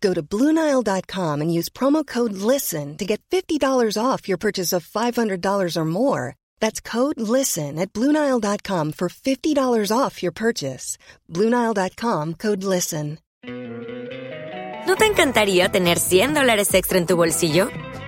Go 0.00 0.14
to 0.14 0.22
Bluenile.com 0.22 1.40
and 1.40 1.52
use 1.52 1.68
promo 1.68 2.06
code 2.06 2.32
LISTEN 2.32 2.96
to 2.98 3.04
get 3.04 3.20
$50 3.30 3.98
off 3.98 4.28
your 4.28 4.38
purchase 4.38 4.72
of 4.72 4.86
$500 4.86 5.76
or 5.76 5.84
more. 5.84 6.36
That's 6.60 6.80
code 6.80 7.20
LISTEN 7.20 7.78
at 7.78 7.92
Bluenile.com 7.92 8.92
for 8.92 9.08
$50 9.08 9.90
off 9.90 10.22
your 10.22 10.32
purchase. 10.32 10.98
Bluenile.com 11.32 12.34
code 12.34 12.62
LISTEN. 12.64 13.18
¿No 14.86 14.94
te 14.94 15.04
encantaría 15.06 15.68
tener 15.68 15.98
100 15.98 16.32
dólares 16.32 16.72
extra 16.72 16.96
en 16.96 17.06
tu 17.06 17.16
bolsillo? 17.16 17.68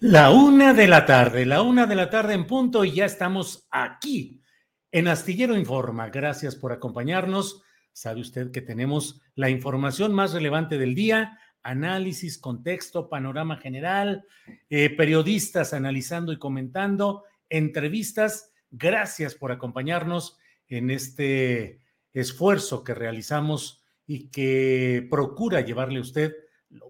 La 0.00 0.30
una 0.30 0.74
de 0.74 0.86
la 0.86 1.06
tarde, 1.06 1.44
la 1.44 1.60
una 1.62 1.84
de 1.84 1.96
la 1.96 2.08
tarde 2.08 2.32
en 2.34 2.46
punto 2.46 2.84
y 2.84 2.92
ya 2.92 3.04
estamos 3.04 3.66
aquí 3.68 4.40
en 4.92 5.08
Astillero 5.08 5.56
Informa. 5.56 6.08
Gracias 6.08 6.54
por 6.54 6.70
acompañarnos. 6.70 7.64
Sabe 7.92 8.20
usted 8.20 8.52
que 8.52 8.60
tenemos 8.60 9.20
la 9.34 9.50
información 9.50 10.14
más 10.14 10.32
relevante 10.32 10.78
del 10.78 10.94
día, 10.94 11.40
análisis, 11.64 12.38
contexto, 12.38 13.08
panorama 13.08 13.56
general, 13.56 14.24
eh, 14.70 14.88
periodistas 14.88 15.74
analizando 15.74 16.32
y 16.32 16.38
comentando, 16.38 17.24
entrevistas. 17.48 18.52
Gracias 18.70 19.34
por 19.34 19.50
acompañarnos 19.50 20.38
en 20.68 20.92
este 20.92 21.80
esfuerzo 22.12 22.84
que 22.84 22.94
realizamos 22.94 23.82
y 24.06 24.28
que 24.30 25.08
procura 25.10 25.60
llevarle 25.60 25.98
a 25.98 26.02
usted 26.02 26.34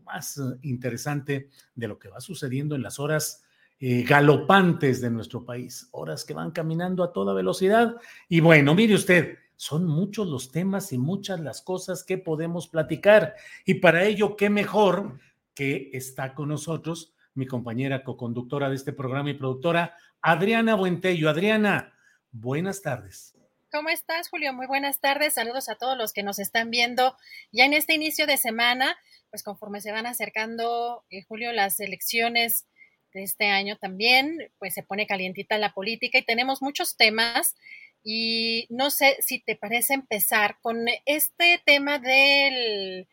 más 0.09 0.39
eh, 0.39 0.43
interesante 0.63 1.49
de 1.75 1.89
lo 1.89 1.99
que 1.99 2.09
va 2.09 2.21
sucediendo 2.21 2.75
en 2.75 2.83
las 2.83 2.99
horas 2.99 3.45
eh, 3.81 4.03
galopantes 4.03 5.01
de 5.01 5.11
nuestro 5.11 5.45
país, 5.45 5.89
horas 5.93 6.25
que 6.25 6.35
van 6.35 6.51
caminando 6.51 7.05
a 7.05 7.13
toda 7.13 7.35
velocidad. 7.35 7.95
Y 8.29 8.41
bueno, 8.41 8.75
mire 8.75 8.95
usted, 8.95 9.39
son 9.55 9.87
muchos 9.87 10.27
los 10.27 10.51
temas 10.51 10.93
y 10.93 10.99
muchas 10.99 11.41
las 11.41 11.63
cosas 11.63 12.03
que 12.03 12.19
podemos 12.19 12.69
platicar. 12.69 13.35
Y 13.65 13.75
para 13.75 14.05
ello, 14.05 14.37
qué 14.37 14.51
mejor 14.51 15.21
que 15.55 15.91
está 15.93 16.35
con 16.35 16.49
nosotros 16.49 17.15
mi 17.35 17.47
compañera 17.47 18.03
coconductora 18.03 18.69
de 18.69 18.75
este 18.75 18.93
programa 18.93 19.31
y 19.31 19.35
productora, 19.35 19.95
Adriana 20.21 20.75
Buentello. 20.75 21.31
Adriana, 21.31 21.95
buenas 22.33 22.83
tardes. 22.83 23.37
¿Cómo 23.71 23.91
estás, 23.91 24.29
Julio? 24.29 24.53
Muy 24.53 24.67
buenas 24.67 24.99
tardes. 24.99 25.35
Saludos 25.35 25.69
a 25.69 25.77
todos 25.77 25.97
los 25.97 26.13
que 26.13 26.23
nos 26.23 26.39
están 26.39 26.71
viendo 26.71 27.17
ya 27.53 27.65
en 27.65 27.75
este 27.75 27.95
inicio 27.95 28.27
de 28.27 28.39
semana 28.39 28.97
pues 29.31 29.43
conforme 29.43 29.81
se 29.81 29.93
van 29.93 30.07
acercando, 30.07 31.05
eh, 31.11 31.23
Julio, 31.23 31.53
las 31.53 31.81
elecciones 31.81 32.67
de 33.13 33.23
este 33.23 33.47
año 33.47 33.77
también, 33.77 34.51
pues 34.59 34.75
se 34.75 34.83
pone 34.83 35.07
calientita 35.07 35.59
la 35.59 35.73
política 35.73 36.19
y 36.19 36.25
tenemos 36.25 36.63
muchos 36.63 36.97
temas. 36.97 37.57
Y 38.05 38.67
no 38.71 38.91
sé 38.91 39.17
si 39.21 39.41
te 39.41 39.57
parece 39.57 39.95
empezar 39.95 40.59
con 40.63 40.87
este 41.05 41.61
tema 41.65 41.99
del, 41.99 43.07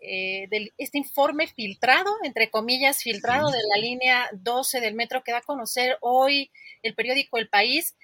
eh, 0.00 0.48
este 0.78 0.98
informe 0.98 1.48
filtrado, 1.48 2.10
entre 2.22 2.50
comillas, 2.50 3.02
filtrado 3.02 3.50
de 3.50 3.58
la 3.74 3.80
línea 3.80 4.28
12 4.32 4.80
del 4.80 4.94
metro 4.94 5.24
que 5.24 5.32
da 5.32 5.38
a 5.38 5.42
conocer 5.42 5.98
hoy 6.00 6.50
el 6.82 6.94
periódico 6.94 7.38
El 7.38 7.48
País, 7.48 7.96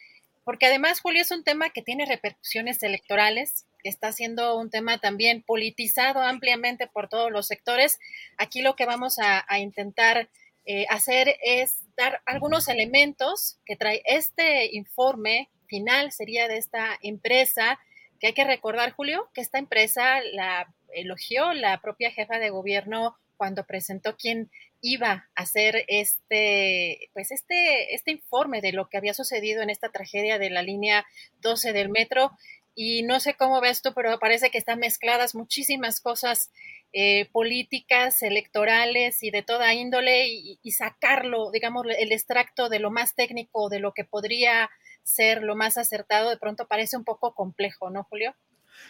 porque 0.44 0.66
además, 0.66 1.00
Julio, 1.00 1.22
es 1.22 1.30
un 1.30 1.44
tema 1.44 1.70
que 1.70 1.82
tiene 1.82 2.04
repercusiones 2.04 2.82
electorales, 2.82 3.66
está 3.88 4.12
siendo 4.12 4.58
un 4.58 4.70
tema 4.70 4.98
también 4.98 5.42
politizado 5.42 6.20
ampliamente 6.20 6.86
por 6.86 7.08
todos 7.08 7.30
los 7.30 7.46
sectores. 7.46 7.98
Aquí 8.36 8.62
lo 8.62 8.76
que 8.76 8.86
vamos 8.86 9.18
a, 9.18 9.44
intentar 9.58 10.28
eh, 10.64 10.86
hacer 10.88 11.36
es 11.42 11.82
dar 11.96 12.22
algunos 12.26 12.68
elementos 12.68 13.58
que 13.64 13.76
trae 13.76 14.02
este 14.06 14.74
informe 14.74 15.50
final, 15.66 16.12
sería 16.12 16.48
de 16.48 16.58
esta 16.58 16.98
empresa, 17.02 17.78
que 18.20 18.28
hay 18.28 18.32
que 18.32 18.44
recordar, 18.44 18.92
Julio, 18.92 19.28
que 19.34 19.40
esta 19.40 19.58
empresa 19.58 20.20
la 20.32 20.72
elogió 20.92 21.52
la 21.52 21.80
propia 21.80 22.10
jefa 22.10 22.38
de 22.38 22.50
gobierno 22.50 23.16
cuando 23.36 23.66
presentó 23.66 24.16
quién 24.16 24.50
iba 24.80 25.28
a 25.34 25.42
hacer 25.42 25.84
este, 25.88 27.10
pues 27.14 27.30
este, 27.30 27.94
este 27.94 28.12
informe 28.12 28.60
de 28.60 28.72
lo 28.72 28.88
que 28.88 28.98
había 28.98 29.14
sucedido 29.14 29.62
en 29.62 29.70
esta 29.70 29.90
tragedia 29.90 30.38
de 30.38 30.50
la 30.50 30.62
línea 30.62 31.06
12 31.40 31.72
del 31.72 31.88
metro 31.88 32.32
y 32.74 33.02
no 33.02 33.20
sé 33.20 33.34
cómo 33.34 33.60
ves 33.60 33.82
tú, 33.82 33.92
pero 33.94 34.18
parece 34.18 34.50
que 34.50 34.58
están 34.58 34.80
mezcladas 34.80 35.34
muchísimas 35.34 36.00
cosas 36.00 36.50
eh, 36.92 37.28
políticas, 37.32 38.22
electorales 38.22 39.22
y 39.22 39.30
de 39.30 39.42
toda 39.42 39.74
índole 39.74 40.28
y, 40.28 40.70
sacarlo, 40.70 41.50
digamos, 41.50 41.86
el 41.98 42.12
extracto 42.12 42.68
de 42.68 42.78
lo 42.78 42.90
más 42.90 43.14
técnico, 43.14 43.68
de 43.68 43.80
lo 43.80 43.92
que 43.92 44.04
podría 44.04 44.70
ser 45.02 45.42
lo 45.42 45.56
más 45.56 45.76
acertado, 45.76 46.30
de 46.30 46.36
pronto 46.36 46.66
parece 46.66 46.96
un 46.96 47.04
poco 47.04 47.34
complejo, 47.34 47.90
¿no, 47.90 48.04
Julio? 48.04 48.34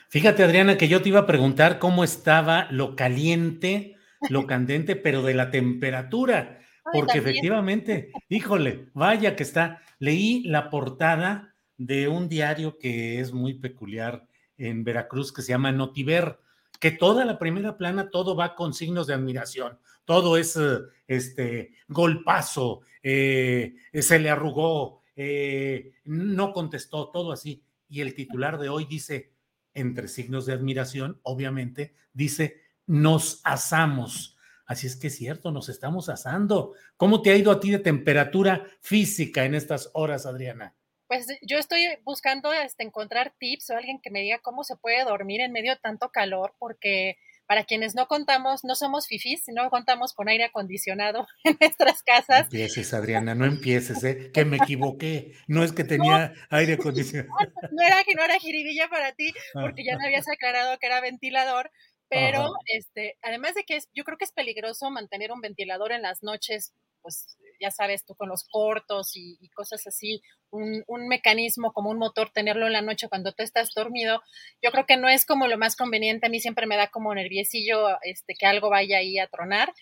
Fíjate, 0.09 0.43
Adriana, 0.43 0.78
que 0.78 0.89
yo 0.89 1.03
te 1.03 1.09
iba 1.09 1.21
a 1.21 1.27
preguntar 1.27 1.78
cómo 1.78 2.05
estaba 2.05 2.69
lo 2.71 2.97
caliente, 2.97 3.97
lo 4.28 4.47
candente, 4.47 4.97
pero 4.97 5.23
de 5.23 5.34
la 5.34 5.50
temperatura, 5.50 6.61
porque 6.93 7.19
efectivamente, 7.19 8.12
híjole, 8.28 8.87
vaya 8.93 9.37
que 9.37 9.43
está, 9.43 9.83
leí 9.99 10.43
la 10.44 10.71
portada 10.71 11.54
de 11.87 12.09
un 12.09 12.28
diario 12.28 12.78
que 12.78 13.21
es 13.21 13.33
muy 13.33 13.55
peculiar 13.55 14.27
en 14.56 14.84
Veracruz 14.84 15.33
que 15.33 15.43
se 15.43 15.53
llama 15.53 15.72
Notiver, 15.72 16.39
que 16.81 16.91
toda 16.91 17.25
la 17.25 17.39
primera 17.39 17.77
plana, 17.77 18.11
todo 18.11 18.34
va 18.34 18.55
con 18.55 18.72
signos 18.72 19.06
de 19.06 19.15
admiración, 19.15 19.78
todo 20.05 20.37
es 20.37 20.56
eh, 20.56 20.78
este 21.06 21.75
golpazo, 21.89 22.81
eh, 23.03 23.75
se 23.93 24.19
le 24.19 24.31
arrugó, 24.31 25.03
eh, 25.15 25.93
no 26.05 26.53
contestó, 26.53 27.11
todo 27.11 27.32
así. 27.32 27.62
Y 27.88 28.00
el 28.00 28.14
titular 28.14 28.59
de 28.59 28.70
hoy 28.70 28.87
dice, 28.87 29.32
entre 29.75 30.09
signos 30.09 30.47
de 30.47 30.55
admiración, 30.55 31.20
obviamente, 31.23 31.94
dice, 32.12 32.62
nos 32.87 33.41
asamos. 33.44 34.38
Así 34.67 34.87
es 34.87 34.97
que 34.97 35.09
es 35.09 35.17
cierto, 35.17 35.53
nos 35.53 35.69
estamos 35.69 36.09
asando. 36.09 36.73
¿Cómo 36.97 37.20
te 37.20 37.31
ha 37.31 37.37
ido 37.37 37.50
a 37.50 37.61
ti 37.61 37.70
de 37.70 37.79
temperatura 37.79 38.67
física 38.81 39.44
en 39.44 39.55
estas 39.55 39.91
horas, 39.93 40.25
Adriana? 40.25 40.75
Pues 41.14 41.38
yo 41.43 41.58
estoy 41.58 41.87
buscando 42.05 42.52
este, 42.52 42.82
encontrar 42.82 43.34
tips 43.38 43.70
o 43.70 43.76
alguien 43.76 44.00
que 44.00 44.11
me 44.11 44.20
diga 44.20 44.40
cómo 44.40 44.64
se 44.64 44.76
puede 44.76 45.05
dormir 45.05 45.40
en 45.40 45.52
medio 45.52 45.72
de 45.72 45.81
tanto 45.81 46.11
calor, 46.11 46.55
porque 46.58 47.16
para 47.46 47.64
quienes 47.64 47.94
no 47.94 48.06
contamos, 48.06 48.64
no 48.64 48.75
somos 48.75 49.06
fifís, 49.06 49.44
no 49.49 49.69
contamos 49.70 50.14
con 50.14 50.28
aire 50.28 50.44
acondicionado 50.44 51.26
en 51.44 51.56
nuestras 51.61 52.02
casas. 52.02 52.40
No 52.40 52.44
empieces, 52.44 52.94
Adriana, 52.94 53.34
no 53.34 53.44
empieces, 53.44 54.02
¿eh? 54.02 54.32
que 54.32 54.44
me 54.44 54.56
equivoqué. 54.62 55.32
No 55.46 55.62
es 55.62 55.72
que 55.72 55.84
tenía 55.84 56.32
aire 56.50 56.75
acondicionado. 56.75 57.32
No 57.70 57.82
era, 57.82 57.96
no 58.16 58.25
era 58.25 58.38
jiribilla 58.38 58.88
para 58.88 59.12
ti, 59.12 59.32
porque 59.52 59.84
ya 59.84 59.96
me 59.96 60.06
habías 60.06 60.28
aclarado 60.28 60.78
que 60.78 60.87
era 60.87 61.00
ventilador, 61.00 61.70
pero 62.08 62.52
este, 62.66 63.19
además 63.22 63.55
de 63.55 63.64
que 63.64 63.76
es, 63.76 63.88
yo 63.94 64.05
creo 64.05 64.16
que 64.16 64.25
es 64.25 64.32
peligroso 64.32 64.90
mantener 64.90 65.32
un 65.32 65.40
ventilador 65.40 65.93
en 65.93 66.02
las 66.02 66.22
noches, 66.22 66.72
pues 67.02 67.37
ya 67.61 67.70
sabes 67.70 68.05
tú, 68.05 68.14
con 68.14 68.28
los 68.28 68.44
cortos 68.44 69.12
y, 69.14 69.49
cosas 69.50 69.87
así, 69.87 70.22
un, 70.55 70.85
un, 70.87 71.09
mecanismo 71.09 71.73
como 71.73 71.91
un 71.91 71.99
motor, 71.99 72.31
tenerlo 72.31 72.67
en 72.67 72.73
la 72.73 72.83
noche 72.83 73.09
cuando 73.09 73.33
tú 73.33 73.43
estás 73.43 73.71
dormido, 73.75 74.23
yo 74.62 74.71
creo 74.71 74.87
que 74.87 74.97
no 74.97 75.09
es 75.09 75.27
como 75.27 75.47
lo 75.47 75.59
más 75.59 75.77
conveniente. 75.77 76.27
A 76.27 76.31
mí 76.31 76.41
siempre 76.41 76.67
me 76.67 76.77
da 76.77 76.89
como 76.89 77.15
nerviosillo 77.15 77.99
este, 78.03 78.35
que 78.35 78.47
algo 78.47 78.71
vaya 78.71 78.99
ahí 78.99 79.19
a 79.19 79.27
tronar. 79.27 79.73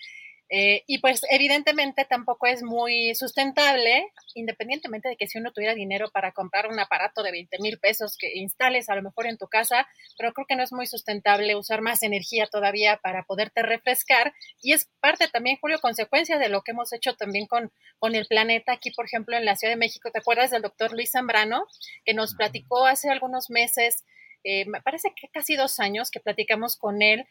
Eh, 0.54 0.84
y 0.86 0.98
pues 0.98 1.22
evidentemente 1.30 2.04
tampoco 2.04 2.46
es 2.46 2.62
muy 2.62 3.14
sustentable, 3.14 4.12
independientemente 4.34 5.08
de 5.08 5.16
que 5.16 5.26
si 5.26 5.38
uno 5.38 5.50
tuviera 5.50 5.74
dinero 5.74 6.10
para 6.12 6.32
comprar 6.32 6.66
un 6.66 6.78
aparato 6.78 7.22
de 7.22 7.32
20 7.32 7.56
mil 7.60 7.78
pesos 7.78 8.18
que 8.18 8.30
instales 8.34 8.90
a 8.90 8.94
lo 8.94 9.00
mejor 9.00 9.26
en 9.26 9.38
tu 9.38 9.46
casa, 9.46 9.88
pero 10.18 10.34
creo 10.34 10.46
que 10.46 10.54
no 10.54 10.62
es 10.62 10.70
muy 10.70 10.86
sustentable 10.86 11.56
usar 11.56 11.80
más 11.80 12.02
energía 12.02 12.46
todavía 12.48 12.98
para 13.02 13.22
poderte 13.22 13.62
refrescar. 13.62 14.34
Y 14.60 14.74
es 14.74 14.90
parte 15.00 15.26
también, 15.26 15.56
Julio, 15.58 15.78
consecuencia 15.80 16.36
de 16.36 16.50
lo 16.50 16.60
que 16.60 16.72
hemos 16.72 16.92
hecho 16.92 17.14
también 17.14 17.46
con, 17.46 17.72
con 17.98 18.14
el 18.14 18.26
planeta 18.26 18.72
aquí, 18.72 18.90
por 18.90 19.06
ejemplo, 19.06 19.34
en 19.38 19.46
la 19.46 19.56
Ciudad 19.56 19.72
de 19.72 19.78
México. 19.78 20.10
¿Te 20.10 20.18
acuerdas 20.18 20.50
del 20.50 20.60
doctor 20.60 20.92
Luis 20.92 21.12
Zambrano, 21.12 21.66
que 22.04 22.12
nos 22.12 22.34
platicó 22.34 22.84
hace 22.84 23.08
algunos 23.08 23.48
meses? 23.48 24.04
Eh, 24.44 24.66
me 24.66 24.82
parece 24.82 25.14
que 25.16 25.28
casi 25.28 25.56
dos 25.56 25.80
años 25.80 26.10
que 26.10 26.20
platicamos 26.20 26.76
con 26.76 27.00
él 27.00 27.26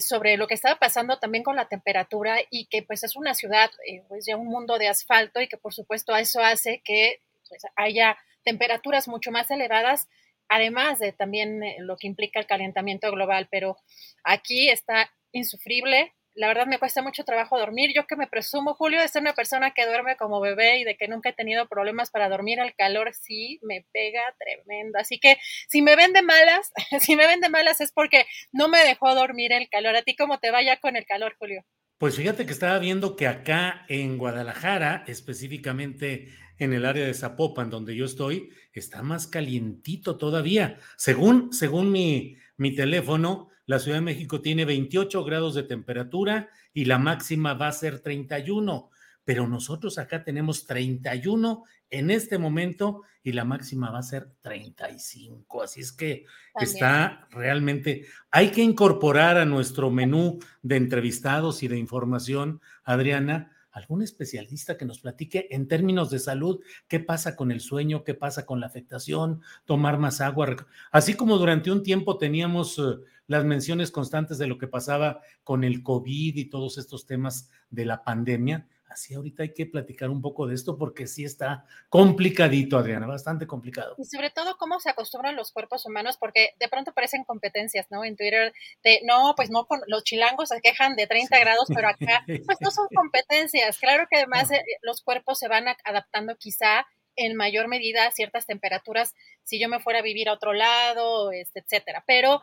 sobre 0.00 0.36
lo 0.36 0.46
que 0.46 0.54
estaba 0.54 0.78
pasando 0.78 1.18
también 1.18 1.44
con 1.44 1.56
la 1.56 1.68
temperatura 1.68 2.38
y 2.50 2.66
que 2.66 2.82
pues 2.82 3.04
es 3.04 3.16
una 3.16 3.34
ciudad, 3.34 3.70
eh, 3.86 4.02
pues 4.08 4.24
ya 4.26 4.36
un 4.36 4.46
mundo 4.46 4.78
de 4.78 4.88
asfalto 4.88 5.40
y 5.40 5.48
que 5.48 5.56
por 5.56 5.74
supuesto 5.74 6.16
eso 6.16 6.40
hace 6.40 6.80
que 6.84 7.20
pues, 7.48 7.62
haya 7.76 8.16
temperaturas 8.44 9.08
mucho 9.08 9.30
más 9.30 9.50
elevadas, 9.50 10.08
además 10.48 10.98
de 10.98 11.12
también 11.12 11.62
eh, 11.62 11.76
lo 11.80 11.96
que 11.96 12.06
implica 12.06 12.40
el 12.40 12.46
calentamiento 12.46 13.10
global, 13.10 13.48
pero 13.50 13.76
aquí 14.24 14.68
está 14.68 15.10
insufrible, 15.32 16.12
la 16.34 16.48
verdad 16.48 16.66
me 16.66 16.78
cuesta 16.78 17.02
mucho 17.02 17.24
trabajo 17.24 17.58
dormir. 17.58 17.92
Yo 17.94 18.06
que 18.06 18.16
me 18.16 18.26
presumo, 18.26 18.74
Julio, 18.74 19.00
de 19.00 19.08
ser 19.08 19.22
una 19.22 19.34
persona 19.34 19.72
que 19.72 19.86
duerme 19.86 20.16
como 20.16 20.40
bebé 20.40 20.78
y 20.78 20.84
de 20.84 20.96
que 20.96 21.08
nunca 21.08 21.30
he 21.30 21.32
tenido 21.32 21.68
problemas 21.68 22.10
para 22.10 22.28
dormir, 22.28 22.58
el 22.58 22.74
calor 22.74 23.12
sí 23.14 23.58
me 23.62 23.86
pega 23.92 24.22
tremendo. 24.38 24.98
Así 24.98 25.18
que 25.18 25.38
si 25.68 25.82
me 25.82 25.96
ven 25.96 26.12
de 26.12 26.22
malas, 26.22 26.72
si 27.00 27.16
me 27.16 27.26
ven 27.26 27.40
de 27.40 27.48
malas 27.48 27.80
es 27.80 27.92
porque 27.92 28.26
no 28.52 28.68
me 28.68 28.78
dejó 28.78 29.14
dormir 29.14 29.52
el 29.52 29.68
calor. 29.68 29.96
¿A 29.96 30.02
ti 30.02 30.16
cómo 30.16 30.38
te 30.38 30.50
vaya 30.50 30.78
con 30.78 30.96
el 30.96 31.04
calor, 31.04 31.34
Julio? 31.38 31.64
Pues 31.98 32.16
fíjate 32.16 32.46
que 32.46 32.52
estaba 32.52 32.78
viendo 32.80 33.14
que 33.14 33.28
acá 33.28 33.86
en 33.88 34.18
Guadalajara, 34.18 35.04
específicamente 35.06 36.28
en 36.58 36.72
el 36.72 36.84
área 36.84 37.06
de 37.06 37.14
Zapopan, 37.14 37.70
donde 37.70 37.94
yo 37.94 38.04
estoy, 38.04 38.50
está 38.72 39.02
más 39.02 39.28
calientito 39.28 40.16
todavía. 40.16 40.78
Según, 40.96 41.52
según 41.52 41.92
mi, 41.92 42.36
mi 42.56 42.74
teléfono, 42.74 43.51
la 43.66 43.78
Ciudad 43.78 43.98
de 43.98 44.02
México 44.02 44.40
tiene 44.40 44.64
28 44.64 45.24
grados 45.24 45.54
de 45.54 45.62
temperatura 45.62 46.48
y 46.72 46.84
la 46.84 46.98
máxima 46.98 47.54
va 47.54 47.68
a 47.68 47.72
ser 47.72 48.00
31, 48.00 48.90
pero 49.24 49.46
nosotros 49.46 49.98
acá 49.98 50.24
tenemos 50.24 50.66
31 50.66 51.64
en 51.90 52.10
este 52.10 52.38
momento 52.38 53.02
y 53.22 53.32
la 53.32 53.44
máxima 53.44 53.90
va 53.90 54.00
a 54.00 54.02
ser 54.02 54.30
35. 54.40 55.62
Así 55.62 55.80
es 55.80 55.92
que 55.92 56.24
está 56.56 57.28
realmente, 57.30 58.06
hay 58.30 58.50
que 58.50 58.62
incorporar 58.62 59.36
a 59.36 59.44
nuestro 59.44 59.90
menú 59.90 60.40
de 60.62 60.76
entrevistados 60.76 61.62
y 61.62 61.68
de 61.68 61.78
información, 61.78 62.60
Adriana, 62.82 63.52
algún 63.70 64.02
especialista 64.02 64.76
que 64.76 64.84
nos 64.84 65.00
platique 65.00 65.48
en 65.50 65.66
términos 65.66 66.10
de 66.10 66.18
salud 66.18 66.60
qué 66.88 67.00
pasa 67.00 67.36
con 67.36 67.50
el 67.50 67.60
sueño, 67.60 68.04
qué 68.04 68.14
pasa 68.14 68.44
con 68.44 68.60
la 68.60 68.66
afectación, 68.66 69.40
tomar 69.64 69.98
más 69.98 70.20
agua. 70.20 70.56
Así 70.90 71.14
como 71.14 71.38
durante 71.38 71.70
un 71.70 71.82
tiempo 71.82 72.18
teníamos 72.18 72.78
eh, 72.78 72.82
las 73.26 73.44
menciones 73.44 73.90
constantes 73.90 74.38
de 74.38 74.46
lo 74.46 74.58
que 74.58 74.68
pasaba 74.68 75.20
con 75.44 75.64
el 75.64 75.82
COVID 75.82 76.36
y 76.36 76.50
todos 76.50 76.78
estos 76.78 77.06
temas 77.06 77.50
de 77.70 77.84
la 77.84 78.04
pandemia, 78.04 78.66
así 78.92 79.14
ahorita 79.14 79.42
hay 79.42 79.54
que 79.54 79.66
platicar 79.66 80.10
un 80.10 80.20
poco 80.20 80.46
de 80.46 80.54
esto 80.54 80.76
porque 80.76 81.06
sí 81.06 81.24
está 81.24 81.64
complicadito, 81.88 82.76
Adriana, 82.78 83.06
bastante 83.06 83.46
complicado. 83.46 83.94
Y 83.98 84.04
sobre 84.04 84.30
todo 84.30 84.56
cómo 84.58 84.78
se 84.80 84.90
acostumbran 84.90 85.34
los 85.34 85.52
cuerpos 85.52 85.84
humanos, 85.86 86.16
porque 86.18 86.50
de 86.60 86.68
pronto 86.68 86.92
parecen 86.92 87.24
competencias, 87.24 87.86
¿no? 87.90 88.04
En 88.04 88.16
Twitter, 88.16 88.52
de 88.84 89.00
no, 89.04 89.34
pues 89.36 89.50
no, 89.50 89.66
los 89.86 90.04
chilangos 90.04 90.50
se 90.50 90.60
quejan 90.60 90.94
de 90.96 91.06
30 91.06 91.38
grados, 91.40 91.68
pero 91.74 91.88
acá, 91.88 92.24
pues 92.26 92.58
no 92.60 92.70
son 92.70 92.86
competencias. 92.94 93.78
Claro 93.78 94.06
que 94.10 94.18
además 94.18 94.50
eh, 94.50 94.62
los 94.82 95.02
cuerpos 95.02 95.38
se 95.38 95.48
van 95.48 95.64
adaptando 95.84 96.36
quizá 96.36 96.86
en 97.16 97.36
mayor 97.36 97.68
medida 97.68 98.06
a 98.06 98.10
ciertas 98.10 98.46
temperaturas 98.46 99.14
si 99.42 99.60
yo 99.60 99.68
me 99.68 99.80
fuera 99.80 99.98
a 99.98 100.02
vivir 100.02 100.28
a 100.28 100.32
otro 100.32 100.52
lado, 100.52 101.30
este, 101.32 101.60
etcétera. 101.60 102.04
Pero 102.06 102.40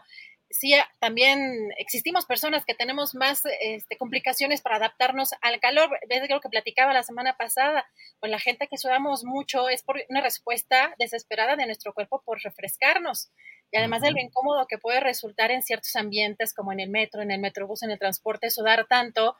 sí 0.50 0.74
también 1.00 1.70
existimos 1.78 2.26
personas 2.26 2.66
que 2.66 2.74
tenemos 2.74 3.16
más 3.16 3.44
este, 3.62 3.98
complicaciones 3.98 4.62
para 4.62 4.78
adaptarnos 4.78 5.32
al 5.42 5.60
calor. 5.60 5.90
Desde 6.08 6.28
lo 6.28 6.42
que 6.42 6.50
platicaba 6.50 6.94
la 6.94 7.04
semana 7.04 7.38
pasada, 7.38 7.86
con 8.20 8.32
la 8.32 8.40
gente 8.40 8.68
que 8.68 8.78
sudamos 8.78 9.24
mucho 9.24 9.70
es 9.70 9.84
por 9.84 9.98
una 10.10 10.22
respuesta 10.22 10.94
desesperada 10.98 11.56
de 11.56 11.66
nuestro 11.66 11.94
cuerpo 11.94 12.22
por 12.26 12.42
refrescarnos. 12.42 13.30
Y 13.72 13.78
además 13.78 14.02
de 14.02 14.12
lo 14.12 14.20
incómodo 14.20 14.66
que 14.68 14.80
puede 14.80 15.00
resultar 15.00 15.52
en 15.52 15.62
ciertos 15.62 15.96
ambientes 15.96 16.54
como 16.54 16.74
en 16.74 16.80
el 16.80 16.90
metro, 16.90 17.22
en 17.22 17.32
el 17.32 17.40
metrobús, 17.40 17.84
en 17.84 17.92
el 17.92 18.00
transporte, 18.00 18.50
sudar 18.50 18.88
tanto, 18.88 19.36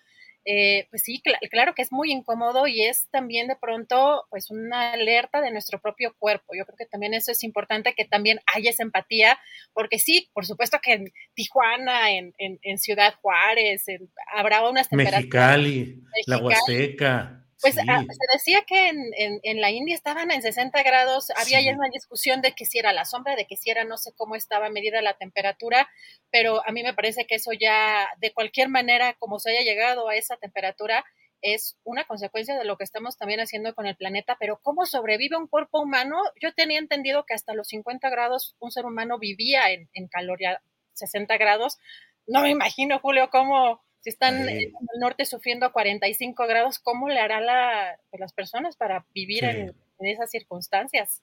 eh, 0.46 0.88
pues 0.90 1.04
sí, 1.04 1.22
claro 1.52 1.74
que 1.76 1.82
es 1.82 1.92
muy 1.92 2.12
incómodo 2.12 2.66
y 2.68 2.84
es 2.84 3.08
también 3.12 3.48
de 3.48 3.56
pronto 3.56 4.26
pues 4.30 4.50
una 4.50 4.94
alerta 4.94 5.42
de 5.42 5.52
nuestro 5.52 5.80
propio 5.80 6.16
cuerpo. 6.18 6.54
Yo 6.58 6.66
creo 6.66 6.78
que 6.78 6.86
también 6.86 7.14
eso 7.14 7.32
es 7.32 7.44
importante, 7.44 7.94
que 7.96 8.06
también 8.06 8.40
haya 8.54 8.70
esa 8.70 8.84
empatía, 8.84 9.38
porque 9.74 10.00
sí, 10.00 10.30
por 10.34 10.46
supuesto 10.46 10.80
que 10.82 10.94
en 10.94 11.06
Tijuana, 11.34 12.12
en, 12.12 12.78
Ciudad 12.78 13.16
Juárez, 13.22 13.86
habrá 14.34 14.68
unas 14.68 14.88
temperaturas. 14.90 15.22
Mexicali, 15.22 16.02
la 16.26 16.38
Huasteca. 16.38 17.39
Pues 17.62 17.78
ah, 17.90 18.04
se 18.04 18.34
decía 18.34 18.62
que 18.66 18.88
en, 18.88 19.40
en, 19.44 19.60
la 19.60 19.70
India 19.70 19.94
estaban 19.94 20.32
en 20.32 20.42
60 20.42 20.82
grados, 20.82 21.30
había 21.36 21.62
ya 21.62 21.74
una 21.74 21.90
discusión 21.90 22.42
de 22.42 22.54
que 22.54 22.64
si 22.64 22.80
era 22.80 22.94
la 22.94 23.04
sombra, 23.04 23.36
de 23.36 23.48
que 23.48 23.58
si 23.58 23.70
era 23.70 23.84
no 23.84 23.98
sé 23.98 24.14
cómo 24.16 24.36
estaba 24.36 24.70
medida 24.70 25.02
la 25.02 25.18
temperatura, 25.18 25.90
pero 26.32 26.66
a 26.66 26.72
mí 26.72 26.84
me 26.84 26.94
parece 26.94 27.26
que 27.26 27.36
eso 27.36 27.52
ya, 27.52 28.08
de 28.22 28.32
cualquier 28.32 28.70
manera, 28.70 29.14
como 29.16 29.40
se 29.40 29.52
haya 29.52 29.70
llegado 29.70 30.08
a 30.08 30.16
esa 30.16 30.38
temperatura, 30.38 31.04
es 31.42 31.78
una 31.84 32.06
consecuencia 32.06 32.58
de 32.58 32.64
lo 32.64 32.78
que 32.78 32.86
estamos 32.86 33.18
también 33.18 33.42
haciendo 33.42 33.76
con 33.76 33.88
el 33.88 33.96
planeta, 33.98 34.38
pero 34.40 34.60
¿cómo 34.62 34.86
sobrevive 34.86 35.36
un 35.36 35.48
cuerpo 35.48 35.82
humano? 35.82 36.18
Yo 36.42 36.54
tenía 36.54 36.80
entendido 36.80 37.26
que 37.26 37.34
hasta 37.34 37.54
los 37.54 37.68
50 37.68 38.10
grados 38.10 38.56
un 38.60 38.72
ser 38.72 38.86
humano 38.86 39.20
vivía 39.20 39.72
en, 39.72 39.90
en 39.94 40.08
calor, 40.08 40.40
ya 40.42 40.62
60 40.94 41.38
grados. 41.38 41.78
No 42.26 42.42
me 42.42 42.52
imagino, 42.52 43.00
Julio, 43.00 43.30
cómo 43.30 43.82
si 44.02 44.10
están 44.10 44.48
en 44.48 44.58
el 44.58 45.00
norte 45.00 45.26
sufriendo 45.26 45.66
a 45.66 45.74
45 45.74 46.48
grados, 46.48 46.80
¿cómo 46.80 47.10
le 47.10 47.20
hará 47.20 47.42
la, 47.42 48.00
pues, 48.10 48.20
las 48.20 48.34
personas 48.34 48.78
para 48.78 49.06
vivir 49.14 49.44
en, 49.44 49.76
esas 50.00 50.32
circunstancias? 50.32 51.22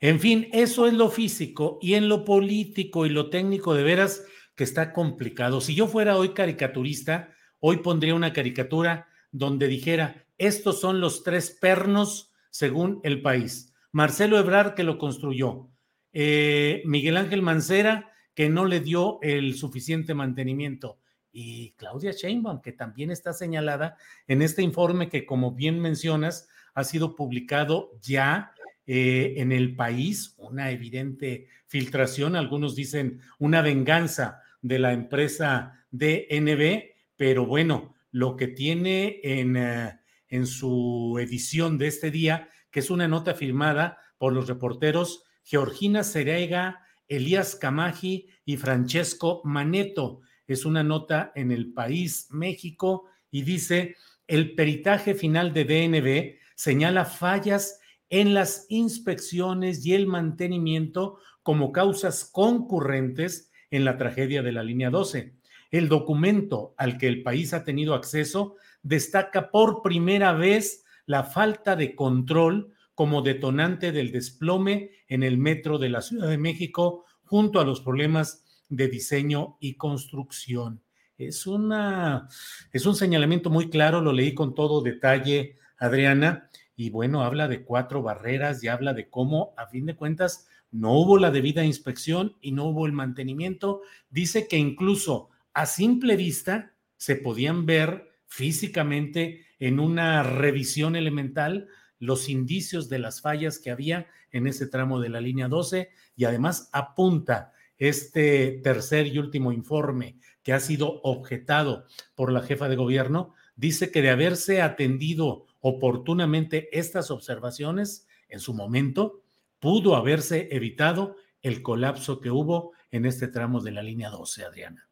En 0.00 0.18
fin, 0.18 0.48
eso 0.52 0.86
es 0.86 0.94
lo 0.94 1.10
físico 1.10 1.78
y 1.82 1.94
en 1.94 2.08
lo 2.08 2.24
político 2.24 3.04
y 3.06 3.10
lo 3.10 3.28
técnico 3.28 3.74
de 3.74 3.82
veras 3.82 4.24
que 4.56 4.64
está 4.64 4.92
complicado. 4.92 5.60
Si 5.60 5.74
yo 5.74 5.86
fuera 5.86 6.16
hoy 6.16 6.30
caricaturista, 6.30 7.34
hoy 7.60 7.78
pondría 7.78 8.14
una 8.14 8.32
caricatura 8.32 9.08
donde 9.30 9.68
dijera, 9.68 10.26
estos 10.38 10.80
son 10.80 11.00
los 11.00 11.22
tres 11.22 11.56
pernos 11.60 12.32
según 12.50 13.00
el 13.02 13.20
país. 13.20 13.74
Marcelo 13.92 14.38
Ebrard, 14.38 14.74
que 14.74 14.84
lo 14.84 14.98
construyó. 14.98 15.68
Eh, 16.12 16.82
Miguel 16.86 17.16
Ángel 17.16 17.42
Mancera, 17.42 18.12
que 18.34 18.48
no 18.48 18.64
le 18.64 18.80
dio 18.80 19.18
el 19.22 19.54
suficiente 19.54 20.14
mantenimiento 20.14 20.98
y 21.36 21.72
Claudia 21.72 22.12
Sheinbaum, 22.12 22.62
que 22.62 22.70
también 22.70 23.10
está 23.10 23.32
señalada 23.32 23.96
en 24.28 24.40
este 24.40 24.62
informe 24.62 25.08
que, 25.08 25.26
como 25.26 25.50
bien 25.50 25.80
mencionas, 25.80 26.48
ha 26.74 26.84
sido 26.84 27.16
publicado 27.16 27.90
ya 28.00 28.52
eh, 28.86 29.34
en 29.38 29.50
el 29.50 29.74
país, 29.74 30.36
una 30.38 30.70
evidente 30.70 31.48
filtración, 31.66 32.36
algunos 32.36 32.76
dicen 32.76 33.20
una 33.40 33.62
venganza 33.62 34.42
de 34.62 34.78
la 34.78 34.92
empresa 34.92 35.84
DNB, 35.90 36.84
pero 37.16 37.46
bueno, 37.46 37.96
lo 38.12 38.36
que 38.36 38.46
tiene 38.46 39.18
en, 39.24 39.56
eh, 39.56 39.98
en 40.28 40.46
su 40.46 41.18
edición 41.20 41.78
de 41.78 41.88
este 41.88 42.12
día, 42.12 42.48
que 42.70 42.78
es 42.78 42.90
una 42.90 43.08
nota 43.08 43.34
firmada 43.34 43.98
por 44.18 44.32
los 44.32 44.46
reporteros 44.46 45.24
Georgina 45.42 46.04
Cerega, 46.04 46.80
Elías 47.08 47.56
Camaji 47.56 48.28
y 48.44 48.56
Francesco 48.56 49.42
Maneto 49.44 50.20
es 50.46 50.64
una 50.64 50.82
nota 50.82 51.32
en 51.34 51.50
el 51.52 51.72
país 51.72 52.28
México 52.30 53.04
y 53.30 53.42
dice, 53.42 53.96
el 54.26 54.54
peritaje 54.54 55.14
final 55.14 55.52
de 55.52 55.64
DNB 55.64 56.38
señala 56.54 57.04
fallas 57.04 57.80
en 58.10 58.34
las 58.34 58.66
inspecciones 58.68 59.84
y 59.84 59.94
el 59.94 60.06
mantenimiento 60.06 61.18
como 61.42 61.72
causas 61.72 62.24
concurrentes 62.30 63.50
en 63.70 63.84
la 63.84 63.96
tragedia 63.96 64.42
de 64.42 64.52
la 64.52 64.62
línea 64.62 64.90
12. 64.90 65.34
El 65.70 65.88
documento 65.88 66.74
al 66.78 66.98
que 66.98 67.08
el 67.08 67.22
país 67.22 67.52
ha 67.52 67.64
tenido 67.64 67.94
acceso 67.94 68.56
destaca 68.82 69.50
por 69.50 69.82
primera 69.82 70.32
vez 70.32 70.84
la 71.06 71.24
falta 71.24 71.74
de 71.74 71.94
control 71.94 72.72
como 72.94 73.22
detonante 73.22 73.90
del 73.90 74.12
desplome 74.12 74.90
en 75.08 75.22
el 75.22 75.36
metro 75.36 75.78
de 75.78 75.88
la 75.88 76.00
Ciudad 76.00 76.28
de 76.28 76.38
México 76.38 77.04
junto 77.24 77.60
a 77.60 77.64
los 77.64 77.80
problemas 77.80 78.43
de 78.68 78.88
diseño 78.88 79.56
y 79.60 79.74
construcción. 79.74 80.82
Es, 81.16 81.46
una, 81.46 82.28
es 82.72 82.86
un 82.86 82.96
señalamiento 82.96 83.50
muy 83.50 83.70
claro, 83.70 84.00
lo 84.00 84.12
leí 84.12 84.34
con 84.34 84.54
todo 84.54 84.82
detalle 84.82 85.58
Adriana, 85.78 86.50
y 86.76 86.90
bueno, 86.90 87.22
habla 87.22 87.46
de 87.46 87.64
cuatro 87.64 88.02
barreras 88.02 88.62
y 88.64 88.68
habla 88.68 88.94
de 88.94 89.08
cómo, 89.08 89.54
a 89.56 89.66
fin 89.66 89.86
de 89.86 89.94
cuentas, 89.94 90.48
no 90.70 90.92
hubo 90.98 91.18
la 91.18 91.30
debida 91.30 91.64
inspección 91.64 92.36
y 92.40 92.50
no 92.50 92.64
hubo 92.64 92.86
el 92.86 92.92
mantenimiento. 92.92 93.82
Dice 94.10 94.48
que 94.48 94.56
incluso 94.56 95.30
a 95.52 95.66
simple 95.66 96.16
vista 96.16 96.74
se 96.96 97.14
podían 97.14 97.64
ver 97.64 98.10
físicamente 98.26 99.46
en 99.60 99.78
una 99.78 100.24
revisión 100.24 100.96
elemental 100.96 101.68
los 102.00 102.28
indicios 102.28 102.88
de 102.88 102.98
las 102.98 103.20
fallas 103.20 103.60
que 103.60 103.70
había 103.70 104.08
en 104.32 104.48
ese 104.48 104.66
tramo 104.66 105.00
de 105.00 105.10
la 105.10 105.20
línea 105.20 105.46
12 105.46 105.90
y 106.16 106.24
además 106.24 106.68
apunta 106.72 107.52
este 107.78 108.60
tercer 108.62 109.06
y 109.06 109.18
último 109.18 109.52
informe 109.52 110.16
que 110.42 110.52
ha 110.52 110.60
sido 110.60 111.00
objetado 111.02 111.86
por 112.14 112.30
la 112.32 112.42
jefa 112.42 112.68
de 112.68 112.76
gobierno, 112.76 113.34
dice 113.56 113.90
que 113.90 114.02
de 114.02 114.10
haberse 114.10 114.62
atendido 114.62 115.46
oportunamente 115.60 116.68
estas 116.78 117.10
observaciones 117.10 118.06
en 118.28 118.40
su 118.40 118.52
momento, 118.54 119.22
pudo 119.58 119.96
haberse 119.96 120.48
evitado 120.50 121.16
el 121.40 121.62
colapso 121.62 122.20
que 122.20 122.30
hubo 122.30 122.72
en 122.90 123.06
este 123.06 123.28
tramo 123.28 123.60
de 123.60 123.70
la 123.70 123.82
línea 123.82 124.10
12, 124.10 124.44
Adriana. 124.44 124.88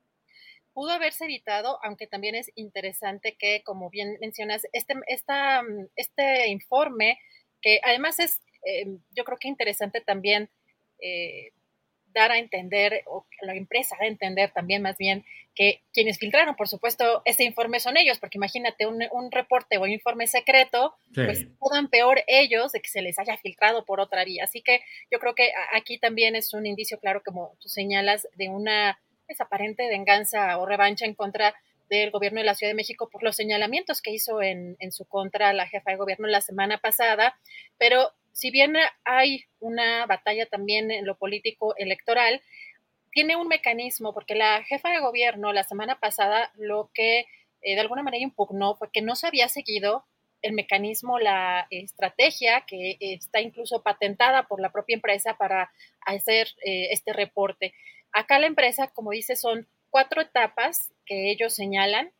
Pudo 0.73 0.91
haberse 0.91 1.25
evitado, 1.25 1.79
aunque 1.83 2.07
también 2.07 2.35
es 2.35 2.51
interesante 2.55 3.37
que, 3.39 3.63
como 3.65 3.91
bien 3.91 4.17
mencionas, 4.21 4.63
este, 4.73 4.95
este 5.97 6.49
informe, 6.49 7.19
que 7.61 7.81
además 7.85 8.19
es, 8.19 8.41
eh, 8.65 8.87
yo 9.11 9.25
creo 9.25 9.39
que 9.39 9.49
interesante 9.49 10.01
también 10.01 10.49
eh, 11.01 11.53
dar 12.13 12.33
a 12.33 12.39
entender, 12.39 13.03
o 13.07 13.27
la 13.41 13.55
empresa 13.55 13.97
a 14.01 14.07
entender 14.07 14.51
también 14.51 14.83
más 14.83 14.97
bien, 14.99 15.25
que 15.55 15.83
quienes 15.93 16.19
filtraron, 16.19 16.57
por 16.57 16.69
supuesto, 16.69 17.23
ese 17.25 17.45
informe 17.45 17.79
son 17.81 17.97
ellos, 17.97 18.19
porque 18.19 18.39
imagínate 18.39 18.87
un, 18.87 19.31
reporte 19.31 19.77
o 19.77 19.83
un 19.83 19.91
informe 19.91 20.27
secreto, 20.27 20.95
pues 21.15 21.47
puedan 21.59 21.89
peor 21.89 22.23
ellos 22.27 22.73
de 22.73 22.81
que 22.81 22.89
se 22.89 23.03
les 23.03 23.19
haya 23.19 23.37
filtrado 23.37 23.85
por 23.85 24.01
otra 24.01 24.25
vía. 24.25 24.45
Así 24.45 24.63
que 24.63 24.81
yo 25.11 25.19
creo 25.19 25.35
que 25.35 25.53
aquí 25.75 25.99
también 25.99 26.37
es 26.37 26.55
un 26.55 26.67
indicio 26.67 26.99
claro, 26.99 27.23
como 27.25 27.57
tú 27.61 27.69
señalas, 27.69 28.27
de 28.37 28.49
una 28.49 28.99
aparente 29.39 29.89
venganza 29.89 30.59
o 30.59 30.67
revancha 30.67 31.07
en 31.07 31.15
contra 31.15 31.55
del 31.89 32.11
gobierno 32.11 32.41
de 32.41 32.47
la 32.47 32.55
Ciudad 32.55 32.71
de 32.71 32.77
México 32.77 33.09
por 33.11 33.23
los 33.23 33.37
señalamientos 33.37 34.03
que 34.03 34.11
hizo 34.11 34.43
en, 34.43 34.77
en 34.79 34.93
su 34.93 35.07
contra 35.07 35.53
la 35.53 35.67
jefa 35.67 35.91
de 35.91 35.97
gobierno 35.97 36.27
la 36.27 36.41
semana 36.41 36.79
pasada, 36.79 37.39
pero 37.79 38.13
si 38.33 38.51
bien 38.51 38.77
hay 39.05 39.45
una 39.61 40.07
batalla 40.07 40.47
también 40.47 40.91
en 40.91 41.07
lo 41.07 41.17
político 41.17 41.75
electoral, 41.77 42.43
tiene 43.13 43.37
un 43.37 43.49
mecanismo, 43.49 44.15
porque 44.15 44.35
la 44.35 44.63
jefa 44.65 44.91
de 44.91 45.01
gobierno 45.01 45.53
la 45.53 45.65
semana 45.65 46.01
pasada 46.01 46.51
lo 46.57 46.91
que 46.95 47.27
eh, 47.61 47.75
de 47.75 47.81
alguna 47.81 48.03
manera 48.03 48.23
impugnó 48.23 48.75
fue 48.75 48.91
que 48.91 49.03
no 49.03 49.15
se 49.15 49.27
había 49.27 49.49
seguido 49.49 50.05
el 50.41 50.55
mecanismo, 50.55 51.21
la 51.21 51.69
estrategia 51.71 52.65
que 52.67 52.97
está 53.01 53.41
incluso 53.41 53.83
patentada 53.83 54.49
por 54.49 54.61
la 54.61 54.73
propia 54.73 54.95
empresa 54.95 55.37
para 55.37 55.71
hacer 56.01 56.49
eh, 56.65 56.89
este 56.91 57.13
reporte. 57.13 57.75
Acá 58.11 58.41
la 58.41 58.49
empresa, 58.49 58.89
como 58.89 59.13
dice, 59.13 59.37
son 59.37 59.69
cuatro 59.91 60.21
etapas 60.21 60.93
que 61.07 61.31
ellos 61.31 61.55
señalan 61.55 62.11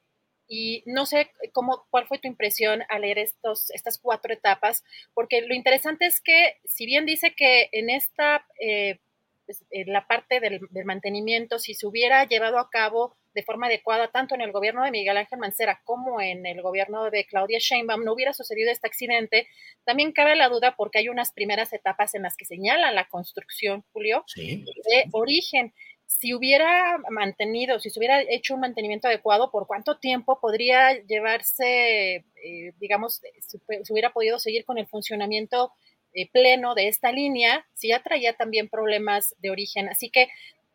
y 0.55 0.83
no 0.85 1.07
sé 1.07 1.31
cómo, 1.53 1.87
cuál 1.89 2.07
fue 2.07 2.19
tu 2.19 2.29
impresión 2.29 2.83
al 2.91 3.01
leer 3.01 3.19
estos, 3.19 3.71
estas 3.71 3.99
cuatro 3.99 4.35
etapas, 4.35 4.85
porque 5.15 5.41
lo 5.41 5.55
interesante 5.55 6.05
es 6.05 6.21
que, 6.21 6.59
si 6.67 6.85
bien 6.85 7.07
dice 7.07 7.35
que 7.35 7.71
en 7.73 7.89
esta, 7.89 8.45
eh, 8.61 8.99
pues, 9.47 9.65
en 9.71 9.91
la 9.91 10.07
parte 10.07 10.41
del, 10.41 10.61
mantenimiento, 10.85 11.59
si 11.59 11.73
se 11.73 11.87
hubiera 11.87 12.29
llevado 12.29 12.59
a 12.59 12.69
cabo 12.69 13.17
de 13.33 13.43
forma 13.43 13.69
adecuada, 13.69 14.09
tanto 14.09 14.35
en 14.35 14.43
el 14.43 14.53
gobierno 14.53 14.85
de 14.85 14.91
Miguel 14.91 15.17
Ángel 15.17 15.39
Mancera 15.39 15.81
como 15.85 16.21
en 16.21 16.45
el 16.45 16.61
gobierno 16.61 17.11
de 17.11 17.25
Claudia 17.25 17.59
Sheinbaum, 17.59 18.05
no 18.05 18.13
hubiera 18.13 18.35
sucedido 18.35 18.71
este 18.71 18.87
accidente, 18.87 19.49
también 19.87 20.13
cabe 20.13 20.37
la 20.37 20.51
duda 20.51 20.77
porque 20.77 20.99
hay 20.99 21.09
unas 21.09 21.33
primeras 21.33 21.73
etapas 21.73 22.15
en 22.15 22.25
las 22.25 22.37
que 22.37 22.45
señala 22.45 22.93
la 22.93 23.09
construcción, 23.09 23.85
Julio, 23.95 24.27
de 24.37 25.07
origen 25.13 25.73
si 26.19 26.35
hubiera 26.35 26.99
mantenido, 27.11 27.81
si 27.81 27.91
se 27.91 27.99
hubiera 27.99 28.21
hecho 28.23 28.55
un 28.55 28.61
mantenimiento 28.61 29.09
adecuado, 29.09 29.51
¿por 29.51 29.67
cuánto 29.67 29.99
tiempo 29.99 30.39
podría 30.41 31.01
llevarse, 31.07 32.25
eh, 32.45 32.73
digamos, 32.79 33.23
si, 33.41 33.59
hubiera 33.93 34.13
podido 34.13 34.39
seguir 34.39 34.65
con 34.65 34.79
el 34.79 34.87
funcionamiento 34.87 35.73
eh, 36.15 36.29
pleno 36.31 36.75
de 36.75 36.89
esta 36.89 37.13
línea, 37.13 37.67
si 37.75 37.89
ya 37.89 38.03
traía 38.03 38.35
también 38.35 38.69
problemas 38.69 39.35
de 39.41 39.51
origen? 39.51 39.89
Así 39.89 40.11
que 40.11 40.29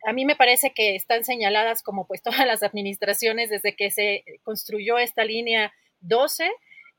a 0.06 0.12
mí 0.12 0.24
me 0.24 0.36
parece 0.36 0.72
que 0.72 0.94
están 0.94 1.24
señaladas 1.24 1.82
como 1.82 2.06
pues 2.06 2.22
todas 2.22 2.46
las 2.46 2.62
administraciones 2.62 3.50
desde 3.50 3.74
que 3.74 3.90
se 3.90 4.24
construyó 4.42 4.98
esta 4.98 5.24
línea 5.24 5.72
12 6.00 6.50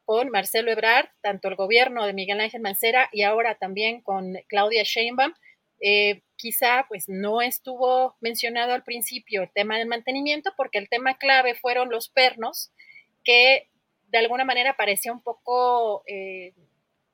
con 0.06 0.30
Marcelo 0.30 0.72
Ebrard, 0.72 1.10
tanto 1.22 1.50
el 1.50 1.56
gobierno 1.56 2.06
de 2.06 2.14
Miguel 2.14 2.40
Ángel 2.40 2.62
Mancera 2.62 3.10
y 3.12 3.22
ahora 3.22 3.56
también 3.56 4.02
con 4.02 4.40
Claudia 4.48 4.84
Sheinbaum. 4.84 5.34
Eh, 5.82 6.22
quizá 6.36 6.86
pues 6.88 7.06
no 7.08 7.42
estuvo 7.42 8.16
mencionado 8.22 8.74
al 8.74 8.84
principio 8.84 9.44
el 9.44 9.52
tema 9.52 9.78
del 9.78 9.88
mantenimiento 9.88 10.52
porque 10.56 10.78
el 10.78 10.90
tema 10.90 11.18
clave 11.18 11.56
fueron 11.56 11.90
los 11.90 12.10
pernos 12.10 12.72
que 13.24 13.70
de 14.12 14.18
alguna 14.18 14.46
manera 14.46 14.76
parecía 14.76 15.12
un 15.12 15.22
poco, 15.22 16.04
eh, 16.08 16.54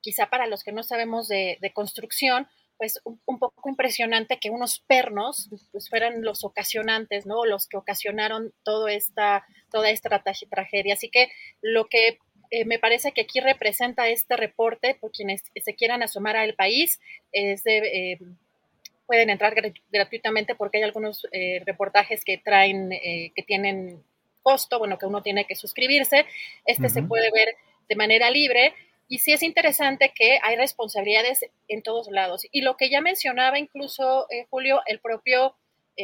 quizá 0.02 0.30
para 0.30 0.48
los 0.48 0.64
que 0.64 0.72
no 0.72 0.84
sabemos 0.84 1.28
de, 1.28 1.60
construcción, 1.74 2.48
pues 2.78 3.02
un, 3.04 3.40
poco 3.40 3.70
impresionante 3.70 4.40
que 4.40 4.50
unos 4.50 4.80
pernos 4.80 5.50
pues 5.72 5.90
fueran 5.90 6.24
los 6.24 6.44
ocasionantes, 6.44 7.26
¿no? 7.26 7.46
Los 7.46 7.68
que 7.68 7.78
ocasionaron 7.78 8.54
todo 8.64 8.88
esta, 8.88 9.46
toda 9.72 9.90
esta 9.90 10.24
tragedia. 10.50 10.94
Así 10.94 11.10
que 11.10 11.30
lo 11.62 11.88
que 11.88 12.20
eh, 12.52 12.66
me 12.66 12.80
parece 12.80 13.12
que 13.12 13.22
aquí 13.22 13.40
representa 13.40 14.08
este 14.10 14.36
reporte, 14.38 14.96
por 14.96 15.12
quienes 15.12 15.44
se 15.56 15.76
quieran 15.76 16.04
asomar 16.04 16.36
al 16.36 16.54
país, 16.56 17.00
es 17.32 17.64
de, 17.64 18.20
pueden 19.06 19.30
entrar 19.30 19.56
gratuitamente 19.92 20.56
porque 20.56 20.78
hay 20.78 20.84
algunos 20.84 21.28
eh, 21.32 21.62
reportajes 21.66 22.24
que 22.24 22.38
traen, 22.38 22.92
eh, 22.92 23.32
que 23.36 23.44
tienen 23.44 24.04
costo, 24.42 24.80
bueno, 24.80 24.98
que 24.98 25.06
uno 25.06 25.24
tiene 25.24 25.46
que 25.46 25.56
suscribirse. 25.56 26.26
Este 26.66 26.90
se 26.90 27.04
puede 27.04 27.32
ver 27.32 27.56
de 27.88 27.96
manera 27.96 28.30
libre. 28.30 28.74
Y 29.08 29.20
sí 29.20 29.34
es 29.34 29.44
interesante 29.44 30.12
que 30.16 30.40
hay 30.42 30.56
responsabilidades 30.56 31.46
en 31.68 31.84
todos 31.84 32.10
lados. 32.10 32.46
Y 32.52 32.62
lo 32.62 32.76
que 32.76 32.90
ya 32.90 33.02
mencionaba 33.02 33.60
incluso, 33.60 34.28
eh, 34.32 34.46
Julio, 34.50 34.82
el 34.86 35.00
propio 35.00 35.56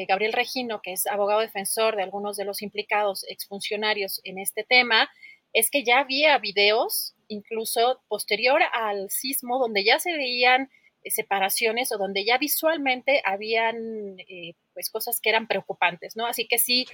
Gabriel 0.08 0.32
Regino, 0.32 0.82
que 0.82 0.94
es 0.94 1.06
abogado 1.06 1.42
defensor 1.42 1.98
de 1.98 2.04
algunos 2.04 2.38
de 2.38 2.46
los 2.46 2.62
implicados 2.62 3.26
exfuncionarios 3.28 4.22
en 4.24 4.40
este 4.40 4.64
tema, 4.64 5.10
es 5.52 5.70
que 5.70 5.84
ya 5.84 6.00
había 6.00 6.38
videos, 6.38 7.14
incluso 7.28 8.02
posterior 8.08 8.62
al 8.72 9.10
sismo, 9.10 9.60
donde 9.60 9.84
ya 9.84 10.00
se 10.00 10.14
veían 10.14 10.70
separaciones 11.10 11.92
o 11.92 11.98
donde 11.98 12.24
ya 12.26 12.38
visualmente 12.38 13.22
habían 13.26 14.20
eh, 14.20 14.54
pues 14.74 14.90
cosas 14.90 15.20
que 15.20 15.30
eran 15.30 15.48
preocupantes, 15.48 16.16
¿no? 16.16 16.28
Así 16.28 16.48
que 16.48 16.60
sí, 16.60 16.86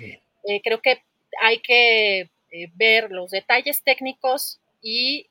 eh, 0.48 0.62
creo 0.64 0.82
que 0.82 1.04
hay 1.42 1.60
que 1.60 2.30
eh, 2.52 2.70
ver 2.76 3.12
los 3.12 3.32
detalles 3.32 3.84
técnicos 3.84 4.60
y 4.82 5.28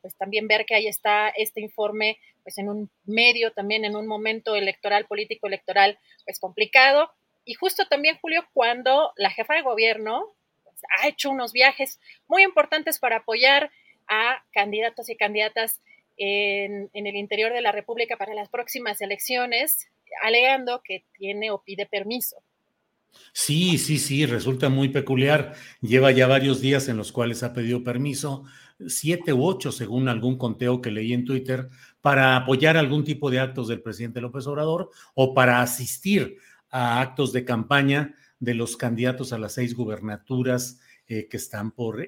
pues 0.00 0.14
también 0.16 0.46
ver 0.46 0.64
que 0.64 0.76
ahí 0.76 0.86
está 0.86 1.28
este 1.28 1.60
informe 1.60 2.18
pues 2.44 2.56
en 2.58 2.68
un 2.68 2.88
medio 3.04 3.50
también 3.52 3.84
en 3.84 3.96
un 3.96 4.06
momento 4.06 4.54
electoral, 4.54 5.06
político 5.06 5.48
electoral 5.48 5.98
pues 6.24 6.38
complicado 6.38 7.10
y 7.44 7.54
justo 7.54 7.86
también 7.88 8.16
Julio 8.22 8.46
cuando 8.54 9.12
la 9.16 9.30
jefa 9.30 9.54
de 9.54 9.62
gobierno 9.62 10.32
pues, 10.62 10.76
ha 10.98 11.08
hecho 11.08 11.30
unos 11.30 11.52
viajes 11.52 12.00
muy 12.28 12.44
importantes 12.44 13.00
para 13.00 13.18
apoyar 13.18 13.70
a 14.08 14.44
candidatos 14.52 15.10
y 15.10 15.16
candidatas 15.16 15.80
en, 16.16 16.90
el 16.92 17.16
interior 17.16 17.52
de 17.52 17.60
la 17.60 17.72
República 17.72 18.16
para 18.16 18.34
las 18.34 18.48
próximas 18.48 19.00
elecciones, 19.00 19.88
alegando 20.22 20.82
que 20.84 21.04
tiene 21.16 21.50
o 21.50 21.62
pide 21.62 21.86
permiso. 21.86 22.36
Sí, 23.32 23.78
sí, 23.78 23.98
sí, 23.98 24.26
resulta 24.26 24.68
muy 24.68 24.90
peculiar. 24.90 25.54
Lleva 25.80 26.10
ya 26.10 26.26
varios 26.26 26.60
días 26.60 26.88
en 26.88 26.96
los 26.96 27.12
cuales 27.12 27.42
ha 27.42 27.52
pedido 27.52 27.82
permiso, 27.82 28.44
siete 28.86 29.32
u 29.32 29.44
ocho 29.44 29.72
según 29.72 30.08
algún 30.08 30.36
conteo 30.36 30.82
que 30.82 30.90
leí 30.90 31.12
en 31.12 31.24
Twitter, 31.24 31.68
para 32.00 32.36
apoyar 32.36 32.76
algún 32.76 33.04
tipo 33.04 33.30
de 33.30 33.40
actos 33.40 33.68
del 33.68 33.82
presidente 33.82 34.20
López 34.20 34.46
Obrador 34.46 34.90
o 35.14 35.34
para 35.34 35.62
asistir 35.62 36.36
a 36.70 37.00
actos 37.00 37.32
de 37.32 37.44
campaña 37.44 38.14
de 38.38 38.54
los 38.54 38.76
candidatos 38.76 39.32
a 39.32 39.38
las 39.38 39.54
seis 39.54 39.74
gubernaturas 39.74 40.80
eh, 41.08 41.26
que 41.28 41.36
están 41.36 41.70
por, 41.70 42.06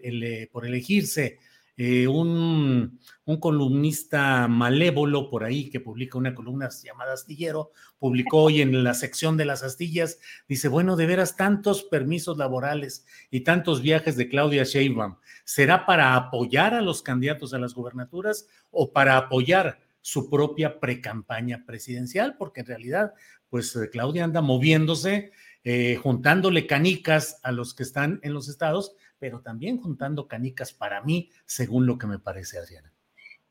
por 0.50 0.66
elegirse. 0.66 1.38
Eh, 1.80 2.08
un, 2.08 2.98
columnista 3.40 4.48
malévolo 4.48 5.30
por 5.30 5.44
ahí 5.44 5.70
que 5.70 5.78
publica 5.78 6.18
una 6.18 6.34
columna 6.34 6.70
llamada 6.82 7.12
Astillero, 7.12 7.70
publicó 8.00 8.42
hoy 8.44 8.62
en 8.62 8.82
la 8.82 8.94
sección 8.94 9.36
de 9.36 9.44
las 9.44 9.62
astillas, 9.62 10.18
dice, 10.48 10.66
bueno, 10.66 10.96
de 10.96 11.06
veras 11.06 11.36
tantos 11.36 11.84
permisos 11.84 12.36
laborales 12.36 13.06
y 13.30 13.40
tantos 13.40 13.80
viajes 13.80 14.16
de 14.16 14.28
Claudia 14.28 14.64
Sheinbaum, 14.64 15.18
¿será 15.44 15.86
para 15.86 16.16
apoyar 16.16 16.74
a 16.74 16.80
los 16.80 17.02
candidatos 17.02 17.54
a 17.54 17.58
las 17.60 17.74
gubernaturas 17.74 18.48
o 18.72 18.92
para 18.92 19.16
apoyar 19.16 19.78
su 20.00 20.28
propia 20.28 20.80
precampaña 20.80 21.64
presidencial? 21.64 22.34
Porque 22.38 22.62
en 22.62 22.66
realidad, 22.66 23.14
pues 23.50 23.76
eh, 23.76 23.88
Claudia 23.92 24.24
anda 24.24 24.40
moviéndose, 24.40 25.30
eh, 25.62 25.96
juntándole 26.02 26.66
canicas 26.66 27.38
a 27.44 27.52
los 27.52 27.74
que 27.74 27.84
están 27.84 28.18
en 28.22 28.32
los 28.32 28.48
estados 28.48 28.96
pero 29.18 29.40
también 29.40 29.80
juntando 29.80 30.28
canicas 30.28 30.72
para 30.72 31.02
mí, 31.02 31.30
según 31.46 31.86
lo 31.86 31.98
que 31.98 32.06
me 32.06 32.18
parece, 32.18 32.58
Adriana. 32.58 32.92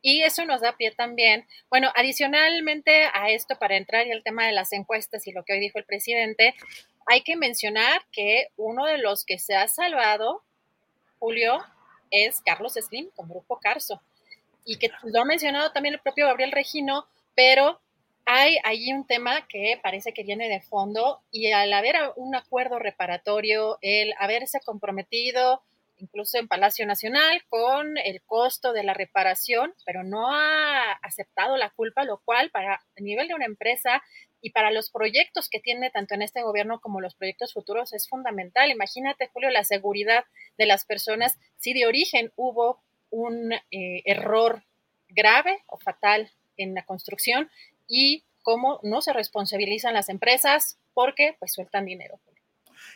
Y 0.02 0.22
eso 0.22 0.46
nos 0.46 0.62
da 0.62 0.78
pie 0.78 0.92
también, 0.92 1.46
bueno, 1.70 1.92
adicionalmente 1.96 3.06
a 3.14 3.30
esto, 3.30 3.58
para 3.58 3.78
entrar 3.78 4.06
en 4.06 4.14
el 4.14 4.24
tema 4.24 4.46
de 4.46 4.54
las 4.54 4.72
encuestas 4.72 5.28
y 5.28 5.32
lo 5.32 5.44
que 5.44 5.54
hoy 5.54 5.60
dijo 5.60 5.80
el 5.80 5.86
presidente, 5.86 6.56
hay 7.08 7.22
que 7.22 7.36
mencionar 7.36 8.02
que 8.12 8.50
uno 8.58 8.86
de 8.86 9.00
los 9.00 9.26
que 9.26 9.40
se 9.40 9.56
ha 9.56 9.68
salvado, 9.68 10.44
Julio, 11.20 11.60
es 12.12 12.42
Carlos 12.42 12.74
Slim 12.74 13.10
con 13.16 13.28
Grupo 13.28 13.60
Carso. 13.60 14.02
Y 14.66 14.78
que 14.78 14.92
lo 15.04 15.22
ha 15.22 15.26
mencionado 15.26 15.72
también 15.72 15.96
el 15.96 16.02
propio 16.02 16.28
Gabriel 16.28 16.52
Regino, 16.52 17.08
pero 17.36 17.82
hay 18.30 18.58
allí 18.66 18.92
un 18.92 19.08
tema 19.08 19.48
que 19.48 19.80
parece 19.82 20.14
que 20.14 20.24
viene 20.24 20.50
de 20.50 20.60
fondo 20.60 21.22
y 21.32 21.54
al 21.54 21.72
haber 21.72 21.96
un 22.18 22.36
acuerdo 22.36 22.78
reparatorio, 22.78 23.78
el 23.82 24.14
haberse 24.20 24.60
comprometido 24.60 25.64
incluso 25.96 26.38
en 26.38 26.50
Palacio 26.50 26.86
Nacional 26.86 27.42
con 27.48 27.98
el 27.98 28.22
costo 28.22 28.74
de 28.74 28.84
la 28.84 28.94
reparación, 28.94 29.74
pero 29.86 30.04
no 30.04 30.30
ha 30.30 30.92
aceptado 31.02 31.56
la 31.56 31.70
culpa, 31.70 32.04
lo 32.04 32.18
cual 32.20 32.52
para 32.52 32.76
a 32.76 33.02
nivel 33.02 33.30
de 33.30 33.34
una 33.34 33.46
empresa 33.46 34.04
y 34.42 34.52
para 34.52 34.72
los 34.72 34.92
proyectos 34.92 35.48
que 35.50 35.62
tiene 35.62 35.90
tanto 35.90 36.14
en 36.14 36.22
este 36.22 36.44
gobierno 36.44 36.82
como 36.82 37.00
los 37.00 37.16
proyectos 37.16 37.54
futuros 37.54 37.94
es 37.94 38.10
fundamental. 38.10 38.70
Imagínate, 38.70 39.30
Julio, 39.34 39.50
la 39.50 39.64
seguridad 39.64 40.26
de 40.58 40.66
las 40.66 40.84
personas 40.84 41.40
si 41.56 41.74
de 41.74 41.86
origen 41.86 42.34
hubo 42.36 42.84
un 43.10 43.54
eh, 43.54 44.02
error 44.04 44.64
grave 45.08 45.64
o 45.68 45.78
fatal 45.78 46.30
en 46.58 46.74
la 46.74 46.84
construcción 46.84 47.50
y 47.88 48.26
cómo 48.44 48.80
no 48.84 49.02
se 49.02 49.14
responsabilizan 49.14 49.94
las 49.94 50.10
empresas 50.10 50.80
porque 50.94 51.36
pues 51.40 51.54
sueltan 51.54 51.86
dinero. 51.86 52.20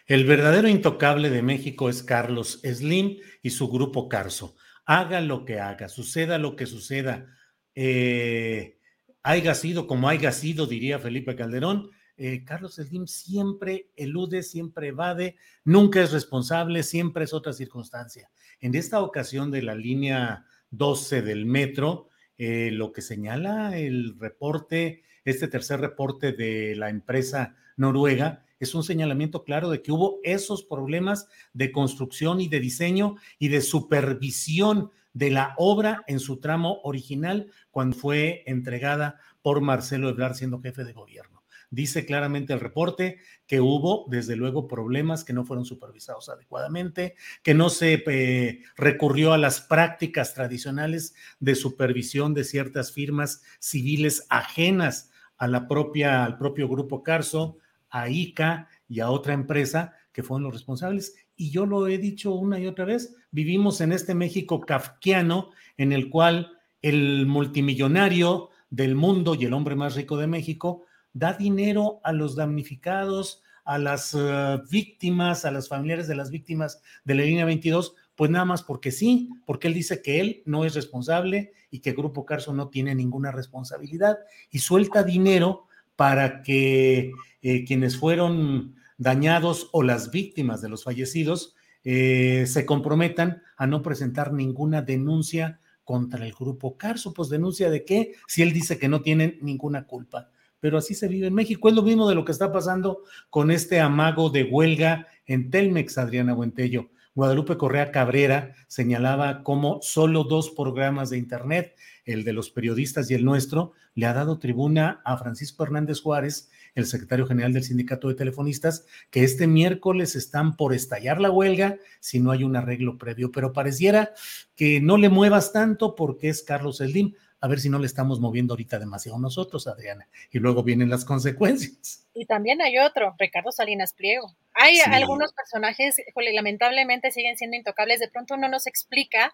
El 0.06 0.26
verdadero 0.26 0.68
intocable 0.68 1.30
de 1.30 1.42
México 1.42 1.90
es 1.90 2.04
Carlos 2.04 2.60
Slim 2.64 3.18
y 3.42 3.52
su 3.52 3.70
grupo 3.70 4.10
Carso. 4.10 4.56
Haga 4.86 5.22
lo 5.22 5.46
que 5.46 5.60
haga, 5.60 5.90
suceda 5.90 6.38
lo 6.38 6.56
que 6.56 6.66
suceda, 6.66 7.28
eh, 7.76 8.80
haya 9.24 9.54
sido 9.56 9.88
como 9.88 10.10
haya 10.10 10.32
sido, 10.32 10.66
diría 10.66 11.00
Felipe 11.00 11.36
Calderón, 11.36 11.92
eh, 12.18 12.44
Carlos 12.44 12.76
Slim 12.76 13.08
siempre 13.08 13.90
elude, 13.96 14.44
siempre 14.44 14.90
evade, 14.90 15.38
nunca 15.64 16.02
es 16.02 16.12
responsable, 16.12 16.84
siempre 16.84 17.24
es 17.24 17.34
otra 17.34 17.54
circunstancia. 17.54 18.30
En 18.60 18.76
esta 18.76 19.02
ocasión 19.02 19.50
de 19.50 19.64
la 19.64 19.76
línea 19.76 20.46
12 20.72 21.22
del 21.22 21.46
metro, 21.46 22.10
eh, 22.44 22.72
lo 22.72 22.92
que 22.92 23.04
señala 23.04 23.78
el 23.78 24.18
reporte, 24.18 25.04
este 25.26 25.48
tercer 25.48 25.80
reporte 25.80 26.32
de 26.32 26.76
la 26.76 26.90
empresa 26.90 27.56
noruega, 27.78 28.44
es 28.60 28.74
un 28.74 28.84
señalamiento 28.84 29.44
claro 29.44 29.70
de 29.70 29.84
que 29.84 29.92
hubo 29.92 30.20
esos 30.24 30.64
problemas 30.64 31.28
de 31.54 31.72
construcción 31.72 32.42
y 32.42 32.48
de 32.48 32.60
diseño 32.60 33.18
y 33.38 33.50
de 33.50 33.62
supervisión 33.62 34.90
de 35.14 35.30
la 35.30 35.54
obra 35.60 36.04
en 36.08 36.20
su 36.20 36.40
tramo 36.40 36.80
original 36.82 37.46
cuando 37.70 37.96
fue 37.96 38.42
entregada 38.48 39.20
por 39.44 39.62
Marcelo 39.62 40.10
Ebrard 40.10 40.34
siendo 40.34 40.60
jefe 40.60 40.84
de 40.84 40.94
gobierno. 40.94 41.31
Dice 41.74 42.06
claramente 42.06 42.51
el 42.51 42.60
reporte 42.60 43.20
que 43.48 43.62
hubo, 43.62 44.06
desde 44.10 44.36
luego, 44.36 44.68
problemas 44.68 45.24
que 45.24 45.32
no 45.32 45.46
fueron 45.46 45.63
supervisados 45.63 46.28
adecuadamente, 46.28 47.16
que 47.44 47.54
no 47.54 47.70
se 47.70 48.04
eh, 48.06 48.63
recurrió 48.75 49.32
a 49.32 49.38
las 49.38 49.62
prácticas 49.62 50.34
tradicionales 50.34 51.16
de 51.40 51.56
supervisión 51.56 52.34
de 52.34 52.44
ciertas 52.44 52.92
firmas 52.92 53.42
civiles 53.60 54.28
ajenas 54.30 55.12
a 55.38 55.48
la 55.48 55.70
propia, 55.70 56.25
al 56.25 56.38
propio 56.38 56.68
grupo 56.68 57.04
Carso, 57.04 57.58
a 57.90 58.10
ICA 58.10 58.68
y 58.90 59.00
a 59.00 59.10
otra 59.10 59.34
empresa 59.34 59.94
que 60.12 60.24
fueron 60.24 60.44
los 60.44 60.54
responsables. 60.54 61.16
Y 61.38 61.51
yo 61.51 61.66
lo 61.66 61.88
he 61.88 61.98
dicho 61.98 62.34
una 62.34 62.60
y 62.60 62.68
otra 62.68 62.84
vez, 62.84 63.16
vivimos 63.32 63.80
en 63.80 63.94
este 63.94 64.13
México 64.13 64.60
kafkiano 64.60 65.51
en 65.78 65.94
el 65.94 66.10
cual 66.10 66.51
el 66.82 67.25
multimillonario 67.28 68.50
del 68.70 68.96
mundo 68.96 69.36
y 69.36 69.46
el 69.46 69.54
hombre 69.54 69.75
más 69.75 69.96
rico 69.96 70.18
de 70.18 70.28
México 70.28 70.86
da 71.13 71.34
dinero 71.34 72.00
a 72.03 72.12
los 72.12 72.36
damnificados, 72.36 73.42
a 73.64 73.77
las 73.77 74.16
eh, 74.18 74.59
víctimas, 74.70 75.46
a 75.46 75.51
las 75.51 75.68
familiares 75.68 76.07
de 76.07 76.16
las 76.16 76.31
víctimas 76.31 76.81
de 77.03 77.16
la 77.16 77.24
línea 77.24 77.46
22, 77.46 77.96
pues 78.16 78.31
nada 78.31 78.46
más 78.46 78.64
porque 78.64 78.92
sí, 78.92 79.29
porque 79.46 79.68
él 79.68 79.74
dice 79.74 80.01
que 80.01 80.20
él 80.20 80.44
no 80.46 80.66
es 80.66 80.75
responsable 80.75 81.53
y 81.70 81.79
que 81.79 81.94
Grupo 81.94 82.25
Carso 82.25 82.53
no 82.53 82.70
tiene 82.70 82.96
ninguna 82.96 83.31
responsabilidad 83.31 84.20
y 84.50 84.59
suelta 84.59 85.03
dinero 85.03 85.68
para 85.96 86.42
que 86.42 87.12
eh, 87.42 87.64
quienes 87.66 87.98
fueron 87.98 88.75
dañados 88.98 89.70
o 89.72 89.83
las 89.83 90.12
víctimas 90.12 90.62
de 90.62 90.70
los 90.70 90.83
fallecidos 90.83 91.55
eh, 91.83 92.46
se 92.48 92.66
comprometan 92.66 93.42
a 93.57 93.68
no 93.68 93.81
presentar 93.81 94.33
ninguna 94.33 94.81
denuncia 94.81 95.59
contra 95.83 96.25
el 96.25 96.33
grupo 96.33 96.77
Carso. 96.77 97.14
Pues 97.14 97.29
denuncia 97.29 97.70
de 97.70 97.86
qué 97.86 98.14
si 98.27 98.42
él 98.42 98.53
dice 98.53 98.77
que 98.77 98.88
no 98.88 99.01
tienen 99.01 99.38
ninguna 99.42 99.86
culpa. 99.86 100.30
Pero 100.62 100.78
así 100.78 100.96
se 100.96 101.10
vive 101.10 101.28
en 101.28 101.34
México. 101.34 101.68
Es 101.68 101.76
lo 101.76 101.82
mismo 101.82 102.08
de 102.08 102.16
lo 102.16 102.24
que 102.24 102.32
está 102.32 102.54
pasando 102.54 103.04
con 103.30 103.52
este 103.52 103.82
amago 103.82 104.30
de 104.30 104.46
huelga 104.46 105.08
en 105.26 105.50
Telmex, 105.50 105.98
Adriana 105.98 106.34
Buentello. 106.34 106.90
Guadalupe 107.14 107.58
Correa 107.58 107.92
Cabrera 107.92 108.54
señalaba 108.68 109.44
cómo 109.44 109.80
solo 109.82 110.24
dos 110.24 110.50
programas 110.50 111.10
de 111.10 111.18
Internet, 111.18 111.76
el 112.06 112.24
de 112.24 112.32
los 112.32 112.50
periodistas 112.50 113.12
y 113.12 113.16
el 113.16 113.26
nuestro, 113.26 113.74
le 113.96 114.06
ha 114.06 114.14
dado 114.14 114.40
tribuna 114.40 115.02
a 115.04 115.18
Francisco 115.18 115.64
Hernández 115.64 116.00
Juárez, 116.00 116.50
el 116.74 116.86
secretario 116.86 117.28
general 117.28 117.52
del 117.52 117.66
Sindicato 117.66 118.08
de 118.08 118.16
Telefonistas, 118.16 118.86
que 119.10 119.26
este 119.26 119.46
miércoles 119.46 120.16
están 120.16 120.56
por 120.56 120.74
estallar 120.74 121.20
la 121.20 121.32
huelga 121.32 121.78
si 122.00 122.22
no 122.22 122.32
hay 122.32 122.46
un 122.46 122.56
arreglo 122.56 122.98
previo. 122.98 123.30
Pero 123.30 123.52
pareciera 123.52 124.14
que 124.56 124.80
no 124.80 124.96
le 124.96 125.10
muevas 125.10 125.52
tanto 125.52 125.96
porque 125.96 126.30
es 126.30 126.44
Carlos 126.44 126.78
Slim 126.78 127.14
a 127.42 127.48
ver 127.48 127.60
si 127.60 127.70
no 127.70 127.80
le 127.80 127.88
estamos 127.88 128.20
moviendo 128.20 128.54
ahorita 128.54 128.77
demasiado 128.77 129.18
nosotros, 129.18 129.68
Adriana, 129.68 130.08
y 130.32 130.38
luego 130.38 130.64
vienen 130.64 130.90
las 130.90 131.04
consecuencias. 131.04 132.08
Y 132.14 132.25
también 132.25 132.62
hay 132.62 132.77
otro, 132.77 133.16
Ricardo 133.18 133.51
Salinas 133.51 133.94
Pliego. 133.94 134.36
Hay 134.54 134.80
algunos 134.80 135.34
personajes, 135.34 135.96
que 135.96 136.34
lamentablemente 136.34 137.12
siguen 137.12 137.38
siendo 137.38 137.58
intocables, 137.58 138.00
de 138.00 138.10
pronto 138.10 138.38
no 138.38 138.48
nos 138.48 138.68
explica 138.68 139.34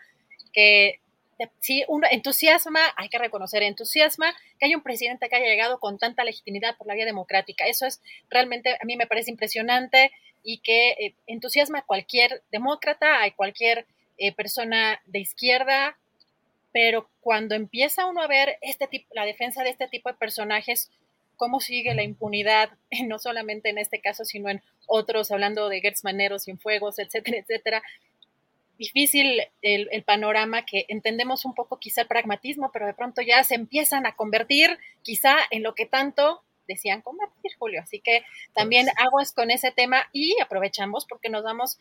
que 0.54 1.02
si 1.60 1.84
uno 1.88 2.08
entusiasma, 2.10 2.80
hay 2.96 3.10
que 3.10 3.18
reconocer, 3.18 3.62
entusiasma 3.62 4.34
que 4.58 4.66
hay 4.66 4.76
un 4.76 4.82
presidente 4.82 5.28
que 5.28 5.36
haya 5.36 5.46
llegado 5.46 5.80
con 5.80 6.00
tanta 6.00 6.24
legitimidad 6.24 6.78
por 6.78 6.88
la 6.88 6.96
vía 6.96 7.06
democrática. 7.06 7.66
Eso 7.66 7.86
es 7.86 8.02
realmente, 8.30 8.76
a 8.82 8.86
mí 8.86 8.96
me 8.96 9.06
parece 9.06 9.32
impresionante 9.32 10.12
y 10.44 10.60
que 10.60 10.92
eh, 10.92 11.16
entusiasma 11.28 11.80
a 11.80 11.86
cualquier 11.86 12.42
demócrata, 12.52 13.24
a 13.24 13.32
cualquier 13.36 13.86
eh, 14.18 14.34
persona 14.34 15.02
de 15.06 15.20
izquierda, 15.20 15.98
pero 16.78 17.10
cuando 17.22 17.56
empieza 17.56 18.06
uno 18.06 18.22
a 18.22 18.28
ver 18.28 18.60
este 18.62 18.86
tipo, 18.86 19.08
la 19.16 19.26
defensa 19.26 19.64
de 19.64 19.72
este 19.72 19.88
tipo 19.88 20.10
de 20.10 20.16
personajes, 20.16 20.92
cómo 21.36 21.60
sigue 21.60 21.96
la 21.96 22.04
impunidad, 22.04 22.70
no 23.08 23.18
solamente 23.18 23.70
en 23.70 23.80
este 23.80 24.00
caso, 24.00 24.26
sino 24.26 24.48
en 24.52 24.62
otros, 24.86 25.32
hablando 25.32 25.70
de 25.70 25.82
Gertz 25.82 26.04
Manero, 26.04 26.38
Fuegos, 26.62 27.00
etcétera, 27.00 27.38
etcétera. 27.40 27.84
Difícil 28.78 29.42
el, 29.64 29.90
el, 29.92 30.04
panorama 30.04 30.68
que 30.68 30.86
entendemos 30.88 31.46
un 31.46 31.56
poco 31.56 31.80
quizá 31.80 32.02
el 32.02 32.08
pragmatismo, 32.08 32.70
pero 32.72 32.86
de 32.86 32.94
pronto 32.94 33.24
ya 33.24 33.44
se 33.44 33.56
empiezan 33.56 34.06
a 34.06 34.16
convertir 34.16 34.78
quizá 35.02 35.36
en 35.50 35.64
lo 35.64 35.74
que 35.74 35.88
tanto 35.88 36.44
decían 36.68 37.02
combatir, 37.02 37.54
Julio. 37.58 37.82
Así 37.82 38.02
que 38.02 38.24
también 38.54 38.86
pues 38.86 38.98
aguas 39.00 39.32
con 39.32 39.50
ese 39.50 39.72
tema 39.72 40.08
y 40.14 40.40
aprovechamos 40.42 41.08
porque 41.08 41.30
nos 41.30 41.44
damos 41.44 41.80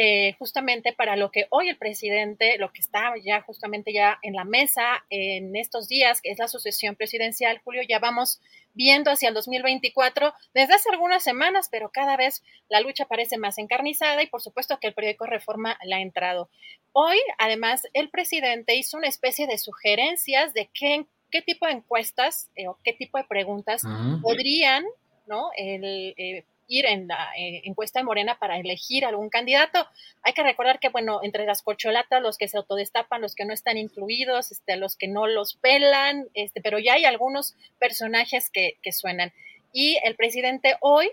eh, 0.00 0.36
justamente 0.38 0.92
para 0.92 1.16
lo 1.16 1.32
que 1.32 1.48
hoy 1.50 1.68
el 1.68 1.76
presidente, 1.76 2.56
lo 2.56 2.72
que 2.72 2.80
está 2.80 3.14
ya 3.20 3.40
justamente 3.42 3.92
ya 3.92 4.20
en 4.22 4.34
la 4.34 4.44
mesa 4.44 5.04
en 5.10 5.56
estos 5.56 5.88
días, 5.88 6.20
que 6.22 6.30
es 6.30 6.38
la 6.38 6.46
sucesión 6.46 6.94
presidencial, 6.94 7.60
Julio, 7.64 7.82
ya 7.82 7.98
vamos 7.98 8.40
viendo 8.74 9.10
hacia 9.10 9.28
el 9.28 9.34
2024 9.34 10.32
desde 10.54 10.74
hace 10.74 10.88
algunas 10.90 11.24
semanas, 11.24 11.68
pero 11.68 11.90
cada 11.90 12.16
vez 12.16 12.44
la 12.68 12.78
lucha 12.80 13.06
parece 13.06 13.38
más 13.38 13.58
encarnizada 13.58 14.22
y 14.22 14.28
por 14.28 14.40
supuesto 14.40 14.78
que 14.78 14.86
el 14.86 14.94
periódico 14.94 15.26
Reforma 15.26 15.76
la 15.82 15.96
ha 15.96 16.00
entrado. 16.00 16.48
Hoy, 16.92 17.18
además, 17.36 17.82
el 17.92 18.08
presidente 18.08 18.76
hizo 18.76 18.98
una 18.98 19.08
especie 19.08 19.48
de 19.48 19.58
sugerencias 19.58 20.54
de 20.54 20.70
qué, 20.72 21.06
qué 21.28 21.42
tipo 21.42 21.66
de 21.66 21.72
encuestas 21.72 22.50
eh, 22.54 22.68
o 22.68 22.78
qué 22.84 22.92
tipo 22.92 23.18
de 23.18 23.24
preguntas 23.24 23.82
ah. 23.84 24.20
podrían 24.22 24.84
¿no? 25.28 25.50
El, 25.56 26.14
eh, 26.16 26.44
ir 26.68 26.86
en 26.86 27.08
la 27.08 27.32
eh, 27.36 27.62
encuesta 27.64 27.98
de 27.98 28.04
Morena 28.04 28.38
para 28.38 28.58
elegir 28.58 29.04
algún 29.04 29.30
candidato. 29.30 29.86
Hay 30.22 30.34
que 30.34 30.42
recordar 30.42 30.78
que, 30.78 30.90
bueno, 30.90 31.20
entre 31.22 31.46
las 31.46 31.62
corcholatas, 31.62 32.22
los 32.22 32.38
que 32.38 32.46
se 32.46 32.58
autodestapan, 32.58 33.20
los 33.20 33.34
que 33.34 33.44
no 33.44 33.52
están 33.52 33.78
incluidos, 33.78 34.52
este, 34.52 34.76
los 34.76 34.96
que 34.96 35.08
no 35.08 35.26
los 35.26 35.54
pelan, 35.54 36.28
este, 36.34 36.60
pero 36.60 36.78
ya 36.78 36.94
hay 36.94 37.04
algunos 37.04 37.56
personajes 37.78 38.50
que, 38.50 38.78
que 38.82 38.92
suenan. 38.92 39.32
Y 39.72 39.98
el 40.04 40.14
presidente 40.14 40.76
hoy 40.80 41.10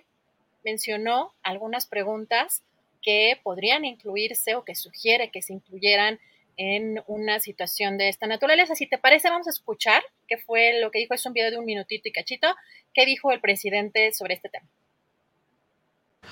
mencionó 0.63 1.33
algunas 1.41 1.87
preguntas 1.87 2.63
que 3.01 3.39
podrían 3.43 3.85
incluirse 3.85 4.55
o 4.55 4.65
que 4.65 4.75
sugiere 4.75 5.29
que 5.29 5.41
se 5.41 5.53
incluyeran 5.53 6.19
en 6.57 7.03
una 7.07 7.39
situación 7.39 7.97
de 7.97 8.09
esta 8.09 8.27
naturaleza. 8.27 8.75
Si 8.75 8.87
te 8.87 8.97
parece, 8.97 9.29
vamos 9.29 9.47
a 9.47 9.51
escuchar 9.51 10.03
qué 10.27 10.37
fue 10.37 10.79
lo 10.79 10.91
que 10.91 10.99
dijo. 10.99 11.13
Es 11.13 11.25
un 11.25 11.33
video 11.33 11.51
de 11.51 11.57
un 11.57 11.65
minutito 11.65 12.09
y 12.09 12.11
cachito. 12.11 12.47
¿Qué 12.93 13.05
dijo 13.05 13.31
el 13.31 13.41
presidente 13.41 14.13
sobre 14.13 14.35
este 14.35 14.49
tema? 14.49 14.67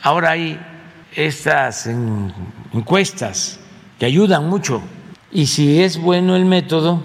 Ahora 0.01 0.31
hay 0.31 0.59
estas 1.15 1.87
encuestas 2.73 3.59
que 3.99 4.05
ayudan 4.05 4.49
mucho. 4.49 4.81
Y 5.31 5.47
si 5.47 5.81
es 5.81 5.97
bueno 5.97 6.35
el 6.35 6.45
método, 6.45 7.01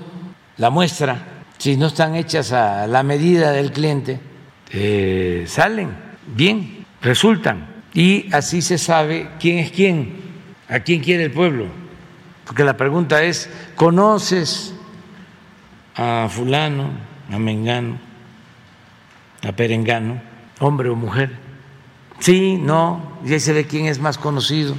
la 0.56 0.70
muestra, 0.70 1.44
si 1.58 1.76
no 1.76 1.86
están 1.86 2.14
hechas 2.14 2.52
a 2.52 2.86
la 2.86 3.02
medida 3.02 3.52
del 3.52 3.72
cliente, 3.72 4.20
eh, 4.70 5.44
salen 5.46 5.90
bien, 6.26 6.84
resultan. 7.00 7.66
Y 7.94 8.32
así 8.34 8.62
se 8.62 8.78
sabe 8.78 9.30
quién 9.40 9.58
es 9.58 9.70
quién, 9.70 10.16
a 10.68 10.80
quién 10.80 11.00
quiere 11.00 11.24
el 11.24 11.32
pueblo. 11.32 11.66
Porque 12.44 12.64
la 12.64 12.76
pregunta 12.76 13.22
es, 13.22 13.50
¿conoces 13.74 14.74
a 15.94 16.28
fulano, 16.30 16.90
a 17.30 17.38
mengano, 17.38 17.98
a 19.46 19.52
perengano, 19.52 20.20
hombre 20.60 20.88
o 20.88 20.96
mujer? 20.96 21.47
Sí, 22.18 22.58
no, 22.60 23.18
y 23.24 23.32
ahí 23.32 23.40
se 23.40 23.52
ve 23.52 23.66
quién 23.66 23.86
es 23.86 24.00
más 24.00 24.18
conocido. 24.18 24.74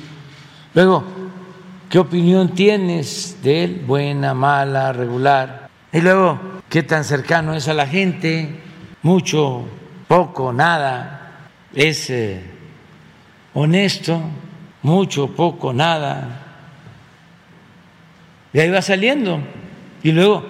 Luego, 0.74 1.04
¿qué 1.90 2.00
opinión 2.00 2.50
tienes 2.50 3.38
de 3.42 3.64
él? 3.64 3.84
Buena, 3.88 4.34
mala, 4.34 4.92
regular. 4.94 5.70
Y 5.92 6.02
luego, 6.02 6.40
¿qué 6.70 6.84
tan 6.84 7.04
cercano 7.04 7.54
es 7.54 7.68
a 7.68 7.74
la 7.74 7.88
gente? 7.88 8.60
Mucho, 9.02 9.66
poco, 10.08 10.52
nada. 10.52 11.50
Es 11.74 12.10
eh, 12.10 12.44
honesto, 13.54 14.22
mucho, 14.82 15.28
poco, 15.28 15.74
nada. 15.74 16.46
Y 18.52 18.60
ahí 18.60 18.70
va 18.70 18.82
saliendo. 18.82 19.40
Y 20.04 20.12
luego, 20.12 20.44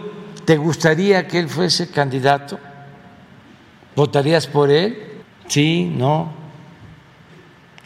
¿te 0.45 0.57
gustaría 0.57 1.27
que 1.27 1.39
él 1.39 1.49
fuese 1.49 1.91
candidato? 1.91 2.59
¿Votarías 3.95 4.47
por 4.47 4.71
él? 4.71 5.21
Sí, 5.47 5.91
no. 5.95 6.38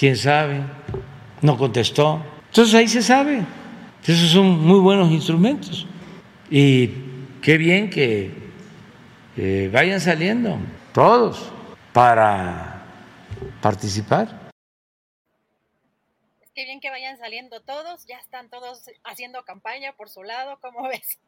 ¿Quién 0.04 0.18
sabe? 0.18 0.60
No 1.42 1.58
contestó. 1.58 2.22
Entonces 2.48 2.76
ahí 2.76 2.90
se 2.90 3.02
sabe. 3.02 3.46
Esos 4.06 4.32
son 4.32 4.60
muy 4.60 4.82
buenos 4.82 5.10
instrumentos. 5.10 5.88
Y 6.52 6.90
qué 7.42 7.58
bien 7.58 7.90
que 7.90 8.30
vayan 9.72 10.02
saliendo 10.02 10.58
todos 10.92 11.50
para 11.94 12.84
participar. 13.62 14.43
Qué 16.56 16.66
bien 16.66 16.80
que 16.80 16.92
vayan 16.92 17.18
saliendo 17.18 17.62
todos, 17.62 18.06
ya 18.06 18.18
están 18.20 18.48
todos 18.52 18.84
haciendo 19.04 19.44
campaña 19.44 19.96
por 19.98 20.10
su 20.10 20.22
lado, 20.22 20.60
¿cómo 20.62 20.84
ves? 20.88 21.20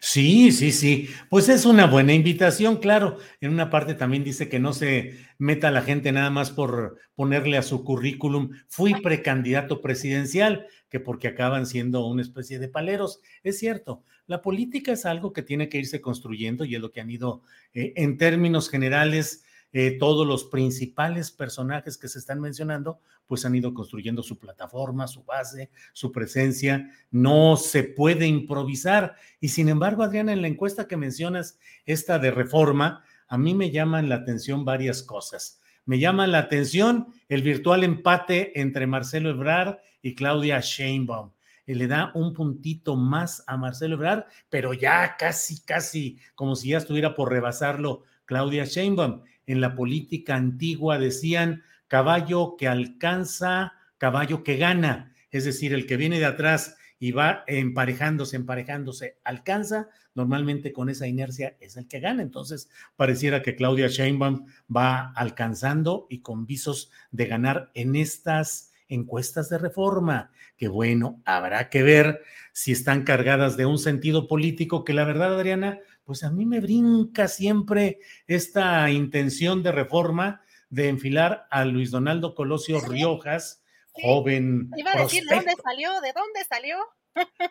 Sí, 0.00 0.50
sí, 0.50 0.72
sí. 0.72 1.08
Pues 1.30 1.48
es 1.48 1.66
una 1.66 1.86
buena 1.86 2.14
invitación, 2.14 2.78
claro. 2.78 3.18
En 3.40 3.52
una 3.52 3.70
parte 3.70 3.94
también 3.94 4.24
dice 4.24 4.48
que 4.48 4.58
no 4.58 4.72
se 4.72 5.18
meta 5.38 5.70
la 5.70 5.82
gente 5.82 6.10
nada 6.10 6.30
más 6.30 6.50
por 6.50 6.98
ponerle 7.14 7.58
a 7.58 7.62
su 7.62 7.84
currículum, 7.84 8.50
fui 8.66 8.94
precandidato 9.02 9.80
presidencial, 9.80 10.66
que 10.88 10.98
porque 10.98 11.28
acaban 11.28 11.66
siendo 11.66 12.04
una 12.04 12.22
especie 12.22 12.58
de 12.58 12.68
paleros. 12.68 13.20
Es 13.44 13.60
cierto, 13.60 14.02
la 14.26 14.42
política 14.42 14.92
es 14.92 15.06
algo 15.06 15.32
que 15.32 15.42
tiene 15.42 15.68
que 15.68 15.78
irse 15.78 16.00
construyendo 16.00 16.64
y 16.64 16.74
es 16.74 16.80
lo 16.80 16.90
que 16.90 17.00
han 17.00 17.10
ido 17.10 17.42
eh, 17.72 17.92
en 17.94 18.18
términos 18.18 18.68
generales 18.68 19.44
eh, 19.78 19.98
todos 19.98 20.26
los 20.26 20.44
principales 20.44 21.30
personajes 21.30 21.98
que 21.98 22.08
se 22.08 22.18
están 22.18 22.40
mencionando, 22.40 22.98
pues 23.26 23.44
han 23.44 23.54
ido 23.54 23.74
construyendo 23.74 24.22
su 24.22 24.38
plataforma, 24.38 25.06
su 25.06 25.22
base, 25.22 25.70
su 25.92 26.12
presencia. 26.12 26.90
No 27.10 27.58
se 27.58 27.82
puede 27.82 28.26
improvisar. 28.26 29.16
Y 29.38 29.48
sin 29.48 29.68
embargo, 29.68 30.02
Adriana, 30.02 30.32
en 30.32 30.40
la 30.40 30.48
encuesta 30.48 30.88
que 30.88 30.96
mencionas, 30.96 31.58
esta 31.84 32.18
de 32.18 32.30
reforma, 32.30 33.04
a 33.28 33.36
mí 33.36 33.52
me 33.52 33.70
llaman 33.70 34.08
la 34.08 34.14
atención 34.14 34.64
varias 34.64 35.02
cosas. 35.02 35.60
Me 35.84 35.98
llama 35.98 36.26
la 36.26 36.38
atención 36.38 37.08
el 37.28 37.42
virtual 37.42 37.84
empate 37.84 38.58
entre 38.58 38.86
Marcelo 38.86 39.28
Ebrard 39.28 39.76
y 40.00 40.14
Claudia 40.14 40.58
Sheinbaum 40.60 41.32
le 41.66 41.86
da 41.86 42.12
un 42.14 42.32
puntito 42.32 42.96
más 42.96 43.44
a 43.46 43.58
Marcelo 43.58 43.96
Ebrard, 43.96 44.24
pero 44.48 44.72
ya 44.72 45.16
casi, 45.18 45.60
casi 45.64 46.18
como 46.34 46.56
si 46.56 46.68
ya 46.68 46.78
estuviera 46.78 47.14
por 47.14 47.30
rebasarlo 47.30 48.04
Claudia 48.24 48.64
Sheinbaum 48.64 49.22
en 49.46 49.60
la 49.60 49.74
política 49.74 50.34
antigua 50.34 50.98
decían 50.98 51.62
caballo 51.88 52.56
que 52.56 52.68
alcanza, 52.68 53.72
caballo 53.98 54.42
que 54.42 54.56
gana, 54.56 55.14
es 55.30 55.44
decir, 55.44 55.72
el 55.72 55.86
que 55.86 55.96
viene 55.96 56.18
de 56.18 56.26
atrás 56.26 56.76
y 56.98 57.12
va 57.12 57.44
emparejándose, 57.46 58.36
emparejándose, 58.36 59.18
alcanza, 59.22 59.88
normalmente 60.14 60.72
con 60.72 60.88
esa 60.88 61.06
inercia 61.06 61.56
es 61.60 61.76
el 61.76 61.86
que 61.88 62.00
gana. 62.00 62.22
Entonces, 62.22 62.70
pareciera 62.96 63.42
que 63.42 63.54
Claudia 63.54 63.88
Sheinbaum 63.88 64.46
va 64.74 65.12
alcanzando 65.12 66.06
y 66.08 66.20
con 66.20 66.46
visos 66.46 66.90
de 67.10 67.26
ganar 67.26 67.70
en 67.74 67.96
estas 67.96 68.72
encuestas 68.88 69.48
de 69.50 69.58
reforma, 69.58 70.30
que 70.56 70.68
bueno, 70.68 71.20
habrá 71.24 71.68
que 71.68 71.82
ver 71.82 72.22
si 72.52 72.72
están 72.72 73.02
cargadas 73.02 73.56
de 73.56 73.66
un 73.66 73.78
sentido 73.78 74.26
político 74.26 74.84
que 74.84 74.94
la 74.94 75.04
verdad, 75.04 75.34
Adriana, 75.34 75.80
pues 76.06 76.22
a 76.22 76.30
mí 76.30 76.46
me 76.46 76.60
brinca 76.60 77.26
siempre 77.26 77.98
esta 78.28 78.88
intención 78.90 79.64
de 79.64 79.72
reforma 79.72 80.40
de 80.70 80.88
enfilar 80.88 81.46
a 81.50 81.64
Luis 81.64 81.90
Donaldo 81.90 82.36
Colosio 82.36 82.80
Riojas, 82.80 83.64
joven. 83.90 84.70
Iba 84.76 84.92
a 84.92 85.02
decir, 85.02 85.24
¿de 85.24 85.34
dónde 85.34 85.54
salió? 85.62 85.90
¿De 86.00 86.12
dónde 86.12 86.44
salió? 86.48 86.76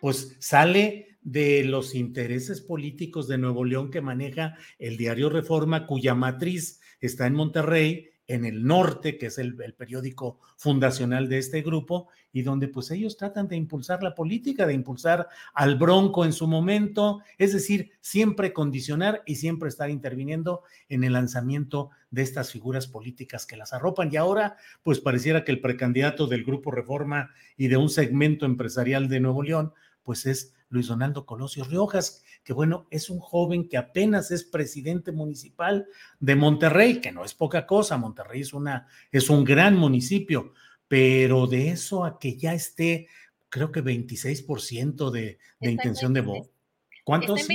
Pues 0.00 0.36
sale 0.40 1.18
de 1.20 1.64
los 1.64 1.94
intereses 1.94 2.62
políticos 2.62 3.28
de 3.28 3.36
Nuevo 3.36 3.64
León 3.64 3.90
que 3.90 4.00
maneja 4.00 4.56
el 4.78 4.96
diario 4.96 5.28
Reforma, 5.28 5.86
cuya 5.86 6.14
matriz 6.14 6.80
está 7.00 7.26
en 7.26 7.34
Monterrey 7.34 8.10
en 8.26 8.44
el 8.44 8.64
norte, 8.64 9.18
que 9.18 9.26
es 9.26 9.38
el, 9.38 9.54
periódico 9.74 10.40
fundacional 10.56 11.28
de 11.28 11.38
este 11.38 11.62
grupo, 11.62 12.08
y 12.36 12.42
donde 12.42 12.68
pues 12.68 12.90
ellos 12.90 13.16
tratan 13.16 13.48
de 13.48 13.56
impulsar 13.56 14.02
la 14.02 14.14
política, 14.14 14.66
de 14.66 14.74
impulsar 14.74 15.26
al 15.54 15.76
bronco 15.76 16.22
en 16.22 16.34
su 16.34 16.46
momento, 16.46 17.22
es 17.38 17.54
decir, 17.54 17.92
siempre 18.02 18.52
condicionar 18.52 19.22
y 19.24 19.36
siempre 19.36 19.70
estar 19.70 19.88
interviniendo 19.88 20.62
en 20.90 21.02
el 21.02 21.14
lanzamiento 21.14 21.88
de 22.10 22.20
estas 22.20 22.52
figuras 22.52 22.88
políticas 22.88 23.46
que 23.46 23.56
las 23.56 23.72
arropan. 23.72 24.10
Y 24.12 24.16
ahora 24.18 24.58
pues 24.82 25.00
pareciera 25.00 25.44
que 25.44 25.52
el 25.52 25.62
precandidato 25.62 26.26
del 26.26 26.44
grupo 26.44 26.70
Reforma 26.70 27.30
y 27.56 27.68
de 27.68 27.78
un 27.78 27.88
segmento 27.88 28.44
empresarial 28.44 29.08
de 29.08 29.20
Nuevo 29.20 29.42
León, 29.42 29.72
pues 30.02 30.26
es 30.26 30.52
Luis 30.68 30.88
Donaldo 30.88 31.24
Colosio 31.24 31.64
Riojas, 31.64 32.22
que 32.44 32.52
bueno, 32.52 32.86
es 32.90 33.08
un 33.08 33.18
joven 33.18 33.66
que 33.66 33.78
apenas 33.78 34.30
es 34.30 34.44
presidente 34.44 35.10
municipal 35.10 35.86
de 36.20 36.36
Monterrey, 36.36 37.00
que 37.00 37.12
no 37.12 37.24
es 37.24 37.32
poca 37.32 37.66
cosa, 37.66 37.96
Monterrey 37.96 38.42
es, 38.42 38.52
una, 38.52 38.88
es 39.10 39.30
un 39.30 39.42
gran 39.42 39.74
municipio, 39.74 40.52
pero 40.88 41.46
de 41.46 41.70
eso 41.70 42.04
a 42.04 42.18
que 42.18 42.36
ya 42.36 42.54
esté, 42.54 43.08
creo 43.48 43.72
que 43.72 43.82
26% 43.82 45.10
de, 45.10 45.38
de 45.60 45.70
intención 45.70 46.12
de 46.12 46.20
voto. 46.20 46.50
¿Cuántos? 47.04 47.40
Está 47.40 47.54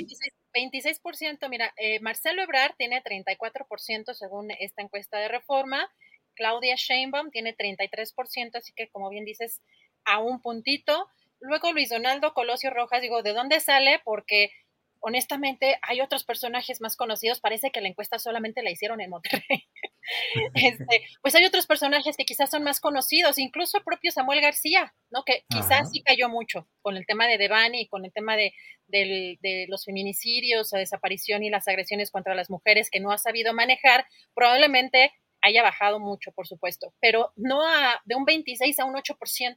en 0.53 0.71
26%, 0.71 1.49
mira, 1.49 1.73
eh, 1.77 1.99
Marcelo 2.01 2.41
Ebrard 2.41 2.75
tiene 2.77 3.01
34% 3.01 4.13
según 4.13 4.51
esta 4.51 4.81
encuesta 4.81 5.17
de 5.17 5.29
reforma, 5.29 5.89
Claudia 6.35 6.75
Sheinbaum 6.75 7.31
tiene 7.31 7.55
33%, 7.55 8.55
así 8.55 8.73
que 8.75 8.89
como 8.89 9.09
bien 9.09 9.25
dices, 9.25 9.61
a 10.03 10.19
un 10.19 10.41
puntito. 10.41 11.07
Luego 11.39 11.71
Luis 11.71 11.89
Donaldo 11.89 12.33
Colosio 12.33 12.69
Rojas, 12.69 13.01
digo, 13.01 13.23
¿de 13.23 13.33
dónde 13.33 13.59
sale? 13.59 14.01
Porque 14.03 14.51
honestamente 15.01 15.77
hay 15.81 16.01
otros 16.01 16.23
personajes 16.23 16.79
más 16.79 16.95
conocidos, 16.95 17.39
parece 17.39 17.71
que 17.71 17.81
la 17.81 17.89
encuesta 17.89 18.19
solamente 18.19 18.63
la 18.63 18.71
hicieron 18.71 19.01
en 19.01 19.09
Monterrey. 19.09 19.67
este, 20.53 21.05
pues 21.21 21.35
hay 21.35 21.45
otros 21.45 21.67
personajes 21.67 22.15
que 22.15 22.25
quizás 22.25 22.49
son 22.49 22.63
más 22.63 22.79
conocidos, 22.79 23.37
incluso 23.37 23.77
el 23.77 23.83
propio 23.83 24.11
Samuel 24.11 24.41
García, 24.41 24.93
¿no? 25.09 25.23
Que 25.23 25.43
quizás 25.49 25.91
sí 25.91 26.01
cayó 26.01 26.29
mucho 26.29 26.67
con 26.81 26.97
el 26.97 27.05
tema 27.05 27.27
de 27.27 27.37
Devani 27.37 27.81
y 27.81 27.87
con 27.87 28.05
el 28.05 28.13
tema 28.13 28.35
de, 28.37 28.53
de, 28.87 29.65
los 29.69 29.85
feminicidios, 29.85 30.71
la 30.71 30.79
desaparición 30.79 31.43
y 31.43 31.49
las 31.49 31.67
agresiones 31.67 32.11
contra 32.11 32.35
las 32.35 32.49
mujeres 32.49 32.89
que 32.89 32.99
no 32.99 33.11
ha 33.11 33.17
sabido 33.17 33.53
manejar, 33.53 34.05
probablemente 34.33 35.11
haya 35.41 35.63
bajado 35.63 35.99
mucho, 35.99 36.31
por 36.31 36.47
supuesto, 36.47 36.93
pero 36.99 37.31
no 37.35 37.67
a, 37.67 37.99
de 38.05 38.15
un 38.15 38.25
26 38.25 38.79
a 38.79 38.85
un 38.85 38.93
8%, 38.93 39.55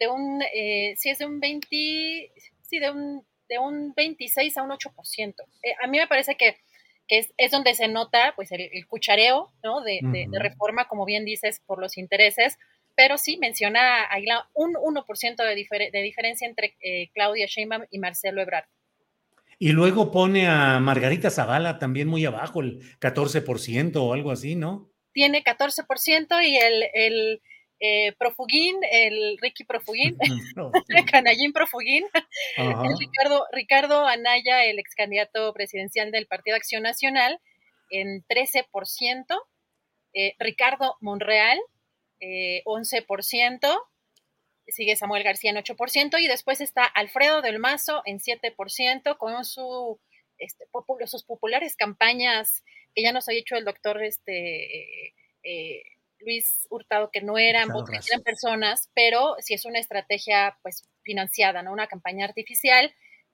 de 0.00 0.08
un, 0.08 0.42
eh, 0.54 0.94
si 0.96 1.10
es 1.10 1.18
de 1.18 1.26
un 1.26 1.40
20, 1.40 1.66
sí, 2.62 2.78
de 2.78 2.90
un, 2.90 3.24
de 3.48 3.58
un 3.58 3.92
26 3.94 4.56
a 4.56 4.62
un 4.62 4.70
8%. 4.70 5.34
Eh, 5.62 5.74
a 5.82 5.86
mí 5.86 5.98
me 5.98 6.06
parece 6.06 6.36
que, 6.36 6.56
es, 7.08 7.32
es, 7.36 7.50
donde 7.50 7.74
se 7.74 7.88
nota 7.88 8.32
pues 8.36 8.52
el, 8.52 8.70
cuchareo 8.86 9.50
¿no? 9.62 9.80
de, 9.80 10.00
de, 10.02 10.38
reforma, 10.38 10.86
como 10.88 11.04
bien 11.04 11.24
dices, 11.24 11.62
por 11.66 11.80
los 11.80 11.96
intereses, 11.96 12.58
pero 12.94 13.16
sí 13.16 13.38
menciona 13.38 14.12
ahí 14.12 14.26
la, 14.26 14.48
un 14.54 14.74
1% 14.74 15.36
de, 15.36 15.90
de 15.90 16.02
diferencia 16.02 16.46
entre 16.46 16.76
eh, 16.80 17.08
Claudia 17.14 17.46
Sheinbaum 17.46 17.84
y 17.90 17.98
Marcelo 17.98 18.42
Ebrard. 18.42 18.66
Y 19.58 19.70
luego 19.70 20.12
pone 20.12 20.46
a 20.46 20.78
Margarita 20.78 21.30
Zavala 21.30 21.78
también 21.78 22.06
muy 22.06 22.24
abajo, 22.24 22.60
el 22.60 22.80
14% 23.00 23.96
o 23.96 24.12
algo 24.12 24.30
así, 24.30 24.54
¿no? 24.54 24.90
Tiene 25.12 25.42
14% 25.42 26.44
y 26.44 26.56
el, 26.56 26.84
el 26.94 27.42
eh, 27.80 28.12
Profugín, 28.18 28.76
el 28.90 29.38
Ricky 29.40 29.64
Profugín, 29.64 30.16
Canallín 31.12 31.52
Profugín, 31.52 32.04
Ricardo, 32.98 33.46
Ricardo 33.52 34.06
Anaya, 34.06 34.64
el 34.64 34.78
ex 34.78 34.94
candidato 34.94 35.52
presidencial 35.52 36.10
del 36.10 36.26
Partido 36.26 36.56
Acción 36.56 36.82
Nacional, 36.82 37.40
en 37.90 38.24
13%, 38.24 39.24
eh, 40.14 40.34
Ricardo 40.38 40.96
Monreal, 41.00 41.58
11%, 42.20 43.80
sigue 44.66 44.96
Samuel 44.96 45.22
García 45.22 45.50
en 45.50 45.56
8% 45.56 46.20
y 46.20 46.26
después 46.26 46.60
está 46.60 46.84
Alfredo 46.84 47.42
del 47.42 47.58
Mazo 47.58 48.02
en 48.04 48.18
7% 48.18 49.16
con 49.16 49.44
su, 49.44 50.00
este, 50.38 50.66
sus 51.06 51.24
populares 51.24 51.76
campañas 51.76 52.64
que 52.94 53.02
ya 53.02 53.12
nos 53.12 53.28
ha 53.28 53.32
dicho 53.32 53.56
el 53.56 53.64
doctor 53.64 54.02
este, 54.02 55.14
eh, 55.42 55.82
Luis 56.20 56.66
Hurtado 56.70 57.10
que 57.10 57.20
no 57.20 57.38
eran, 57.38 57.68
eran 57.70 58.22
personas, 58.22 58.90
pero 58.94 59.36
sí 59.40 59.54
es 59.54 59.64
una 59.64 59.78
estrategia 59.78 60.58
pues 60.62 60.84
financiada, 61.02 61.62
¿no? 61.62 61.72
Una 61.72 61.86
campaña 61.86 62.24
artificial 62.24 62.92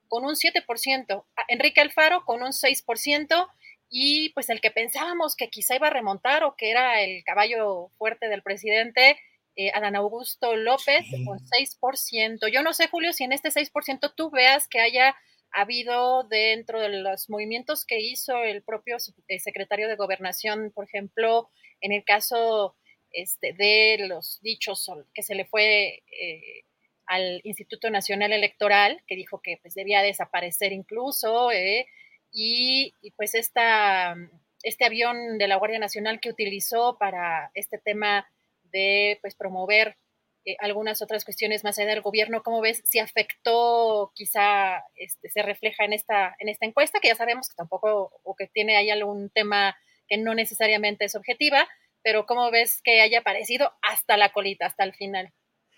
con 0.09 0.25
un 0.25 0.35
7%, 0.35 1.25
Enrique 1.49 1.81
Alfaro 1.81 2.25
con 2.25 2.42
un 2.42 2.53
6% 2.53 3.49
y 3.88 4.31
pues 4.31 4.51
el 4.51 4.61
que 4.61 4.70
pensábamos 4.70 5.37
que 5.37 5.49
quizá 5.49 5.77
iba 5.77 5.88
a 5.88 5.90
remontar 5.90 6.44
o 6.44 6.57
que 6.57 6.70
era 6.70 7.01
el 7.03 7.23
caballo 7.25 7.90
fuerte 7.97 8.29
del 8.29 8.42
presidente, 8.42 9.18
eh, 9.57 9.70
Adán 9.73 9.97
Augusto 9.97 10.57
López 10.57 11.05
con 11.25 11.38
6%. 11.38 12.49
Yo 12.49 12.62
no 12.62 12.73
sé, 12.73 12.88
Julio, 12.88 13.12
si 13.12 13.25
en 13.25 13.33
este 13.33 13.51
6% 13.51 14.12
tú 14.14 14.31
veas 14.31 14.68
que 14.68 14.81
haya 14.81 15.14
habido 15.62 16.25
dentro 16.25 16.81
de 16.81 16.88
los 16.88 17.31
movimientos 17.31 17.85
que 17.85 18.01
hizo 18.01 18.43
el 18.43 18.62
propio 18.62 18.97
eh, 19.29 19.38
secretario 19.38 19.88
de 19.88 19.97
Gobernación, 19.97 20.73
por 20.75 20.85
ejemplo, 20.85 21.51
en 21.81 21.93
el 21.93 22.05
caso 22.05 22.77
este, 23.11 23.53
de 23.53 24.07
los 24.09 24.40
dichos 24.43 24.90
que 25.14 25.23
se 25.23 25.35
le 25.35 25.45
fue 25.45 26.03
eh, 26.21 26.64
al 27.07 27.40
Instituto 27.45 27.90
Nacional 27.90 28.33
Electoral, 28.33 29.03
que 29.07 29.17
dijo 29.17 29.40
que 29.40 29.59
pues, 29.62 29.75
debía 29.75 30.03
desaparecer 30.03 30.73
incluso, 30.73 31.53
eh, 31.53 31.87
y, 32.33 32.93
pues 33.17 33.37
esta, 33.37 34.17
este 34.64 34.85
avión 34.85 35.38
de 35.38 35.47
la 35.47 35.57
Guardia 35.57 35.79
Nacional 35.79 36.19
que 36.21 36.31
utilizó 36.31 36.99
para 36.99 37.53
este 37.55 37.79
tema 37.79 38.29
de 38.64 39.19
pues, 39.23 39.37
promover 39.37 39.97
eh, 40.44 40.57
algunas 40.61 41.00
otras 41.02 41.24
cuestiones 41.24 41.64
más 41.64 41.78
allá 41.78 41.88
del 41.88 42.02
gobierno, 42.02 42.42
¿cómo 42.42 42.61
ves 42.61 42.83
si 42.85 42.98
afectó, 42.98 44.12
quizá 44.14 44.83
este, 44.94 45.28
se 45.30 45.42
refleja 45.42 45.85
en 45.85 45.92
esta, 45.92 46.37
en 46.38 46.48
esta 46.48 46.66
encuesta, 46.66 47.00
que 47.00 47.09
ya 47.09 47.14
sabemos 47.14 47.48
que 47.48 47.54
tampoco, 47.57 48.20
o 48.22 48.35
que 48.37 48.46
tiene 48.48 48.76
ahí 48.76 48.90
algún 48.90 49.30
tema 49.30 49.76
que 50.09 50.18
no 50.18 50.35
necesariamente 50.35 51.07
es 51.07 51.14
objetiva, 51.14 51.66
pero 52.02 52.26
cómo 52.26 52.50
ves 52.50 52.80
que 52.83 53.00
haya 53.00 53.20
aparecido 53.20 53.72
hasta 53.83 54.16
la 54.16 54.33
colita, 54.33 54.66
hasta 54.66 54.85
el 54.85 54.94
final? 54.94 55.33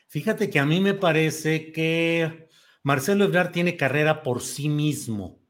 Fíjate 0.09 0.50
que 0.50 0.59
a 0.59 0.66
mí 0.66 0.81
me 0.81 0.94
parece 0.94 1.72
que 1.72 2.48
Marcelo 2.83 3.24
Ebrard 3.24 3.52
tiene 3.52 3.76
carrera 3.76 4.22
por 4.22 4.42
sí 4.42 4.68
mismo, 4.68 5.40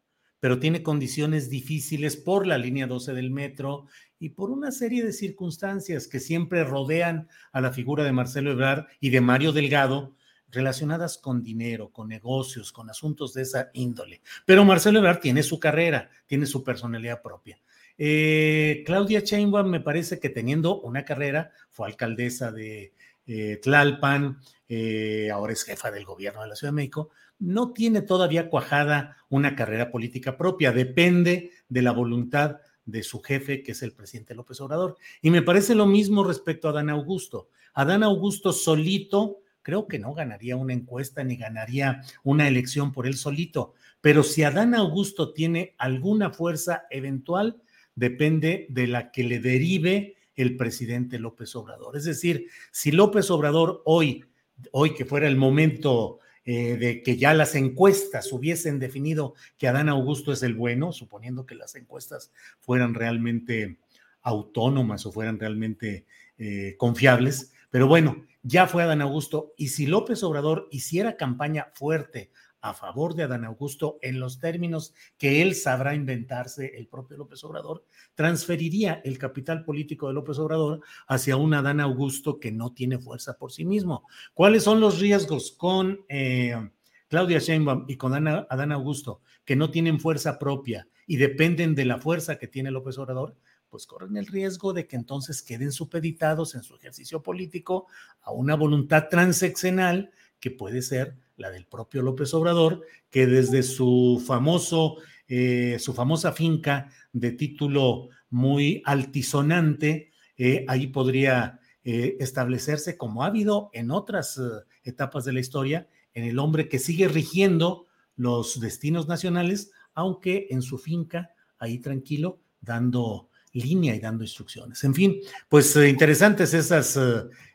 pero 0.41 0.59
tiene 0.59 0.83
condiciones 0.83 1.51
difíciles 1.51 2.17
por 2.17 2.47
la 2.47 2.59
línea 2.59 2.87
12 2.87 3.15
del 3.15 3.31
metro 3.31 3.87
y 4.19 4.31
por 4.31 4.51
una 4.51 4.73
serie 4.73 5.05
de 5.05 5.13
circunstancias 5.13 6.09
que 6.09 6.21
siempre 6.21 6.65
rodean 6.65 7.29
a 7.53 7.61
la 7.61 7.73
figura 7.73 8.05
de 8.05 8.13
Marcelo 8.13 8.53
Ebrard 8.53 8.87
y 9.01 9.11
de 9.11 9.21
Mario 9.21 9.53
Delgado, 9.53 10.15
relacionadas 10.51 11.19
con 11.19 11.43
dinero, 11.43 11.91
con 11.91 12.09
negocios, 12.09 12.73
con 12.73 12.89
asuntos 12.89 13.35
de 13.35 13.43
esa 13.43 13.71
índole. 13.75 14.23
Pero 14.45 14.65
Marcelo 14.65 14.99
Ebrard 15.01 15.21
tiene 15.21 15.43
su 15.43 15.59
carrera, 15.59 16.11
tiene 16.27 16.47
su 16.47 16.63
personalidad 16.63 17.21
propia. 17.21 17.59
Eh, 17.99 18.83
Claudia 18.87 19.21
Sheinbaum 19.21 19.69
me 19.69 19.81
parece 19.81 20.19
que 20.21 20.29
teniendo 20.29 20.81
una 20.81 21.05
carrera, 21.05 21.51
fue 21.71 21.89
alcaldesa 21.89 22.53
de 22.53 22.93
eh, 23.27 23.59
Tlalpan, 23.63 24.39
eh, 24.69 25.31
ahora 25.33 25.53
es 25.53 25.65
jefa 25.65 25.91
del 25.91 26.05
gobierno 26.05 26.43
de 26.43 26.49
la 26.49 26.57
Ciudad 26.57 26.73
de 26.73 26.77
México, 26.77 27.11
no 27.39 27.73
tiene 27.73 28.03
todavía 28.03 28.49
cuajada 28.49 29.17
una 29.29 29.57
carrera 29.57 29.91
política 29.91 30.37
propia, 30.37 30.73
depende 30.73 31.51
de 31.69 31.83
la 31.83 31.93
voluntad 31.93 32.59
de 32.87 33.03
su 33.03 33.21
jefe, 33.21 33.63
que 33.63 33.73
es 33.73 33.83
el 33.83 33.93
presidente 33.93 34.35
López 34.35 34.61
Obrador. 34.61 34.97
Y 35.21 35.31
me 35.31 35.43
parece 35.43 35.75
lo 35.75 35.87
mismo 35.87 36.25
respecto 36.25 36.69
a 36.69 36.73
Dan 36.73 36.89
Augusto. 36.89 37.51
Adán 37.75 38.03
Augusto 38.03 38.53
solito, 38.53 39.41
creo 39.61 39.87
que 39.87 39.99
no 39.99 40.15
ganaría 40.15 40.57
una 40.57 40.73
encuesta 40.73 41.23
ni 41.25 41.37
ganaría 41.37 42.01
una 42.23 42.49
elección 42.49 42.93
por 42.93 43.07
él 43.07 43.17
solito, 43.17 43.75
pero 44.01 44.23
si 44.23 44.45
Adán 44.45 44.75
Augusto 44.75 45.33
tiene 45.33 45.75
alguna 45.77 46.31
fuerza 46.31 46.85
eventual, 46.91 47.61
depende 47.95 48.67
de 48.71 48.87
la 48.87 49.11
que 49.11 49.25
le 49.25 49.41
derive 49.41 50.17
el 50.37 50.57
presidente 50.57 51.19
López 51.19 51.55
Obrador. 51.57 51.97
Es 51.97 52.05
decir, 52.05 52.47
si 52.71 52.93
López 52.93 53.31
Obrador 53.31 53.83
hoy, 53.85 54.25
hoy 54.71 54.95
que 54.95 55.05
fuera 55.05 55.27
el 55.27 55.37
momento 55.37 56.21
eh, 56.49 56.77
de 56.77 57.03
que 57.03 57.17
ya 57.17 57.35
las 57.35 57.57
encuestas 57.57 58.33
hubiesen 58.33 58.79
definido 58.79 59.35
que 59.59 59.67
Adán 59.67 59.89
Augusto 59.89 60.33
es 60.33 60.45
el 60.45 60.55
bueno, 60.55 60.93
suponiendo 60.93 61.45
que 61.45 61.57
las 61.57 61.75
encuestas 61.75 62.31
fueran 62.61 62.95
realmente 62.95 63.79
autónomas 64.23 65.05
o 65.07 65.13
fueran 65.13 65.41
realmente 65.41 66.07
eh, 66.39 66.77
confiables. 66.79 67.53
Pero 67.71 67.89
bueno, 67.89 68.25
ya 68.45 68.69
fue 68.69 68.85
Adán 68.85 69.03
Augusto 69.03 69.55
y 69.57 69.69
si 69.69 69.87
López 69.87 70.23
Obrador 70.23 70.69
hiciera 70.71 71.17
campaña 71.17 71.73
fuerte 71.75 72.31
a 72.61 72.75
favor 72.75 73.15
de 73.15 73.23
Adán 73.23 73.45
Augusto 73.45 73.99
en 74.03 74.19
los 74.19 74.39
términos 74.39 74.95
que 75.19 75.43
él 75.43 75.55
sabrá 75.55 75.95
inventarse 75.95 76.77
el 76.77 76.89
propio 76.89 77.17
López 77.17 77.43
Obrador, 77.45 77.85
transferiría 78.15 79.01
el 79.05 79.19
capital 79.19 79.65
político 79.65 80.09
de 80.09 80.15
López 80.15 80.39
Obrador 80.39 80.81
hacia 81.07 81.37
un 81.37 81.55
Adán 81.55 81.81
Augusto 81.81 82.41
que 82.41 82.53
no 82.53 82.73
tiene 82.73 82.99
fuerza 82.99 83.37
por 83.39 83.53
sí 83.53 83.65
mismo. 83.65 84.07
¿Cuáles 84.35 84.65
son 84.65 84.81
los 84.81 85.01
riesgos 85.01 85.53
con 85.53 86.01
eh, 86.09 86.71
Claudia 87.09 87.39
Sheinbaum 87.39 87.85
y 87.89 87.97
con 87.97 88.15
Adán 88.15 88.73
Augusto 88.73 89.21
que 89.45 89.57
no 89.57 89.71
tienen 89.71 90.01
fuerza 90.01 90.39
propia 90.39 90.89
y 91.07 91.17
dependen 91.17 91.75
de 91.75 91.85
la 91.85 91.99
fuerza 91.99 92.39
que 92.39 92.49
tiene 92.49 92.71
López 92.71 92.99
Obrador? 92.99 93.37
pues 93.69 93.87
corren 93.87 94.17
el 94.17 94.27
riesgo 94.27 94.73
de 94.73 94.87
que 94.87 94.97
entonces 94.97 95.43
queden 95.43 95.73
supeditados 95.73 96.55
en 96.55 96.63
su 96.63 96.77
ejercicio 96.77 97.23
político 97.23 97.89
a 98.23 98.31
una 98.31 98.55
voluntad 98.55 99.09
transeccional 99.11 100.13
que 100.41 100.51
puede 100.51 100.83
ser 100.83 101.17
la 101.37 101.51
del 101.51 101.67
propio 101.67 102.03
López 102.03 102.33
Obrador, 102.35 102.83
que 103.11 103.27
desde 103.27 103.63
su 103.63 104.23
famoso, 104.27 104.97
eh, 105.29 105.77
su 105.79 105.95
famosa 105.95 106.33
finca 106.33 106.91
de 107.13 107.33
título 107.33 108.09
muy 108.31 108.83
altisonante, 108.85 110.13
eh, 110.37 110.65
ahí 110.69 110.89
podría 110.89 111.61
eh, 111.85 112.17
establecerse, 112.21 112.97
como 112.97 113.23
ha 113.23 113.27
habido 113.27 113.71
en 113.73 113.91
otras 113.91 114.41
etapas 114.83 115.25
de 115.25 115.33
la 115.33 115.41
historia, 115.41 115.89
en 116.15 116.25
el 116.25 116.39
hombre 116.39 116.69
que 116.69 116.79
sigue 116.79 117.09
rigiendo 117.09 117.87
los 118.17 118.61
destinos 118.61 119.09
nacionales, 119.09 119.71
aunque 119.95 120.49
en 120.51 120.63
su 120.63 120.79
finca, 120.79 121.31
ahí 121.59 121.79
tranquilo, 121.79 122.41
dando 122.61 123.29
línea 123.53 123.95
y 123.95 124.01
dando 124.01 124.25
instrucciones. 124.25 124.83
En 124.85 124.95
fin, 124.95 125.21
pues 125.49 125.77
interesantes 125.77 126.53
esas, 126.55 126.99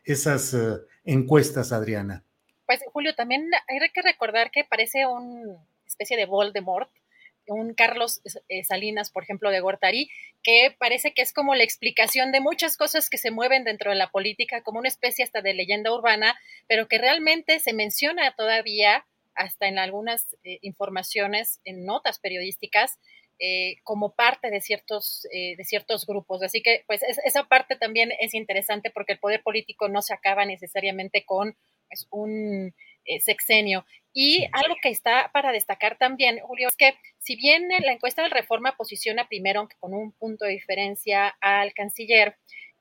esas 0.04 0.56
encuestas, 1.04 1.72
Adriana. 1.72 2.24
Pues 2.66 2.80
Julio, 2.92 3.14
también 3.14 3.50
hay 3.68 3.88
que 3.90 4.02
recordar 4.02 4.50
que 4.50 4.64
parece 4.64 5.06
una 5.06 5.58
especie 5.86 6.16
de 6.16 6.26
Voldemort, 6.26 6.90
un 7.46 7.74
Carlos 7.74 8.20
eh, 8.48 8.64
Salinas, 8.64 9.10
por 9.10 9.24
ejemplo, 9.24 9.50
de 9.50 9.60
Gortari, 9.60 10.10
que 10.42 10.74
parece 10.78 11.12
que 11.12 11.22
es 11.22 11.32
como 11.32 11.54
la 11.54 11.64
explicación 11.64 12.32
de 12.32 12.40
muchas 12.40 12.76
cosas 12.76 13.10
que 13.10 13.18
se 13.18 13.30
mueven 13.30 13.64
dentro 13.64 13.90
de 13.90 13.96
la 13.96 14.10
política, 14.10 14.62
como 14.62 14.78
una 14.78 14.88
especie 14.88 15.24
hasta 15.24 15.42
de 15.42 15.54
leyenda 15.54 15.92
urbana, 15.92 16.38
pero 16.68 16.88
que 16.88 16.98
realmente 16.98 17.58
se 17.58 17.72
menciona 17.72 18.32
todavía 18.36 19.04
hasta 19.34 19.66
en 19.66 19.78
algunas 19.78 20.36
eh, 20.44 20.58
informaciones, 20.62 21.60
en 21.64 21.84
notas 21.84 22.18
periodísticas, 22.18 22.98
eh, 23.38 23.76
como 23.82 24.12
parte 24.12 24.50
de 24.50 24.60
ciertos, 24.60 25.26
de 25.32 25.64
ciertos 25.64 26.06
grupos. 26.06 26.44
Así 26.44 26.62
que, 26.62 26.84
pues, 26.86 27.02
esa 27.24 27.42
parte 27.44 27.74
también 27.74 28.12
es 28.20 28.34
interesante 28.34 28.92
porque 28.92 29.14
el 29.14 29.18
poder 29.18 29.42
político 29.42 29.88
no 29.88 30.00
se 30.00 30.14
acaba 30.14 30.44
necesariamente 30.44 31.24
con 31.24 31.56
es 31.92 32.06
un 32.10 32.74
eh, 33.04 33.20
sexenio. 33.20 33.84
Y 34.12 34.46
algo 34.52 34.76
que 34.82 34.90
está 34.90 35.30
para 35.32 35.52
destacar 35.52 35.96
también, 35.96 36.38
Julio, 36.40 36.68
es 36.68 36.76
que 36.76 36.94
si 37.18 37.36
bien 37.36 37.68
la 37.68 37.92
encuesta 37.92 38.22
de 38.22 38.28
reforma 38.28 38.76
posiciona 38.76 39.28
primero, 39.28 39.60
aunque 39.60 39.76
con 39.78 39.94
un 39.94 40.12
punto 40.12 40.44
de 40.44 40.52
diferencia, 40.52 41.28
al 41.40 41.72
canciller, 41.72 42.36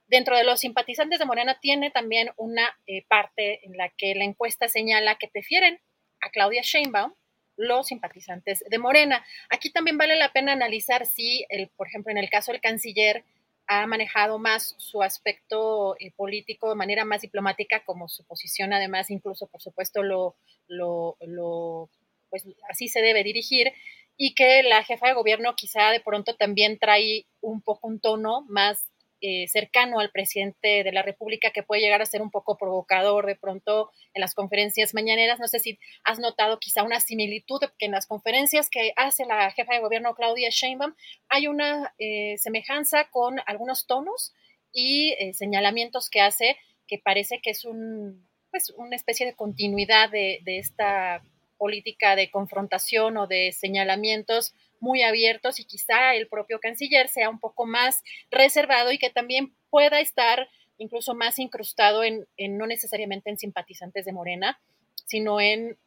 dentro 0.07 0.37
de 0.37 0.43
los 0.43 0.59
simpatizantes 0.59 1.19
de 1.19 1.25
Morena 1.25 1.57
tiene 1.61 1.89
también 1.89 2.31
una 2.35 2.77
eh, 2.85 3.05
parte 3.07 3.65
en 3.65 3.77
la 3.77 3.89
que 3.89 4.13
la 4.13 4.25
encuesta 4.25 4.67
señala 4.67 5.15
que 5.15 5.29
prefieren 5.29 5.79
a 6.19 6.29
Claudia 6.29 6.61
Sheinbaum 6.63 7.13
los 7.55 7.87
simpatizantes 7.87 8.63
de 8.67 8.77
Morena. 8.77 9.25
Aquí 9.49 9.71
también 9.71 9.97
vale 9.97 10.15
la 10.15 10.33
pena 10.33 10.51
analizar 10.51 11.05
si, 11.05 11.45
el, 11.49 11.69
por 11.69 11.87
ejemplo, 11.87 12.11
en 12.11 12.17
el 12.17 12.29
caso 12.29 12.51
del 12.51 12.61
canciller, 12.61 13.23
ha 13.67 13.87
manejado 13.87 14.37
más 14.39 14.75
su 14.77 15.01
aspecto 15.01 15.95
eh, 15.99 16.11
político 16.15 16.69
de 16.69 16.75
manera 16.75 17.05
más 17.05 17.21
diplomática, 17.21 17.83
como 17.85 18.09
su 18.09 18.25
posición 18.25 18.73
además 18.73 19.09
incluso, 19.09 19.47
por 19.47 19.61
supuesto, 19.61 20.03
lo, 20.03 20.35
lo, 20.67 21.17
lo, 21.21 21.89
pues 22.29 22.45
así 22.69 22.87
se 22.87 23.01
debe 23.01 23.23
dirigir, 23.23 23.71
y 24.17 24.35
que 24.35 24.61
la 24.63 24.83
jefa 24.83 25.07
de 25.07 25.13
gobierno 25.13 25.55
quizá 25.55 25.89
de 25.89 26.01
pronto 26.01 26.35
también 26.35 26.77
trae 26.77 27.25
un 27.39 27.61
poco 27.61 27.87
un 27.87 27.99
tono 27.99 28.45
más 28.49 28.90
eh, 29.21 29.47
cercano 29.47 29.99
al 29.99 30.11
presidente 30.11 30.83
de 30.83 30.91
la 30.91 31.03
República 31.03 31.51
que 31.51 31.63
puede 31.63 31.81
llegar 31.81 32.01
a 32.01 32.05
ser 32.05 32.21
un 32.21 32.31
poco 32.31 32.57
provocador 32.57 33.25
de 33.25 33.35
pronto 33.35 33.91
en 34.13 34.21
las 34.21 34.33
conferencias 34.33 34.93
mañaneras. 34.93 35.39
No 35.39 35.47
sé 35.47 35.59
si 35.59 35.79
has 36.03 36.19
notado 36.19 36.59
quizá 36.59 36.83
una 36.83 36.99
similitud 36.99 37.59
que 37.77 37.85
en 37.85 37.91
las 37.91 38.07
conferencias 38.07 38.69
que 38.69 38.93
hace 38.95 39.25
la 39.25 39.51
jefa 39.51 39.73
de 39.73 39.81
gobierno 39.81 40.15
Claudia 40.15 40.49
Sheinbaum 40.49 40.95
hay 41.29 41.47
una 41.47 41.93
eh, 41.99 42.37
semejanza 42.37 43.09
con 43.09 43.39
algunos 43.45 43.85
tonos 43.85 44.33
y 44.73 45.13
eh, 45.19 45.33
señalamientos 45.33 46.09
que 46.09 46.21
hace 46.21 46.57
que 46.87 46.97
parece 46.97 47.41
que 47.41 47.51
es 47.51 47.65
un 47.65 48.27
pues 48.49 48.73
una 48.75 48.95
especie 48.95 49.25
de 49.25 49.35
continuidad 49.35 50.09
de, 50.09 50.39
de 50.43 50.57
esta 50.57 51.23
política 51.57 52.15
de 52.15 52.31
confrontación 52.31 53.17
o 53.17 53.27
de 53.27 53.51
señalamientos 53.51 54.55
muy 54.81 55.03
abiertos 55.03 55.59
y 55.59 55.65
quizá 55.65 56.15
el 56.15 56.27
propio 56.27 56.59
canciller 56.59 57.07
sea 57.07 57.29
un 57.29 57.39
poco 57.39 57.65
más 57.65 58.03
reservado 58.29 58.91
y 58.91 58.97
que 58.97 59.09
también 59.09 59.55
pueda 59.69 59.99
estar 59.99 60.49
incluso 60.77 61.13
más 61.13 61.39
incrustado 61.39 62.03
en, 62.03 62.27
no 62.37 62.65
necesariamente 62.65 63.29
en 63.29 63.37
simpatizantes 63.37 64.03
de 64.03 64.13
Morena, 64.13 64.59
sino 65.05 65.39
en 65.39 65.77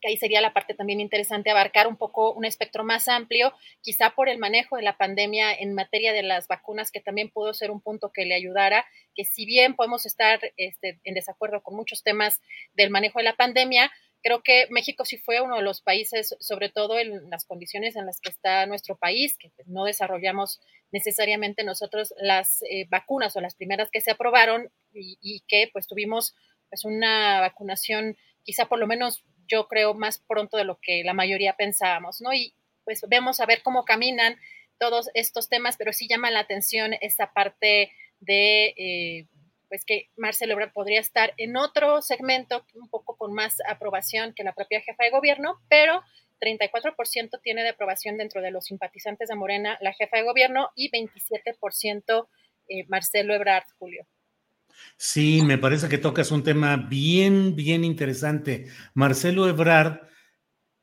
que 0.00 0.08
ahí 0.08 0.16
sería 0.16 0.42
la 0.42 0.52
parte 0.52 0.74
también 0.74 1.00
interesante 1.00 1.50
abarcar 1.50 1.86
un 1.86 1.96
poco 1.96 2.34
un 2.34 2.44
espectro 2.44 2.84
más 2.84 3.08
amplio, 3.08 3.54
quizá 3.80 4.10
por 4.10 4.28
el 4.28 4.38
manejo 4.38 4.76
de 4.76 4.82
la 4.82 4.98
pandemia 4.98 5.54
en 5.54 5.72
materia 5.72 6.12
de 6.12 6.22
las 6.22 6.46
vacunas, 6.46 6.90
que 6.90 7.00
también 7.00 7.30
pudo 7.30 7.54
ser 7.54 7.70
un 7.70 7.80
punto 7.80 8.10
que 8.12 8.26
le 8.26 8.34
ayudara, 8.34 8.84
que 9.14 9.24
si 9.24 9.46
bien 9.46 9.74
podemos 9.74 10.04
estar 10.04 10.40
este, 10.56 10.98
en 11.04 11.14
desacuerdo 11.14 11.62
con 11.62 11.76
muchos 11.76 12.02
temas 12.02 12.42
del 12.74 12.90
manejo 12.90 13.20
de 13.20 13.24
la 13.24 13.36
pandemia, 13.36 13.90
creo 14.24 14.42
que 14.42 14.66
México 14.70 15.04
sí 15.04 15.18
fue 15.18 15.42
uno 15.42 15.56
de 15.56 15.62
los 15.62 15.82
países, 15.82 16.34
sobre 16.40 16.70
todo 16.70 16.98
en 16.98 17.28
las 17.28 17.44
condiciones 17.44 17.94
en 17.94 18.06
las 18.06 18.20
que 18.20 18.30
está 18.30 18.64
nuestro 18.64 18.96
país, 18.96 19.36
que 19.38 19.50
pues, 19.50 19.68
no 19.68 19.84
desarrollamos 19.84 20.60
necesariamente 20.90 21.62
nosotros 21.62 22.14
las 22.16 22.62
eh, 22.62 22.86
vacunas 22.88 23.36
o 23.36 23.42
las 23.42 23.54
primeras 23.54 23.90
que 23.90 24.00
se 24.00 24.12
aprobaron 24.12 24.72
y, 24.94 25.44
que 25.46 25.68
pues 25.72 25.86
tuvimos 25.86 26.34
pues 26.70 26.84
una 26.84 27.40
vacunación 27.40 28.16
quizá 28.44 28.66
por 28.66 28.78
lo 28.78 28.86
menos 28.86 29.24
yo 29.46 29.68
creo 29.68 29.92
más 29.92 30.18
pronto 30.18 30.56
de 30.56 30.64
lo 30.64 30.78
que 30.80 31.04
la 31.04 31.12
mayoría 31.12 31.56
pensábamos, 31.56 32.22
¿no? 32.22 32.32
Y 32.32 32.54
pues 32.84 33.04
vemos 33.08 33.40
a 33.40 33.46
ver 33.46 33.62
cómo 33.62 33.84
caminan 33.84 34.38
todos 34.78 35.10
estos 35.12 35.50
temas, 35.50 35.76
pero 35.76 35.92
sí 35.92 36.08
llama 36.08 36.30
la 36.30 36.40
atención 36.40 36.94
esta 37.02 37.34
parte 37.34 37.92
de 38.20 38.74
eh, 38.78 39.26
pues 39.74 39.84
que 39.84 40.08
Marcelo 40.16 40.52
Ebrard 40.52 40.72
podría 40.72 41.00
estar 41.00 41.34
en 41.36 41.56
otro 41.56 42.00
segmento 42.00 42.64
un 42.74 42.88
poco 42.88 43.16
con 43.16 43.34
más 43.34 43.56
aprobación 43.68 44.32
que 44.32 44.44
la 44.44 44.54
propia 44.54 44.80
jefa 44.80 45.02
de 45.02 45.10
gobierno, 45.10 45.60
pero 45.68 46.00
34% 46.40 47.40
tiene 47.42 47.64
de 47.64 47.70
aprobación 47.70 48.16
dentro 48.16 48.40
de 48.40 48.52
los 48.52 48.66
simpatizantes 48.66 49.28
de 49.28 49.34
Morena 49.34 49.76
la 49.80 49.92
jefa 49.92 50.18
de 50.18 50.22
gobierno 50.22 50.68
y 50.76 50.92
27% 50.92 52.28
eh, 52.68 52.84
Marcelo 52.86 53.34
Ebrard, 53.34 53.64
Julio. 53.76 54.06
Sí, 54.96 55.42
me 55.42 55.58
parece 55.58 55.88
que 55.88 55.98
tocas 55.98 56.30
un 56.30 56.44
tema 56.44 56.76
bien, 56.76 57.56
bien 57.56 57.82
interesante. 57.82 58.66
Marcelo 58.94 59.48
Ebrard 59.48 60.02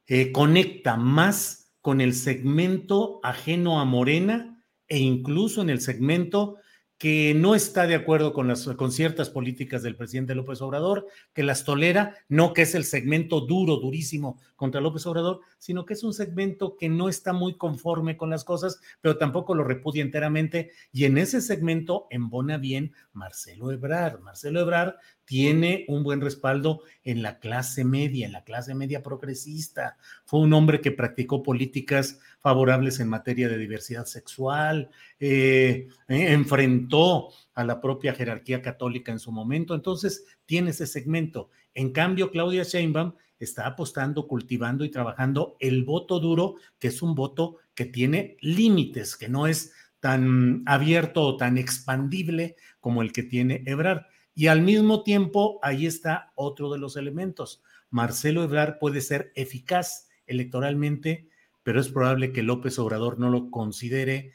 eh, 0.05 0.33
conecta 0.33 0.97
más 0.97 1.71
con 1.79 2.01
el 2.01 2.13
segmento 2.13 3.21
ajeno 3.23 3.79
a 3.79 3.85
Morena 3.85 4.61
e 4.89 4.97
incluso 4.97 5.61
en 5.61 5.69
el 5.69 5.79
segmento 5.79 6.57
que 7.01 7.33
no 7.33 7.55
está 7.55 7.87
de 7.87 7.95
acuerdo 7.95 8.31
con, 8.31 8.47
las, 8.47 8.67
con 8.77 8.91
ciertas 8.91 9.31
políticas 9.31 9.81
del 9.81 9.95
presidente 9.95 10.35
López 10.35 10.61
Obrador, 10.61 11.07
que 11.33 11.41
las 11.41 11.63
tolera, 11.63 12.15
no 12.29 12.53
que 12.53 12.61
es 12.61 12.75
el 12.75 12.83
segmento 12.83 13.41
duro, 13.41 13.77
durísimo 13.77 14.39
contra 14.55 14.81
López 14.81 15.07
Obrador, 15.07 15.39
sino 15.57 15.83
que 15.83 15.95
es 15.95 16.03
un 16.03 16.13
segmento 16.13 16.77
que 16.77 16.89
no 16.89 17.09
está 17.09 17.33
muy 17.33 17.57
conforme 17.57 18.17
con 18.17 18.29
las 18.29 18.43
cosas, 18.43 18.79
pero 19.01 19.17
tampoco 19.17 19.55
lo 19.55 19.63
repudia 19.63 20.03
enteramente. 20.03 20.73
Y 20.91 21.05
en 21.05 21.17
ese 21.17 21.41
segmento 21.41 22.05
embona 22.11 22.59
bien 22.59 22.93
Marcelo 23.13 23.71
Ebrard. 23.71 24.19
Marcelo 24.21 24.61
Ebrard 24.61 24.95
tiene 25.25 25.85
un 25.87 26.03
buen 26.03 26.21
respaldo 26.21 26.81
en 27.03 27.21
la 27.21 27.39
clase 27.39 27.83
media, 27.83 28.25
en 28.25 28.31
la 28.31 28.43
clase 28.43 28.73
media 28.75 29.03
progresista. 29.03 29.97
Fue 30.25 30.39
un 30.39 30.53
hombre 30.53 30.81
que 30.81 30.91
practicó 30.91 31.43
políticas 31.43 32.19
favorables 32.39 32.99
en 32.99 33.09
materia 33.09 33.47
de 33.47 33.57
diversidad 33.57 34.05
sexual, 34.05 34.89
eh, 35.19 35.87
eh, 36.07 36.33
enfrentó 36.33 37.29
a 37.53 37.63
la 37.63 37.81
propia 37.81 38.13
jerarquía 38.13 38.61
católica 38.61 39.11
en 39.11 39.19
su 39.19 39.31
momento, 39.31 39.75
entonces 39.75 40.25
tiene 40.45 40.71
ese 40.71 40.87
segmento. 40.87 41.49
En 41.73 41.91
cambio, 41.91 42.31
Claudia 42.31 42.63
Sheinbaum 42.63 43.13
está 43.39 43.65
apostando, 43.65 44.27
cultivando 44.27 44.85
y 44.85 44.89
trabajando 44.89 45.57
el 45.59 45.83
voto 45.83 46.19
duro, 46.19 46.55
que 46.79 46.89
es 46.89 47.01
un 47.01 47.15
voto 47.15 47.57
que 47.73 47.85
tiene 47.85 48.37
límites, 48.41 49.15
que 49.15 49.29
no 49.29 49.47
es 49.47 49.73
tan 50.01 50.63
abierto 50.65 51.21
o 51.21 51.37
tan 51.37 51.57
expandible 51.57 52.57
como 52.81 53.01
el 53.01 53.13
que 53.13 53.23
tiene 53.23 53.63
Ebrard. 53.65 54.01
Y 54.33 54.47
al 54.47 54.61
mismo 54.61 55.03
tiempo, 55.03 55.59
ahí 55.63 55.85
está 55.85 56.33
otro 56.35 56.71
de 56.71 56.79
los 56.79 56.97
elementos. 56.97 57.63
Marcelo 57.89 58.43
Ebrard 58.43 58.79
puede 58.79 58.99
ser 58.99 59.31
eficaz 59.35 60.09
electoralmente, 60.25 61.29
pero 61.63 61.79
es 61.79 61.89
probable 61.89 62.33
que 62.33 62.41
López 62.41 62.79
Obrador 62.79 63.19
no 63.19 63.29
lo 63.29 63.51
considere 63.51 64.33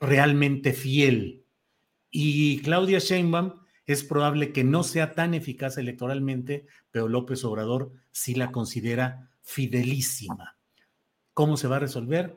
realmente 0.00 0.72
fiel. 0.72 1.44
Y 2.10 2.60
Claudia 2.60 3.00
Sheinbaum 3.00 3.54
es 3.86 4.04
probable 4.04 4.52
que 4.52 4.64
no 4.64 4.84
sea 4.84 5.14
tan 5.14 5.34
eficaz 5.34 5.78
electoralmente, 5.78 6.66
pero 6.90 7.08
López 7.08 7.44
Obrador 7.44 7.92
sí 8.12 8.34
la 8.34 8.52
considera 8.52 9.30
fidelísima. 9.42 10.58
¿Cómo 11.34 11.56
se 11.56 11.68
va 11.68 11.76
a 11.76 11.80
resolver? 11.80 12.36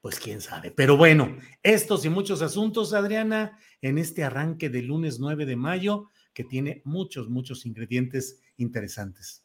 Pues 0.00 0.18
quién 0.18 0.40
sabe. 0.40 0.70
Pero 0.70 0.96
bueno, 0.96 1.36
estos 1.62 2.04
y 2.04 2.08
muchos 2.08 2.40
asuntos, 2.40 2.94
Adriana, 2.94 3.58
en 3.82 3.98
este 3.98 4.24
arranque 4.24 4.70
del 4.70 4.86
lunes 4.86 5.18
9 5.20 5.44
de 5.44 5.56
mayo 5.56 6.08
que 6.32 6.44
tiene 6.44 6.80
muchos, 6.84 7.28
muchos 7.28 7.66
ingredientes 7.66 8.40
interesantes. 8.56 9.44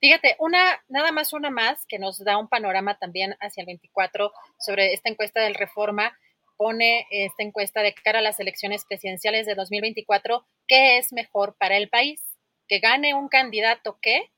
Fíjate, 0.00 0.36
una, 0.38 0.82
nada 0.88 1.12
más 1.12 1.32
una 1.32 1.50
más 1.50 1.86
que 1.86 1.98
nos 1.98 2.22
da 2.22 2.36
un 2.36 2.48
panorama 2.48 2.98
también 2.98 3.34
hacia 3.40 3.62
el 3.62 3.66
24 3.66 4.32
sobre 4.58 4.92
esta 4.92 5.08
encuesta 5.08 5.40
del 5.40 5.54
Reforma. 5.54 6.14
Pone 6.58 7.06
esta 7.10 7.42
encuesta 7.42 7.80
de 7.80 7.94
cara 7.94 8.18
a 8.18 8.22
las 8.22 8.38
elecciones 8.38 8.84
presidenciales 8.84 9.46
de 9.46 9.54
2024, 9.54 10.46
¿qué 10.68 10.98
es 10.98 11.12
mejor 11.12 11.56
para 11.58 11.78
el 11.78 11.88
país? 11.88 12.22
¿Que 12.68 12.80
gane 12.80 13.14
un 13.14 13.28
candidato 13.28 13.98
qué? 14.02 14.30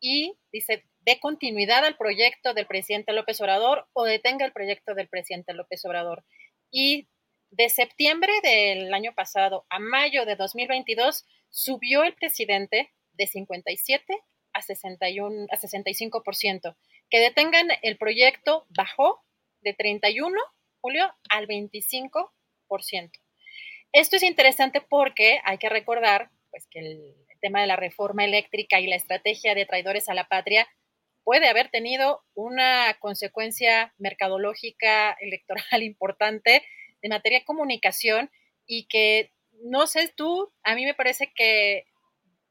Y 0.00 0.36
dice, 0.52 0.84
¿de 1.04 1.18
continuidad 1.20 1.84
al 1.84 1.96
proyecto 1.96 2.54
del 2.54 2.66
presidente 2.66 3.12
López 3.12 3.40
Obrador 3.40 3.88
o 3.92 4.04
detenga 4.04 4.46
el 4.46 4.52
proyecto 4.52 4.94
del 4.94 5.08
presidente 5.08 5.52
López 5.52 5.84
Obrador. 5.84 6.24
Y 6.70 7.08
de 7.50 7.68
septiembre 7.68 8.32
del 8.42 8.92
año 8.94 9.12
pasado 9.14 9.66
a 9.68 9.78
mayo 9.78 10.24
de 10.24 10.36
2022 10.36 11.26
subió 11.50 12.02
el 12.04 12.14
presidente 12.14 12.92
de 13.12 13.26
57 13.26 14.18
a, 14.54 14.62
61, 14.62 15.46
a 15.50 15.56
65%. 15.56 16.76
Que 17.10 17.20
detengan 17.20 17.68
el 17.82 17.98
proyecto 17.98 18.66
bajó 18.70 19.22
de 19.60 19.74
31, 19.74 20.38
Julio, 20.80 21.12
al 21.28 21.46
25%. 21.46 22.30
Esto 23.92 24.16
es 24.16 24.22
interesante 24.22 24.80
porque 24.80 25.40
hay 25.44 25.58
que 25.58 25.68
recordar 25.68 26.30
pues, 26.50 26.66
que 26.70 26.78
el 26.78 27.14
tema 27.40 27.60
de 27.60 27.66
la 27.66 27.76
reforma 27.76 28.24
eléctrica 28.24 28.80
y 28.80 28.86
la 28.86 28.96
estrategia 28.96 29.54
de 29.54 29.66
traidores 29.66 30.08
a 30.08 30.14
la 30.14 30.28
patria 30.28 30.66
puede 31.24 31.48
haber 31.48 31.68
tenido 31.68 32.22
una 32.34 32.94
consecuencia 33.00 33.94
mercadológica 33.98 35.16
electoral 35.20 35.62
importante 35.82 36.62
de 37.00 37.08
materia 37.08 37.40
de 37.40 37.44
comunicación 37.44 38.30
y 38.66 38.86
que, 38.86 39.32
no 39.64 39.86
sé 39.86 40.12
tú, 40.14 40.52
a 40.62 40.74
mí 40.74 40.84
me 40.84 40.94
parece 40.94 41.32
que 41.34 41.84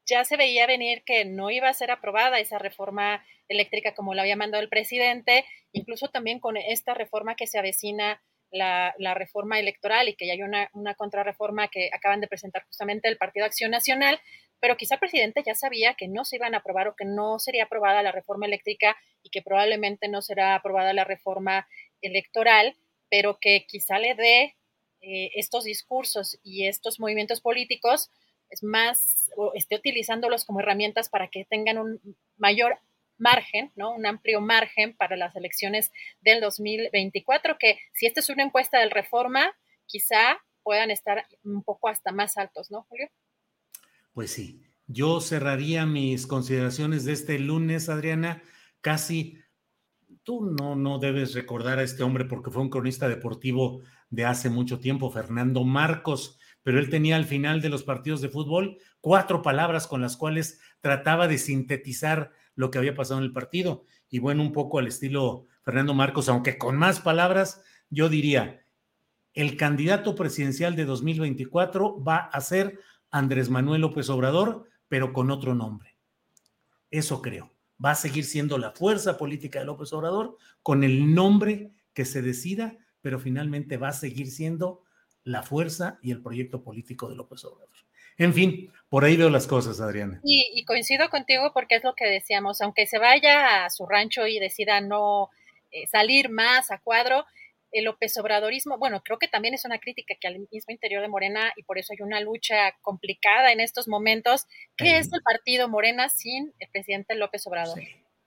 ya 0.06 0.24
se 0.24 0.36
veía 0.36 0.66
venir 0.66 1.02
que 1.04 1.24
no 1.24 1.50
iba 1.50 1.68
a 1.68 1.74
ser 1.74 1.90
aprobada 1.90 2.40
esa 2.40 2.58
reforma 2.58 3.24
eléctrica 3.48 3.94
como 3.94 4.14
la 4.14 4.22
había 4.22 4.36
mandado 4.36 4.62
el 4.62 4.68
presidente, 4.68 5.44
incluso 5.72 6.08
también 6.08 6.40
con 6.40 6.56
esta 6.56 6.94
reforma 6.94 7.34
que 7.34 7.46
se 7.46 7.58
avecina 7.58 8.22
la, 8.50 9.14
reforma 9.14 9.58
electoral 9.58 10.08
y 10.08 10.14
que 10.14 10.26
ya 10.26 10.34
hay 10.34 10.42
una, 10.42 10.68
una 10.74 10.94
contrarreforma 10.94 11.68
que 11.68 11.90
acaban 11.92 12.20
de 12.20 12.28
presentar 12.28 12.64
justamente 12.64 13.08
el 13.08 13.16
Partido 13.16 13.46
Acción 13.46 13.70
Nacional, 13.70 14.20
pero 14.62 14.78
quizá 14.78 14.94
el 14.94 15.00
presidente 15.00 15.42
ya 15.44 15.54
sabía 15.54 15.92
que 15.92 16.08
no 16.08 16.24
se 16.24 16.36
iban 16.36 16.54
a 16.54 16.58
aprobar 16.58 16.88
o 16.88 16.96
que 16.96 17.04
no 17.04 17.38
sería 17.38 17.64
aprobada 17.64 18.02
la 18.02 18.12
reforma 18.12 18.46
eléctrica 18.46 18.96
y 19.22 19.28
que 19.28 19.42
probablemente 19.42 20.08
no 20.08 20.22
será 20.22 20.54
aprobada 20.54 20.94
la 20.94 21.04
reforma 21.04 21.66
electoral 22.00 22.76
pero 23.12 23.38
que 23.38 23.66
quizá 23.66 23.98
le 23.98 24.14
dé 24.14 24.56
eh, 25.02 25.30
estos 25.34 25.64
discursos 25.64 26.38
y 26.42 26.66
estos 26.66 26.98
movimientos 26.98 27.42
políticos 27.42 28.10
es 28.48 28.62
más, 28.62 29.30
o 29.36 29.52
esté 29.54 29.76
utilizándolos 29.76 30.46
como 30.46 30.60
herramientas 30.60 31.10
para 31.10 31.28
que 31.28 31.44
tengan 31.44 31.76
un 31.76 32.00
mayor 32.38 32.78
margen, 33.18 33.70
¿no? 33.76 33.92
Un 33.92 34.06
amplio 34.06 34.40
margen 34.40 34.96
para 34.96 35.16
las 35.16 35.36
elecciones 35.36 35.92
del 36.22 36.40
2024, 36.40 37.58
que 37.58 37.78
si 37.92 38.06
esta 38.06 38.20
es 38.20 38.30
una 38.30 38.44
encuesta 38.44 38.78
del 38.78 38.90
Reforma, 38.90 39.54
quizá 39.86 40.42
puedan 40.62 40.90
estar 40.90 41.26
un 41.44 41.62
poco 41.62 41.88
hasta 41.88 42.12
más 42.12 42.38
altos, 42.38 42.70
¿no, 42.70 42.84
Julio? 42.84 43.10
Pues 44.12 44.30
sí, 44.30 44.62
yo 44.86 45.20
cerraría 45.20 45.86
mis 45.86 46.26
consideraciones 46.26 47.04
de 47.04 47.12
este 47.12 47.38
lunes, 47.38 47.88
Adriana, 47.88 48.42
casi 48.80 49.38
tú 50.22 50.54
no, 50.58 50.76
no 50.76 50.98
debes 50.98 51.34
recordar 51.34 51.78
a 51.78 51.82
este 51.82 52.02
hombre 52.02 52.24
porque 52.26 52.50
fue 52.50 52.62
un 52.62 52.70
cronista 52.70 53.08
deportivo 53.08 53.80
de 54.10 54.24
hace 54.24 54.50
mucho 54.50 54.78
tiempo, 54.78 55.10
Fernando 55.10 55.64
Marcos, 55.64 56.38
pero 56.62 56.78
él 56.78 56.90
tenía 56.90 57.16
al 57.16 57.24
final 57.24 57.60
de 57.60 57.70
los 57.70 57.82
partidos 57.82 58.20
de 58.20 58.28
fútbol 58.28 58.78
cuatro 59.00 59.42
palabras 59.42 59.86
con 59.86 60.00
las 60.00 60.16
cuales 60.16 60.60
trataba 60.80 61.26
de 61.26 61.38
sintetizar 61.38 62.32
lo 62.54 62.70
que 62.70 62.78
había 62.78 62.94
pasado 62.94 63.18
en 63.18 63.24
el 63.24 63.32
partido. 63.32 63.84
Y 64.08 64.18
bueno, 64.18 64.42
un 64.42 64.52
poco 64.52 64.78
al 64.78 64.86
estilo 64.86 65.46
Fernando 65.62 65.94
Marcos, 65.94 66.28
aunque 66.28 66.58
con 66.58 66.76
más 66.76 67.00
palabras, 67.00 67.62
yo 67.88 68.08
diría, 68.08 68.64
el 69.34 69.56
candidato 69.56 70.14
presidencial 70.14 70.76
de 70.76 70.84
2024 70.84 72.02
va 72.02 72.18
a 72.18 72.40
ser 72.40 72.78
Andrés 73.12 73.50
Manuel 73.50 73.82
López 73.82 74.08
Obrador, 74.08 74.68
pero 74.88 75.12
con 75.12 75.30
otro 75.30 75.54
nombre. 75.54 75.96
Eso 76.90 77.22
creo. 77.22 77.52
Va 77.82 77.92
a 77.92 77.94
seguir 77.94 78.24
siendo 78.24 78.58
la 78.58 78.72
fuerza 78.72 79.16
política 79.16 79.60
de 79.60 79.66
López 79.66 79.92
Obrador 79.92 80.36
con 80.62 80.82
el 80.82 81.14
nombre 81.14 81.70
que 81.94 82.04
se 82.04 82.22
decida, 82.22 82.76
pero 83.00 83.20
finalmente 83.20 83.76
va 83.76 83.88
a 83.88 83.92
seguir 83.92 84.30
siendo 84.30 84.82
la 85.24 85.42
fuerza 85.42 85.98
y 86.02 86.10
el 86.10 86.22
proyecto 86.22 86.62
político 86.64 87.08
de 87.08 87.16
López 87.16 87.44
Obrador. 87.44 87.68
En 88.18 88.34
fin, 88.34 88.70
por 88.88 89.04
ahí 89.04 89.16
veo 89.16 89.30
las 89.30 89.46
cosas, 89.46 89.80
Adriana. 89.80 90.20
Y, 90.22 90.64
coincido 90.64 91.08
contigo 91.08 91.52
porque 91.52 91.76
es 91.76 91.84
lo 91.84 91.94
que 91.94 92.06
decíamos, 92.06 92.60
aunque 92.60 92.86
se 92.86 92.98
vaya 92.98 93.64
a 93.64 93.70
su 93.70 93.86
rancho 93.86 94.26
y 94.26 94.38
decida 94.38 94.80
no 94.80 95.30
eh, 95.70 95.86
salir 95.86 96.28
más 96.28 96.70
a 96.70 96.78
cuadro, 96.78 97.24
el 97.72 97.84
López 97.84 98.16
Obradorismo, 98.18 98.78
bueno, 98.78 99.02
creo 99.02 99.18
que 99.18 99.28
también 99.28 99.54
es 99.54 99.64
una 99.64 99.78
crítica 99.78 100.14
que 100.20 100.28
al 100.28 100.38
mismo 100.38 100.72
interior 100.72 101.02
de 101.02 101.08
Morena 101.08 101.52
y 101.56 101.62
por 101.62 101.78
eso 101.78 101.92
hay 101.92 102.02
una 102.02 102.20
lucha 102.20 102.76
complicada 102.82 103.52
en 103.52 103.60
estos 103.60 103.88
momentos, 103.88 104.46
que 104.76 104.98
es 104.98 105.12
el 105.12 105.22
partido 105.22 105.68
Morena 105.68 106.08
sin 106.08 106.52
el 106.58 106.68
presidente 106.70 107.14
López 107.14 107.46
Obrador. 107.46 107.80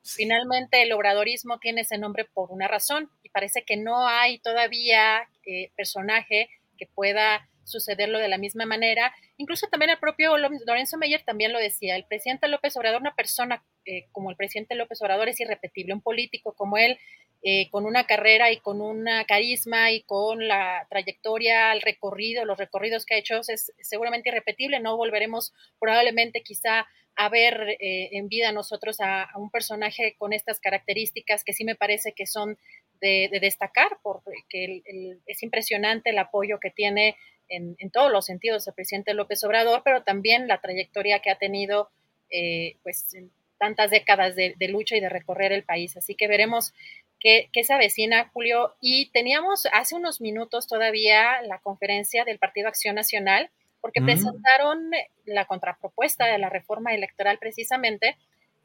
Finalmente, 0.03 0.83
el 0.83 0.91
obradorismo 0.93 1.59
tiene 1.59 1.81
ese 1.81 1.97
nombre 1.97 2.25
por 2.25 2.51
una 2.51 2.67
razón 2.67 3.09
y 3.23 3.29
parece 3.29 3.63
que 3.63 3.77
no 3.77 4.07
hay 4.07 4.39
todavía 4.39 5.27
eh, 5.45 5.71
personaje 5.75 6.49
que 6.77 6.85
pueda 6.85 7.49
sucederlo 7.65 8.19
de 8.19 8.29
la 8.29 8.37
misma 8.37 8.65
manera. 8.65 9.13
Incluso 9.37 9.67
también 9.67 9.89
el 9.89 9.99
propio 9.99 10.37
Lorenzo 10.37 10.97
Meyer 10.97 11.23
también 11.23 11.51
lo 11.51 11.59
decía, 11.59 11.95
el 11.95 12.05
presidente 12.05 12.47
López 12.47 12.77
Obrador, 12.77 13.01
una 13.01 13.15
persona 13.15 13.63
eh, 13.85 14.07
como 14.11 14.29
el 14.29 14.37
presidente 14.37 14.75
López 14.75 15.01
Obrador 15.01 15.27
es 15.27 15.39
irrepetible, 15.39 15.93
un 15.93 16.01
político 16.01 16.53
como 16.53 16.77
él, 16.77 16.97
eh, 17.43 17.69
con 17.69 17.85
una 17.85 18.05
carrera 18.05 18.51
y 18.51 18.57
con 18.57 18.81
una 18.81 19.25
carisma 19.25 19.91
y 19.91 20.01
con 20.03 20.47
la 20.47 20.87
trayectoria, 20.89 21.73
el 21.73 21.81
recorrido, 21.81 22.45
los 22.45 22.57
recorridos 22.57 23.05
que 23.05 23.15
ha 23.15 23.17
hecho, 23.19 23.41
es 23.47 23.73
seguramente 23.81 24.29
irrepetible, 24.29 24.79
no 24.79 24.97
volveremos 24.97 25.53
probablemente 25.79 26.41
quizá 26.41 26.87
a 27.15 27.29
ver 27.29 27.77
eh, 27.79 28.09
en 28.11 28.27
vida 28.27 28.51
nosotros 28.51 28.97
a, 28.99 29.29
un 29.35 29.49
personaje 29.49 30.15
con 30.17 30.33
estas 30.33 30.59
características 30.59 31.43
que 31.43 31.53
sí 31.53 31.63
me 31.63 31.75
parece 31.75 32.13
que 32.13 32.25
son 32.25 32.57
de, 33.01 33.29
destacar, 33.41 33.97
porque 34.01 34.83
es 35.25 35.43
impresionante 35.43 36.09
el 36.11 36.17
apoyo 36.17 36.59
que 36.59 36.71
tiene 36.71 37.15
en, 37.49 37.91
todos 37.91 38.11
los 38.11 38.25
sentidos 38.25 38.67
el 38.67 38.73
presidente 38.73 39.13
López 39.13 39.43
Obrador, 39.43 39.81
pero 39.83 40.03
también 40.03 40.47
la 40.47 40.61
trayectoria 40.61 41.19
que 41.19 41.29
ha 41.29 41.37
tenido 41.37 41.89
eh, 42.29 42.77
pues 42.83 43.13
en 43.13 43.31
tantas 43.57 43.91
décadas 43.91 44.35
de, 44.35 44.55
lucha 44.69 44.95
y 44.95 44.99
de 44.99 45.09
recorrer 45.09 45.51
el 45.51 45.63
país. 45.63 45.95
Así 45.97 46.15
que 46.15 46.27
veremos 46.27 46.73
qué, 47.19 47.49
se 47.63 47.73
avecina, 47.73 48.29
Julio. 48.33 48.75
Y 48.81 49.09
teníamos 49.11 49.67
hace 49.73 49.95
unos 49.95 50.21
minutos 50.21 50.67
todavía 50.67 51.41
la 51.43 51.59
conferencia 51.59 52.25
del 52.25 52.39
Partido 52.39 52.67
Acción 52.67 52.95
Nacional, 52.95 53.49
porque 53.81 54.01
mm. 54.01 54.05
presentaron 54.05 54.91
la 55.25 55.45
contrapropuesta 55.45 56.25
de 56.25 56.37
la 56.37 56.49
reforma 56.49 56.93
electoral 56.93 57.37
precisamente, 57.39 58.17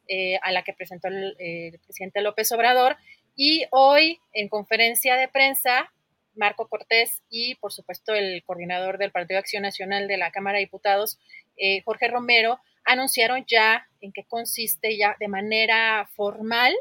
eh, 0.08 0.38
a 0.42 0.50
la 0.50 0.64
que 0.64 0.72
presentó 0.72 1.08
el, 1.08 1.36
el 1.38 1.78
presidente 1.78 2.20
López 2.20 2.50
Obrador. 2.52 2.96
Y 3.42 3.64
hoy, 3.70 4.20
en 4.34 4.50
conferencia 4.50 5.16
de 5.16 5.26
prensa, 5.26 5.90
Marco 6.34 6.68
Cortés 6.68 7.22
y, 7.30 7.54
por 7.54 7.72
supuesto, 7.72 8.12
el 8.12 8.44
coordinador 8.44 8.98
del 8.98 9.12
Partido 9.12 9.36
de 9.36 9.38
Acción 9.38 9.62
Nacional 9.62 10.08
de 10.08 10.18
la 10.18 10.30
Cámara 10.30 10.58
de 10.58 10.64
Diputados, 10.64 11.18
eh, 11.56 11.80
Jorge 11.86 12.08
Romero, 12.08 12.60
anunciaron 12.84 13.46
ya 13.48 13.88
en 14.02 14.12
qué 14.12 14.26
consiste 14.28 14.94
ya 14.98 15.16
de 15.18 15.28
manera 15.28 16.06
formal 16.16 16.76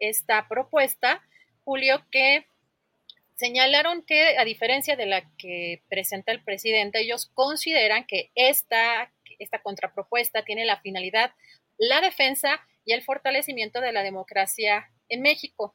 esta 0.00 0.48
propuesta, 0.48 1.22
Julio, 1.64 2.04
que 2.10 2.44
señalaron 3.36 4.02
que, 4.02 4.36
a 4.36 4.44
diferencia 4.44 4.96
de 4.96 5.06
la 5.06 5.22
que 5.38 5.80
presenta 5.88 6.30
el 6.30 6.44
presidente, 6.44 7.00
ellos 7.00 7.30
consideran 7.32 8.04
que 8.04 8.30
esta, 8.34 9.10
esta 9.38 9.62
contrapropuesta 9.62 10.44
tiene 10.44 10.66
la 10.66 10.78
finalidad, 10.78 11.32
la 11.78 12.02
defensa 12.02 12.60
y 12.84 12.92
el 12.92 13.00
fortalecimiento 13.00 13.80
de 13.80 13.92
la 13.92 14.02
democracia 14.02 14.90
en 15.08 15.22
México. 15.22 15.74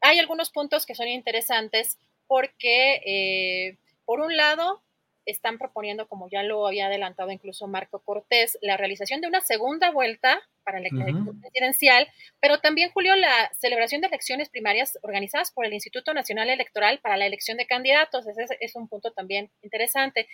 Hay 0.00 0.18
algunos 0.18 0.50
puntos 0.50 0.86
que 0.86 0.94
son 0.94 1.08
interesantes 1.08 1.98
porque, 2.26 3.00
eh, 3.04 3.78
por 4.04 4.20
un 4.20 4.36
lado, 4.36 4.82
están 5.30 5.58
proponiendo, 5.58 6.08
como 6.08 6.28
ya 6.30 6.42
lo 6.42 6.66
había 6.66 6.86
adelantado 6.86 7.30
incluso 7.30 7.66
Marco 7.66 8.00
Cortés, 8.00 8.58
la 8.62 8.76
realización 8.76 9.20
de 9.20 9.28
una 9.28 9.40
segunda 9.40 9.90
vuelta 9.90 10.40
para 10.64 10.80
la 10.80 10.88
elección 10.88 11.40
presidencial, 11.40 12.08
pero 12.40 12.60
también, 12.60 12.90
Julio, 12.92 13.14
la 13.16 13.50
celebración 13.58 14.00
de 14.00 14.08
elecciones 14.08 14.48
primarias 14.48 14.98
organizadas 15.02 15.50
por 15.50 15.66
el 15.66 15.74
Instituto 15.74 16.14
Nacional 16.14 16.50
Electoral 16.50 16.98
para 17.00 17.16
la 17.16 17.26
elección 17.26 17.56
de 17.58 17.66
candidatos. 17.66 18.26
Ese 18.26 18.56
es, 18.60 18.76
un 18.76 18.88
punto 18.88 19.12
también 19.12 19.50
interesante. 19.62 20.28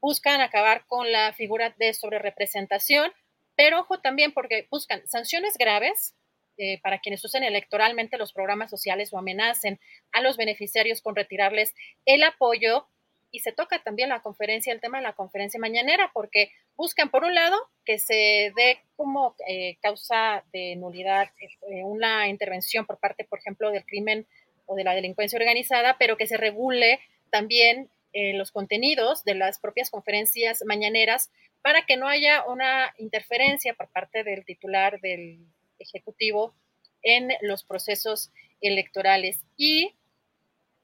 Buscan 0.00 0.40
acabar 0.40 0.86
con 0.86 1.10
la 1.12 1.32
figura 1.32 1.74
de 1.78 1.92
sobrerepresentación, 1.92 3.12
pero 3.56 3.80
ojo 3.80 4.00
también 4.00 4.32
porque 4.32 4.66
buscan 4.70 5.06
sanciones 5.06 5.56
graves 5.58 6.14
eh, 6.62 6.78
para 6.82 6.98
quienes 6.98 7.24
usen 7.24 7.42
electoralmente 7.42 8.18
los 8.18 8.34
programas 8.34 8.68
sociales 8.68 9.14
o 9.14 9.18
amenacen 9.18 9.80
a 10.12 10.20
los 10.20 10.36
beneficiarios 10.36 11.00
con 11.00 11.16
retirarles 11.16 11.74
el 12.04 12.22
apoyo. 12.22 12.86
Y 13.30 13.38
se 13.38 13.52
toca 13.52 13.82
también 13.82 14.10
la 14.10 14.20
conferencia, 14.20 14.70
el 14.70 14.80
tema 14.80 14.98
de 14.98 15.04
la 15.04 15.14
conferencia 15.14 15.58
mañanera, 15.58 16.10
porque 16.12 16.52
buscan, 16.76 17.10
por 17.10 17.24
un 17.24 17.34
lado, 17.34 17.56
que 17.86 17.98
se 17.98 18.52
dé 18.54 18.80
como 18.94 19.36
eh, 19.48 19.78
causa 19.80 20.44
de 20.52 20.76
nulidad 20.76 21.30
eh, 21.40 21.82
una 21.82 22.28
intervención 22.28 22.84
por 22.84 22.98
parte, 22.98 23.24
por 23.24 23.38
ejemplo, 23.38 23.70
del 23.70 23.86
crimen 23.86 24.26
o 24.66 24.74
de 24.74 24.84
la 24.84 24.94
delincuencia 24.94 25.38
organizada, 25.38 25.96
pero 25.98 26.18
que 26.18 26.26
se 26.26 26.36
regule 26.36 27.00
también 27.30 27.88
los 28.12 28.50
contenidos 28.50 29.22
de 29.22 29.36
las 29.36 29.60
propias 29.60 29.88
conferencias 29.88 30.64
mañaneras 30.66 31.30
para 31.62 31.86
que 31.86 31.96
no 31.96 32.08
haya 32.08 32.44
una 32.44 32.92
interferencia 32.98 33.72
por 33.74 33.88
parte 33.92 34.24
del 34.24 34.44
titular 34.44 35.00
del 35.00 35.46
Ejecutivo 35.80 36.54
en 37.02 37.30
los 37.40 37.64
procesos 37.64 38.30
electorales. 38.60 39.40
Y 39.56 39.94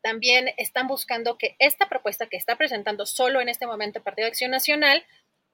también 0.03 0.51
están 0.57 0.87
buscando 0.87 1.37
que 1.37 1.57
esta 1.59 1.89
propuesta 1.89 2.27
que 2.27 2.37
está 2.37 2.57
presentando 2.57 3.07
solo 3.07 3.41
en 3.41 3.49
este 3.49 3.67
momento 3.67 3.99
el 3.99 4.05
Partido 4.05 4.27
de 4.27 4.31
Acción 4.31 4.51
Nacional 4.51 5.05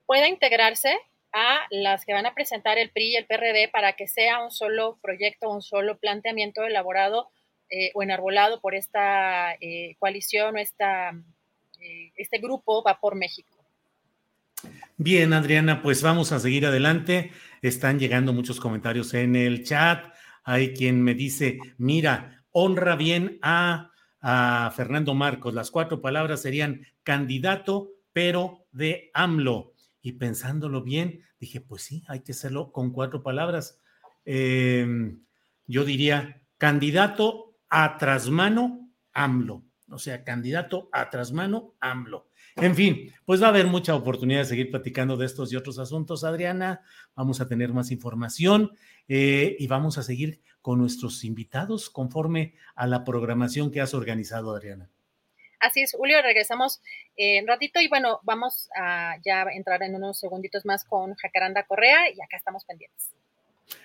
pueda 0.07 0.29
integrarse 0.29 0.95
a 1.33 1.61
las 1.71 2.05
que 2.05 2.13
van 2.13 2.27
a 2.27 2.35
presentar 2.35 2.79
el 2.79 2.91
PRI 2.91 3.13
y 3.13 3.17
el 3.17 3.27
PRD 3.27 3.71
para 3.73 3.95
que 3.95 4.07
sea 4.07 4.45
un 4.45 4.51
solo 4.51 4.99
proyecto, 5.01 5.49
un 5.49 5.63
solo 5.63 5.97
planteamiento 5.97 6.65
elaborado 6.65 7.31
eh, 7.71 7.91
o 7.95 8.03
enarbolado 8.03 8.61
por 8.61 8.75
esta 8.75 9.55
eh, 9.55 9.97
coalición 9.99 10.57
o 10.57 10.59
esta, 10.59 11.13
eh, 11.81 12.13
este 12.17 12.37
grupo 12.39 12.83
Va 12.83 13.01
por 13.01 13.15
México. 13.15 13.57
Bien, 14.99 15.33
Adriana, 15.33 15.83
pues 15.83 16.03
vamos 16.03 16.33
a 16.33 16.39
seguir 16.39 16.67
adelante. 16.67 17.33
Están 17.63 18.01
llegando 18.01 18.33
muchos 18.33 18.59
comentarios 18.59 19.15
en 19.15 19.37
el 19.37 19.63
chat. 19.63 20.13
Hay 20.43 20.75
quien 20.75 21.01
me 21.01 21.15
dice, 21.15 21.61
mira, 21.79 22.45
honra 22.51 22.97
bien 22.97 23.39
a, 23.41 23.89
Fernando 24.77 25.15
Marcos. 25.15 25.55
Las 25.55 25.71
cuatro 25.71 26.01
palabras 26.01 26.43
serían 26.43 26.85
candidato, 27.05 27.91
pero 28.13 28.67
de 28.73 29.11
AMLO. 29.15 29.75
Y 30.01 30.13
pensándolo 30.13 30.83
bien, 30.83 31.23
dije, 31.39 31.61
pues 31.61 31.83
sí, 31.83 32.05
hay 32.09 32.21
que 32.21 32.33
hacerlo 32.33 32.73
con 32.73 32.93
cuatro 32.93 33.23
palabras. 33.23 33.81
Em, 34.25 35.25
yo 35.67 35.85
diría 35.85 36.43
candidato 36.59 37.57
a 37.69 37.97
trasmano 37.97 38.91
AMLO. 39.13 39.65
O 39.89 39.99
sea, 39.99 40.25
candidato 40.25 40.89
a 40.93 41.11
trasmano 41.11 41.75
AMLO. 41.81 42.29
En 42.57 42.75
fin, 42.75 43.13
pues 43.25 43.43
va 43.43 43.47
a 43.47 43.51
haber 43.51 43.67
mucha 43.67 43.95
oportunidad 43.95 44.41
de 44.41 44.47
seguir 44.47 44.71
platicando 44.71 45.17
de 45.17 45.27
estos 45.27 45.53
y 45.53 45.57
otros 45.57 45.79
asuntos, 45.79 46.25
Adriana. 46.25 46.83
Vamos 47.15 47.41
a 47.41 47.49
tener 47.49 47.73
más 47.73 47.91
información 47.91 48.73
eh, 49.09 49.57
y 49.59 49.67
vamos 49.67 49.99
a 49.99 50.03
seguir 50.03 50.41
con 50.61 50.79
nuestros 50.79 51.25
invitados 51.25 51.91
conforme 51.91 52.55
a 52.75 52.87
la 52.87 53.05
programación 53.05 53.71
que 53.71 53.81
has 53.81 53.95
organizado, 53.95 54.55
Adriana. 54.55 54.91
Así 55.61 55.81
es, 55.83 55.93
Julio, 55.93 56.21
regresamos 56.23 56.81
en 57.17 57.45
un 57.45 57.49
ratito 57.49 57.81
y 57.81 57.89
bueno, 57.89 58.21
vamos 58.25 58.69
a 58.77 59.15
ya 59.25 59.45
entrar 59.55 59.83
en 59.83 59.95
unos 59.95 60.19
segunditos 60.19 60.65
más 60.65 60.85
con 60.85 61.15
Jacaranda 61.15 61.65
Correa 61.65 62.11
y 62.11 62.21
acá 62.21 62.37
estamos 62.37 62.65
pendientes. 62.65 63.13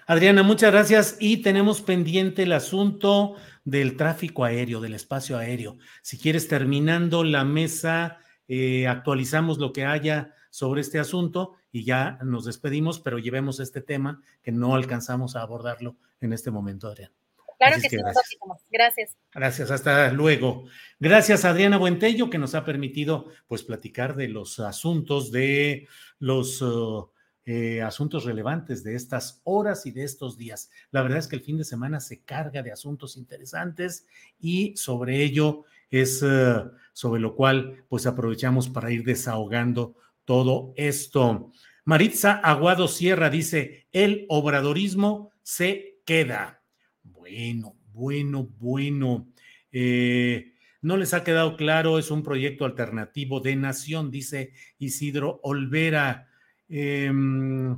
Adriana, 0.06 0.44
muchas 0.44 0.72
gracias. 0.72 1.18
Y 1.20 1.42
tenemos 1.42 1.82
pendiente 1.82 2.44
el 2.44 2.54
asunto 2.54 3.36
del 3.64 3.96
tráfico 3.96 4.44
aéreo, 4.44 4.82
del 4.82 4.94
espacio 4.94 5.38
aéreo. 5.38 5.78
Si 6.02 6.18
quieres, 6.18 6.48
terminando 6.48 7.24
la 7.24 7.44
mesa 7.44 8.20
eh, 8.48 8.88
actualizamos 8.88 9.58
lo 9.58 9.74
que 9.74 9.86
haya 9.86 10.34
sobre 10.50 10.82
este 10.82 11.00
asunto 11.00 11.54
y 11.72 11.84
ya 11.84 12.18
nos 12.24 12.46
despedimos, 12.46 13.00
pero 13.00 13.20
llevemos 13.20 13.60
este 13.60 13.82
tema 13.82 14.22
que 14.42 14.52
no 14.52 14.76
alcanzamos 14.76 15.36
a 15.36 15.42
abordarlo 15.42 15.98
en 16.22 16.34
este 16.34 16.52
momento, 16.52 16.88
Adrián. 16.88 17.12
Claro 17.58 17.78
que, 17.82 17.90
sí, 17.90 17.98
gracias. 17.98 18.40
gracias. 18.72 19.18
Gracias, 19.34 19.72
hasta 19.72 20.12
luego. 20.12 20.66
Gracias, 21.00 21.44
Adriana 21.44 21.78
Buentello, 21.78 22.30
que 22.30 22.38
nos 22.38 22.54
ha 22.54 22.64
permitido 22.64 23.28
pues 23.48 23.64
platicar 23.64 24.16
de 24.16 24.28
los 24.28 24.60
asuntos, 24.60 25.32
de 25.32 25.88
los 26.20 26.62
uh, 26.62 27.10
eh, 27.46 27.82
asuntos 27.82 28.26
relevantes 28.26 28.84
de 28.84 28.96
estas 28.96 29.42
horas 29.44 29.86
y 29.86 29.92
de 29.92 30.04
estos 30.04 30.38
días. 30.38 30.70
La 30.92 31.02
verdad 31.02 31.18
es 31.18 31.28
que 31.28 31.36
el 31.36 31.42
fin 31.42 31.58
de 31.58 31.64
semana 31.64 32.00
se 32.00 32.22
carga 32.22 32.62
de 32.62 32.72
asuntos 32.72 33.18
interesantes 33.18 34.06
y 34.40 34.76
sobre 34.78 35.24
ello 35.24 35.64
es 35.90 36.22
eh, 36.24 36.64
sobre 36.98 37.22
lo 37.22 37.36
cual 37.36 37.86
pues 37.90 38.08
aprovechamos 38.08 38.70
para 38.70 38.92
ir 38.92 39.04
desahogando 39.04 39.98
todo 40.26 40.74
esto. 40.78 41.52
Maritza 41.86 42.32
Aguado 42.34 42.88
Sierra 42.88 43.30
dice, 43.30 43.86
el 43.92 44.26
obradorismo 44.30 45.32
se 45.44 46.00
queda. 46.06 46.64
Bueno, 47.04 47.76
bueno, 47.94 48.50
bueno. 48.58 49.28
Eh, 49.72 50.56
no 50.82 50.98
les 50.98 51.14
ha 51.14 51.24
quedado 51.24 51.56
claro, 51.56 52.00
es 52.00 52.10
un 52.10 52.24
proyecto 52.24 52.66
alternativo 52.66 53.42
de 53.42 53.56
nación, 53.56 54.10
dice 54.10 54.54
Isidro 54.80 55.40
Olvera. 55.44 56.28
Em, 56.68 57.78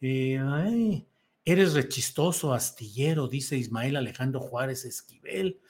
eh, 0.00 1.06
eres 1.44 1.74
rechistoso, 1.74 2.52
astillero, 2.52 3.28
dice 3.28 3.56
Ismael 3.56 3.94
Alejandro 3.94 4.40
Juárez 4.40 4.84
Esquivel. 4.84 5.60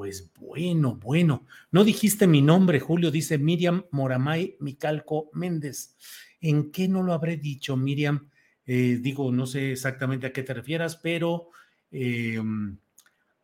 Pues 0.00 0.32
bueno, 0.40 0.94
bueno. 0.94 1.44
No 1.72 1.84
dijiste 1.84 2.26
mi 2.26 2.40
nombre, 2.40 2.80
Julio, 2.80 3.10
dice 3.10 3.36
Miriam 3.36 3.84
Moramay 3.90 4.56
Micalco 4.58 5.28
Méndez. 5.34 5.94
¿En 6.40 6.72
qué 6.72 6.88
no 6.88 7.02
lo 7.02 7.12
habré 7.12 7.36
dicho, 7.36 7.76
Miriam? 7.76 8.30
Eh, 8.64 8.98
digo, 9.02 9.30
no 9.30 9.44
sé 9.44 9.72
exactamente 9.72 10.26
a 10.26 10.32
qué 10.32 10.42
te 10.42 10.54
refieras, 10.54 10.96
pero 10.96 11.50
em, 11.90 12.78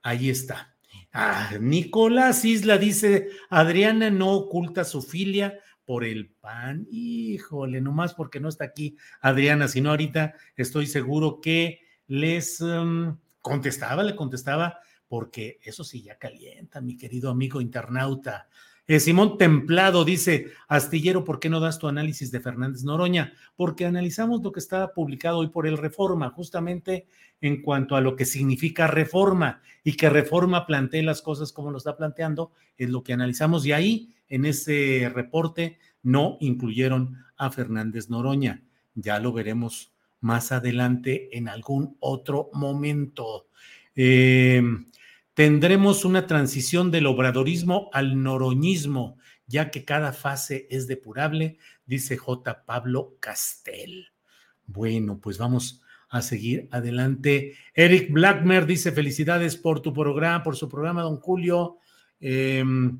ahí 0.02 0.30
está. 0.30 0.74
Ah, 1.12 1.50
Nicolás 1.60 2.42
Isla 2.46 2.78
dice, 2.78 3.28
Adriana 3.50 4.08
no 4.08 4.32
oculta 4.32 4.84
su 4.84 5.02
filia 5.02 5.58
por 5.84 6.04
el 6.04 6.30
pan. 6.30 6.86
Híjole, 6.90 7.82
nomás 7.82 8.14
porque 8.14 8.40
no 8.40 8.48
está 8.48 8.64
aquí 8.64 8.96
Adriana, 9.20 9.68
sino 9.68 9.90
ahorita 9.90 10.32
estoy 10.56 10.86
seguro 10.86 11.38
que 11.42 11.80
les 12.06 12.62
em, 12.62 13.14
contestaba, 13.42 14.02
le 14.02 14.16
contestaba, 14.16 14.80
porque 15.08 15.58
eso 15.62 15.84
sí 15.84 16.02
ya 16.02 16.18
calienta, 16.18 16.80
mi 16.80 16.96
querido 16.96 17.30
amigo 17.30 17.60
internauta. 17.60 18.48
Eh, 18.88 19.00
Simón 19.00 19.36
Templado 19.36 20.04
dice, 20.04 20.52
Astillero, 20.68 21.24
¿por 21.24 21.40
qué 21.40 21.48
no 21.48 21.58
das 21.58 21.78
tu 21.78 21.88
análisis 21.88 22.30
de 22.30 22.38
Fernández 22.38 22.84
Noroña? 22.84 23.32
Porque 23.56 23.84
analizamos 23.84 24.42
lo 24.42 24.52
que 24.52 24.60
está 24.60 24.92
publicado 24.92 25.38
hoy 25.38 25.48
por 25.48 25.66
el 25.66 25.76
Reforma, 25.76 26.30
justamente 26.30 27.08
en 27.40 27.62
cuanto 27.62 27.96
a 27.96 28.00
lo 28.00 28.14
que 28.14 28.24
significa 28.24 28.86
reforma 28.86 29.60
y 29.82 29.94
que 29.96 30.08
reforma 30.08 30.66
plantee 30.66 31.02
las 31.02 31.20
cosas 31.20 31.52
como 31.52 31.70
lo 31.70 31.78
está 31.78 31.96
planteando, 31.96 32.52
es 32.76 32.88
lo 32.88 33.02
que 33.02 33.12
analizamos 33.12 33.66
y 33.66 33.72
ahí 33.72 34.14
en 34.28 34.44
ese 34.44 35.10
reporte 35.12 35.78
no 36.02 36.36
incluyeron 36.40 37.24
a 37.36 37.50
Fernández 37.50 38.08
Noroña. 38.08 38.62
Ya 38.94 39.18
lo 39.18 39.32
veremos 39.32 39.92
más 40.20 40.52
adelante 40.52 41.36
en 41.36 41.48
algún 41.48 41.96
otro 42.00 42.50
momento. 42.52 43.48
Eh, 43.96 44.62
tendremos 45.34 46.04
una 46.04 46.26
transición 46.26 46.90
del 46.90 47.06
obradorismo 47.06 47.90
al 47.92 48.22
noroñismo, 48.22 49.16
ya 49.46 49.70
que 49.70 49.84
cada 49.84 50.12
fase 50.12 50.68
es 50.70 50.86
depurable, 50.86 51.58
dice 51.86 52.16
J. 52.16 52.64
Pablo 52.64 53.16
Castel. 53.18 54.08
Bueno, 54.66 55.18
pues 55.20 55.38
vamos 55.38 55.82
a 56.08 56.22
seguir 56.22 56.68
adelante. 56.70 57.54
Eric 57.74 58.12
Blackmer 58.12 58.66
dice 58.66 58.92
felicidades 58.92 59.56
por 59.56 59.80
tu 59.80 59.92
programa, 59.92 60.42
por 60.42 60.56
su 60.56 60.68
programa, 60.68 61.02
don 61.02 61.16
Julio. 61.16 61.78
Em, 62.20 62.98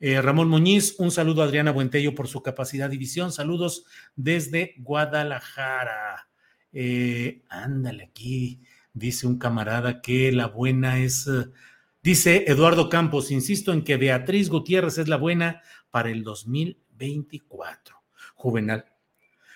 eh, 0.00 0.20
Ramón 0.22 0.48
Muñiz, 0.48 0.94
un 0.98 1.10
saludo 1.10 1.42
a 1.42 1.46
Adriana 1.46 1.72
Buentello 1.72 2.14
por 2.14 2.28
su 2.28 2.42
capacidad 2.42 2.90
y 2.92 2.98
visión. 2.98 3.32
Saludos 3.32 3.84
desde 4.14 4.74
Guadalajara. 4.78 6.28
Eh, 6.72 7.42
ándale 7.48 8.04
aquí, 8.04 8.60
dice 8.98 9.26
un 9.26 9.38
camarada 9.38 10.00
que 10.00 10.32
la 10.32 10.46
buena 10.46 10.98
es 10.98 11.28
Dice 12.02 12.44
Eduardo 12.46 12.88
Campos, 12.88 13.30
insisto 13.30 13.72
en 13.72 13.82
que 13.82 13.96
Beatriz 13.96 14.48
Gutiérrez 14.48 14.98
es 14.98 15.08
la 15.08 15.16
buena 15.16 15.62
para 15.90 16.10
el 16.10 16.22
2024. 16.22 17.96
Juvenal. 18.34 18.86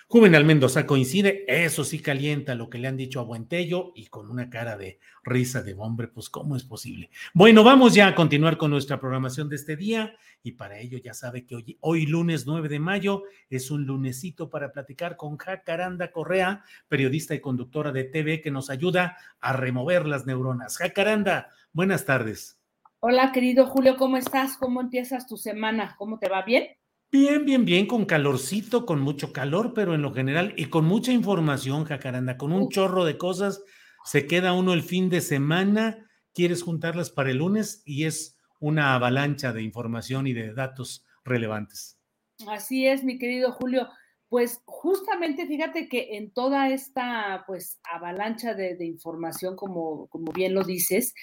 Juvenal 0.07 0.45
Mendoza 0.45 0.85
coincide, 0.85 1.45
eso 1.47 1.83
sí 1.83 1.99
calienta 1.99 2.55
lo 2.55 2.69
que 2.69 2.77
le 2.77 2.87
han 2.87 2.97
dicho 2.97 3.19
a 3.19 3.23
Buentello 3.23 3.93
y 3.95 4.07
con 4.07 4.29
una 4.29 4.49
cara 4.49 4.77
de 4.77 4.99
risa 5.23 5.63
de 5.63 5.73
hombre, 5.73 6.07
pues 6.07 6.29
¿cómo 6.29 6.55
es 6.55 6.63
posible? 6.63 7.09
Bueno, 7.33 7.63
vamos 7.63 7.93
ya 7.93 8.07
a 8.07 8.15
continuar 8.15 8.57
con 8.57 8.71
nuestra 8.71 8.99
programación 8.99 9.49
de 9.49 9.55
este 9.55 9.75
día 9.75 10.15
y 10.43 10.51
para 10.51 10.77
ello 10.77 10.97
ya 10.97 11.13
sabe 11.13 11.45
que 11.45 11.55
hoy, 11.55 11.77
hoy 11.81 12.05
lunes 12.05 12.45
9 12.45 12.69
de 12.69 12.79
mayo 12.79 13.23
es 13.49 13.71
un 13.71 13.85
lunesito 13.85 14.49
para 14.49 14.71
platicar 14.71 15.15
con 15.15 15.37
Jacaranda 15.37 16.11
Correa, 16.11 16.63
periodista 16.87 17.33
y 17.33 17.39
conductora 17.39 17.91
de 17.91 18.03
TV 18.03 18.41
que 18.41 18.51
nos 18.51 18.69
ayuda 18.69 19.17
a 19.39 19.53
remover 19.53 20.05
las 20.05 20.25
neuronas. 20.25 20.77
Jacaranda, 20.77 21.49
buenas 21.71 22.05
tardes. 22.05 22.59
Hola, 22.99 23.31
querido 23.31 23.65
Julio, 23.65 23.97
¿cómo 23.97 24.17
estás? 24.17 24.57
¿Cómo 24.57 24.79
empiezas 24.79 25.27
tu 25.27 25.37
semana? 25.37 25.95
¿Cómo 25.97 26.19
te 26.19 26.29
va? 26.29 26.43
¿Bien? 26.43 26.67
Bien, 27.13 27.45
bien, 27.45 27.63
bien, 27.63 27.85
con 27.85 28.05
calorcito, 28.05 28.87
con 28.87 28.99
mucho 28.99 29.31
calor, 29.31 29.75
pero 29.75 29.93
en 29.93 30.01
lo 30.01 30.15
general 30.15 30.55
y 30.57 30.65
con 30.65 30.85
mucha 30.85 31.11
información, 31.11 31.85
Jacaranda, 31.85 32.37
con 32.37 32.51
un 32.51 32.69
chorro 32.69 33.05
de 33.05 33.19
cosas. 33.19 33.63
Se 34.03 34.25
queda 34.25 34.53
uno 34.53 34.73
el 34.73 34.81
fin 34.81 35.11
de 35.11 35.21
semana, 35.21 36.09
quieres 36.33 36.63
juntarlas 36.63 37.11
para 37.11 37.29
el 37.29 37.37
lunes 37.37 37.83
y 37.85 38.05
es 38.05 38.39
una 38.59 38.95
avalancha 38.95 39.53
de 39.53 39.61
información 39.61 40.25
y 40.25 40.33
de 40.33 40.55
datos 40.55 41.05
relevantes. 41.23 41.99
Así 42.47 42.87
es, 42.87 43.03
mi 43.03 43.19
querido 43.19 43.51
Julio. 43.51 43.89
Pues 44.27 44.63
justamente 44.65 45.45
fíjate 45.45 45.87
que 45.87 46.17
en 46.17 46.33
toda 46.33 46.69
esta 46.69 47.43
pues 47.45 47.79
avalancha 47.83 48.55
de, 48.55 48.83
información, 48.83 49.55
como, 49.55 50.07
como 50.07 50.31
bien 50.31 50.55
lo 50.55 50.63
dices, 50.63 51.13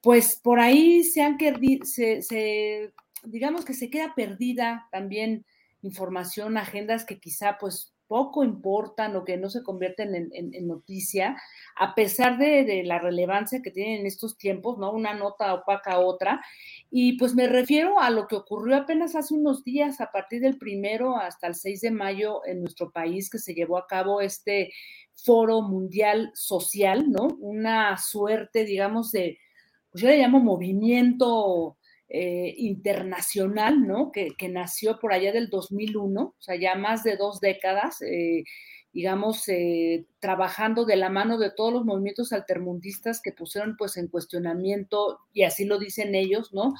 pues 0.00 0.40
por 0.42 0.58
ahí 0.58 1.04
se 1.04 1.20
han 1.20 1.36
se, 1.84 2.22
se 2.22 2.94
digamos 3.24 3.64
que 3.64 3.74
se 3.74 3.90
queda 3.90 4.14
perdida 4.14 4.88
también 4.90 5.44
información, 5.82 6.56
agendas 6.56 7.04
que 7.04 7.18
quizá 7.18 7.58
pues 7.58 7.94
poco 8.06 8.44
importan 8.44 9.16
o 9.16 9.24
que 9.24 9.36
no 9.36 9.48
se 9.48 9.62
convierten 9.62 10.14
en, 10.32 10.66
noticia, 10.68 11.36
a 11.76 11.94
pesar 11.94 12.38
de, 12.38 12.82
la 12.84 12.98
relevancia 12.98 13.62
que 13.62 13.70
tienen 13.70 14.00
en 14.00 14.06
estos 14.06 14.36
tiempos, 14.36 14.78
¿no? 14.78 14.92
Una 14.92 15.14
nota 15.14 15.54
opaca 15.54 15.92
a 15.92 16.00
otra. 16.00 16.40
Y 16.90 17.16
pues 17.18 17.34
me 17.34 17.46
refiero 17.46 17.98
a 18.00 18.10
lo 18.10 18.26
que 18.26 18.36
ocurrió 18.36 18.76
apenas 18.76 19.16
hace 19.16 19.34
unos 19.34 19.64
días, 19.64 20.00
a 20.00 20.12
partir 20.12 20.42
del 20.42 20.58
primero 20.58 21.16
hasta 21.16 21.46
el 21.46 21.54
6 21.54 21.80
de 21.80 21.90
mayo 21.90 22.46
en 22.46 22.60
nuestro 22.60 22.90
país, 22.90 23.30
que 23.30 23.38
se 23.38 23.54
llevó 23.54 23.78
a 23.78 23.86
cabo 23.86 24.20
este 24.20 24.72
foro 25.16 25.62
mundial 25.62 26.30
social, 26.34 27.10
¿no? 27.10 27.28
Una 27.40 27.96
suerte, 27.96 28.64
digamos, 28.64 29.12
de, 29.12 29.38
pues 29.90 30.02
yo 30.02 30.08
le 30.08 30.18
llamo 30.18 30.40
movimiento 30.40 31.78
eh, 32.16 32.54
internacional, 32.58 33.84
¿no? 33.84 34.12
Que, 34.12 34.36
nació 34.48 35.00
por 35.00 35.12
allá 35.12 35.32
del 35.32 35.50
2001, 35.50 36.22
o 36.22 36.34
sea, 36.38 36.54
ya 36.54 36.76
más 36.76 37.02
de 37.02 37.16
dos 37.16 37.40
décadas, 37.40 38.00
eh, 38.02 38.44
digamos, 38.92 39.48
eh, 39.48 40.06
trabajando 40.20 40.84
de 40.84 40.94
la 40.94 41.10
mano 41.10 41.38
de 41.38 41.50
todos 41.50 41.72
los 41.72 41.84
movimientos 41.84 42.32
altermundistas 42.32 43.20
que 43.20 43.32
pusieron 43.32 43.76
pues 43.76 43.96
en 43.96 44.06
cuestionamiento, 44.06 45.18
y 45.32 45.42
así 45.42 45.64
lo 45.64 45.80
dicen 45.80 46.14
ellos, 46.14 46.54
¿no? 46.54 46.74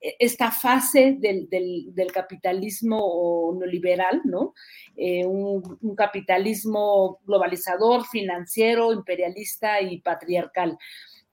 E, 0.00 0.16
esta 0.18 0.50
fase 0.50 1.16
del, 1.20 2.10
capitalismo 2.12 3.56
neoliberal, 3.60 4.22
¿no? 4.24 4.54
un, 4.96 5.94
capitalismo 5.94 7.20
globalizador, 7.26 8.06
financiero, 8.06 8.92
imperialista 8.92 9.80
y 9.80 10.00
patriarcal. 10.00 10.76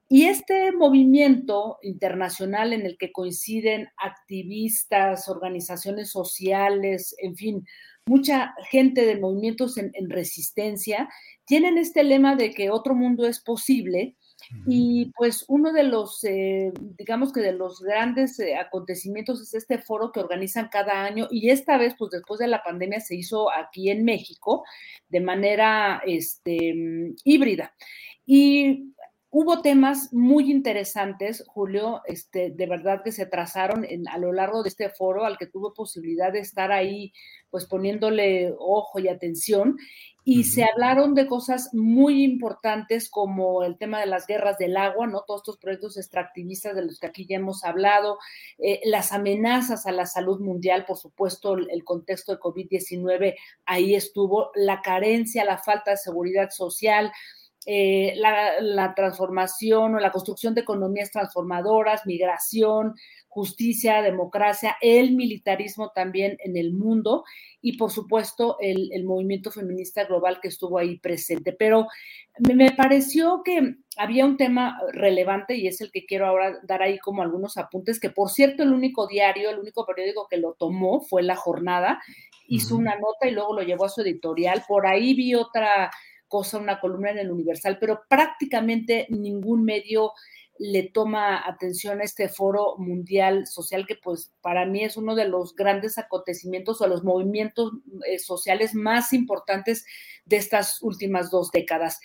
Y 0.09 0.25
este 0.25 0.71
movimiento 0.71 1.79
internacional 1.81 2.71
en 2.71 2.85
el 2.85 2.97
que 2.97 3.11
coinciden 3.11 3.89
activistas, 3.97 5.27
organizaciones 5.27 6.11
sociales, 6.11 7.13
en 7.17 7.35
fin, 7.35 7.65
mucha 8.05 8.55
gente 8.69 9.05
de 9.05 9.19
movimientos 9.19 9.77
en, 9.77 9.91
resistencia, 10.09 11.09
tienen 11.45 11.77
este 11.77 12.03
lema 12.03 12.37
de 12.37 12.51
que 12.51 12.69
otro 12.69 12.95
mundo 12.95 13.27
es 13.27 13.41
posible. 13.41 14.15
Y 14.67 15.11
pues 15.17 15.43
uno 15.47 15.73
de 15.73 15.83
los, 15.83 16.23
eh, 16.23 16.71
digamos 16.97 17.33
que 17.33 17.41
de 17.41 17.53
los 17.53 17.81
grandes 17.81 18.39
eh, 18.39 18.55
acontecimientos 18.55 19.41
es 19.41 19.55
este 19.55 19.79
foro 19.79 20.11
que 20.11 20.19
organizan 20.19 20.69
cada 20.69 21.03
año 21.03 21.27
y 21.31 21.49
esta 21.49 21.77
vez, 21.77 21.95
pues 21.97 22.11
después 22.11 22.39
de 22.39 22.47
la 22.47 22.61
pandemia, 22.63 22.99
se 22.99 23.15
hizo 23.15 23.51
aquí 23.51 23.89
en 23.89 24.05
México 24.05 24.63
de 25.09 25.21
manera 25.21 26.01
este, 26.05 26.73
híbrida. 27.25 27.73
Y 28.27 28.93
Hubo 29.29 29.61
temas 29.61 30.13
muy 30.13 30.49
interesantes, 30.49 31.43
Julio, 31.47 32.01
este, 32.05 32.49
de 32.49 32.65
verdad 32.65 33.01
que 33.03 33.11
se 33.11 33.25
trazaron 33.25 33.85
a 34.09 34.17
lo 34.17 34.31
largo 34.31 34.63
de 34.63 34.69
este 34.69 34.89
foro 34.89 35.25
al 35.25 35.37
que 35.37 35.47
tuve 35.47 35.73
posibilidad 35.75 36.31
de 36.31 36.39
estar 36.39 36.71
ahí, 36.71 37.11
pues 37.49 37.65
poniéndole 37.65 38.53
ojo 38.57 38.99
y 38.99 39.09
atención. 39.09 39.77
Y 40.23 40.45
se 40.45 40.63
hablaron 40.63 41.13
de 41.13 41.27
cosas 41.27 41.73
muy 41.73 42.23
importantes 42.23 43.09
como 43.09 43.63
el 43.63 43.77
tema 43.77 43.99
de 43.99 44.05
las 44.05 44.27
guerras 44.27 44.57
del 44.57 44.77
agua, 44.77 45.07
¿no? 45.07 45.23
Todos 45.27 45.41
estos 45.41 45.57
proyectos 45.57 45.97
extractivistas 45.97 46.75
de 46.75 46.85
los 46.85 46.99
que 46.99 47.07
aquí 47.07 47.25
ya 47.25 47.35
hemos 47.35 47.65
hablado, 47.65 48.19
eh, 48.59 48.79
las 48.85 49.11
amenazas 49.11 49.85
a 49.85 49.91
la 49.91 50.05
salud 50.05 50.39
mundial, 50.39 50.85
por 50.85 50.97
supuesto, 50.97 51.57
el 51.57 51.83
contexto 51.83 52.31
de 52.31 52.39
COVID-19 52.39 53.35
ahí 53.65 53.93
estuvo, 53.93 54.51
la 54.55 54.81
carencia, 54.81 55.43
la 55.43 55.57
falta 55.57 55.91
de 55.91 55.97
seguridad 55.97 56.49
social, 56.49 57.11
eh, 57.69 58.13
la, 58.15 58.93
transformación 58.95 59.95
o 59.95 59.99
la 59.99 60.13
construcción 60.13 60.55
de 60.55 60.61
economías 60.61 61.11
transformadoras, 61.11 62.05
migración, 62.05 62.95
justicia, 63.27 64.01
democracia, 64.01 64.77
el 64.81 65.17
militarismo 65.17 65.91
también 65.93 66.37
en 66.45 66.55
el 66.55 66.71
mundo 66.71 67.25
y 67.61 67.75
por 67.75 67.91
supuesto 67.91 68.55
el, 68.61 69.03
movimiento 69.03 69.51
feminista 69.51 70.05
global 70.05 70.39
que 70.41 70.47
estuvo 70.47 70.77
ahí 70.77 70.97
presente. 70.97 71.51
Pero 71.51 71.87
me, 72.39 72.71
pareció 72.71 73.41
que 73.43 73.75
había 73.97 74.25
un 74.25 74.37
tema 74.37 74.79
relevante 74.93 75.57
y 75.57 75.67
es 75.67 75.81
el 75.81 75.91
que 75.91 76.05
quiero 76.05 76.25
ahora 76.25 76.59
dar 76.63 76.81
ahí 76.81 76.97
como 76.99 77.21
algunos 77.21 77.57
apuntes, 77.57 77.99
que 77.99 78.09
por 78.09 78.29
cierto 78.29 78.63
el 78.63 78.71
único 78.71 79.07
diario, 79.07 79.49
el 79.49 79.59
único 79.59 79.85
periódico 79.85 80.29
que 80.29 80.37
lo 80.37 80.53
tomó 80.53 81.01
fue 81.01 81.21
La 81.21 81.35
Jornada, 81.35 82.01
hizo 82.47 82.77
una 82.77 82.95
nota 82.95 83.27
y 83.27 83.31
luego 83.31 83.53
lo 83.53 83.61
llevó 83.61 83.83
a 83.83 83.89
su 83.89 84.03
editorial. 84.03 84.63
Por 84.65 84.87
ahí 84.87 85.13
vi 85.15 85.35
otra 85.35 85.91
cosa, 86.27 86.57
una 86.57 86.79
columna 86.79 87.11
en 87.11 87.19
el 87.19 87.31
Universal, 87.31 87.77
pero 87.79 88.01
prácticamente 88.09 89.07
ningún 89.09 89.63
medio 89.63 90.13
le 90.59 90.83
toma 90.83 91.47
atención 91.47 92.01
a 92.01 92.03
este 92.03 92.29
foro 92.29 92.75
mundial 92.77 93.45
social 93.45 93.85
que 93.85 93.95
pues 93.95 94.31
para 94.41 94.65
mí 94.65 94.83
es 94.83 94.97
uno 94.97 95.15
de 95.15 95.27
los 95.27 95.55
grandes 95.55 95.97
acontecimientos 95.97 96.81
o 96.81 96.87
los 96.87 97.03
movimientos 97.03 97.73
eh, 98.07 98.19
sociales 98.19 98.73
más 98.73 99.13
importantes 99.13 99.85
de 100.25 100.37
estas 100.37 100.81
últimas 100.81 101.29
dos 101.29 101.51
décadas. 101.51 101.99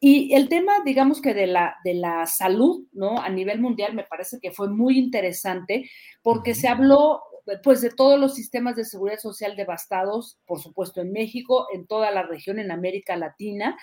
Y 0.00 0.32
el 0.34 0.48
tema, 0.48 0.74
digamos 0.84 1.20
que 1.20 1.34
de 1.34 1.48
la, 1.48 1.76
de 1.82 1.94
la 1.94 2.24
salud, 2.26 2.86
¿no? 2.92 3.20
A 3.20 3.28
nivel 3.30 3.60
mundial 3.60 3.94
me 3.94 4.04
parece 4.04 4.38
que 4.40 4.52
fue 4.52 4.68
muy 4.68 4.96
interesante 4.96 5.90
porque 6.22 6.54
se 6.54 6.68
habló 6.68 7.20
pues 7.62 7.80
de 7.80 7.90
todos 7.90 8.18
los 8.18 8.34
sistemas 8.34 8.76
de 8.76 8.84
seguridad 8.84 9.18
social 9.18 9.56
devastados, 9.56 10.38
por 10.46 10.60
supuesto 10.60 11.00
en 11.00 11.12
México, 11.12 11.66
en 11.72 11.86
toda 11.86 12.10
la 12.10 12.22
región, 12.22 12.58
en 12.58 12.70
América 12.70 13.16
Latina, 13.16 13.76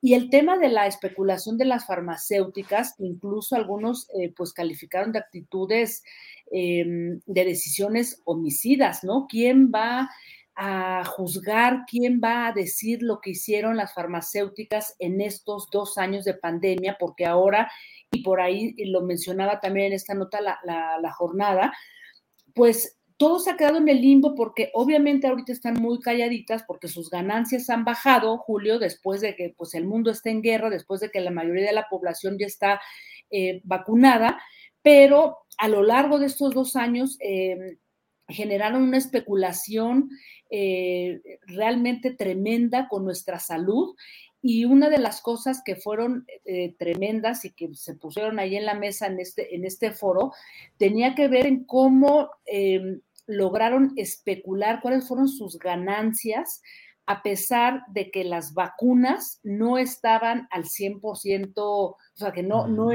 y 0.00 0.14
el 0.14 0.30
tema 0.30 0.58
de 0.58 0.68
la 0.68 0.86
especulación 0.86 1.56
de 1.56 1.64
las 1.64 1.86
farmacéuticas, 1.86 2.94
incluso 2.98 3.56
algunos 3.56 4.08
eh, 4.20 4.32
pues 4.36 4.52
calificaron 4.52 5.12
de 5.12 5.18
actitudes 5.18 6.04
em, 6.50 7.20
de 7.26 7.44
decisiones 7.44 8.20
homicidas, 8.24 9.02
¿no? 9.02 9.26
¿Quién 9.28 9.72
va 9.74 10.10
a 10.54 11.04
juzgar, 11.04 11.84
quién 11.90 12.20
va 12.22 12.46
a 12.46 12.52
decir 12.52 13.02
lo 13.02 13.20
que 13.20 13.30
hicieron 13.30 13.76
las 13.76 13.94
farmacéuticas 13.94 14.94
en 14.98 15.20
estos 15.20 15.68
dos 15.70 15.98
años 15.98 16.24
de 16.24 16.34
pandemia? 16.34 16.96
Porque 17.00 17.26
ahora, 17.26 17.70
y 18.10 18.22
por 18.22 18.40
ahí 18.40 18.74
lo 18.90 19.02
mencionaba 19.02 19.60
también 19.60 19.88
en 19.88 19.92
esta 19.94 20.14
nota 20.14 20.40
la, 20.40 20.58
la 20.64 21.12
jornada, 21.12 21.72
pues 22.54 22.96
todo 23.16 23.38
se 23.38 23.50
ha 23.50 23.56
quedado 23.56 23.78
en 23.78 23.88
el 23.88 24.00
limbo 24.00 24.34
porque 24.34 24.70
obviamente 24.74 25.26
ahorita 25.26 25.52
están 25.52 25.80
muy 25.80 26.00
calladitas 26.00 26.64
porque 26.64 26.88
sus 26.88 27.08
ganancias 27.08 27.70
han 27.70 27.84
bajado, 27.84 28.36
Julio, 28.38 28.78
después 28.78 29.20
de 29.22 29.34
que 29.34 29.54
pues, 29.56 29.74
el 29.74 29.86
mundo 29.86 30.10
está 30.10 30.30
en 30.30 30.42
guerra, 30.42 30.68
después 30.68 31.00
de 31.00 31.10
que 31.10 31.20
la 31.20 31.30
mayoría 31.30 31.66
de 31.66 31.72
la 31.72 31.88
población 31.88 32.36
ya 32.38 32.46
está 32.46 32.80
eh, 33.30 33.60
vacunada, 33.64 34.38
pero 34.82 35.38
a 35.58 35.68
lo 35.68 35.82
largo 35.82 36.18
de 36.18 36.26
estos 36.26 36.52
dos 36.52 36.76
años 36.76 37.16
eh, 37.20 37.78
generaron 38.28 38.82
una 38.82 38.98
especulación 38.98 40.10
eh, 40.50 41.20
realmente 41.46 42.10
tremenda 42.10 42.86
con 42.88 43.04
nuestra 43.04 43.38
salud 43.38 43.96
y 44.42 44.64
una 44.64 44.90
de 44.90 44.98
las 44.98 45.22
cosas 45.22 45.62
que 45.64 45.74
fueron 45.74 46.24
tremendas 46.78 47.44
y 47.44 47.52
que 47.52 47.74
se 47.74 47.94
pusieron 47.94 48.38
ahí 48.38 48.54
en 48.54 48.64
la 48.64 48.74
mesa 48.74 49.08
en 49.08 49.18
este, 49.18 49.56
en 49.56 49.64
este 49.64 49.90
foro 49.90 50.32
tenía 50.76 51.16
que 51.16 51.26
ver 51.26 51.46
en 51.46 51.64
cómo 51.64 52.30
lograron 53.26 53.92
especular 53.96 54.80
cuáles 54.80 55.08
fueron 55.08 55.28
sus 55.28 55.58
ganancias 55.58 56.62
a 57.06 57.22
pesar 57.22 57.84
de 57.88 58.10
que 58.10 58.24
las 58.24 58.52
vacunas 58.52 59.40
no 59.44 59.78
estaban 59.78 60.48
al 60.50 60.64
100%, 60.64 61.52
o 61.56 61.96
sea, 62.14 62.32
que 62.32 62.42
no, 62.42 62.66
no 62.66 62.86
mm. 62.86 62.90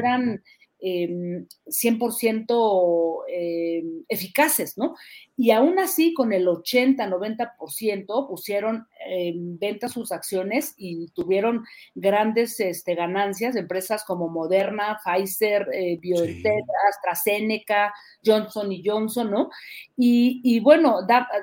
Eran 0.82 1.48
100% 1.68 3.24
em, 3.28 3.82
em, 3.82 4.04
eficaces, 4.10 4.78
¿no? 4.78 4.96
Y 5.38 5.52
aún 5.52 5.80
así, 5.80 6.14
con 6.14 6.34
el 6.34 6.48
80-90% 6.48 8.28
pusieron 8.28 8.88
en 9.08 9.58
venta 9.58 9.90
sus 9.90 10.12
acciones 10.12 10.74
y 10.78 11.08
tuvieron 11.14 11.64
grandes 11.96 12.60
este, 12.60 12.96
ganancias, 12.96 13.56
empresas 13.56 14.04
como 14.04 14.28
Moderna, 14.28 15.00
Pfizer, 15.04 15.68
eh, 15.74 15.98
BioNTech, 16.00 16.64
AstraZeneca, 16.90 17.94
Johnson 18.24 18.72
y 18.72 18.84
Johnson, 18.86 19.32
¿no? 19.32 19.50
Y, 19.98 20.60
bueno, 20.62 21.00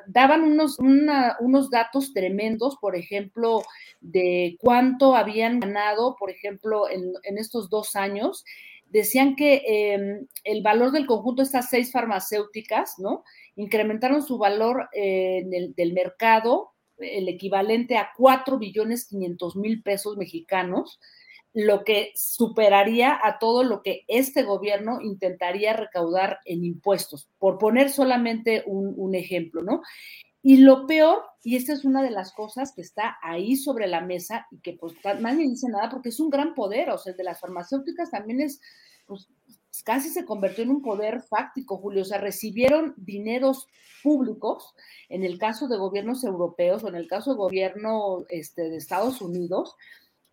daban 0.06 0.42
unos, 0.42 0.78
unos 0.78 1.70
datos 1.70 2.12
tremendos, 2.12 2.76
por 2.80 2.96
ejemplo, 2.96 3.62
de 4.00 4.56
cuánto 4.60 5.14
habían 5.14 5.60
ganado, 5.60 6.16
por 6.18 6.30
ejemplo, 6.30 6.88
en, 6.88 7.12
en 7.22 7.38
estos 7.38 7.70
dos 7.70 7.94
años 7.96 8.44
decían 8.90 9.36
que 9.36 9.62
em, 9.66 10.26
el 10.44 10.62
valor 10.62 10.92
del 10.92 11.06
conjunto 11.06 11.42
de 11.42 11.46
estas 11.46 11.70
seis 11.70 11.92
farmacéuticas, 11.92 12.98
¿no? 12.98 13.24
Incrementaron 13.56 14.22
su 14.22 14.38
valor 14.38 14.88
eh, 14.92 15.42
del 15.44 15.92
mercado, 15.92 16.72
el 16.98 17.28
equivalente 17.28 17.96
a 17.96 18.10
4 18.16 18.58
billones 18.58 19.06
500 19.08 19.56
mil 19.56 19.82
pesos 19.82 20.16
mexicanos, 20.16 21.00
lo 21.54 21.82
que 21.82 22.12
superaría 22.14 23.18
a 23.22 23.38
todo 23.38 23.64
lo 23.64 23.82
que 23.82 24.04
este 24.06 24.42
gobierno 24.42 25.00
intentaría 25.00 25.72
recaudar 25.72 26.38
en 26.44 26.64
impuestos, 26.64 27.28
por 27.38 27.58
poner 27.58 27.90
solamente 27.90 28.62
un, 28.66 28.94
un 28.96 29.14
ejemplo, 29.14 29.62
¿no? 29.62 29.82
Y 30.42 30.58
lo 30.58 30.86
peor, 30.86 31.22
y 31.42 31.56
esta 31.56 31.72
es 31.72 31.84
una 31.84 32.02
de 32.02 32.10
las 32.10 32.32
cosas 32.32 32.72
que 32.72 32.80
está 32.80 33.18
ahí 33.22 33.56
sobre 33.56 33.86
la 33.88 34.00
mesa 34.00 34.46
y 34.50 34.60
que 34.60 34.74
pues 34.74 34.94
nadie 35.20 35.48
dice 35.48 35.68
nada 35.68 35.88
porque 35.90 36.10
es 36.10 36.20
un 36.20 36.30
gran 36.30 36.54
poder, 36.54 36.90
o 36.90 36.98
sea, 36.98 37.12
el 37.12 37.16
de 37.16 37.24
las 37.24 37.40
farmacéuticas 37.40 38.10
también 38.10 38.40
es, 38.40 38.60
pues 39.06 39.28
casi 39.84 40.08
se 40.08 40.24
convirtió 40.24 40.64
en 40.64 40.70
un 40.70 40.82
poder 40.82 41.22
fáctico, 41.22 41.78
Julio, 41.78 42.02
o 42.02 42.04
sea, 42.04 42.18
recibieron 42.18 42.94
dineros 42.96 43.66
públicos, 44.02 44.74
en 45.08 45.24
el 45.24 45.38
caso 45.38 45.68
de 45.68 45.76
gobiernos 45.76 46.24
europeos 46.24 46.84
o 46.84 46.88
en 46.88 46.94
el 46.94 47.08
caso 47.08 47.32
de 47.32 47.36
gobierno 47.36 48.24
este, 48.28 48.68
de 48.68 48.76
Estados 48.76 49.20
Unidos, 49.20 49.74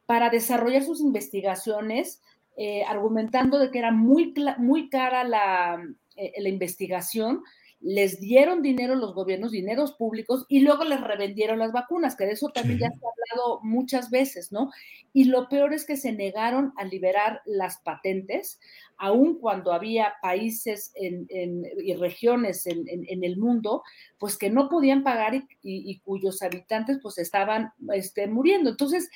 para 0.06 0.30
desarrollar 0.30 0.84
sus 0.84 1.02
investigaciones, 1.02 2.22
eh, 2.58 2.84
argumentando 2.84 3.60
de 3.60 3.72
que 3.72 3.80
era 3.80 3.92
muy, 3.92 4.34
muy 4.60 4.90
cara 4.90 5.24
la, 5.24 5.82
eh, 6.16 6.34
la 6.38 6.50
investigación, 6.50 7.44
les 7.82 8.20
dieron 8.20 8.62
dinero 8.62 8.96
los 8.96 9.14
gobiernos, 9.14 9.52
dineros 9.52 9.94
públicos, 9.94 10.46
y 10.48 10.62
luego 10.62 10.84
les 10.84 11.02
revendieron 11.02 11.60
las 11.60 11.72
vacunas, 11.72 12.16
que 12.16 12.26
de 12.26 12.32
eso 12.32 12.50
también 12.50 12.80
ya 12.80 12.90
se 12.90 12.96
ha 12.96 13.36
hablado 13.36 13.60
muchas 13.64 14.10
veces, 14.10 14.52
¿no? 14.52 14.72
Y 15.14 15.26
lo 15.26 15.50
peor 15.50 15.74
es 15.74 15.86
que 15.86 15.98
se 15.98 16.12
negaron 16.12 16.74
a 16.78 16.86
liberar 16.86 17.42
las 17.46 17.78
patentes, 17.78 18.60
aun 18.98 19.40
cuando 19.40 19.74
había 19.74 20.14
países 20.22 20.94
y 20.96 21.94
regiones 21.96 22.66
en, 22.66 23.24
el 23.24 23.38
mundo, 23.38 23.84
pues 24.18 24.38
que 24.38 24.50
no 24.50 24.70
podían 24.70 25.04
pagar 25.04 25.34
y, 25.62 26.00
cuyos 26.00 26.42
habitantes 26.42 27.00
pues 27.02 27.18
estaban 27.18 27.72
este, 27.94 28.28
muriendo. 28.28 28.70
Entonces, 28.70 29.10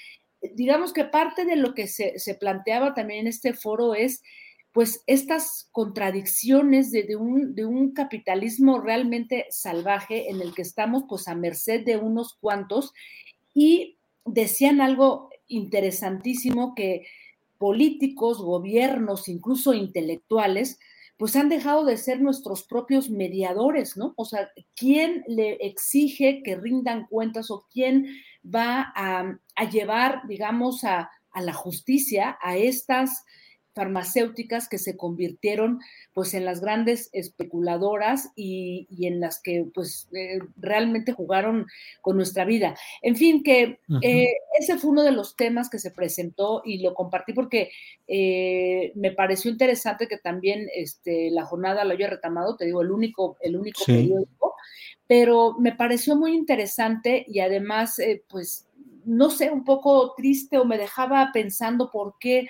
digamos 0.53 0.93
que 0.93 1.05
parte 1.05 1.45
de 1.45 1.55
lo 1.55 1.73
que 1.73 1.87
se, 1.87 2.19
se 2.19 2.35
planteaba 2.35 2.93
también 2.93 3.21
en 3.21 3.27
este 3.27 3.53
foro 3.53 3.95
es 3.95 4.21
pues 4.71 5.03
estas 5.07 5.67
contradicciones 5.71 6.91
de, 6.91 7.15
un, 7.15 7.91
capitalismo 7.93 8.79
realmente 8.79 9.47
salvaje 9.49 10.29
en 10.29 10.41
el 10.41 10.53
que 10.53 10.61
estamos 10.61 11.03
pues 11.09 11.27
a 11.27 11.35
merced 11.35 11.83
de 11.83 11.97
unos 11.97 12.35
cuantos 12.39 12.93
y 13.53 13.97
decían 14.25 14.79
algo 14.79 15.29
interesantísimo 15.47 16.75
que 16.75 17.07
políticos, 17.57 18.37
gobiernos, 18.37 19.27
incluso 19.27 19.73
intelectuales, 19.73 20.79
pues 21.17 21.35
han 21.35 21.49
dejado 21.49 21.83
de 21.83 21.97
ser 21.97 22.21
nuestros 22.21 22.63
propios 22.63 23.09
mediadores, 23.09 23.97
¿no? 23.97 24.13
O 24.15 24.23
sea, 24.23 24.49
¿quién 24.75 25.25
le 25.27 25.55
exige 25.55 26.41
que 26.43 26.55
rindan 26.55 27.07
cuentas 27.07 27.51
o 27.51 27.65
quién 27.73 28.07
va 28.45 28.93
a, 28.95 29.37
llevar, 29.69 30.21
digamos, 30.27 30.85
a, 30.85 31.11
a 31.31 31.41
la 31.41 31.53
justicia 31.53 32.37
a 32.41 32.55
estas 32.55 33.25
farmacéuticas 33.73 34.67
que 34.67 34.77
se 34.77 34.97
convirtieron 34.97 35.79
pues 36.13 36.33
en 36.33 36.45
las 36.45 36.61
grandes 36.61 37.09
especuladoras 37.13 38.31
y, 38.35 38.87
en 39.01 39.19
las 39.19 39.39
que 39.41 39.65
pues 39.73 40.07
eh, 40.11 40.39
realmente 40.57 41.13
jugaron 41.13 41.67
con 42.01 42.17
nuestra 42.17 42.45
vida. 42.45 42.75
En 43.01 43.15
fin, 43.15 43.43
que 43.43 43.79
eh, 44.01 44.33
ese 44.59 44.77
fue 44.77 44.91
uno 44.91 45.03
de 45.03 45.11
los 45.11 45.35
temas 45.35 45.69
que 45.69 45.79
se 45.79 45.91
presentó 45.91 46.61
y 46.65 46.79
lo 46.79 46.93
compartí 46.93 47.33
porque 47.33 47.71
eh, 48.07 48.91
me 48.95 49.11
pareció 49.11 49.51
interesante 49.51 50.07
que 50.07 50.17
también 50.17 50.67
este, 50.75 51.31
la 51.31 51.45
jornada 51.45 51.85
lo 51.85 51.93
haya 51.93 52.09
retomado, 52.09 52.55
te 52.55 52.65
digo, 52.65 52.81
el 52.81 52.91
único, 52.91 53.37
el 53.41 53.55
único 53.55 53.85
periódico, 53.85 54.55
pero 55.07 55.55
me 55.59 55.73
pareció 55.73 56.15
muy 56.15 56.33
interesante 56.33 57.25
y 57.27 57.39
además 57.39 58.01
pues 58.27 58.65
no 59.05 59.29
sé, 59.29 59.49
un 59.49 59.63
poco 59.63 60.13
triste 60.15 60.57
o 60.57 60.65
me 60.65 60.77
dejaba 60.77 61.31
pensando 61.33 61.89
por 61.89 62.15
qué 62.19 62.47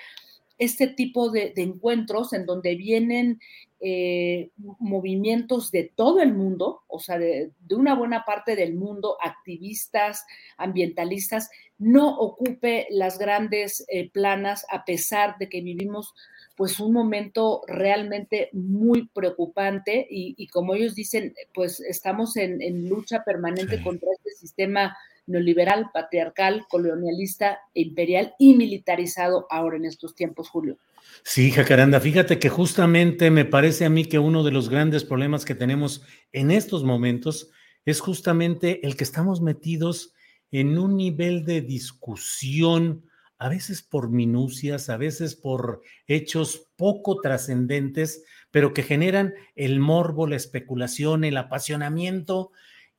este 0.60 0.86
tipo 0.86 1.30
de, 1.30 1.54
encuentros 1.56 2.34
en 2.34 2.44
donde 2.44 2.76
vienen 2.76 3.40
eh, 3.80 4.50
movimientos 4.78 5.70
de 5.70 5.90
todo 5.94 6.20
el 6.20 6.34
mundo, 6.34 6.82
o 6.86 7.00
sea, 7.00 7.18
de, 7.18 7.50
una 7.70 7.94
buena 7.94 8.26
parte 8.26 8.54
del 8.56 8.74
mundo, 8.74 9.16
activistas, 9.24 10.26
ambientalistas, 10.58 11.50
no 11.78 12.14
ocupe 12.18 12.86
las 12.90 13.18
grandes 13.18 13.86
eh, 13.88 14.10
planas 14.10 14.66
a 14.70 14.84
pesar 14.84 15.38
de 15.38 15.48
que 15.48 15.62
vivimos 15.62 16.14
pues 16.56 16.78
un 16.78 16.92
momento 16.92 17.62
realmente 17.66 18.50
muy 18.52 19.08
preocupante 19.08 20.06
y, 20.10 20.46
como 20.48 20.74
ellos 20.74 20.94
dicen, 20.94 21.34
pues 21.54 21.80
estamos 21.80 22.36
en, 22.36 22.86
lucha 22.86 23.24
permanente 23.24 23.82
contra 23.82 24.10
este 24.12 24.32
sistema 24.32 24.94
neoliberal, 25.30 25.86
patriarcal, 25.92 26.66
colonialista, 26.68 27.60
imperial 27.74 28.34
y 28.38 28.54
militarizado 28.54 29.46
ahora 29.50 29.76
en 29.76 29.86
estos 29.86 30.14
tiempos, 30.14 30.48
Julio. 30.48 30.78
Sí, 31.22 31.50
Jacaranda, 31.50 32.00
fíjate 32.00 32.38
que 32.38 32.48
justamente 32.48 33.30
me 33.30 33.44
parece 33.44 33.84
a 33.84 33.90
mí 33.90 34.04
que 34.04 34.18
uno 34.18 34.42
de 34.42 34.50
los 34.52 34.68
grandes 34.68 35.04
problemas 35.04 35.44
que 35.44 35.54
tenemos 35.54 36.02
en 36.32 36.50
estos 36.50 36.84
momentos 36.84 37.50
es 37.84 38.00
justamente 38.00 38.86
el 38.86 38.96
que 38.96 39.04
estamos 39.04 39.40
metidos 39.40 40.14
en 40.50 40.78
un 40.78 40.96
nivel 40.96 41.44
de 41.44 41.60
discusión, 41.60 43.04
a 43.38 43.48
veces 43.48 43.82
por 43.82 44.10
minucias, 44.10 44.88
a 44.88 44.96
veces 44.96 45.34
por 45.34 45.82
hechos 46.06 46.68
poco 46.76 47.20
trascendentes, 47.20 48.24
pero 48.50 48.74
que 48.74 48.82
generan 48.82 49.34
el 49.54 49.78
morbo, 49.80 50.26
la 50.26 50.36
especulación, 50.36 51.24
el 51.24 51.36
apasionamiento 51.36 52.50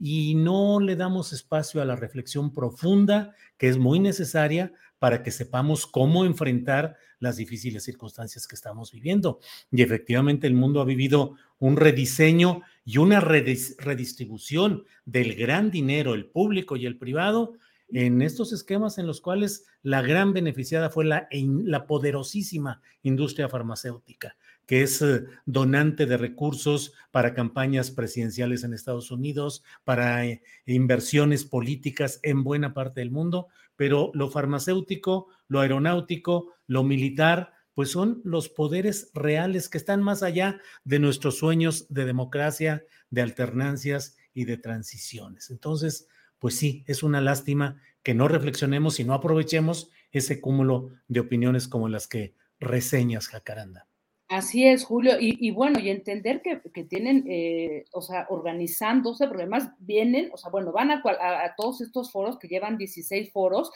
y 0.03 0.33
no 0.33 0.79
le 0.79 0.95
damos 0.95 1.31
espacio 1.31 1.79
a 1.79 1.85
la 1.85 1.95
reflexión 1.95 2.51
profunda 2.51 3.35
que 3.59 3.69
es 3.69 3.77
muy 3.77 3.99
necesaria 3.99 4.73
para 4.97 5.21
que 5.21 5.29
sepamos 5.29 5.85
cómo 5.85 6.25
enfrentar 6.25 6.97
las 7.19 7.37
difíciles 7.37 7.83
circunstancias 7.83 8.47
que 8.47 8.55
estamos 8.55 8.91
viviendo. 8.91 9.39
Y 9.71 9.83
efectivamente 9.83 10.47
el 10.47 10.55
mundo 10.55 10.81
ha 10.81 10.85
vivido 10.85 11.35
un 11.59 11.77
rediseño 11.77 12.63
y 12.83 12.97
una 12.97 13.19
redistribución 13.19 14.85
del 15.05 15.35
gran 15.35 15.69
dinero, 15.69 16.15
el 16.15 16.25
público 16.25 16.77
y 16.77 16.87
el 16.87 16.97
privado, 16.97 17.53
en 17.93 18.21
estos 18.21 18.53
esquemas 18.53 18.97
en 18.97 19.05
los 19.05 19.21
cuales 19.21 19.65
la 19.83 20.01
gran 20.01 20.33
beneficiada 20.33 20.89
fue 20.89 21.05
la, 21.05 21.27
poderosísima 21.87 22.81
industria 23.03 23.49
farmacéutica, 23.49 24.35
que 24.71 24.83
es 24.83 25.01
eh, 25.01 25.25
donante 25.45 26.05
de 26.05 26.15
recursos 26.15 26.93
para 27.11 27.33
campañas 27.33 27.91
presidenciales 27.91 28.63
en 28.63 28.73
Estados 28.73 29.11
Unidos, 29.11 29.65
para 29.83 30.25
eh, 30.25 30.43
inversiones 30.65 31.43
políticas 31.43 32.21
en 32.23 32.45
buena 32.45 32.73
parte 32.73 33.01
del 33.01 33.11
mundo, 33.11 33.49
pero 33.75 34.11
lo 34.13 34.29
farmacéutico, 34.29 35.27
lo 35.49 35.59
aeronáutico, 35.59 36.53
lo 36.67 36.83
militar, 36.83 37.51
pues 37.73 37.91
son 37.91 38.21
los 38.23 38.47
poderes 38.47 39.11
reales 39.13 39.67
que 39.67 39.77
están 39.77 40.01
más 40.01 40.23
allá 40.23 40.61
de 40.85 40.99
nuestros 40.99 41.39
sueños 41.39 41.87
de 41.89 42.05
democracia, 42.05 42.85
de 43.09 43.23
alternancias 43.23 44.15
y 44.33 44.45
de 44.45 44.55
transiciones. 44.55 45.49
Entonces, 45.49 46.07
pues 46.39 46.55
sí, 46.55 46.85
es 46.87 47.03
una 47.03 47.19
lástima 47.19 47.81
que 48.03 48.13
no 48.13 48.29
reflexionemos 48.29 49.01
y 49.01 49.03
no 49.03 49.15
aprovechemos 49.15 49.89
ese 50.13 50.39
cúmulo 50.39 50.91
de 51.09 51.19
opiniones 51.19 51.67
como 51.67 51.89
las 51.89 52.07
que 52.07 52.35
reseñas, 52.61 53.27
Jacaranda. 53.27 53.90
Así 54.31 54.65
es, 54.65 54.85
Julio. 54.85 55.17
Y, 55.19 55.51
bueno, 55.51 55.77
y 55.77 55.89
entender 55.89 56.41
que, 56.41 56.85
tienen, 56.85 57.25
eh, 57.27 57.83
o 57.91 58.01
sea, 58.01 58.27
organizándose, 58.29 59.27
porque 59.27 59.43
además 59.43 59.71
vienen, 59.79 60.29
o 60.31 60.37
sea, 60.37 60.49
bueno, 60.49 60.71
van 60.71 60.89
a, 60.89 61.03
todos 61.57 61.81
estos 61.81 62.13
foros 62.13 62.39
que 62.39 62.47
llevan 62.47 62.77
16 62.77 63.29
foros, 63.33 63.71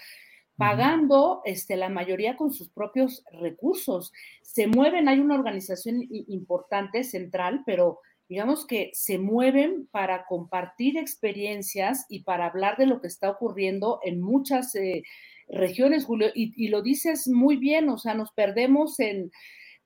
pagando 0.55 1.41
este, 1.43 1.75
la 1.75 1.89
mayoría 1.89 2.37
con 2.37 2.53
sus 2.53 2.69
propios 2.69 3.25
recursos. 3.33 4.13
Se 4.43 4.67
mueven, 4.67 5.09
hay 5.09 5.19
una 5.19 5.35
organización 5.35 6.07
importante, 6.09 7.03
central, 7.03 7.63
pero 7.65 7.99
digamos 8.29 8.65
que 8.65 8.91
se 8.93 9.17
mueven 9.17 9.89
para 9.91 10.25
compartir 10.25 10.97
experiencias 10.97 12.05
y 12.07 12.21
para 12.23 12.45
hablar 12.45 12.77
de 12.77 12.85
lo 12.85 13.01
que 13.01 13.07
está 13.07 13.29
ocurriendo 13.29 13.99
en 14.03 14.21
muchas 14.21 14.73
eh, 14.75 15.03
regiones, 15.49 16.05
Julio. 16.05 16.29
y 16.33 16.69
lo 16.69 16.81
dices 16.81 17.27
muy 17.27 17.57
bien, 17.57 17.89
o 17.89 17.97
sea, 17.97 18.13
nos 18.13 18.31
perdemos 18.31 19.01
en 19.01 19.31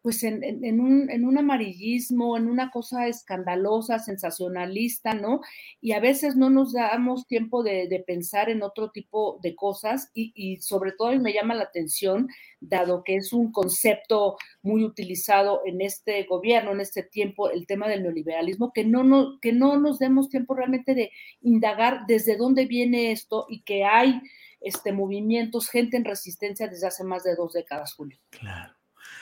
pues 0.02 0.24
en, 0.24 0.43
en, 0.43 0.80
un, 0.80 1.10
en, 1.10 1.26
un, 1.26 1.38
amarillismo, 1.38 2.38
en 2.38 2.47
una 2.47 2.72
cosa 2.72 3.08
escandalosa, 3.08 4.00
sensacionalista, 4.00 5.14
¿no? 5.14 5.41
Y 5.82 5.91
a 5.91 6.00
veces 6.00 6.36
no 6.36 6.50
nos 6.50 6.74
damos 6.74 7.28
tiempo 7.28 7.64
de, 7.64 7.88
de 7.88 8.00
pensar 8.00 8.50
en 8.50 8.64
otro 8.64 8.91
tipo 8.91 9.39
de 9.43 9.56
cosas 9.56 10.10
y, 10.14 10.32
y, 10.36 10.58
sobre 10.62 10.93
todo 10.93 11.18
me 11.20 11.34
llama 11.34 11.54
la 11.54 11.64
atención, 11.64 12.30
dado 12.62 13.04
que 13.04 13.18
es 13.18 13.34
un 13.34 13.52
concepto 13.52 14.38
muy 14.62 14.84
utilizado 14.84 15.62
en 15.66 15.82
este 15.82 16.24
gobierno, 16.24 16.72
en 16.72 16.82
este 16.82 17.04
tiempo, 17.04 17.50
el 17.50 17.68
tema 17.68 17.88
del 17.88 18.04
neoliberalismo, 18.04 18.72
que 18.74 18.86
no, 18.86 19.04
no, 19.04 19.39
que 19.41 19.52
no 19.52 19.78
nos 19.78 20.00
demos 20.00 20.30
tiempo 20.30 20.56
realmente 20.56 20.95
de 20.95 21.12
indagar 21.41 22.06
desde 22.08 22.38
dónde 22.38 22.66
viene 22.66 23.12
esto 23.12 23.45
y 23.50 23.62
que 23.64 23.84
hay 23.84 24.22
este, 24.62 24.93
movimientos, 24.93 25.70
gente 25.70 25.97
en 25.97 26.06
resistencia 26.06 26.68
desde 26.68 26.88
hace 26.88 27.04
más 27.04 27.24
de 27.24 27.36
dos 27.36 27.54
décadas, 27.54 27.93
Julio. 27.93 28.18
Claro. 28.30 28.79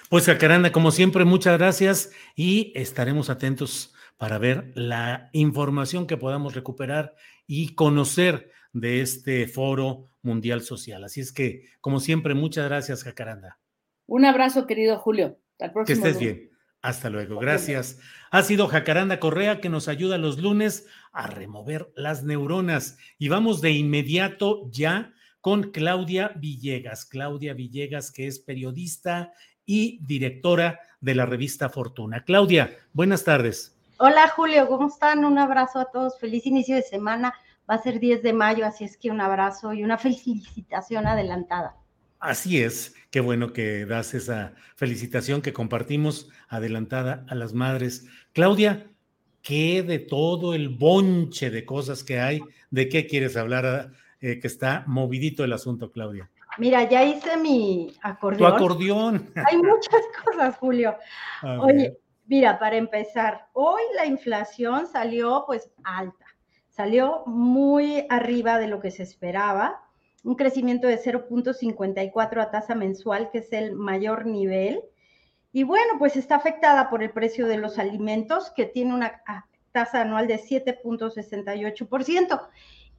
Pues 0.09 0.25
Jacaranda, 0.25 0.71
como 0.71 0.91
siempre, 0.91 1.25
muchas 1.25 1.57
gracias 1.57 2.11
y 2.33 2.71
estaremos 2.75 3.29
atentos 3.29 3.93
para 4.15 4.37
ver 4.37 4.71
la 4.73 5.29
información 5.33 6.07
que 6.07 6.15
podamos 6.15 6.55
recuperar 6.55 7.13
y 7.45 7.75
conocer 7.75 8.49
de 8.71 9.01
este 9.01 9.47
foro 9.47 10.09
mundial 10.21 10.61
social. 10.61 11.03
Así 11.03 11.19
es 11.19 11.33
que, 11.33 11.65
como 11.81 11.99
siempre, 11.99 12.35
muchas 12.35 12.69
gracias, 12.69 13.03
Jacaranda. 13.03 13.59
Un 14.05 14.23
abrazo, 14.23 14.65
querido 14.65 14.97
Julio. 14.97 15.39
Hasta 15.59 15.73
próximo. 15.73 16.03
Que 16.03 16.09
estés 16.09 16.21
bien. 16.21 16.51
Hasta 16.81 17.09
luego. 17.09 17.37
Gracias. 17.39 17.99
Ha 18.31 18.43
sido 18.43 18.67
Jacaranda 18.67 19.19
Correa 19.19 19.59
que 19.59 19.67
nos 19.67 19.89
ayuda 19.89 20.17
los 20.17 20.39
lunes 20.39 20.87
a 21.11 21.27
remover 21.27 21.91
las 21.95 22.23
neuronas. 22.23 22.97
Y 23.17 23.27
vamos 23.27 23.59
de 23.59 23.71
inmediato 23.71 24.69
ya 24.71 25.13
con 25.41 25.71
Claudia 25.71 26.31
Villegas. 26.37 27.05
Claudia 27.05 27.53
Villegas, 27.53 28.11
que 28.11 28.27
es 28.27 28.39
periodista 28.39 29.33
y 29.67 29.99
directora 30.01 30.79
de 30.99 31.13
la 31.13 31.27
revista 31.27 31.69
Fortuna. 31.69 32.23
Claudia, 32.23 32.75
buenas 32.93 33.23
tardes. 33.23 33.77
Hola 33.99 34.27
Julio, 34.29 34.67
¿cómo 34.67 34.87
están? 34.87 35.25
Un 35.25 35.37
abrazo 35.37 35.79
a 35.79 35.91
todos, 35.91 36.19
feliz 36.19 36.47
inicio 36.47 36.75
de 36.75 36.81
semana. 36.81 37.35
Va 37.69 37.75
a 37.75 37.83
ser 37.83 37.99
10 37.99 38.23
de 38.23 38.33
mayo, 38.33 38.65
así 38.65 38.85
es 38.85 38.97
que 38.97 39.11
un 39.11 39.21
abrazo 39.21 39.73
y 39.73 39.83
una 39.83 39.97
felicitación 39.99 41.05
adelantada. 41.05 41.75
Así 42.19 42.63
es, 42.63 42.95
qué 43.11 43.19
bueno 43.19 43.53
que 43.53 43.85
das 43.85 44.15
esa 44.15 44.53
felicitación 44.75 45.43
que 45.43 45.53
compartimos 45.53 46.29
adelantada 46.47 47.25
a 47.27 47.35
las 47.35 47.53
madres. 47.53 48.07
Claudia, 48.33 48.87
¿qué 49.43 49.83
de 49.83 49.99
todo 49.99 50.55
el 50.55 50.69
bonche 50.69 51.51
de 51.51 51.65
cosas 51.65 52.03
que 52.03 52.19
hay? 52.19 52.41
¿De 52.71 52.89
qué 52.89 53.05
quieres 53.05 53.37
hablar? 53.37 53.91
Eh, 54.19 54.39
que 54.39 54.47
está 54.47 54.83
movidito 54.87 55.43
el 55.43 55.53
asunto, 55.53 55.91
Claudia. 55.91 56.31
Mira, 56.57 56.83
ya 56.83 57.03
hice 57.03 57.37
mi 57.37 57.95
acordeón. 58.01 58.49
Tu 58.49 58.55
acordeón. 58.55 59.31
Hay 59.45 59.57
muchas 59.57 60.01
cosas, 60.25 60.57
Julio. 60.57 60.95
Oye, 61.61 61.97
mira, 62.25 62.59
para 62.59 62.77
empezar, 62.77 63.47
hoy 63.53 63.81
la 63.95 64.05
inflación 64.05 64.87
salió 64.87 65.43
pues 65.45 65.69
alta, 65.83 66.25
salió 66.69 67.23
muy 67.25 68.05
arriba 68.09 68.59
de 68.59 68.67
lo 68.67 68.79
que 68.79 68.91
se 68.91 69.03
esperaba, 69.03 69.83
un 70.23 70.35
crecimiento 70.35 70.87
de 70.87 70.99
0.54 70.99 72.41
a 72.41 72.51
tasa 72.51 72.75
mensual, 72.75 73.29
que 73.31 73.39
es 73.39 73.53
el 73.53 73.73
mayor 73.73 74.25
nivel. 74.25 74.81
Y 75.53 75.63
bueno, 75.63 75.93
pues 75.97 76.17
está 76.17 76.35
afectada 76.35 76.89
por 76.89 77.01
el 77.01 77.11
precio 77.11 77.47
de 77.47 77.57
los 77.57 77.79
alimentos, 77.79 78.51
que 78.51 78.65
tiene 78.65 78.93
una 78.93 79.23
tasa 79.71 80.01
anual 80.01 80.27
de 80.27 80.39
7.68%. 80.39 82.47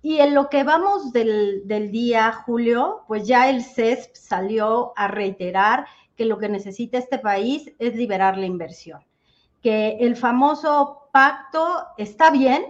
Y 0.01 0.21
en 0.21 0.35
lo 0.35 0.49
que 0.49 0.63
vamos 0.63 1.13
del, 1.13 1.91
día, 1.91 2.33
Julio, 2.33 3.03
pues 3.09 3.27
ya 3.27 3.51
el 3.51 3.65
CESP 3.65 4.15
salió 4.15 4.93
a 4.97 5.09
reiterar 5.09 5.87
que 6.17 6.25
lo 6.25 6.39
que 6.39 6.49
necesita 6.49 6.99
este 6.99 7.19
país 7.19 7.73
es 7.79 7.97
liberar 7.97 8.37
la 8.39 8.47
inversión, 8.47 9.05
que 9.63 9.99
el 10.01 10.17
famoso 10.17 11.09
pacto 11.13 11.87
está 11.97 12.31
bien, 12.31 12.65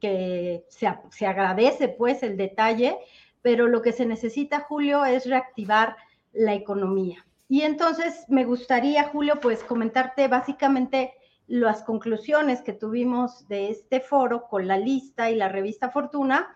que 0.00 0.64
se, 0.68 0.88
se 1.10 1.26
agradece 1.26 1.88
pues 1.88 2.22
el 2.22 2.36
detalle, 2.36 2.98
pero 3.42 3.66
lo 3.66 3.82
que 3.82 3.92
se 3.92 4.06
necesita, 4.06 4.60
Julio, 4.60 5.04
es 5.04 5.26
reactivar 5.26 5.96
la 6.32 6.54
economía. 6.54 7.24
Y 7.48 7.62
entonces 7.62 8.26
me 8.28 8.44
gustaría, 8.44 9.04
Julio, 9.04 9.40
pues 9.40 9.64
comentarte 9.64 10.28
básicamente 10.28 11.14
las 11.46 11.82
conclusiones 11.82 12.60
que 12.60 12.74
tuvimos 12.74 13.48
de 13.48 13.70
este 13.70 14.00
foro 14.00 14.46
con 14.48 14.66
la 14.66 14.76
lista 14.76 15.30
y 15.30 15.34
la 15.34 15.48
revista 15.48 15.90
Fortuna, 15.90 16.54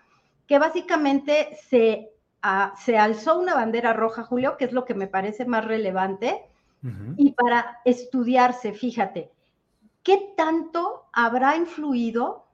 que 0.53 0.59
básicamente 0.59 1.57
se, 1.67 2.11
ah, 2.43 2.75
se 2.77 2.99
alzó 2.99 3.39
una 3.39 3.55
bandera 3.55 3.95
roja, 3.95 4.23
Julio, 4.23 4.59
que 4.59 4.67
es 4.67 4.73
lo 4.73 4.85
que 4.85 4.93
me 4.93 5.07
parece 5.07 5.47
más 5.47 5.65
relevante, 5.65 6.43
y 7.17 7.31
para 7.31 7.79
estudiarse, 7.87 8.75
fíjate, 8.75 9.33
¿qué 10.03 10.35
tanto 10.37 11.07
habrá 11.11 11.57
influido 11.57 12.45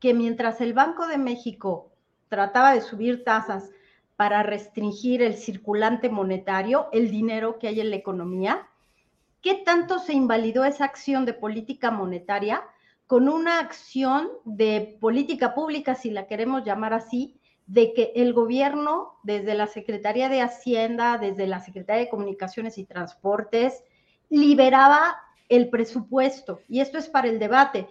que 0.00 0.14
mientras 0.14 0.62
el 0.62 0.72
Banco 0.72 1.08
de 1.08 1.18
México 1.18 1.92
trataba 2.30 2.72
de 2.72 2.80
subir 2.80 3.22
tasas 3.22 3.68
para 4.16 4.42
restringir 4.42 5.20
el 5.20 5.34
circulante 5.36 6.08
monetario, 6.08 6.88
el 6.90 7.10
dinero 7.10 7.58
que 7.58 7.68
hay 7.68 7.82
en 7.82 7.90
la 7.90 7.96
economía, 7.96 8.66
¿qué 9.42 9.56
tanto 9.56 9.98
se 9.98 10.14
invalidó 10.14 10.64
esa 10.64 10.86
acción 10.86 11.26
de 11.26 11.34
política 11.34 11.90
monetaria 11.90 12.62
con 13.06 13.28
una 13.28 13.60
acción 13.60 14.28
de 14.44 14.98
política 15.00 15.54
pública, 15.54 15.94
si 15.94 16.10
la 16.10 16.26
queremos 16.26 16.64
llamar 16.64 16.92
así, 16.92 17.38
de 17.66 17.92
que 17.92 18.12
el 18.16 18.32
gobierno, 18.32 19.18
desde 19.22 19.54
la 19.54 19.66
Secretaría 19.66 20.28
de 20.28 20.40
Hacienda, 20.40 21.18
desde 21.18 21.46
la 21.46 21.60
Secretaría 21.60 22.04
de 22.04 22.10
Comunicaciones 22.10 22.78
y 22.78 22.84
Transportes, 22.84 23.82
liberaba 24.28 25.16
el 25.48 25.68
presupuesto? 25.68 26.60
Y 26.68 26.80
esto 26.80 26.98
es 26.98 27.08
para 27.08 27.28
el 27.28 27.38
debate. 27.38 27.88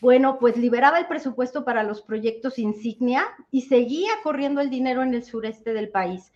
Bueno, 0.00 0.38
pues 0.38 0.56
liberaba 0.56 0.98
el 0.98 1.06
presupuesto 1.06 1.64
para 1.64 1.82
los 1.82 2.02
proyectos 2.02 2.58
insignia 2.58 3.24
y 3.50 3.62
seguía 3.62 4.10
corriendo 4.22 4.60
el 4.60 4.70
dinero 4.70 5.02
en 5.02 5.14
el 5.14 5.24
sureste 5.24 5.72
del 5.72 5.90
país. 5.90 6.32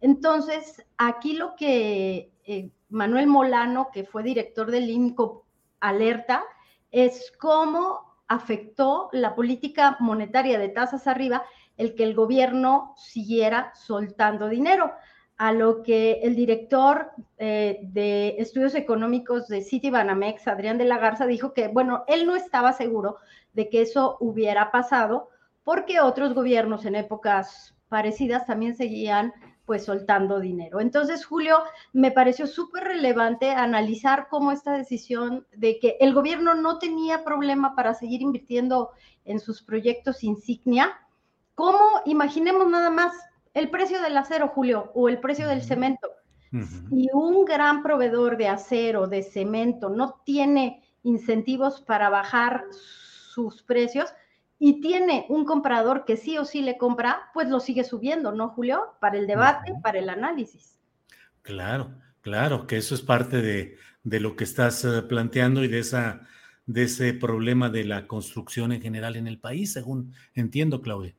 Entonces, 0.00 0.84
aquí 0.98 1.32
lo 1.32 1.56
que 1.56 2.30
eh, 2.44 2.70
Manuel 2.90 3.26
Molano, 3.26 3.90
que 3.92 4.04
fue 4.04 4.22
director 4.22 4.70
del 4.70 4.90
INCO, 4.90 5.46
alerta 5.80 6.44
es 6.90 7.32
cómo 7.38 8.16
afectó 8.28 9.08
la 9.12 9.34
política 9.34 9.96
monetaria 10.00 10.58
de 10.58 10.68
tasas 10.68 11.06
arriba 11.06 11.44
el 11.76 11.94
que 11.94 12.04
el 12.04 12.14
gobierno 12.14 12.94
siguiera 12.96 13.72
soltando 13.74 14.48
dinero, 14.48 14.92
a 15.36 15.52
lo 15.52 15.82
que 15.82 16.20
el 16.22 16.34
director 16.34 17.10
eh, 17.36 17.80
de 17.82 18.36
estudios 18.38 18.74
económicos 18.74 19.48
de 19.48 19.62
Citibanamex, 19.62 20.48
Adrián 20.48 20.78
de 20.78 20.86
la 20.86 20.98
Garza, 20.98 21.26
dijo 21.26 21.52
que, 21.52 21.68
bueno, 21.68 22.04
él 22.08 22.26
no 22.26 22.36
estaba 22.36 22.72
seguro 22.72 23.18
de 23.52 23.68
que 23.68 23.82
eso 23.82 24.16
hubiera 24.20 24.70
pasado 24.70 25.28
porque 25.62 26.00
otros 26.00 26.32
gobiernos 26.32 26.86
en 26.86 26.94
épocas 26.94 27.74
parecidas 27.88 28.46
también 28.46 28.76
seguían 28.76 29.34
pues 29.66 29.84
soltando 29.84 30.40
dinero. 30.40 30.80
Entonces, 30.80 31.26
Julio, 31.26 31.58
me 31.92 32.12
pareció 32.12 32.46
súper 32.46 32.84
relevante 32.84 33.50
analizar 33.50 34.28
cómo 34.30 34.52
esta 34.52 34.72
decisión 34.72 35.46
de 35.54 35.78
que 35.80 35.96
el 36.00 36.14
gobierno 36.14 36.54
no 36.54 36.78
tenía 36.78 37.24
problema 37.24 37.74
para 37.74 37.92
seguir 37.92 38.22
invirtiendo 38.22 38.90
en 39.24 39.40
sus 39.40 39.62
proyectos 39.62 40.24
insignia, 40.24 40.96
¿Cómo 41.56 42.02
imaginemos 42.04 42.68
nada 42.68 42.90
más 42.90 43.14
el 43.54 43.70
precio 43.70 44.02
del 44.02 44.16
acero, 44.18 44.48
Julio, 44.48 44.92
o 44.94 45.08
el 45.08 45.20
precio 45.20 45.48
del 45.48 45.62
cemento? 45.62 46.10
Si 46.50 47.08
un 47.14 47.46
gran 47.46 47.82
proveedor 47.82 48.36
de 48.36 48.48
acero, 48.48 49.06
de 49.06 49.22
cemento, 49.22 49.88
no 49.88 50.20
tiene 50.24 50.82
incentivos 51.02 51.80
para 51.80 52.10
bajar 52.10 52.64
sus 52.70 53.62
precios 53.62 54.10
y 54.58 54.80
tiene 54.80 55.26
un 55.28 55.44
comprador 55.44 56.04
que 56.04 56.16
sí 56.16 56.38
o 56.38 56.44
sí 56.44 56.62
le 56.62 56.78
compra, 56.78 57.30
pues 57.34 57.48
lo 57.48 57.60
sigue 57.60 57.84
subiendo, 57.84 58.32
¿no, 58.32 58.48
Julio? 58.50 58.94
Para 59.00 59.18
el 59.18 59.26
debate, 59.26 59.74
para 59.82 59.98
el 59.98 60.08
análisis. 60.08 60.78
Claro, 61.42 61.90
claro, 62.22 62.66
que 62.66 62.76
eso 62.78 62.94
es 62.94 63.02
parte 63.02 63.42
de, 63.42 63.76
de 64.02 64.20
lo 64.20 64.36
que 64.36 64.44
estás 64.44 64.84
eh, 64.84 65.02
planteando 65.02 65.62
y 65.62 65.68
de 65.68 65.80
esa 65.80 66.26
de 66.66 66.82
ese 66.82 67.14
problema 67.14 67.70
de 67.70 67.84
la 67.84 68.06
construcción 68.06 68.72
en 68.72 68.82
general 68.82 69.16
en 69.16 69.28
el 69.28 69.38
país, 69.38 69.72
según 69.72 70.12
entiendo, 70.34 70.82
Claudia. 70.82 71.14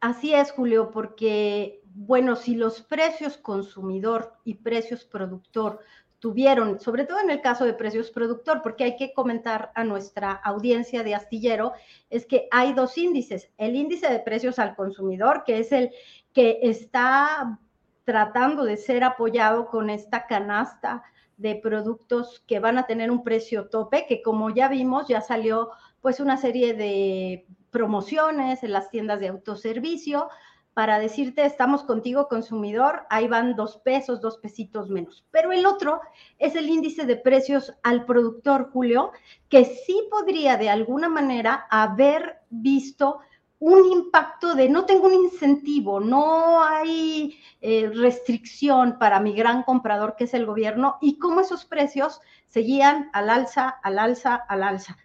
Así 0.00 0.34
es, 0.34 0.50
Julio, 0.52 0.90
porque, 0.92 1.82
bueno, 1.84 2.36
si 2.36 2.54
los 2.54 2.80
precios 2.80 3.36
consumidor 3.36 4.34
y 4.44 4.54
precios 4.54 5.04
productor 5.04 5.80
tuvieron, 6.22 6.78
sobre 6.78 7.04
todo 7.04 7.18
en 7.18 7.30
el 7.30 7.40
caso 7.40 7.64
de 7.64 7.74
precios 7.74 8.12
productor, 8.12 8.62
porque 8.62 8.84
hay 8.84 8.94
que 8.94 9.12
comentar 9.12 9.72
a 9.74 9.82
nuestra 9.82 10.30
audiencia 10.30 11.02
de 11.02 11.16
astillero, 11.16 11.72
es 12.10 12.26
que 12.26 12.46
hay 12.52 12.74
dos 12.74 12.96
índices. 12.96 13.50
El 13.58 13.74
índice 13.74 14.08
de 14.08 14.20
precios 14.20 14.60
al 14.60 14.76
consumidor, 14.76 15.42
que 15.44 15.58
es 15.58 15.72
el 15.72 15.90
que 16.32 16.60
está 16.62 17.58
tratando 18.04 18.62
de 18.62 18.76
ser 18.76 19.02
apoyado 19.02 19.66
con 19.66 19.90
esta 19.90 20.28
canasta 20.28 21.02
de 21.38 21.56
productos 21.56 22.44
que 22.46 22.60
van 22.60 22.78
a 22.78 22.86
tener 22.86 23.10
un 23.10 23.24
precio 23.24 23.68
tope, 23.68 24.06
que 24.06 24.22
como 24.22 24.50
ya 24.50 24.68
vimos, 24.68 25.08
ya 25.08 25.22
salió 25.22 25.72
pues 26.00 26.20
una 26.20 26.36
serie 26.36 26.74
de 26.74 27.46
promociones 27.70 28.62
en 28.62 28.70
las 28.70 28.90
tiendas 28.90 29.18
de 29.18 29.26
autoservicio 29.26 30.28
para 30.74 30.98
decirte, 30.98 31.44
estamos 31.44 31.82
contigo 31.84 32.28
consumidor, 32.28 33.02
ahí 33.10 33.28
van 33.28 33.56
dos 33.56 33.78
pesos, 33.78 34.20
dos 34.20 34.38
pesitos 34.38 34.88
menos. 34.88 35.24
Pero 35.30 35.52
el 35.52 35.66
otro 35.66 36.00
es 36.38 36.54
el 36.54 36.68
índice 36.68 37.04
de 37.04 37.16
precios 37.16 37.74
al 37.82 38.06
productor, 38.06 38.70
Julio, 38.72 39.12
que 39.48 39.64
sí 39.64 40.08
podría 40.10 40.56
de 40.56 40.70
alguna 40.70 41.08
manera 41.08 41.66
haber 41.70 42.40
visto 42.48 43.20
un 43.58 43.84
impacto 43.92 44.56
de 44.56 44.68
no 44.68 44.86
tengo 44.86 45.06
un 45.06 45.14
incentivo, 45.14 46.00
no 46.00 46.64
hay 46.64 47.38
eh, 47.60 47.88
restricción 47.94 48.98
para 48.98 49.20
mi 49.20 49.34
gran 49.34 49.62
comprador 49.62 50.16
que 50.16 50.24
es 50.24 50.34
el 50.34 50.46
gobierno 50.46 50.96
y 51.00 51.16
cómo 51.18 51.42
esos 51.42 51.64
precios 51.64 52.20
seguían 52.48 53.08
al 53.12 53.30
alza, 53.30 53.68
al 53.68 54.00
alza, 54.00 54.34
al 54.34 54.64
alza. 54.64 54.96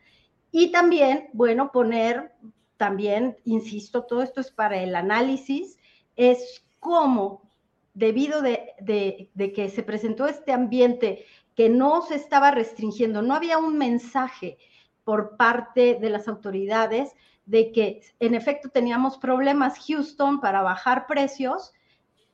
Y 0.50 0.72
también, 0.72 1.30
bueno, 1.34 1.72
poner, 1.72 2.34
también, 2.78 3.38
insisto, 3.44 4.04
todo 4.04 4.22
esto 4.22 4.42
es 4.42 4.52
para 4.52 4.78
el 4.78 4.96
análisis, 4.96 5.78
es 6.16 6.64
cómo, 6.80 7.50
debido 7.94 8.42
de, 8.42 9.30
de 9.34 9.54
que 9.54 9.70
se 9.70 9.84
presentó 9.84 10.28
este 10.28 10.52
ambiente 10.54 11.26
que 11.56 11.70
no 11.70 12.04
se 12.04 12.16
estaba 12.16 12.52
restringiendo, 12.52 13.22
no 13.22 13.34
había 13.34 13.58
un 13.58 13.78
mensaje 13.78 14.58
por 15.04 15.38
parte 15.38 15.98
de 16.00 16.10
las 16.10 16.28
autoridades 16.28 17.14
de 17.48 17.72
que 17.72 18.02
en 18.20 18.36
efecto 18.36 18.70
teníamos 18.70 19.18
problemas 19.18 19.80
Houston 19.88 20.40
para 20.42 20.62
bajar 20.62 21.08
precios 21.08 21.74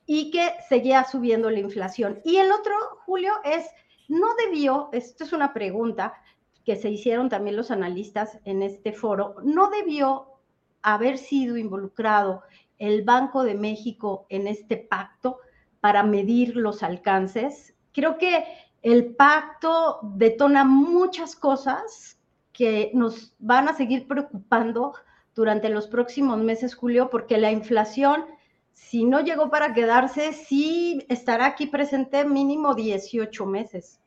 y 0.05 0.31
que 0.31 0.51
seguía 0.67 1.05
subiendo 1.05 1.49
la 1.49 1.59
inflación. 1.59 2.19
Y 2.25 2.37
el 2.37 2.51
otro, 2.51 2.73
Julio, 3.05 3.31
es, 3.45 3.65
no 4.07 4.27
debió, 4.35 4.89
esto 4.91 5.23
es 5.23 5.31
una 5.31 5.53
pregunta, 5.53 6.13
que 6.65 6.75
se 6.75 6.89
hicieron 6.89 7.29
también 7.29 7.55
los 7.55 7.71
analistas 7.71 8.39
en 8.45 8.63
este 8.63 8.91
foro, 8.91 9.35
no 9.43 9.69
debió 9.69 10.32
haber 10.83 11.17
sido 11.17 11.57
involucrado 11.57 12.43
el 12.77 13.03
Banco 13.03 13.43
de 13.43 13.55
México 13.55 14.25
en 14.29 14.47
este 14.47 14.77
pacto 14.77 15.39
para 15.79 16.03
medir 16.03 16.55
los 16.55 16.83
alcances. 16.83 17.75
Creo 17.93 18.17
que 18.17 18.43
el 18.81 19.15
pacto 19.15 19.99
detona 20.03 20.63
muchas 20.65 21.35
cosas 21.35 22.19
que 22.51 22.91
nos 22.93 23.33
van 23.39 23.67
a 23.69 23.75
seguir 23.75 24.07
preocupando 24.07 24.93
durante 25.33 25.69
los 25.69 25.87
próximos 25.87 26.37
meses, 26.37 26.75
Julio, 26.75 27.09
porque 27.09 27.37
la 27.37 27.51
inflación, 27.51 28.25
si 28.73 29.05
no 29.05 29.21
llegó 29.21 29.49
para 29.49 29.73
quedarse, 29.73 30.33
sí 30.33 31.05
estará 31.09 31.47
aquí 31.47 31.65
presente 31.67 32.25
mínimo 32.25 32.75
18 32.75 33.45
meses. 33.45 33.99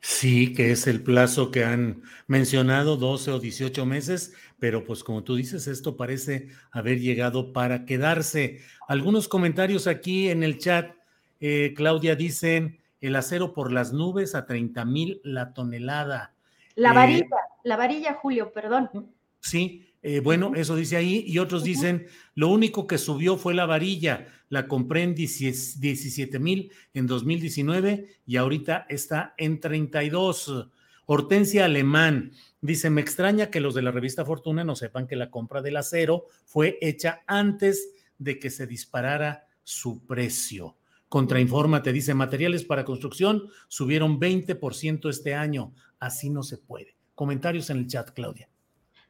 Sí, 0.00 0.52
que 0.52 0.70
es 0.70 0.86
el 0.86 1.02
plazo 1.02 1.50
que 1.50 1.64
han 1.64 2.02
mencionado, 2.26 2.96
12 2.96 3.32
o 3.32 3.40
18 3.40 3.86
meses, 3.86 4.34
pero 4.58 4.84
pues 4.84 5.02
como 5.02 5.24
tú 5.24 5.36
dices, 5.36 5.66
esto 5.66 5.96
parece 5.96 6.48
haber 6.70 7.00
llegado 7.00 7.52
para 7.52 7.84
quedarse. 7.84 8.60
Algunos 8.88 9.28
comentarios 9.28 9.86
aquí 9.86 10.28
en 10.30 10.42
el 10.42 10.58
chat, 10.58 10.94
eh, 11.40 11.74
Claudia, 11.76 12.16
dicen 12.16 12.80
el 13.00 13.16
acero 13.16 13.52
por 13.52 13.72
las 13.72 13.92
nubes 13.92 14.34
a 14.34 14.46
30 14.46 14.84
mil 14.84 15.20
la 15.24 15.52
tonelada. 15.52 16.34
La 16.74 16.90
eh, 16.90 16.94
varilla, 16.94 17.36
la 17.62 17.76
varilla, 17.76 18.14
Julio, 18.14 18.52
perdón. 18.52 19.12
Sí, 19.40 19.93
eh, 20.06 20.20
bueno, 20.20 20.52
eso 20.54 20.76
dice 20.76 20.98
ahí, 20.98 21.24
y 21.26 21.38
otros 21.38 21.64
dicen, 21.64 22.08
lo 22.34 22.48
único 22.48 22.86
que 22.86 22.98
subió 22.98 23.38
fue 23.38 23.54
la 23.54 23.64
varilla, 23.64 24.26
la 24.50 24.68
compré 24.68 25.02
en 25.02 25.14
17 25.14 26.38
mil 26.38 26.70
en 26.92 27.06
2019 27.06 28.20
y 28.26 28.36
ahorita 28.36 28.84
está 28.90 29.34
en 29.38 29.60
32. 29.60 30.68
Hortensia 31.06 31.64
Alemán 31.64 32.32
dice, 32.60 32.90
me 32.90 33.00
extraña 33.00 33.48
que 33.48 33.60
los 33.60 33.74
de 33.74 33.80
la 33.80 33.92
revista 33.92 34.26
Fortuna 34.26 34.62
no 34.62 34.76
sepan 34.76 35.06
que 35.06 35.16
la 35.16 35.30
compra 35.30 35.62
del 35.62 35.78
acero 35.78 36.26
fue 36.44 36.76
hecha 36.82 37.22
antes 37.26 37.88
de 38.18 38.38
que 38.38 38.50
se 38.50 38.66
disparara 38.66 39.46
su 39.62 40.04
precio. 40.04 40.76
Contrainforma 41.08 41.82
te 41.82 41.94
dice, 41.94 42.12
materiales 42.12 42.64
para 42.64 42.84
construcción 42.84 43.48
subieron 43.68 44.20
20% 44.20 45.08
este 45.08 45.32
año, 45.34 45.72
así 45.98 46.28
no 46.28 46.42
se 46.42 46.58
puede. 46.58 46.94
Comentarios 47.14 47.70
en 47.70 47.78
el 47.78 47.86
chat, 47.86 48.10
Claudia. 48.10 48.50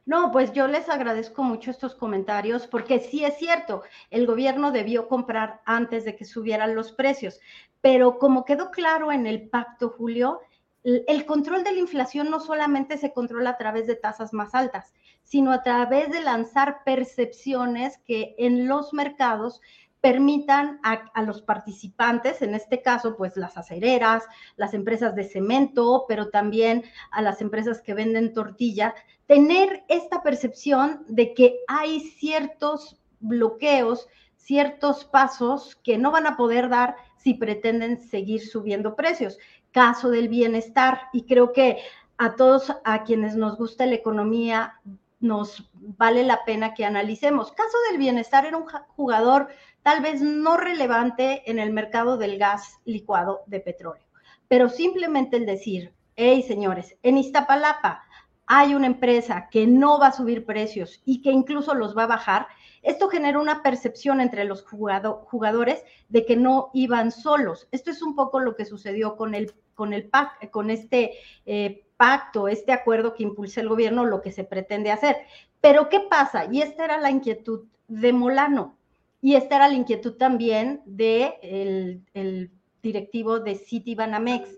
No, 0.05 0.31
pues 0.31 0.53
yo 0.53 0.67
les 0.67 0.87
agradezco 0.87 1.41
mucho 1.41 1.71
estos 1.71 1.95
comentarios 1.95 2.67
porque 2.67 2.99
sí 2.99 3.25
es 3.25 3.37
cierto, 3.37 3.81
el 4.11 4.27
gobierno 4.27 4.71
debió 4.71 5.07
comprar 5.07 5.61
antes 5.65 6.05
de 6.05 6.15
que 6.15 6.25
subieran 6.25 6.75
los 6.75 6.91
precios, 6.91 7.39
pero 7.81 8.19
como 8.19 8.45
quedó 8.45 8.69
claro 8.69 9.11
en 9.11 9.25
el 9.25 9.49
pacto, 9.49 9.89
Julio, 9.89 10.41
el 10.83 11.25
control 11.25 11.63
de 11.63 11.71
la 11.71 11.79
inflación 11.79 12.29
no 12.29 12.39
solamente 12.39 12.97
se 12.99 13.11
controla 13.11 13.51
a 13.51 13.57
través 13.57 13.87
de 13.87 13.95
tasas 13.95 14.33
más 14.33 14.53
altas, 14.53 14.93
sino 15.23 15.51
a 15.51 15.63
través 15.63 16.11
de 16.11 16.21
lanzar 16.21 16.83
percepciones 16.85 17.97
que 18.05 18.35
en 18.37 18.67
los 18.67 18.93
mercados 18.93 19.61
permitan 20.05 20.79
a, 20.83 21.23
los 21.23 21.41
participantes, 21.41 22.43
en 22.43 22.53
este 22.53 22.83
caso, 22.83 23.17
pues 23.17 23.35
las 23.37 23.57
acereras, 23.57 24.23
las 24.55 24.75
empresas 24.75 25.15
de 25.15 25.23
cemento, 25.23 26.05
pero 26.07 26.29
también 26.29 26.83
a 27.09 27.23
las 27.23 27.41
empresas 27.41 27.81
que 27.81 27.95
venden 27.95 28.31
tortilla, 28.31 28.93
tener 29.25 29.83
esta 29.87 30.21
percepción 30.21 31.03
de 31.07 31.33
que 31.33 31.57
hay 31.67 32.01
ciertos 32.01 33.01
bloqueos, 33.19 34.07
ciertos 34.35 35.05
pasos 35.05 35.75
que 35.77 35.97
no 35.97 36.11
van 36.11 36.27
a 36.27 36.37
poder 36.37 36.69
dar 36.69 36.97
si 37.17 37.33
pretenden 37.33 37.99
seguir 37.99 38.45
subiendo 38.45 38.95
precios. 38.95 39.39
caso 39.71 40.11
del 40.11 40.29
bienestar 40.29 40.99
y 41.13 41.23
creo 41.23 41.51
que 41.51 41.79
a 42.19 42.35
todos 42.35 42.71
a 42.83 43.03
quienes 43.05 43.35
nos 43.35 43.57
gusta 43.57 43.87
la 43.87 43.95
economía 43.95 44.79
nos 45.25 45.69
vale 45.73 46.23
la 46.23 46.45
pena 46.45 46.73
que 46.73 46.85
analicemos. 46.85 47.51
Caso 47.51 47.77
del 47.89 47.97
bienestar 47.97 48.45
era 48.45 48.57
un 48.57 48.67
jugador 48.95 49.49
tal 49.83 50.01
vez 50.01 50.21
no 50.21 50.55
relevante 50.55 51.49
en 51.49 51.59
el 51.59 51.73
mercado 51.73 52.17
del 52.17 52.37
gas 52.37 52.79
licuado 52.85 53.43
de 53.47 53.59
petróleo, 53.59 54.05
pero 54.47 54.69
simplemente 54.69 55.37
el 55.37 55.45
decir, 55.45 55.93
hey 56.15 56.43
señores, 56.43 56.95
en 57.03 57.17
Iztapalapa 57.17 58.03
hay 58.47 58.75
una 58.75 58.87
empresa 58.87 59.49
que 59.49 59.65
no 59.65 59.99
va 59.99 60.07
a 60.07 60.11
subir 60.11 60.45
precios 60.45 61.01
y 61.05 61.21
que 61.21 61.31
incluso 61.31 61.73
los 61.73 61.97
va 61.97 62.03
a 62.03 62.07
bajar, 62.07 62.47
esto 62.83 63.09
genera 63.09 63.39
una 63.39 63.63
percepción 63.63 64.21
entre 64.21 64.43
los 64.43 64.63
jugadores 64.63 65.83
de 66.09 66.25
que 66.25 66.35
no 66.35 66.69
iban 66.73 67.11
solos. 67.11 67.67
Esto 67.71 67.89
es 67.89 68.03
un 68.03 68.15
poco 68.15 68.39
lo 68.39 68.55
que 68.55 68.65
sucedió 68.65 69.17
con 69.17 69.33
el, 69.33 69.53
con 69.73 69.91
el 69.93 70.07
PAC, 70.07 70.51
con 70.51 70.69
este 70.69 71.13
eh, 71.47 71.84
pacto, 71.97 72.47
este 72.47 72.71
acuerdo 72.71 73.13
que 73.13 73.23
impulsa 73.23 73.61
el 73.61 73.69
gobierno, 73.69 74.05
lo 74.05 74.21
que 74.21 74.31
se 74.31 74.43
pretende 74.43 74.91
hacer. 74.91 75.17
Pero 75.61 75.89
¿qué 75.89 76.01
pasa? 76.01 76.45
Y 76.51 76.61
esta 76.61 76.85
era 76.85 76.97
la 76.97 77.11
inquietud 77.11 77.65
de 77.87 78.13
Molano. 78.13 78.77
Y 79.21 79.35
esta 79.35 79.55
era 79.55 79.67
la 79.67 79.75
inquietud 79.75 80.13
también 80.17 80.81
del 80.85 82.03
de 82.13 82.49
directivo 82.83 83.39
de 83.39 83.55
Citibanamex. 83.55 84.49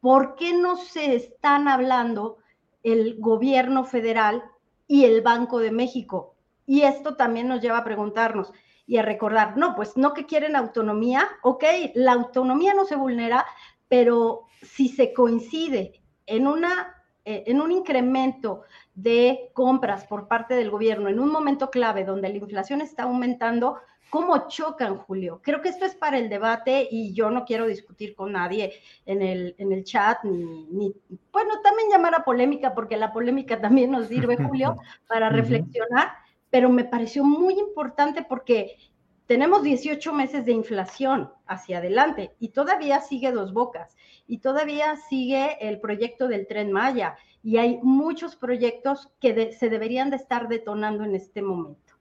¿Por 0.00 0.36
qué 0.36 0.52
no 0.52 0.76
se 0.76 1.16
están 1.16 1.66
hablando 1.66 2.38
el 2.82 3.16
gobierno 3.18 3.84
federal 3.84 4.42
y 4.86 5.04
el 5.04 5.22
Banco 5.22 5.58
de 5.58 5.70
México. 5.70 6.34
Y 6.66 6.82
esto 6.82 7.16
también 7.16 7.48
nos 7.48 7.60
lleva 7.60 7.78
a 7.78 7.84
preguntarnos 7.84 8.52
y 8.86 8.98
a 8.98 9.02
recordar, 9.02 9.56
no, 9.56 9.74
pues 9.74 9.96
no 9.96 10.12
que 10.12 10.26
quieren 10.26 10.56
autonomía, 10.56 11.28
ok, 11.42 11.64
la 11.94 12.12
autonomía 12.12 12.74
no 12.74 12.84
se 12.84 12.96
vulnera, 12.96 13.46
pero 13.88 14.42
si 14.60 14.88
se 14.88 15.12
coincide 15.12 16.01
en, 16.32 16.46
una, 16.46 16.94
eh, 17.24 17.44
en 17.46 17.60
un 17.60 17.70
incremento 17.70 18.62
de 18.94 19.50
compras 19.52 20.06
por 20.06 20.28
parte 20.28 20.54
del 20.54 20.70
gobierno 20.70 21.08
en 21.08 21.20
un 21.20 21.30
momento 21.30 21.70
clave 21.70 22.04
donde 22.04 22.30
la 22.30 22.36
inflación 22.36 22.80
está 22.80 23.04
aumentando, 23.04 23.78
¿Cómo 24.10 24.46
chocan, 24.46 24.98
Julio? 24.98 25.40
Creo 25.42 25.62
que 25.62 25.70
esto 25.70 25.86
es 25.86 25.94
para 25.94 26.18
el 26.18 26.28
debate 26.28 26.86
y 26.90 27.14
yo 27.14 27.30
no 27.30 27.46
quiero 27.46 27.66
discutir 27.66 28.14
con 28.14 28.32
nadie 28.32 28.74
en 29.06 29.22
el, 29.22 29.54
en 29.56 29.72
el 29.72 29.84
chat, 29.84 30.22
ni, 30.24 30.94
bueno, 31.32 31.62
también 31.62 31.88
llamar 31.90 32.16
a 32.16 32.22
polémica, 32.22 32.74
porque 32.74 32.98
la 32.98 33.10
polémica 33.10 33.58
también 33.58 33.90
nos 33.90 34.08
sirve, 34.08 34.36
Julio, 34.36 34.76
para 35.08 35.30
reflexionar, 35.30 36.12
pero 36.50 36.68
me 36.68 36.84
pareció 36.84 37.24
muy 37.24 37.58
importante 37.58 38.22
porque 38.22 38.76
tenemos 39.24 39.62
18 39.62 40.12
meses 40.12 40.44
de 40.44 40.52
inflación 40.52 41.32
hacia 41.46 41.78
adelante 41.78 42.34
y 42.38 42.50
todavía 42.50 43.00
sigue 43.00 43.32
dos 43.32 43.54
bocas 43.54 43.96
y 44.32 44.38
todavía 44.38 44.96
sigue 45.10 45.58
el 45.60 45.78
proyecto 45.78 46.26
del 46.26 46.46
tren 46.46 46.72
Maya 46.72 47.16
y 47.42 47.58
hay 47.58 47.78
muchos 47.82 48.34
proyectos 48.34 49.10
que 49.20 49.52
se 49.52 49.68
deberían 49.68 50.08
de 50.08 50.16
estar 50.16 50.48
detonando 50.48 51.04
en 51.04 51.14
este 51.14 51.42
momento. 51.42 51.92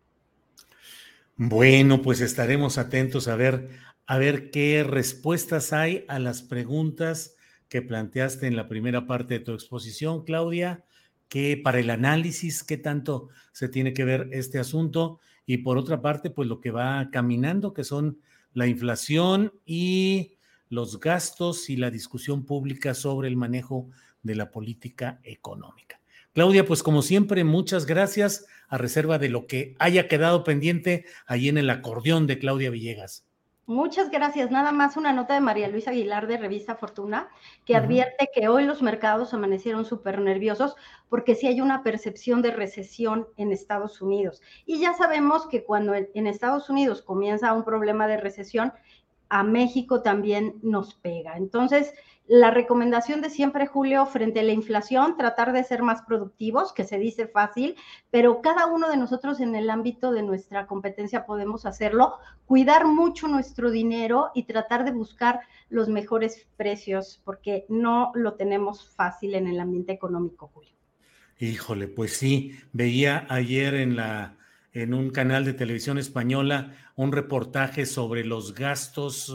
Bueno, 1.35 2.01
pues 2.01 2.21
estaremos 2.21 2.77
atentos 2.77 3.27
a 3.27 3.35
ver, 3.35 3.67
a 4.07 4.17
ver 4.17 4.49
qué 4.49 4.81
respuestas 4.87 5.73
hay 5.73 6.05
a 6.07 6.19
las 6.19 6.41
preguntas 6.41 7.35
que 7.67 7.81
planteaste 7.81 8.47
en 8.47 8.55
la 8.55 8.69
primera 8.69 9.05
parte 9.07 9.33
de 9.33 9.43
tu 9.43 9.51
exposición, 9.51 10.23
Claudia, 10.23 10.85
que 11.27 11.59
para 11.61 11.81
el 11.81 11.89
análisis, 11.89 12.63
qué 12.63 12.77
tanto 12.77 13.27
se 13.51 13.67
tiene 13.67 13.91
que 13.91 14.05
ver 14.05 14.29
este 14.31 14.57
asunto, 14.57 15.19
y 15.45 15.57
por 15.57 15.77
otra 15.77 16.01
parte, 16.01 16.29
pues 16.29 16.47
lo 16.47 16.61
que 16.61 16.71
va 16.71 17.09
caminando, 17.11 17.73
que 17.73 17.83
son 17.83 18.19
la 18.53 18.67
inflación 18.67 19.51
y 19.65 20.37
los 20.71 20.99
gastos 20.99 21.69
y 21.69 21.75
la 21.75 21.91
discusión 21.91 22.45
pública 22.45 22.93
sobre 22.93 23.27
el 23.27 23.35
manejo 23.35 23.89
de 24.23 24.35
la 24.35 24.51
política 24.51 25.19
económica. 25.23 25.99
Claudia, 26.33 26.65
pues 26.65 26.81
como 26.81 27.01
siempre, 27.01 27.43
muchas 27.43 27.85
gracias 27.85 28.45
a 28.69 28.77
reserva 28.77 29.19
de 29.19 29.27
lo 29.27 29.47
que 29.47 29.75
haya 29.79 30.07
quedado 30.07 30.45
pendiente 30.45 31.05
ahí 31.27 31.49
en 31.49 31.57
el 31.57 31.69
acordeón 31.69 32.25
de 32.25 32.39
Claudia 32.39 32.69
Villegas. 32.69 33.25
Muchas 33.67 34.09
gracias. 34.09 34.49
Nada 34.49 34.71
más 34.71 34.97
una 34.97 35.13
nota 35.13 35.33
de 35.33 35.39
María 35.39 35.67
Luisa 35.67 35.91
Aguilar 35.91 36.27
de 36.27 36.37
Revista 36.37 36.75
Fortuna 36.75 37.29
que 37.65 37.75
advierte 37.75 38.29
que 38.33 38.47
hoy 38.47 38.65
los 38.65 38.81
mercados 38.81 39.33
amanecieron 39.33 39.85
súper 39.85 40.19
nerviosos 40.19 40.75
porque 41.09 41.35
sí 41.35 41.47
hay 41.47 41.61
una 41.61 41.83
percepción 41.83 42.41
de 42.41 42.51
recesión 42.51 43.27
en 43.37 43.51
Estados 43.51 44.01
Unidos. 44.01 44.41
Y 44.65 44.79
ya 44.79 44.93
sabemos 44.93 45.47
que 45.47 45.63
cuando 45.63 45.93
en 45.93 46.27
Estados 46.27 46.69
Unidos 46.69 47.01
comienza 47.01 47.53
un 47.53 47.63
problema 47.63 48.07
de 48.07 48.17
recesión, 48.17 48.73
a 49.31 49.43
México 49.43 50.01
también 50.01 50.55
nos 50.61 50.93
pega. 50.93 51.37
Entonces, 51.37 51.93
la 52.27 52.51
recomendación 52.51 53.21
de 53.21 53.29
siempre, 53.29 53.65
Julio, 53.65 54.05
frente 54.05 54.41
a 54.41 54.43
la 54.43 54.51
inflación, 54.51 55.15
tratar 55.15 55.53
de 55.53 55.63
ser 55.63 55.83
más 55.83 56.01
productivos, 56.01 56.73
que 56.73 56.83
se 56.83 56.99
dice 56.99 57.27
fácil, 57.27 57.75
pero 58.09 58.41
cada 58.41 58.65
uno 58.65 58.89
de 58.89 58.97
nosotros 58.97 59.39
en 59.39 59.55
el 59.55 59.69
ámbito 59.69 60.11
de 60.11 60.21
nuestra 60.21 60.67
competencia 60.67 61.25
podemos 61.25 61.65
hacerlo, 61.65 62.15
cuidar 62.45 62.85
mucho 62.85 63.29
nuestro 63.29 63.71
dinero 63.71 64.31
y 64.35 64.43
tratar 64.43 64.83
de 64.83 64.91
buscar 64.91 65.39
los 65.69 65.87
mejores 65.87 66.45
precios, 66.57 67.21
porque 67.23 67.65
no 67.69 68.11
lo 68.13 68.33
tenemos 68.33 68.85
fácil 68.95 69.35
en 69.35 69.47
el 69.47 69.61
ambiente 69.61 69.93
económico, 69.93 70.51
Julio. 70.53 70.73
Híjole, 71.39 71.87
pues 71.87 72.17
sí, 72.17 72.59
veía 72.73 73.25
ayer 73.29 73.75
en 73.75 73.95
la 73.95 74.37
en 74.73 74.93
un 74.93 75.09
canal 75.09 75.45
de 75.45 75.53
televisión 75.53 75.97
española 75.97 76.75
un 76.95 77.11
reportaje 77.11 77.85
sobre 77.85 78.23
los 78.23 78.55
gastos 78.55 79.33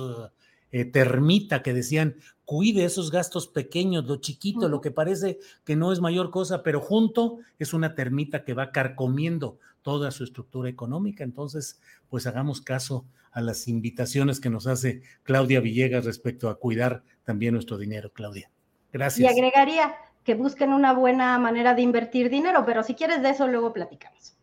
eh, 0.72 0.84
termita 0.84 1.62
que 1.62 1.72
decían, 1.72 2.16
cuide 2.44 2.84
esos 2.84 3.10
gastos 3.10 3.48
pequeños, 3.48 4.04
lo 4.06 4.16
chiquito, 4.16 4.68
lo 4.68 4.80
que 4.80 4.90
parece 4.90 5.38
que 5.64 5.76
no 5.76 5.92
es 5.92 6.00
mayor 6.00 6.30
cosa, 6.30 6.62
pero 6.62 6.80
junto 6.80 7.38
es 7.58 7.72
una 7.72 7.94
termita 7.94 8.44
que 8.44 8.54
va 8.54 8.72
carcomiendo 8.72 9.58
toda 9.82 10.10
su 10.10 10.24
estructura 10.24 10.68
económica. 10.68 11.24
Entonces, 11.24 11.80
pues 12.08 12.26
hagamos 12.26 12.60
caso 12.60 13.06
a 13.30 13.40
las 13.40 13.68
invitaciones 13.68 14.40
que 14.40 14.50
nos 14.50 14.66
hace 14.66 15.02
Claudia 15.22 15.60
Villegas 15.60 16.04
respecto 16.04 16.48
a 16.48 16.58
cuidar 16.58 17.02
también 17.24 17.54
nuestro 17.54 17.78
dinero, 17.78 18.10
Claudia. 18.12 18.50
Gracias. 18.92 19.24
Y 19.24 19.32
agregaría 19.32 19.94
que 20.24 20.34
busquen 20.34 20.72
una 20.72 20.92
buena 20.92 21.38
manera 21.38 21.74
de 21.74 21.82
invertir 21.82 22.30
dinero, 22.30 22.64
pero 22.66 22.82
si 22.82 22.94
quieres 22.94 23.22
de 23.22 23.30
eso 23.30 23.46
luego 23.46 23.72
platicamos. 23.72 24.35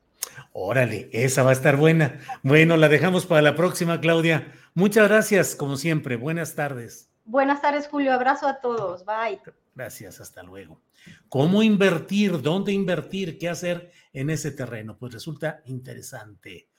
Órale, 0.52 1.10
esa 1.12 1.44
va 1.44 1.52
a 1.52 1.54
estar 1.54 1.78
buena. 1.78 2.20
Bueno, 2.44 2.78
la 2.78 2.90
dejamos 2.90 3.26
para 3.26 3.42
la 3.42 3.56
próxima, 3.56 4.00
Claudia. 4.02 4.52
Muchas 4.74 5.08
gracias, 5.08 5.56
como 5.56 5.78
siempre. 5.78 6.16
Buenas 6.16 6.56
tardes. 6.56 7.10
Buenas 7.26 7.62
tardes, 7.62 7.88
Julio. 7.88 8.14
Abrazo 8.14 8.48
a 8.48 8.60
todos. 8.60 9.06
Bye. 9.06 9.40
Gracias, 9.76 10.20
hasta 10.20 10.44
luego. 10.44 10.82
¿Cómo 11.30 11.64
invertir? 11.64 12.42
¿Dónde 12.42 12.72
invertir? 12.72 13.38
¿Qué 13.38 13.50
hacer 13.50 13.92
en 14.12 14.30
ese 14.30 14.52
terreno? 14.52 14.98
Pues 14.98 15.14
resulta 15.14 15.62
interesante. 15.66 16.70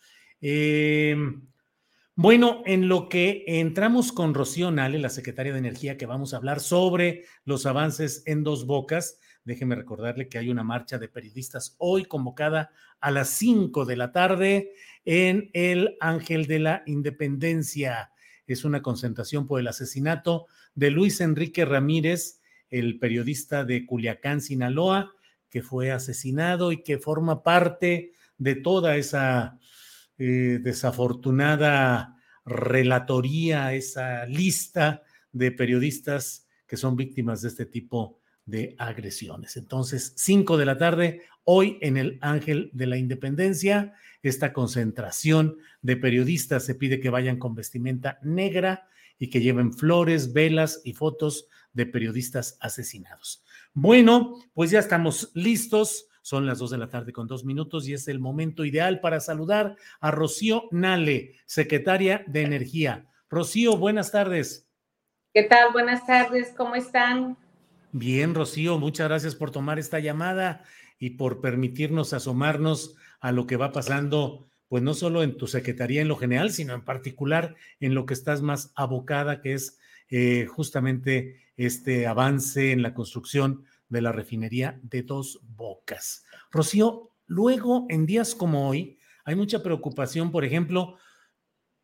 Em, 0.40 1.46
bueno, 2.14 2.62
en 2.66 2.88
lo 2.88 3.08
que 3.08 3.44
entramos 3.46 4.12
con 4.12 4.34
Rocío 4.34 4.70
Nale, 4.70 4.98
la 4.98 5.08
secretaria 5.08 5.52
de 5.52 5.58
Energía, 5.58 5.96
que 5.96 6.06
vamos 6.06 6.32
a 6.32 6.36
hablar 6.36 6.60
sobre 6.60 7.24
los 7.44 7.66
avances 7.66 8.22
en 8.26 8.44
dos 8.44 8.66
bocas, 8.66 9.18
Déjeme 9.44 9.74
recordarle 9.74 10.28
que 10.28 10.38
hay 10.38 10.48
una 10.48 10.64
marcha 10.64 10.98
de 10.98 11.08
periodistas 11.08 11.76
hoy 11.78 12.06
convocada 12.06 12.70
a 13.00 13.10
las 13.10 13.28
5 13.28 13.84
de 13.84 13.96
la 13.96 14.10
tarde 14.10 14.72
en 15.04 15.50
el 15.52 15.96
Ángel 16.00 16.46
de 16.46 16.60
la 16.60 16.82
Independencia. 16.86 18.10
Es 18.46 18.64
una 18.64 18.80
concentración 18.80 19.46
por 19.46 19.60
el 19.60 19.68
asesinato 19.68 20.46
de 20.74 20.90
Luis 20.90 21.20
Enrique 21.20 21.66
Ramírez, 21.66 22.40
el 22.70 22.98
periodista 22.98 23.64
de 23.64 23.84
Culiacán, 23.84 24.40
Sinaloa, 24.40 25.12
que 25.50 25.62
fue 25.62 25.92
asesinado 25.92 26.72
y 26.72 26.82
que 26.82 26.98
forma 26.98 27.42
parte 27.42 28.12
de 28.38 28.54
toda 28.54 28.96
esa 28.96 29.58
eh, 30.16 30.58
desafortunada 30.62 32.16
relatoría, 32.46 33.74
esa 33.74 34.24
lista 34.24 35.02
de 35.32 35.52
periodistas 35.52 36.48
que 36.66 36.78
son 36.78 36.96
víctimas 36.96 37.42
de 37.42 37.48
este 37.48 37.66
tipo 37.66 38.20
de 38.46 38.74
agresiones. 38.78 39.56
Entonces, 39.56 40.12
5 40.16 40.56
de 40.56 40.66
la 40.66 40.78
tarde, 40.78 41.22
hoy 41.44 41.78
en 41.80 41.96
el 41.96 42.18
Ángel 42.20 42.70
de 42.72 42.86
la 42.86 42.96
Independencia, 42.96 43.94
esta 44.22 44.52
concentración 44.52 45.58
de 45.82 45.96
periodistas 45.96 46.64
se 46.64 46.74
pide 46.74 47.00
que 47.00 47.10
vayan 47.10 47.38
con 47.38 47.54
vestimenta 47.54 48.18
negra 48.22 48.88
y 49.18 49.30
que 49.30 49.40
lleven 49.40 49.72
flores, 49.72 50.32
velas 50.32 50.80
y 50.84 50.92
fotos 50.92 51.48
de 51.72 51.86
periodistas 51.86 52.56
asesinados. 52.60 53.44
Bueno, 53.72 54.38
pues 54.54 54.70
ya 54.70 54.78
estamos 54.78 55.30
listos. 55.34 56.08
Son 56.22 56.46
las 56.46 56.58
2 56.58 56.70
de 56.70 56.78
la 56.78 56.88
tarde 56.88 57.12
con 57.12 57.26
dos 57.26 57.44
minutos 57.44 57.86
y 57.86 57.92
es 57.92 58.08
el 58.08 58.18
momento 58.18 58.64
ideal 58.64 59.00
para 59.00 59.20
saludar 59.20 59.76
a 60.00 60.10
Rocío 60.10 60.68
Nale, 60.70 61.34
secretaria 61.44 62.24
de 62.26 62.42
Energía. 62.42 63.06
Rocío, 63.28 63.76
buenas 63.76 64.10
tardes. 64.10 64.66
¿Qué 65.34 65.42
tal? 65.42 65.72
Buenas 65.72 66.06
tardes, 66.06 66.54
¿cómo 66.56 66.76
están? 66.76 67.36
Bien, 67.96 68.34
Rocío, 68.34 68.76
muchas 68.80 69.06
gracias 69.06 69.36
por 69.36 69.52
tomar 69.52 69.78
esta 69.78 70.00
llamada 70.00 70.64
y 70.98 71.10
por 71.10 71.40
permitirnos 71.40 72.12
asomarnos 72.12 72.96
a 73.20 73.30
lo 73.30 73.46
que 73.46 73.56
va 73.56 73.70
pasando, 73.70 74.48
pues 74.66 74.82
no 74.82 74.94
solo 74.94 75.22
en 75.22 75.36
tu 75.36 75.46
secretaría 75.46 76.02
en 76.02 76.08
lo 76.08 76.16
general, 76.16 76.50
sino 76.50 76.74
en 76.74 76.84
particular 76.84 77.54
en 77.78 77.94
lo 77.94 78.04
que 78.04 78.14
estás 78.14 78.42
más 78.42 78.72
abocada, 78.74 79.40
que 79.40 79.52
es 79.52 79.78
eh, 80.08 80.46
justamente 80.46 81.36
este 81.56 82.08
avance 82.08 82.72
en 82.72 82.82
la 82.82 82.94
construcción 82.94 83.64
de 83.88 84.02
la 84.02 84.10
refinería 84.10 84.80
de 84.82 85.04
dos 85.04 85.38
bocas. 85.54 86.24
Rocío, 86.50 87.12
luego 87.26 87.86
en 87.90 88.06
días 88.06 88.34
como 88.34 88.68
hoy 88.68 88.98
hay 89.24 89.36
mucha 89.36 89.62
preocupación, 89.62 90.32
por 90.32 90.44
ejemplo, 90.44 90.96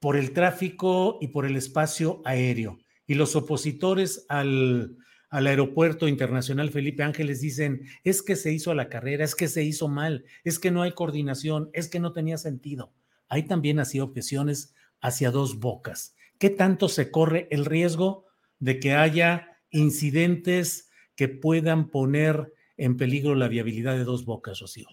por 0.01 0.17
el 0.17 0.33
tráfico 0.33 1.19
y 1.21 1.29
por 1.29 1.47
el 1.47 1.55
espacio 1.55 2.21
aéreo. 2.25 2.81
Y 3.07 3.15
los 3.15 3.37
opositores 3.37 4.27
al, 4.29 4.97
al 5.31 5.47
aeropuerto 5.47 6.09
internacional 6.09 6.70
Felipe 6.70 7.05
Ángeles 7.05 7.41
dicen, 7.41 7.87
es 8.03 8.20
que 8.20 8.35
se 8.35 8.53
hizo 8.53 8.74
la 8.74 8.89
carrera, 8.89 9.24
es 9.24 9.37
que 9.37 9.47
se 9.47 9.62
hizo 9.62 9.87
mal, 9.87 10.24
es 10.43 10.59
que 10.59 10.72
no 10.72 10.83
hay 10.83 10.93
coordinación, 10.93 11.70
es 11.72 11.89
que 11.89 12.01
no 12.01 12.12
tenía 12.12 12.37
sentido. 12.37 12.93
Hay 13.28 13.45
también 13.45 13.78
así 13.78 14.01
objeciones 14.01 14.74
hacia 15.01 15.31
dos 15.31 15.61
bocas. 15.61 16.16
¿Qué 16.39 16.51
tanto 16.51 16.89
se 16.89 17.12
corre 17.12 17.47
el 17.51 17.64
riesgo 17.64 18.26
de 18.59 18.81
que 18.81 18.95
haya 18.95 19.57
incidentes 19.70 20.91
que 21.14 21.28
puedan 21.28 21.91
poner 21.91 22.53
en 22.76 22.97
peligro 22.97 23.37
la 23.37 23.47
viabilidad 23.47 23.95
de 23.95 24.05
dos 24.05 24.24
bocas, 24.24 24.59
Rocío? 24.59 24.89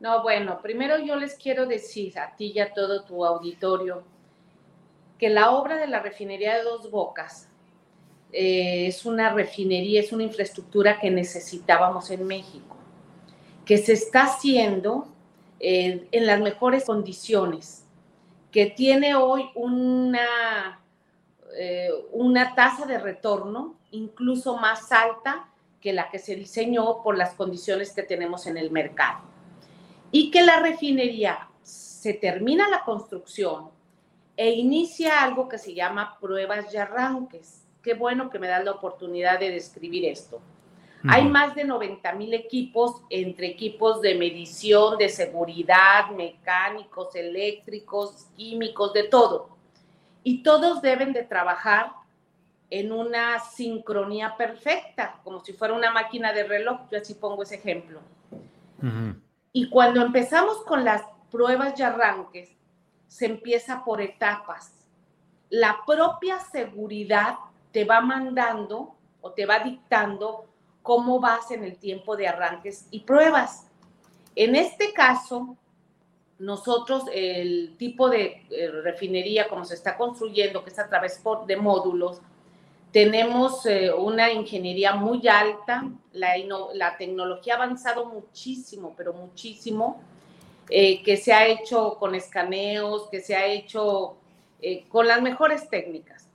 No, 0.00 0.22
bueno, 0.22 0.60
primero 0.60 0.98
yo 0.98 1.16
les 1.16 1.34
quiero 1.34 1.66
decir 1.66 2.18
a 2.18 2.36
ti 2.36 2.52
y 2.54 2.58
a 2.58 2.74
todo 2.74 3.04
tu 3.04 3.24
auditorio 3.24 4.02
que 5.18 5.30
la 5.30 5.50
obra 5.50 5.78
de 5.78 5.86
la 5.86 6.00
refinería 6.00 6.56
de 6.56 6.62
dos 6.62 6.90
bocas 6.90 7.49
eh, 8.32 8.86
es 8.86 9.04
una 9.04 9.32
refinería, 9.32 10.00
es 10.00 10.12
una 10.12 10.22
infraestructura 10.22 11.00
que 11.00 11.10
necesitábamos 11.10 12.10
en 12.10 12.26
México, 12.26 12.76
que 13.64 13.78
se 13.78 13.94
está 13.94 14.24
haciendo 14.24 15.08
eh, 15.58 16.06
en 16.12 16.26
las 16.26 16.40
mejores 16.40 16.84
condiciones, 16.84 17.84
que 18.52 18.66
tiene 18.66 19.16
hoy 19.16 19.50
una, 19.54 20.80
eh, 21.58 21.90
una 22.12 22.54
tasa 22.54 22.86
de 22.86 22.98
retorno 22.98 23.76
incluso 23.90 24.56
más 24.56 24.92
alta 24.92 25.48
que 25.80 25.92
la 25.92 26.08
que 26.10 26.20
se 26.20 26.36
diseñó 26.36 27.02
por 27.02 27.16
las 27.16 27.34
condiciones 27.34 27.92
que 27.92 28.02
tenemos 28.04 28.46
en 28.46 28.56
el 28.56 28.70
mercado. 28.70 29.22
Y 30.12 30.30
que 30.30 30.42
la 30.42 30.60
refinería 30.60 31.48
se 31.62 32.14
termina 32.14 32.68
la 32.68 32.84
construcción 32.84 33.70
e 34.36 34.50
inicia 34.50 35.22
algo 35.22 35.48
que 35.48 35.58
se 35.58 35.74
llama 35.74 36.18
pruebas 36.20 36.72
y 36.72 36.76
arranques 36.76 37.64
qué 37.82 37.94
bueno 37.94 38.30
que 38.30 38.38
me 38.38 38.48
das 38.48 38.64
la 38.64 38.72
oportunidad 38.72 39.38
de 39.38 39.50
describir 39.50 40.04
esto. 40.04 40.40
Hay 41.08 41.26
más 41.26 41.54
de 41.54 41.64
90 41.64 42.12
mil 42.12 42.34
equipos, 42.34 43.02
entre 43.08 43.46
equipos 43.46 44.02
de 44.02 44.14
medición, 44.16 44.98
de 44.98 45.08
seguridad, 45.08 46.10
mecánicos, 46.10 47.14
eléctricos, 47.14 48.26
químicos, 48.36 48.92
de 48.92 49.04
todo. 49.04 49.48
Y 50.22 50.42
todos 50.42 50.82
deben 50.82 51.14
de 51.14 51.22
trabajar 51.22 51.92
en 52.68 52.92
una 52.92 53.40
sincronía 53.40 54.36
perfecta, 54.36 55.20
como 55.24 55.40
si 55.40 55.54
fuera 55.54 55.72
una 55.72 55.90
máquina 55.90 56.34
de 56.34 56.44
reloj. 56.44 56.80
Yo 56.90 56.98
así 56.98 57.14
pongo 57.14 57.44
ese 57.44 57.54
ejemplo. 57.54 58.00
Y 59.52 59.70
cuando 59.70 60.02
empezamos 60.02 60.62
con 60.64 60.84
las 60.84 61.02
pruebas 61.30 61.78
y 61.78 61.82
arranques, 61.82 62.50
se 63.06 63.26
empieza 63.26 63.84
por 63.84 64.00
etapas. 64.00 64.72
La 65.48 65.78
propia 65.86 66.38
seguridad 66.38 67.36
te 67.72 67.84
va 67.84 68.00
mandando 68.00 68.94
o 69.20 69.32
te 69.32 69.46
va 69.46 69.60
dictando 69.60 70.46
cómo 70.82 71.20
vas 71.20 71.50
en 71.50 71.64
el 71.64 71.76
tiempo 71.76 72.16
de 72.16 72.28
arranques 72.28 72.86
y 72.90 73.00
pruebas. 73.00 73.66
En 74.34 74.56
este 74.56 74.92
caso, 74.92 75.56
nosotros 76.38 77.04
el 77.12 77.76
tipo 77.76 78.08
de 78.08 78.46
eh, 78.50 78.70
refinería 78.82 79.48
como 79.48 79.64
se 79.64 79.74
está 79.74 79.96
construyendo, 79.96 80.64
que 80.64 80.70
es 80.70 80.78
a 80.78 80.88
través 80.88 81.22
de 81.46 81.56
módulos, 81.56 82.20
tenemos 82.92 83.66
eh, 83.66 83.92
una 83.92 84.32
ingeniería 84.32 84.94
muy 84.94 85.28
alta, 85.28 85.88
la, 86.12 86.96
tecnología 86.98 87.54
ha 87.54 87.56
avanzado 87.58 88.06
muchísimo, 88.06 88.94
pero 88.96 89.12
muchísimo, 89.12 90.00
eh, 90.68 91.02
que 91.02 91.16
se 91.16 91.32
ha 91.32 91.46
hecho 91.46 91.96
con 91.98 92.14
escaneos, 92.14 93.08
que 93.10 93.20
se 93.20 93.36
ha 93.36 93.46
hecho 93.46 94.16
con 94.90 95.08
las 95.08 95.22
mejores 95.22 95.70
técnicas 95.70 96.29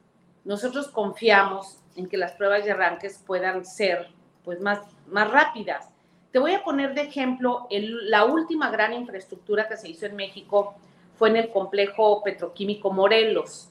nosotros 0.46 0.88
confiamos 0.88 1.80
en 1.96 2.08
que 2.08 2.18
las 2.18 2.32
pruebas 2.34 2.64
de 2.64 2.72
arranques 2.72 3.22
puedan 3.26 3.66
ser 3.66 4.08
pues, 4.44 4.62
más, 4.62 4.80
más 5.08 5.30
rápidas. 5.30 5.90
Te 6.32 6.40
voy 6.40 6.54
a 6.54 6.64
poner 6.64 6.94
de 6.94 7.02
ejemplo, 7.02 7.68
la 7.70 8.26
última 8.26 8.70
gran 8.70 8.94
infraestructura 8.94 9.68
que 9.68 9.78
se 9.78 9.90
hizo 9.90 10.06
en 10.06 10.16
México 10.16 10.76
fue 11.18 11.30
en 11.30 11.38
el 11.38 11.50
complejo 11.50 12.22
petroquímico 12.24 12.92
Morelos. 12.92 13.70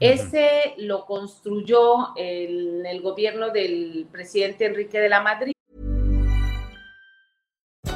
Ese 0.00 0.74
lo 0.78 1.04
construyó 1.06 2.16
el, 2.16 2.84
el 2.84 3.00
gobierno 3.02 3.50
del 3.50 4.08
presidente 4.10 4.66
Enrique 4.66 4.98
de 4.98 5.08
la 5.08 5.20
Madrid. 5.20 5.51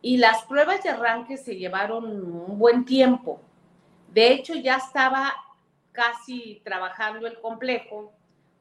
Y 0.00 0.16
las 0.18 0.44
pruebas 0.44 0.82
de 0.82 0.90
arranque 0.90 1.36
se 1.36 1.56
llevaron 1.56 2.04
un 2.04 2.58
buen 2.58 2.84
tiempo. 2.84 3.40
De 4.12 4.32
hecho, 4.32 4.54
ya 4.54 4.76
estaba 4.76 5.34
casi 5.92 6.60
trabajando 6.64 7.26
el 7.26 7.40
complejo 7.40 8.12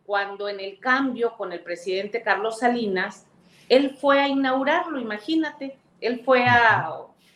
cuando 0.06 0.50
en 0.50 0.60
el 0.60 0.80
cambio 0.80 1.36
con 1.36 1.52
el 1.52 1.62
presidente 1.62 2.24
Carlos 2.24 2.60
Salinas, 2.60 3.26
él 3.70 3.96
fue 4.00 4.20
a 4.22 4.28
inaugurarlo, 4.28 5.00
imagínate, 5.00 5.78
él 6.00 6.24
fue 6.24 6.46
a 6.46 6.90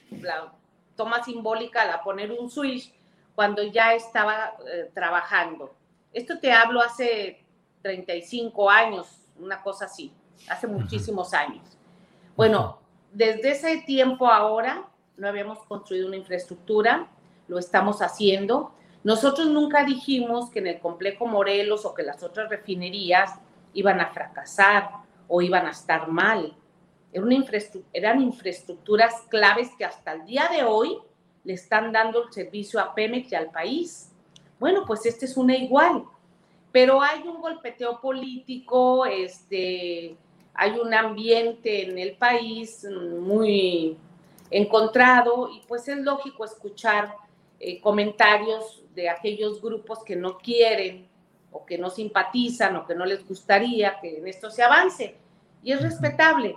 la 0.09 0.53
toma 0.95 1.23
simbólica 1.23 1.93
a 1.93 2.03
poner 2.03 2.31
un 2.31 2.49
switch 2.49 2.91
cuando 3.35 3.63
ya 3.63 3.93
estaba 3.93 4.55
eh, 4.71 4.89
trabajando. 4.93 5.73
Esto 6.13 6.39
te 6.39 6.51
hablo 6.51 6.81
hace 6.81 7.43
35 7.81 8.69
años, 8.69 9.07
una 9.37 9.61
cosa 9.61 9.85
así, 9.85 10.11
hace 10.47 10.67
muchísimos 10.67 11.33
años. 11.33 11.63
Bueno, 12.35 12.80
desde 13.11 13.51
ese 13.51 13.83
tiempo 13.85 14.27
ahora 14.27 14.87
no 15.17 15.27
habíamos 15.27 15.59
construido 15.65 16.07
una 16.07 16.17
infraestructura, 16.17 17.07
lo 17.47 17.59
estamos 17.59 18.01
haciendo. 18.01 18.73
Nosotros 19.03 19.47
nunca 19.47 19.83
dijimos 19.83 20.49
que 20.49 20.59
en 20.59 20.67
el 20.67 20.79
complejo 20.79 21.25
Morelos 21.25 21.85
o 21.85 21.93
que 21.93 22.03
las 22.03 22.23
otras 22.23 22.49
refinerías 22.49 23.31
iban 23.73 23.99
a 23.99 24.11
fracasar 24.13 24.89
o 25.27 25.41
iban 25.41 25.65
a 25.65 25.71
estar 25.71 26.07
mal. 26.07 26.55
eran 27.93 28.21
infraestructuras 28.21 29.13
claves 29.29 29.69
que 29.77 29.85
hasta 29.85 30.13
el 30.13 30.25
día 30.25 30.47
de 30.47 30.63
hoy 30.63 30.97
le 31.43 31.53
están 31.53 31.91
dando 31.91 32.23
el 32.23 32.31
servicio 32.31 32.79
a 32.79 32.93
Pemex 32.93 33.31
y 33.31 33.35
al 33.35 33.51
país. 33.51 34.11
Bueno, 34.59 34.85
pues 34.85 35.05
este 35.05 35.25
es 35.25 35.35
una 35.37 35.55
igual, 35.55 36.05
pero 36.71 37.01
hay 37.01 37.21
un 37.27 37.41
golpeteo 37.41 37.99
político, 37.99 39.05
este, 39.05 40.15
hay 40.53 40.71
un 40.79 40.93
ambiente 40.93 41.89
en 41.89 41.97
el 41.97 42.13
país 42.13 42.85
muy 43.19 43.97
encontrado 44.49 45.49
y 45.49 45.61
pues 45.67 45.87
es 45.87 45.97
lógico 45.99 46.45
escuchar 46.45 47.15
eh, 47.59 47.79
comentarios 47.79 48.83
de 48.93 49.09
aquellos 49.09 49.61
grupos 49.61 49.99
que 50.03 50.15
no 50.15 50.37
quieren 50.37 51.07
o 51.51 51.65
que 51.65 51.77
no 51.77 51.89
simpatizan 51.89 52.75
o 52.75 52.85
que 52.85 52.95
no 52.95 53.05
les 53.05 53.25
gustaría 53.27 53.99
que 54.01 54.17
en 54.17 54.27
esto 54.27 54.49
se 54.49 54.63
avance. 54.63 55.15
Y 55.63 55.71
es 55.71 55.81
respetable, 55.81 56.55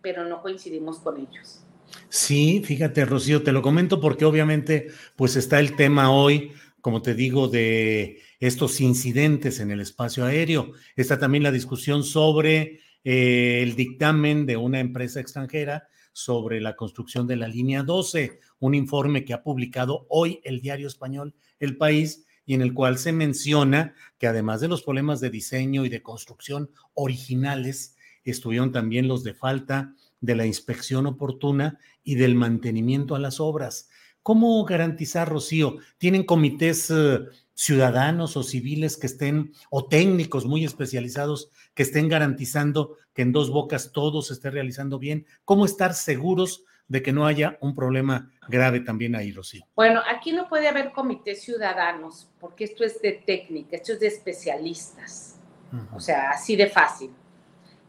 pero 0.00 0.24
no 0.24 0.40
coincidimos 0.40 0.98
con 0.98 1.18
ellos. 1.18 1.60
Sí, 2.08 2.62
fíjate, 2.64 3.04
Rocío, 3.04 3.42
te 3.42 3.52
lo 3.52 3.62
comento 3.62 4.00
porque 4.00 4.24
obviamente 4.24 4.88
pues 5.16 5.36
está 5.36 5.60
el 5.60 5.76
tema 5.76 6.10
hoy, 6.10 6.52
como 6.80 7.02
te 7.02 7.14
digo, 7.14 7.48
de 7.48 8.20
estos 8.40 8.80
incidentes 8.80 9.60
en 9.60 9.70
el 9.70 9.80
espacio 9.80 10.24
aéreo. 10.24 10.72
Está 10.96 11.18
también 11.18 11.42
la 11.42 11.50
discusión 11.50 12.04
sobre 12.04 12.80
eh, 13.04 13.60
el 13.62 13.76
dictamen 13.76 14.46
de 14.46 14.56
una 14.56 14.80
empresa 14.80 15.20
extranjera 15.20 15.88
sobre 16.12 16.60
la 16.60 16.76
construcción 16.76 17.26
de 17.26 17.36
la 17.36 17.48
línea 17.48 17.82
12, 17.82 18.40
un 18.60 18.74
informe 18.74 19.24
que 19.24 19.34
ha 19.34 19.42
publicado 19.42 20.06
hoy 20.08 20.40
el 20.44 20.60
diario 20.60 20.86
español 20.86 21.34
El 21.58 21.76
País 21.76 22.24
y 22.46 22.54
en 22.54 22.62
el 22.62 22.72
cual 22.74 22.98
se 22.98 23.12
menciona 23.12 23.94
que 24.18 24.26
además 24.26 24.60
de 24.60 24.68
los 24.68 24.82
problemas 24.82 25.20
de 25.20 25.30
diseño 25.30 25.84
y 25.84 25.88
de 25.88 26.02
construcción 26.02 26.70
originales, 26.94 27.96
estuvieron 28.24 28.72
también 28.72 29.08
los 29.08 29.24
de 29.24 29.34
falta 29.34 29.94
de 30.20 30.34
la 30.34 30.46
inspección 30.46 31.06
oportuna 31.06 31.78
y 32.02 32.14
del 32.14 32.34
mantenimiento 32.34 33.14
a 33.14 33.18
las 33.18 33.40
obras. 33.40 33.88
¿Cómo 34.22 34.64
garantizar, 34.64 35.28
Rocío? 35.28 35.76
¿Tienen 35.98 36.24
comités 36.24 36.90
eh, 36.90 37.20
ciudadanos 37.54 38.36
o 38.36 38.42
civiles 38.42 38.96
que 38.96 39.06
estén, 39.06 39.52
o 39.70 39.86
técnicos 39.86 40.44
muy 40.44 40.64
especializados 40.64 41.50
que 41.74 41.84
estén 41.84 42.08
garantizando 42.08 42.96
que 43.14 43.22
en 43.22 43.32
dos 43.32 43.50
bocas 43.50 43.92
todo 43.92 44.22
se 44.22 44.34
esté 44.34 44.50
realizando 44.50 44.98
bien? 44.98 45.26
¿Cómo 45.44 45.64
estar 45.64 45.94
seguros 45.94 46.64
de 46.88 47.02
que 47.02 47.12
no 47.12 47.26
haya 47.26 47.56
un 47.60 47.74
problema 47.74 48.30
grave 48.48 48.80
también 48.80 49.14
ahí, 49.14 49.32
Rocío? 49.32 49.66
Bueno, 49.74 50.02
aquí 50.08 50.32
no 50.32 50.48
puede 50.48 50.68
haber 50.68 50.92
comités 50.92 51.42
ciudadanos, 51.42 52.28
porque 52.40 52.64
esto 52.64 52.84
es 52.84 53.00
de 53.00 53.12
técnica, 53.12 53.76
esto 53.76 53.94
es 53.94 54.00
de 54.00 54.08
especialistas. 54.08 55.40
O 55.92 55.98
sea, 55.98 56.30
así 56.30 56.54
de 56.54 56.68
fácil. 56.68 57.10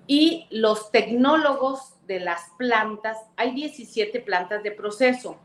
Y 0.07 0.47
los 0.49 0.91
tecnólogos 0.91 1.93
de 2.07 2.19
las 2.19 2.41
plantas, 2.57 3.17
hay 3.35 3.53
17 3.53 4.21
plantas 4.21 4.63
de 4.63 4.71
proceso, 4.71 5.37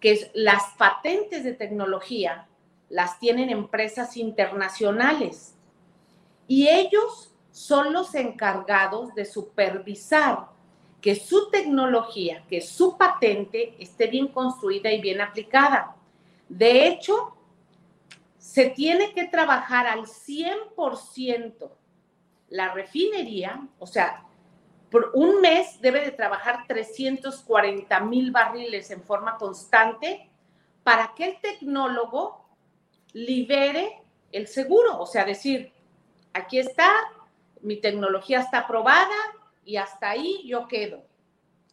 que 0.00 0.30
las 0.34 0.62
patentes 0.76 1.44
de 1.44 1.52
tecnología 1.52 2.48
las 2.92 3.18
tienen 3.18 3.48
empresas 3.48 4.18
internacionales 4.18 5.54
y 6.46 6.68
ellos 6.68 7.34
son 7.50 7.94
los 7.94 8.14
encargados 8.14 9.14
de 9.14 9.24
supervisar 9.24 10.48
que 11.00 11.14
su 11.14 11.50
tecnología, 11.50 12.44
que 12.48 12.60
su 12.60 12.98
patente 12.98 13.74
esté 13.78 14.08
bien 14.08 14.28
construida 14.28 14.92
y 14.92 15.00
bien 15.00 15.22
aplicada. 15.22 15.96
De 16.50 16.86
hecho, 16.86 17.34
se 18.36 18.68
tiene 18.68 19.14
que 19.14 19.24
trabajar 19.24 19.86
al 19.86 20.02
100% 20.02 21.70
la 22.50 22.74
refinería, 22.74 23.66
o 23.78 23.86
sea, 23.86 24.26
por 24.90 25.12
un 25.14 25.40
mes 25.40 25.80
debe 25.80 26.04
de 26.04 26.10
trabajar 26.10 26.66
340 26.68 28.00
mil 28.00 28.30
barriles 28.30 28.90
en 28.90 29.02
forma 29.02 29.38
constante 29.38 30.28
para 30.82 31.14
que 31.16 31.24
el 31.24 31.40
tecnólogo 31.40 32.41
libere 33.12 34.02
el 34.30 34.46
seguro, 34.46 35.00
o 35.00 35.06
sea, 35.06 35.24
decir, 35.24 35.72
aquí 36.32 36.58
está, 36.58 36.90
mi 37.60 37.76
tecnología 37.76 38.40
está 38.40 38.60
aprobada 38.60 39.16
y 39.64 39.76
hasta 39.76 40.10
ahí 40.10 40.42
yo 40.46 40.66
quedo. 40.68 41.02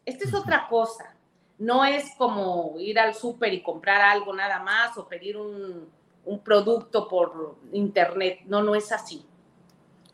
Esta 0.06 0.26
es 0.26 0.34
otra 0.34 0.68
cosa, 0.68 1.16
no 1.58 1.86
es 1.86 2.12
como 2.18 2.76
ir 2.80 3.00
al 3.00 3.14
súper 3.14 3.54
y 3.54 3.62
comprar 3.62 4.02
algo 4.02 4.34
nada 4.34 4.60
más 4.60 4.98
o 4.98 5.08
pedir 5.08 5.38
un, 5.38 5.90
un 6.26 6.40
producto 6.40 7.08
por 7.08 7.58
internet, 7.72 8.42
no, 8.46 8.62
no 8.62 8.76
es 8.76 8.92
así. 8.92 9.26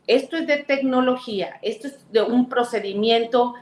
Esto 0.06 0.36
es 0.36 0.46
de 0.46 0.58
tecnología, 0.58 1.58
esto 1.62 1.88
es 1.88 2.12
de 2.12 2.22
un 2.22 2.48
procedimiento 2.48 3.54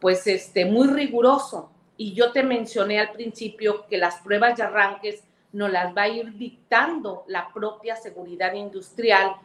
pues 0.00 0.26
este 0.28 0.64
muy 0.64 0.86
riguroso 0.88 1.70
y 1.96 2.14
yo 2.14 2.30
te 2.30 2.44
mencioné 2.44 3.00
al 3.00 3.10
principio 3.10 3.84
que 3.88 3.98
las 3.98 4.20
pruebas 4.20 4.56
de 4.56 4.62
arranques 4.62 5.24
nos 5.52 5.70
las 5.70 5.96
va 5.96 6.02
a 6.02 6.08
ir 6.08 6.36
dictando 6.36 7.24
la 7.26 7.52
propia 7.52 7.96
seguridad 7.96 8.52
industrial 8.54 9.36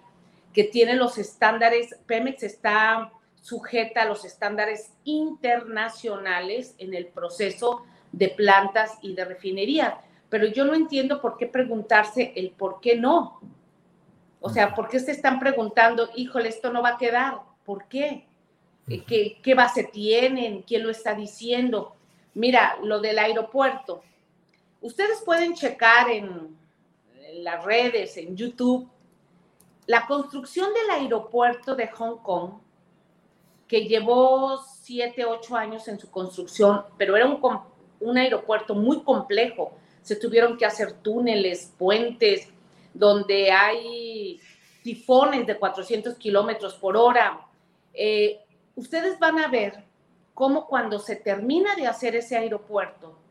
que 0.54 0.64
tiene 0.66 0.96
los 0.96 1.18
estándares, 1.18 1.96
Pemex 2.06 2.44
está 2.44 3.12
sujeta 3.42 4.04
a 4.04 4.06
los 4.06 4.24
estándares 4.24 4.92
internacionales 5.04 6.76
en 6.78 6.94
el 6.94 7.08
proceso 7.08 7.84
de 8.12 8.30
plantas 8.30 8.98
y 9.02 9.16
de 9.16 9.26
refinería, 9.26 10.00
pero 10.30 10.46
yo 10.48 10.64
no 10.64 10.76
entiendo 10.76 11.20
por 11.20 11.38
qué 11.38 11.48
preguntarse 11.48 12.32
el 12.36 12.52
por 12.52 12.80
qué 12.80 12.96
no. 12.96 13.42
O 14.40 14.50
sea, 14.50 14.76
¿por 14.76 14.88
qué 14.88 15.00
se 15.00 15.12
están 15.12 15.40
preguntando, 15.40 16.10
híjole, 16.16 16.50
esto 16.50 16.72
no 16.72 16.82
va 16.82 16.90
a 16.90 16.98
quedar? 16.98 17.40
¿Por 17.66 17.88
qué? 17.88 18.26
¿Qué, 18.88 19.38
qué 19.42 19.56
base 19.56 19.86
tienen? 19.86 20.62
¿Quién 20.64 20.84
lo 20.84 20.90
está 20.90 21.14
diciendo? 21.14 21.96
Mira, 22.34 22.78
lo 22.84 23.00
del 23.00 23.20
aeropuerto. 23.20 24.04
Ustedes 24.84 25.22
pueden 25.24 25.54
checar 25.54 26.10
en, 26.10 26.58
las 27.36 27.64
redes, 27.64 28.18
en 28.18 28.36
YouTube, 28.36 28.86
la 29.88 30.06
construcción 30.06 30.74
del 30.74 30.90
aeropuerto 30.90 31.74
de 31.74 31.88
Hong 31.88 32.18
Kong, 32.18 32.52
que 33.66 33.88
llevó 33.88 34.62
siete, 34.62 35.24
ocho 35.24 35.56
años 35.56 35.88
en 35.88 35.98
su 35.98 36.12
construcción, 36.12 36.84
pero 36.98 37.16
era 37.16 37.26
un, 37.26 37.40
un 38.02 38.18
aeropuerto 38.18 38.76
muy 38.76 39.02
complejo. 39.04 39.72
Se 40.02 40.18
tuvieron 40.18 40.58
que 40.58 40.66
hacer 40.66 40.92
túneles, 41.02 41.74
puentes, 41.78 42.50
donde 42.94 43.52
hay 43.52 44.42
tifones 44.84 45.48
de 45.48 45.58
400 45.58 46.16
kilómetros 46.16 46.74
por 46.74 46.98
hora. 46.98 47.40
Eh, 47.94 48.42
ustedes 48.76 49.18
van 49.18 49.40
a 49.40 49.48
ver 49.48 49.82
cómo 50.34 50.68
cuando 50.68 51.00
se 51.00 51.16
termina 51.16 51.74
de 51.78 51.88
hacer 51.88 52.18
ese 52.18 52.36
aeropuerto, 52.36 53.23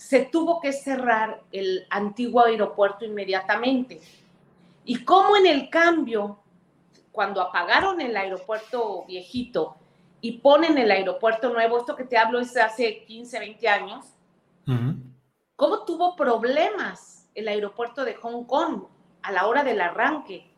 se 0.00 0.24
tuvo 0.24 0.62
que 0.62 0.72
cerrar 0.72 1.42
el 1.52 1.86
antiguo 1.90 2.42
aeropuerto 2.46 3.04
inmediatamente. 3.04 4.00
Y 4.82 5.04
cómo 5.04 5.36
en 5.36 5.46
el 5.46 5.68
cambio, 5.68 6.38
cuando 7.12 7.42
apagaron 7.42 8.00
el 8.00 8.16
aeropuerto 8.16 9.04
viejito 9.06 9.76
y 10.22 10.38
ponen 10.38 10.78
el 10.78 10.90
aeropuerto 10.90 11.52
nuevo, 11.52 11.76
esto 11.76 11.96
que 11.96 12.04
te 12.04 12.16
hablo 12.16 12.40
es 12.40 12.56
hace 12.56 13.04
15, 13.04 13.40
20 13.40 13.68
años, 13.68 14.06
cómo 15.54 15.84
tuvo 15.84 16.16
problemas 16.16 17.28
el 17.34 17.48
aeropuerto 17.48 18.02
de 18.02 18.14
Hong 18.14 18.44
Kong 18.44 18.84
a 19.20 19.32
la 19.32 19.46
hora 19.46 19.64
del 19.64 19.82
arranque. 19.82 20.50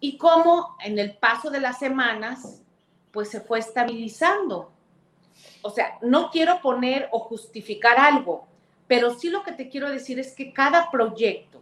Y 0.00 0.18
cómo 0.18 0.76
en 0.84 0.98
el 0.98 1.16
paso 1.18 1.50
de 1.50 1.60
las 1.60 1.78
semanas, 1.78 2.64
pues 3.12 3.30
se 3.30 3.40
fue 3.40 3.60
estabilizando. 3.60 4.73
O 5.64 5.70
sea, 5.70 5.98
no 6.02 6.30
quiero 6.30 6.60
poner 6.60 7.08
o 7.10 7.20
justificar 7.20 7.98
algo, 7.98 8.46
pero 8.86 9.14
sí 9.14 9.30
lo 9.30 9.42
que 9.42 9.52
te 9.52 9.68
quiero 9.68 9.90
decir 9.90 10.18
es 10.18 10.34
que 10.34 10.52
cada 10.52 10.90
proyecto 10.90 11.60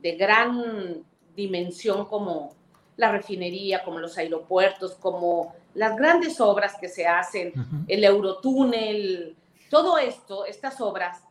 de 0.00 0.16
gran 0.16 1.04
dimensión 1.34 2.04
como 2.04 2.54
la 2.96 3.10
refinería, 3.10 3.82
como 3.82 3.98
los 3.98 4.18
aeropuertos, 4.18 4.94
como 4.94 5.54
las 5.74 5.96
grandes 5.96 6.40
obras 6.40 6.76
que 6.80 6.88
se 6.88 7.06
hacen, 7.06 7.52
el 7.88 8.04
Eurotúnel, 8.04 9.34
todo 9.70 9.98
esto, 9.98 10.44
estas 10.44 10.80
obras, 10.80 11.24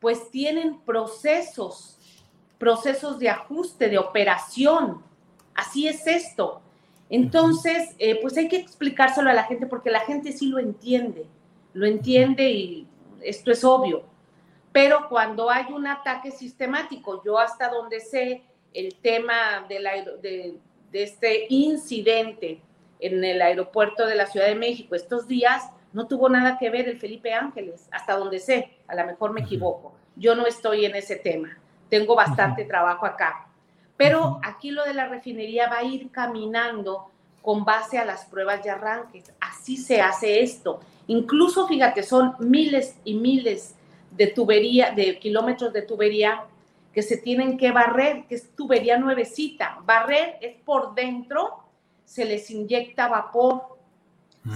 pues 0.00 0.30
tienen 0.30 0.80
procesos 0.80 1.96
procesos 2.58 3.18
de 3.18 3.28
ajuste, 3.28 3.88
de 3.88 3.98
operación. 3.98 5.02
Así 5.54 5.88
es 5.88 6.06
esto. 6.06 6.60
Entonces, 7.08 7.94
eh, 7.98 8.18
pues 8.20 8.36
hay 8.36 8.48
que 8.48 8.56
explicárselo 8.56 9.30
a 9.30 9.34
la 9.34 9.44
gente 9.44 9.66
porque 9.66 9.90
la 9.90 10.00
gente 10.00 10.32
sí 10.32 10.48
lo 10.48 10.58
entiende, 10.58 11.26
lo 11.72 11.86
entiende 11.86 12.50
y 12.50 12.86
esto 13.22 13.52
es 13.52 13.64
obvio. 13.64 14.02
Pero 14.72 15.08
cuando 15.08 15.50
hay 15.50 15.72
un 15.72 15.86
ataque 15.86 16.30
sistemático, 16.30 17.22
yo 17.24 17.38
hasta 17.38 17.68
donde 17.68 18.00
sé 18.00 18.42
el 18.74 18.96
tema 18.96 19.64
de, 19.68 19.78
de, 20.20 20.58
de 20.90 21.02
este 21.02 21.46
incidente 21.48 22.60
en 22.98 23.24
el 23.24 23.40
aeropuerto 23.40 24.06
de 24.06 24.16
la 24.16 24.26
Ciudad 24.26 24.46
de 24.46 24.54
México 24.54 24.94
estos 24.94 25.28
días, 25.28 25.70
no 25.92 26.06
tuvo 26.06 26.28
nada 26.28 26.58
que 26.58 26.68
ver 26.68 26.88
el 26.88 26.98
Felipe 26.98 27.32
Ángeles, 27.32 27.88
hasta 27.90 28.16
donde 28.16 28.38
sé, 28.38 28.70
a 28.86 28.94
lo 28.94 29.06
mejor 29.06 29.32
me 29.32 29.42
equivoco. 29.42 29.94
Yo 30.16 30.34
no 30.34 30.46
estoy 30.46 30.84
en 30.84 30.96
ese 30.96 31.16
tema 31.16 31.56
tengo 31.88 32.14
bastante 32.14 32.64
trabajo 32.64 33.06
acá. 33.06 33.46
Pero 33.96 34.40
aquí 34.42 34.70
lo 34.70 34.84
de 34.84 34.94
la 34.94 35.08
refinería 35.08 35.68
va 35.68 35.78
a 35.78 35.84
ir 35.84 36.10
caminando 36.10 37.10
con 37.42 37.64
base 37.64 37.98
a 37.98 38.04
las 38.04 38.24
pruebas 38.26 38.62
de 38.62 38.70
arranques. 38.70 39.32
Así 39.40 39.76
se 39.76 40.00
hace 40.00 40.42
esto. 40.42 40.80
Incluso, 41.06 41.66
fíjate, 41.66 42.02
son 42.02 42.34
miles 42.40 42.96
y 43.04 43.14
miles 43.14 43.74
de 44.10 44.26
tubería, 44.28 44.90
de 44.90 45.18
kilómetros 45.18 45.72
de 45.72 45.82
tubería 45.82 46.44
que 46.92 47.02
se 47.02 47.18
tienen 47.18 47.58
que 47.58 47.72
barrer, 47.72 48.24
que 48.26 48.34
es 48.36 48.50
tubería 48.54 48.98
nuevecita. 48.98 49.78
Barrer 49.84 50.38
es 50.40 50.56
por 50.62 50.94
dentro, 50.94 51.62
se 52.04 52.24
les 52.24 52.50
inyecta 52.50 53.08
vapor. 53.08 53.76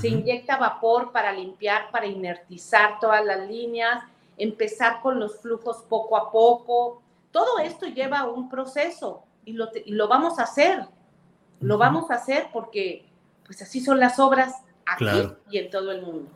Se 0.00 0.06
inyecta 0.06 0.56
vapor 0.56 1.10
para 1.10 1.32
limpiar, 1.32 1.90
para 1.90 2.06
inertizar 2.06 3.00
todas 3.00 3.24
las 3.24 3.48
líneas, 3.48 4.04
empezar 4.38 5.00
con 5.00 5.18
los 5.18 5.40
flujos 5.40 5.78
poco 5.88 6.16
a 6.16 6.30
poco, 6.30 7.02
todo 7.30 7.58
esto 7.58 7.86
lleva 7.86 8.28
un 8.28 8.48
proceso 8.48 9.22
y 9.50 9.52
lo, 9.52 9.68
lo 9.86 10.08
vamos 10.08 10.38
a 10.38 10.44
hacer. 10.44 10.86
Lo 11.60 11.76
vamos 11.76 12.10
a 12.10 12.14
hacer 12.14 12.48
porque 12.52 13.06
pues 13.44 13.60
así 13.60 13.80
son 13.80 14.00
las 14.00 14.18
obras 14.18 14.54
aquí 14.86 15.28
y 15.50 15.58
en 15.58 15.70
todo 15.70 15.92
el 15.92 16.02
mundo. 16.02 16.30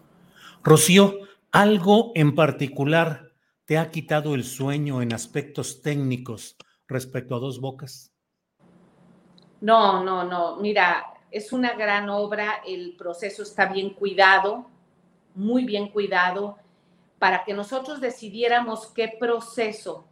Rocío, 0.63 1.25
¿Algo 1.55 2.11
en 2.17 2.35
particular 2.35 3.31
te 3.65 3.79
ha 3.79 3.93
quitado 3.93 4.35
el 4.35 4.43
sueño 4.43 5.03
en 5.03 5.13
aspectos 5.13 5.83
técnicos 5.83 6.57
respecto 6.89 7.37
a 7.37 7.39
Dos 7.39 7.61
Bocas? 7.61 8.13
No, 9.61 10.03
no, 10.03 10.25
no. 10.25 10.57
Mira, 10.57 11.07
es 11.31 11.53
una 11.53 11.75
gran 11.75 12.09
obra, 12.11 12.61
el 12.67 12.97
proceso 12.97 13.45
está 13.45 13.67
bien 13.67 13.91
cuidado, 13.91 14.69
muy 15.37 15.65
bien 15.65 15.91
cuidado, 15.91 16.59
para 17.21 17.45
que 17.45 17.55
nosotros 17.55 18.01
decidiéramos 18.01 18.89
qué 18.89 19.15
proceso. 19.17 20.09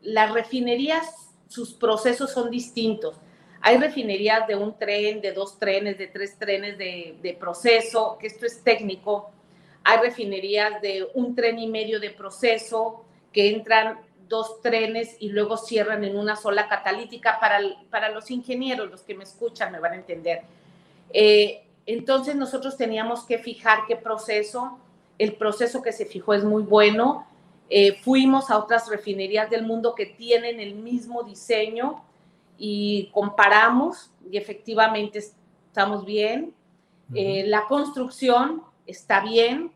Las 0.00 0.32
refinerías, 0.32 1.27
sus 1.48 1.72
procesos 1.72 2.30
son 2.30 2.50
distintos. 2.50 3.16
Hay 3.60 3.78
refinerías 3.78 4.46
de 4.46 4.54
un 4.54 4.78
tren, 4.78 5.20
de 5.20 5.32
dos 5.32 5.58
trenes, 5.58 5.98
de 5.98 6.06
tres 6.06 6.38
trenes 6.38 6.78
de, 6.78 7.36
proceso, 7.40 8.16
que 8.20 8.28
esto 8.28 8.46
es 8.46 8.62
técnico. 8.62 9.30
Hay 9.82 9.98
refinerías 9.98 10.80
de 10.80 11.08
un 11.14 11.34
tren 11.34 11.58
y 11.58 11.66
medio 11.66 11.98
de 11.98 12.10
proceso, 12.10 13.04
que 13.32 13.50
entran 13.50 14.00
dos 14.28 14.60
trenes 14.60 15.16
y 15.18 15.30
luego 15.30 15.56
cierran 15.56 16.04
en 16.04 16.16
una 16.16 16.36
sola 16.36 16.68
catalítica. 16.68 17.40
Para, 17.40 17.60
para 17.90 18.10
los 18.10 18.30
ingenieros, 18.30 18.90
los 18.90 19.02
que 19.02 19.14
me 19.14 19.24
escuchan, 19.24 19.72
me 19.72 19.80
van 19.80 19.92
a 19.92 19.96
entender. 19.96 20.42
Eh, 21.12 21.64
entonces 21.86 22.36
nosotros 22.36 22.76
teníamos 22.76 23.24
que 23.24 23.38
fijar 23.38 23.80
qué 23.88 23.96
proceso. 23.96 24.78
El 25.18 25.34
proceso 25.34 25.82
que 25.82 25.92
se 25.92 26.04
fijó 26.04 26.34
es 26.34 26.44
muy 26.44 26.62
bueno. 26.62 27.26
Eh, 27.70 27.98
fuimos 28.02 28.50
a 28.50 28.58
otras 28.58 28.88
refinerías 28.88 29.50
del 29.50 29.64
mundo 29.64 29.94
que 29.94 30.06
tienen 30.06 30.58
el 30.58 30.74
mismo 30.74 31.22
diseño 31.22 32.02
y 32.56 33.10
comparamos 33.12 34.10
y 34.30 34.36
efectivamente 34.36 35.18
estamos 35.18 36.04
bien. 36.04 36.54
Eh, 37.14 37.44
la 37.46 37.66
construcción 37.66 38.62
está 38.86 39.20
bien. 39.20 39.72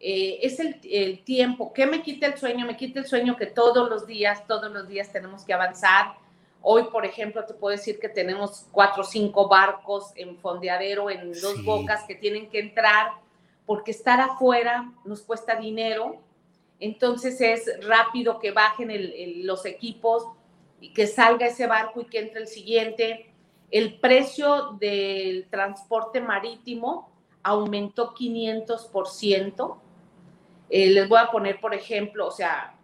Eh, 0.00 0.38
es 0.42 0.60
el, 0.60 0.80
el, 0.84 1.24
tiempo. 1.24 1.72
¿Qué 1.72 1.86
me 1.86 2.02
quita 2.02 2.26
el 2.26 2.38
sueño? 2.38 2.66
Me 2.66 2.76
quita 2.76 3.00
el 3.00 3.06
sueño 3.06 3.36
que 3.36 3.46
todos 3.46 3.88
los 3.88 4.06
días, 4.06 4.46
todos 4.46 4.70
los 4.70 4.86
días 4.88 5.12
tenemos 5.12 5.44
que 5.44 5.52
avanzar. 5.52 6.14
Hoy, 6.60 6.84
por 6.92 7.04
ejemplo, 7.04 7.44
te 7.44 7.54
puedo 7.54 7.76
decir 7.76 7.98
que 7.98 8.08
tenemos 8.08 8.66
cuatro 8.72 9.02
o 9.02 9.06
cinco 9.06 9.48
barcos 9.48 10.12
en 10.16 10.36
fondeadero, 10.38 11.08
en 11.08 11.32
dos 11.32 11.56
sí. 11.56 11.62
bocas 11.62 12.04
que 12.04 12.14
tienen 12.14 12.50
que 12.50 12.58
entrar, 12.58 13.12
porque 13.64 13.92
estar 13.92 14.20
afuera 14.20 14.92
nos 15.04 15.22
cuesta 15.22 15.56
dinero. 15.56 16.20
Entonces 16.80 17.40
es 17.40 17.68
rápido 17.86 18.38
que 18.38 18.52
bajen 18.52 18.90
el, 18.90 19.12
el, 19.12 19.46
los 19.46 19.64
equipos 19.66 20.26
y 20.80 20.92
que 20.92 21.06
salga 21.06 21.46
ese 21.46 21.66
barco 21.66 22.00
y 22.00 22.04
que 22.06 22.20
entre 22.20 22.40
el 22.42 22.48
siguiente. 22.48 23.32
El 23.70 23.98
precio 23.98 24.76
del 24.80 25.48
transporte 25.50 26.20
marítimo 26.20 27.10
aumentó 27.42 28.14
500%. 28.14 29.78
Eh, 30.70 30.90
les 30.90 31.08
voy 31.08 31.18
a 31.18 31.30
poner, 31.30 31.60
por 31.60 31.74
ejemplo, 31.74 32.26
o 32.26 32.30
sea, 32.30 32.74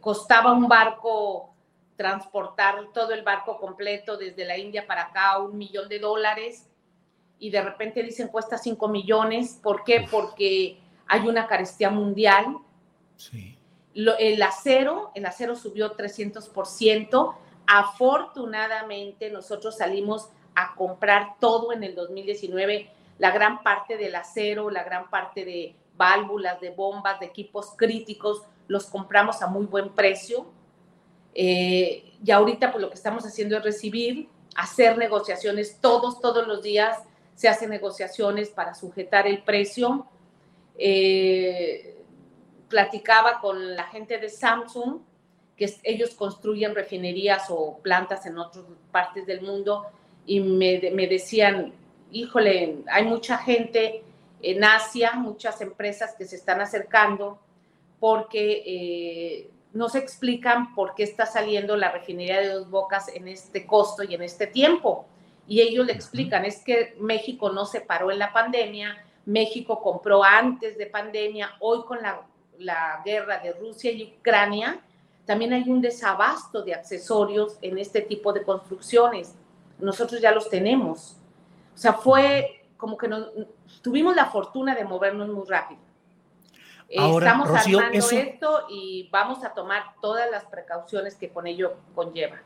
costaba 0.00 0.52
un 0.52 0.68
barco 0.68 1.54
transportar 1.96 2.92
todo 2.94 3.12
el 3.12 3.22
barco 3.22 3.58
completo 3.58 4.16
desde 4.16 4.44
la 4.44 4.56
India 4.56 4.86
para 4.86 5.02
acá, 5.02 5.38
un 5.38 5.58
millón 5.58 5.88
de 5.88 5.98
dólares, 5.98 6.68
y 7.40 7.50
de 7.50 7.60
repente 7.60 8.02
dicen 8.02 8.28
cuesta 8.28 8.56
5 8.56 8.88
millones. 8.88 9.58
¿Por 9.62 9.84
qué? 9.84 10.06
Porque 10.10 10.78
hay 11.06 11.28
una 11.28 11.46
carestía 11.46 11.90
mundial. 11.90 12.58
Sí. 13.18 13.58
Lo, 13.92 14.16
el 14.16 14.40
acero, 14.40 15.10
el 15.14 15.26
acero 15.26 15.54
subió 15.54 15.94
300%. 15.94 17.34
Afortunadamente, 17.66 19.28
nosotros 19.28 19.76
salimos 19.76 20.30
a 20.54 20.74
comprar 20.74 21.36
todo 21.38 21.72
en 21.72 21.84
el 21.84 21.94
2019, 21.94 22.90
la 23.18 23.30
gran 23.30 23.62
parte 23.62 23.96
del 23.96 24.14
acero, 24.14 24.70
la 24.70 24.84
gran 24.84 25.10
parte 25.10 25.44
de 25.44 25.76
válvulas, 25.96 26.60
de 26.60 26.70
bombas, 26.70 27.20
de 27.20 27.26
equipos 27.26 27.74
críticos, 27.76 28.42
los 28.68 28.86
compramos 28.86 29.42
a 29.42 29.48
muy 29.48 29.66
buen 29.66 29.90
precio. 29.90 30.46
Eh, 31.34 32.12
y 32.24 32.30
ahorita 32.30 32.72
pues 32.72 32.82
lo 32.82 32.88
que 32.88 32.94
estamos 32.94 33.24
haciendo 33.26 33.56
es 33.56 33.62
recibir, 33.62 34.28
hacer 34.56 34.96
negociaciones 34.96 35.78
todos, 35.80 36.20
todos 36.20 36.46
los 36.46 36.62
días 36.62 36.98
se 37.34 37.48
hacen 37.48 37.70
negociaciones 37.70 38.48
para 38.48 38.74
sujetar 38.74 39.26
el 39.26 39.42
precio. 39.44 40.06
Eh, 40.76 41.97
platicaba 42.68 43.40
con 43.40 43.74
la 43.74 43.84
gente 43.84 44.18
de 44.18 44.28
Samsung, 44.28 45.00
que 45.56 45.74
ellos 45.82 46.10
construyen 46.10 46.74
refinerías 46.74 47.46
o 47.48 47.78
plantas 47.78 48.26
en 48.26 48.38
otras 48.38 48.64
partes 48.92 49.26
del 49.26 49.40
mundo, 49.40 49.86
y 50.26 50.40
me, 50.40 50.90
me 50.92 51.06
decían, 51.06 51.72
híjole, 52.10 52.78
hay 52.90 53.04
mucha 53.04 53.38
gente 53.38 54.02
en 54.42 54.64
Asia, 54.64 55.12
muchas 55.14 55.60
empresas 55.60 56.14
que 56.16 56.24
se 56.24 56.36
están 56.36 56.60
acercando 56.60 57.40
porque 57.98 58.62
eh, 58.64 59.50
no 59.72 59.88
se 59.88 59.98
explican 59.98 60.74
por 60.74 60.94
qué 60.94 61.02
está 61.02 61.26
saliendo 61.26 61.76
la 61.76 61.90
refinería 61.90 62.40
de 62.40 62.48
dos 62.50 62.70
bocas 62.70 63.08
en 63.08 63.28
este 63.28 63.66
costo 63.66 64.02
y 64.04 64.14
en 64.14 64.22
este 64.22 64.46
tiempo. 64.46 65.06
Y 65.46 65.60
ellos 65.60 65.86
le 65.86 65.92
explican, 65.92 66.44
es 66.44 66.62
que 66.62 66.94
México 67.00 67.50
no 67.50 67.64
se 67.64 67.80
paró 67.80 68.10
en 68.10 68.18
la 68.18 68.32
pandemia, 68.32 69.02
México 69.24 69.80
compró 69.80 70.22
antes 70.22 70.78
de 70.78 70.86
pandemia, 70.86 71.56
hoy 71.60 71.84
con 71.84 72.00
la, 72.02 72.22
la 72.58 73.02
guerra 73.04 73.38
de 73.38 73.52
Rusia 73.52 73.90
y 73.90 74.14
Ucrania, 74.18 74.80
también 75.24 75.52
hay 75.52 75.68
un 75.68 75.80
desabasto 75.80 76.62
de 76.62 76.74
accesorios 76.74 77.58
en 77.62 77.78
este 77.78 78.00
tipo 78.00 78.32
de 78.32 78.42
construcciones. 78.42 79.34
Nosotros 79.78 80.20
ya 80.20 80.32
los 80.32 80.48
tenemos. 80.48 81.16
O 81.74 81.78
sea, 81.78 81.92
fue 81.92 82.64
como 82.76 82.96
que 82.96 83.08
nos, 83.08 83.28
tuvimos 83.82 84.16
la 84.16 84.26
fortuna 84.26 84.74
de 84.74 84.84
movernos 84.84 85.28
muy 85.28 85.46
rápido. 85.46 85.80
Ahora, 86.96 87.26
Estamos 87.26 87.48
Rocío, 87.48 87.78
armando 87.78 87.98
eso... 87.98 88.16
esto 88.16 88.66
y 88.70 89.08
vamos 89.12 89.44
a 89.44 89.52
tomar 89.52 89.82
todas 90.00 90.30
las 90.30 90.44
precauciones 90.46 91.16
que 91.16 91.28
con 91.28 91.46
ello 91.46 91.76
conlleva. 91.94 92.40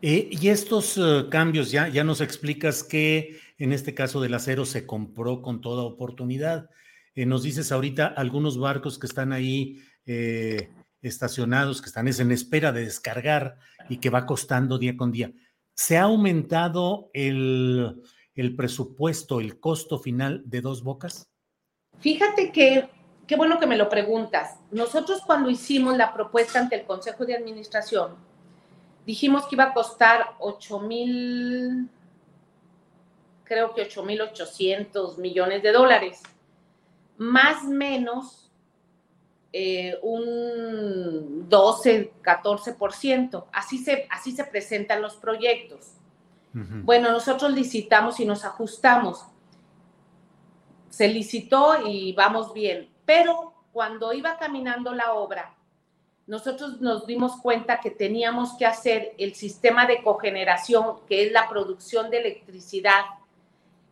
Eh, 0.00 0.30
y 0.30 0.48
estos 0.48 0.96
uh, 0.96 1.28
cambios, 1.28 1.70
ya, 1.70 1.88
ya 1.88 2.02
nos 2.02 2.22
explicas 2.22 2.82
que 2.82 3.38
en 3.58 3.74
este 3.74 3.94
caso 3.94 4.22
del 4.22 4.32
acero 4.32 4.64
se 4.64 4.86
compró 4.86 5.42
con 5.42 5.60
toda 5.60 5.82
oportunidad. 5.82 6.70
Eh, 7.14 7.26
nos 7.26 7.42
dices 7.42 7.72
ahorita 7.72 8.06
algunos 8.06 8.58
barcos 8.58 8.98
que 8.98 9.06
están 9.06 9.32
ahí 9.32 9.82
eh, 10.06 10.70
estacionados, 11.02 11.80
que 11.80 11.88
están 11.88 12.08
en 12.08 12.30
espera 12.30 12.72
de 12.72 12.84
descargar 12.84 13.58
y 13.88 13.98
que 13.98 14.10
va 14.10 14.26
costando 14.26 14.78
día 14.78 14.96
con 14.96 15.12
día. 15.12 15.32
¿Se 15.74 15.96
ha 15.96 16.02
aumentado 16.02 17.10
el, 17.14 18.02
el 18.34 18.56
presupuesto, 18.56 19.40
el 19.40 19.58
costo 19.58 19.98
final 19.98 20.42
de 20.44 20.60
dos 20.60 20.82
bocas? 20.82 21.28
Fíjate 22.00 22.52
que 22.52 22.88
qué 23.26 23.36
bueno 23.36 23.60
que 23.60 23.66
me 23.66 23.76
lo 23.76 23.88
preguntas. 23.88 24.56
Nosotros 24.72 25.22
cuando 25.24 25.50
hicimos 25.50 25.96
la 25.96 26.12
propuesta 26.12 26.58
ante 26.58 26.74
el 26.74 26.84
Consejo 26.84 27.24
de 27.24 27.36
Administración, 27.36 28.16
dijimos 29.06 29.46
que 29.46 29.54
iba 29.54 29.64
a 29.64 29.72
costar 29.72 30.34
8 30.40 30.80
mil, 30.80 31.88
creo 33.44 33.72
que 33.72 33.82
8 33.82 34.02
mil 34.02 34.20
800 34.22 35.18
millones 35.18 35.62
de 35.62 35.72
dólares, 35.72 36.22
más 37.20 37.64
o 37.64 37.68
menos 37.68 38.50
eh, 39.52 39.96
un 40.02 41.48
12, 41.48 42.12
14%. 42.22 43.44
Así 43.52 43.78
se, 43.78 44.08
así 44.10 44.32
se 44.32 44.44
presentan 44.44 45.02
los 45.02 45.16
proyectos. 45.16 45.92
Uh 46.54 46.58
-huh. 46.58 46.84
Bueno, 46.84 47.12
nosotros 47.12 47.52
licitamos 47.52 48.18
y 48.20 48.24
nos 48.24 48.44
ajustamos. 48.44 49.24
Se 50.88 51.08
licitó 51.08 51.86
y 51.86 52.12
vamos 52.14 52.52
bien 52.52 52.90
pero 53.10 53.54
cuando 53.72 54.12
iba 54.12 54.38
caminando 54.38 54.94
la 54.94 55.14
obra, 55.14 55.52
nosotros 56.28 56.80
nos 56.80 57.08
dimos 57.08 57.40
cuenta 57.42 57.80
que 57.80 57.90
teníamos 57.90 58.56
que 58.56 58.64
hacer 58.64 59.16
el 59.18 59.34
sistema 59.34 59.84
de 59.84 60.00
cogeneración, 60.04 61.00
que 61.08 61.26
es 61.26 61.32
la 61.32 61.48
producción 61.48 62.08
de 62.08 62.18
electricidad, 62.18 63.02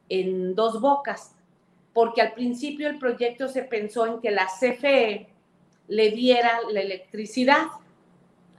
en 0.08 0.54
dos 0.54 0.80
bocas, 0.80 1.34
porque 1.92 2.22
al 2.22 2.32
principio 2.32 2.88
el 2.88 2.98
proyecto 2.98 3.48
se 3.48 3.62
pensó 3.62 4.06
en 4.06 4.20
que 4.20 4.30
la 4.30 4.46
CFE 4.46 5.28
le 5.88 6.10
diera 6.10 6.60
la 6.70 6.80
electricidad 6.80 7.66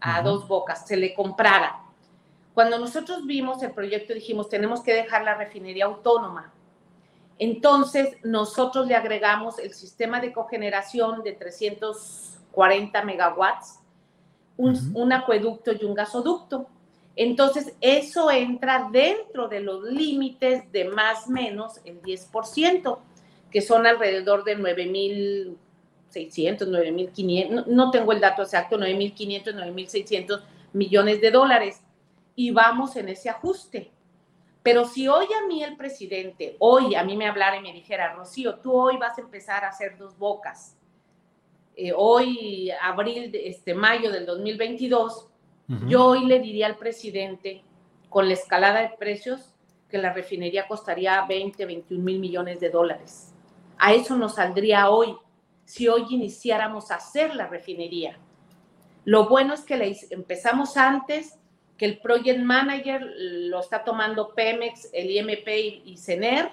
a 0.01 0.19
uh 0.19 0.21
-huh. 0.21 0.23
dos 0.23 0.47
bocas, 0.47 0.87
se 0.87 0.97
le 0.97 1.13
comprara. 1.13 1.81
Cuando 2.53 2.77
nosotros 2.79 3.25
vimos 3.25 3.61
el 3.63 3.71
proyecto 3.71 4.13
dijimos, 4.13 4.49
tenemos 4.49 4.81
que 4.81 4.93
dejar 4.93 5.23
la 5.23 5.35
refinería 5.35 5.85
autónoma, 5.85 6.51
entonces, 7.39 8.17
nosotros 8.21 8.85
le 8.85 8.95
agregamos 8.95 9.59
el 9.59 9.73
sistema 9.73 10.19
de 10.19 10.33
cogeneración 10.33 11.23
de 11.23 11.31
340 11.31 13.01
megawatts, 13.03 13.79
un, 14.57 14.73
uh 14.73 14.77
-huh. 14.77 14.91
un 14.93 15.13
acueducto 15.13 15.71
y 15.71 15.85
un 15.85 15.93
gasoducto. 15.93 16.67
Entonces, 17.15 17.73
eso 17.79 18.29
entra 18.29 18.89
dentro 18.91 19.47
de 19.47 19.61
los 19.61 19.83
límites 19.83 20.69
de 20.73 20.89
más 20.89 21.27
o 21.27 21.31
menos 21.31 21.79
el 21.85 22.01
10%, 22.01 22.99
que 23.51 23.61
son 23.61 23.85
alrededor 23.87 24.43
de 24.43 24.57
9.600, 24.57 25.57
9.500, 26.67 27.49
no, 27.49 27.65
no 27.67 27.91
tengo 27.91 28.11
el 28.11 28.19
dato 28.19 28.43
exacto, 28.43 28.77
9.500, 28.77 29.55
9.600 29.55 30.41
millones 30.73 31.21
de 31.21 31.31
dólares. 31.31 31.81
Y 32.35 32.51
vamos 32.51 32.95
en 32.95 33.09
ese 33.09 33.29
ajuste. 33.29 33.91
Pero 34.63 34.85
si 34.85 35.07
hoy 35.07 35.25
a 35.25 35.47
mí 35.47 35.63
el 35.63 35.75
presidente, 35.77 36.55
hoy 36.59 36.95
a 36.95 37.03
mí 37.03 37.17
me 37.17 37.27
hablara 37.27 37.57
y 37.57 37.61
me 37.61 37.73
dijera, 37.73 38.13
Rocío, 38.13 38.55
tú 38.59 38.73
hoy 38.73 38.97
vas 38.97 39.17
a 39.17 39.21
empezar 39.21 39.63
a 39.63 39.69
hacer 39.69 39.97
dos 39.97 40.17
bocas 40.17 40.75
eh, 41.81 41.93
hoy, 41.95 42.69
abril, 42.81 43.31
este, 43.33 43.73
mayo 43.73 44.11
del 44.11 44.25
2022, 44.25 45.27
yo 45.87 46.07
hoy 46.07 46.25
le 46.25 46.41
diría 46.41 46.65
al 46.65 46.75
presidente, 46.75 47.63
con 48.09 48.27
la 48.27 48.33
escalada 48.33 48.81
de 48.81 48.97
precios, 48.97 49.53
que 49.89 49.97
la 49.97 50.11
refinería 50.11 50.67
costaría 50.67 51.23
20, 51.25 51.65
21 51.65 52.03
mil 52.03 52.19
millones 52.19 52.59
de 52.59 52.69
dólares. 52.69 53.28
A 53.79 53.93
eso 53.93 54.17
nos 54.17 54.35
saldría 54.35 54.89
hoy, 54.89 55.15
si 55.63 55.87
hoy 55.87 56.05
iniciáramos 56.09 56.91
a 56.91 56.95
hacer 56.95 57.33
la 57.33 57.47
refinería. 57.47 58.19
Lo 59.05 59.29
bueno 59.29 59.53
es 59.53 59.61
que 59.61 59.97
empezamos 60.11 60.75
antes, 60.75 61.39
que 61.77 61.85
el 61.85 61.99
project 61.99 62.39
manager 62.41 63.01
lo 63.01 63.61
está 63.61 63.85
tomando 63.85 64.35
Pemex, 64.35 64.89
el 64.91 65.09
IMP 65.09 65.47
y, 65.85 65.97
CENER, 65.97 66.51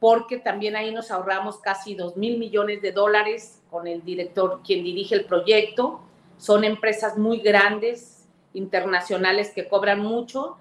porque 0.00 0.38
también 0.38 0.74
ahí 0.74 0.92
nos 0.92 1.12
ahorramos 1.12 1.58
casi 1.58 1.94
2 1.94 2.16
mil 2.16 2.36
millones 2.36 2.82
de 2.82 2.90
dólares 2.90 3.62
con 3.70 3.86
el 3.86 4.04
director, 4.04 4.60
quien 4.66 4.82
dirige 4.82 5.14
el 5.14 5.24
proyecto. 5.24 6.00
Son 6.36 6.64
empresas 6.64 7.16
muy 7.16 7.38
grandes, 7.38 8.26
internacionales, 8.54 9.52
que 9.54 9.68
cobran 9.68 10.00
mucho. 10.00 10.56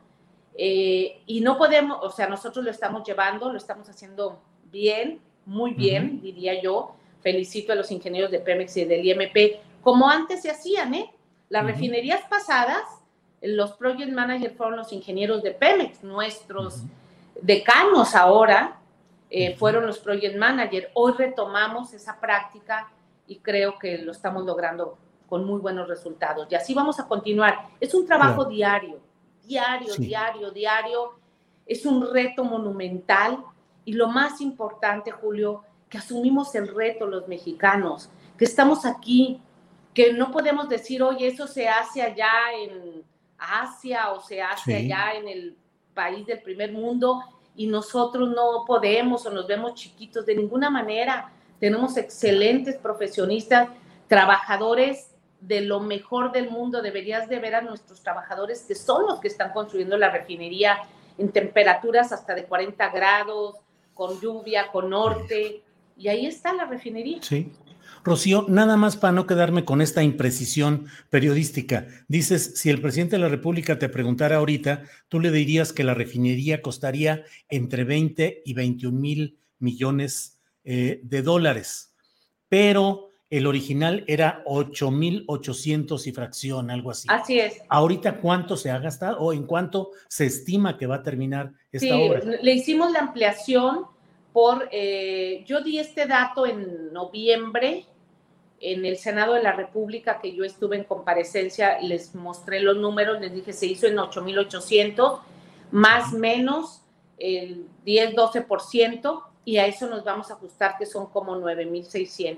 Eh, 0.56 1.22
y 1.26 1.42
no 1.42 1.58
podemos, 1.58 1.98
o 2.02 2.12
sea, 2.12 2.30
nosotros 2.30 2.64
lo 2.64 2.72
estamos 2.72 3.04
llevando, 3.06 3.52
lo 3.52 3.58
estamos 3.58 3.90
haciendo 3.90 4.40
bien, 4.72 5.20
muy 5.46 5.74
bien, 5.74 6.22
diría 6.22 6.62
yo. 6.62 6.96
Felicito 7.22 7.74
a 7.74 7.76
los 7.76 7.92
ingenieros 7.92 8.32
de 8.32 8.40
Pemex 8.40 8.78
y 8.78 8.86
del 8.86 9.06
IMP, 9.06 9.60
como 9.82 10.10
antes 10.10 10.42
se 10.42 10.52
hacían, 10.52 10.94
¿eh? 10.94 11.12
Las 11.50 11.66
refinerías 11.66 12.22
pasadas, 12.30 12.84
los 13.42 13.74
project 13.74 14.12
managers 14.12 14.56
fueron 14.56 14.78
los 14.78 14.92
ingenieros 14.92 15.44
de 15.44 15.52
Pemex, 15.52 16.04
nuestros 16.04 16.84
decanos 17.42 18.16
ahora 18.16 18.80
eh, 19.30 19.56
fueron 19.56 19.86
los 19.86 20.00
project 20.00 20.38
managers. 20.38 20.88
Hoy 20.94 21.14
retomamos 21.18 21.94
esa 21.94 22.20
práctica 22.20 22.92
y 23.28 23.38
creo 23.40 23.78
que 23.78 23.98
lo 23.98 24.12
estamos 24.12 24.46
logrando 24.46 24.98
con 25.28 25.46
muy 25.46 25.60
buenos 25.60 25.88
resultados. 25.88 26.48
Y 26.50 26.56
así 26.56 26.74
vamos 26.74 27.00
a 27.00 27.08
continuar. 27.08 27.68
Es 27.80 27.94
un 27.94 28.06
trabajo 28.06 28.46
diario, 28.46 29.00
diario, 29.44 29.94
diario, 29.98 30.52
diario. 30.52 31.12
Es 31.66 31.86
un 31.86 32.14
reto 32.14 32.44
monumental 32.44 33.44
y 33.86 33.94
lo 33.94 34.08
más 34.08 34.42
importante, 34.42 35.12
Julio, 35.12 35.64
que 35.90 36.00
asumimos 36.00 36.54
el 36.56 36.68
reto 36.68 37.06
los 37.06 37.28
mexicanos, 37.28 38.10
que 38.38 38.46
estamos 38.46 38.86
aquí, 38.86 39.40
que 39.94 40.12
no 40.12 40.32
podemos 40.32 40.68
decir, 40.68 41.02
oye, 41.04 41.28
eso 41.28 41.48
se 41.48 41.70
hace 41.70 42.02
allá 42.02 42.32
en 42.60 43.04
Asia 43.38 44.12
o 44.12 44.20
se 44.20 44.42
hace 44.42 44.76
allá 44.76 45.14
en 45.14 45.28
el 45.28 45.58
país 45.94 46.26
del 46.26 46.42
primer 46.42 46.74
mundo 46.74 47.22
y 47.56 47.68
nosotros 47.68 48.30
no 48.30 48.66
podemos 48.66 49.26
o 49.26 49.32
nos 49.32 49.48
vemos 49.48 49.76
chiquitos 49.76 50.26
de 50.26 50.36
ninguna 50.36 50.70
manera. 50.70 51.32
Tenemos 51.60 51.96
excelentes 51.96 52.76
profesionistas, 52.76 53.70
trabajadores 54.08 55.12
de 55.40 55.62
lo 55.62 55.80
mejor 55.80 56.32
del 56.32 56.50
mundo. 56.50 56.82
Deberías 56.82 57.30
de 57.30 57.40
ver 57.40 57.56
a 57.56 57.62
nuestros 57.62 58.02
trabajadores 58.02 58.66
que 58.68 58.76
son 58.76 59.06
los 59.06 59.20
que 59.20 59.30
están 59.30 59.54
construyendo 59.54 59.98
la 59.98 60.10
refinería 60.10 60.80
en 61.18 61.32
temperaturas 61.32 62.12
hasta 62.12 62.36
de 62.36 62.46
40 62.46 62.90
grados, 62.90 63.56
con 63.96 64.22
lluvia, 64.22 64.72
con 64.72 64.92
norte. 64.92 65.64
Y 65.98 66.08
ahí 66.10 66.28
está 66.28 66.54
la 66.54 66.66
refinería. 66.66 67.18
Sí. 67.24 67.52
Rocío, 68.04 68.46
nada 68.48 68.78
más 68.78 68.98
para 68.98 69.14
no 69.14 69.26
quedarme 69.26 69.66
con 69.66 69.82
esta 69.82 70.04
imprecisión 70.04 70.86
periodística. 71.10 71.88
Dices, 72.08 72.54
si 72.56 72.70
el 72.70 72.80
presidente 72.80 73.16
de 73.16 73.24
la 73.24 73.30
República 73.30 73.80
te 73.80 73.90
preguntara 73.90 74.36
ahorita, 74.36 74.84
tú 75.10 75.20
le 75.20 75.32
dirías 75.32 75.74
que 75.74 75.84
la 75.84 75.96
refinería 75.96 76.62
costaría 76.62 77.24
entre 77.50 77.84
20 77.84 78.44
y 78.46 78.54
21 78.54 79.00
mil 79.00 79.40
millones 79.58 80.40
eh, 80.64 81.00
de 81.02 81.22
dólares, 81.24 81.96
pero 82.48 83.10
el 83.32 83.48
original 83.48 84.04
era 84.08 84.44
8 84.46 84.92
mil 84.92 85.24
800 85.28 86.06
y 86.06 86.12
fracción, 86.12 86.70
algo 86.70 86.92
así. 86.92 87.08
Así 87.10 87.40
es. 87.40 87.60
Ahorita, 87.70 88.22
¿cuánto 88.22 88.56
se 88.56 88.70
ha 88.70 88.78
gastado 88.78 89.18
o 89.18 89.34
en 89.34 89.48
cuánto 89.48 89.92
se 90.08 90.28
estima 90.28 90.78
que 90.78 90.86
va 90.86 90.98
a 90.98 91.04
terminar 91.04 91.54
esta 91.78 91.96
sí, 91.96 92.10
obra? 92.10 92.22
Le 92.42 92.52
hicimos 92.54 92.92
la 92.92 93.00
ampliación 93.00 93.86
por, 94.34 94.68
eh, 94.72 95.44
yo 95.48 95.62
di 95.62 95.80
este 95.80 96.06
dato 96.06 96.46
en 96.46 96.92
noviembre 96.92 97.86
en 98.60 98.86
el 98.86 98.98
Senado 98.98 99.34
de 99.34 99.44
la 99.44 99.52
República, 99.52 100.20
que 100.20 100.34
yo 100.34 100.44
estuve 100.44 100.76
en 100.78 100.84
comparecencia, 100.86 101.80
les 101.80 102.16
mostré 102.16 102.60
los 102.60 102.78
números, 102.78 103.20
les 103.22 103.34
dije, 103.34 103.54
se 103.54 103.66
hizo 103.68 103.88
en 103.88 103.98
8.800, 103.98 105.20
más 105.72 106.14
menos 106.14 106.82
el 107.18 107.68
10-12%, 107.86 109.24
y 109.46 109.58
a 109.58 109.68
eso 109.68 109.88
nos 109.88 110.04
vamos 110.04 110.32
a 110.32 110.34
ajustar, 110.34 110.78
que 110.78 110.86
son 110.86 111.08
como 111.08 111.36
9.600. 111.38 112.38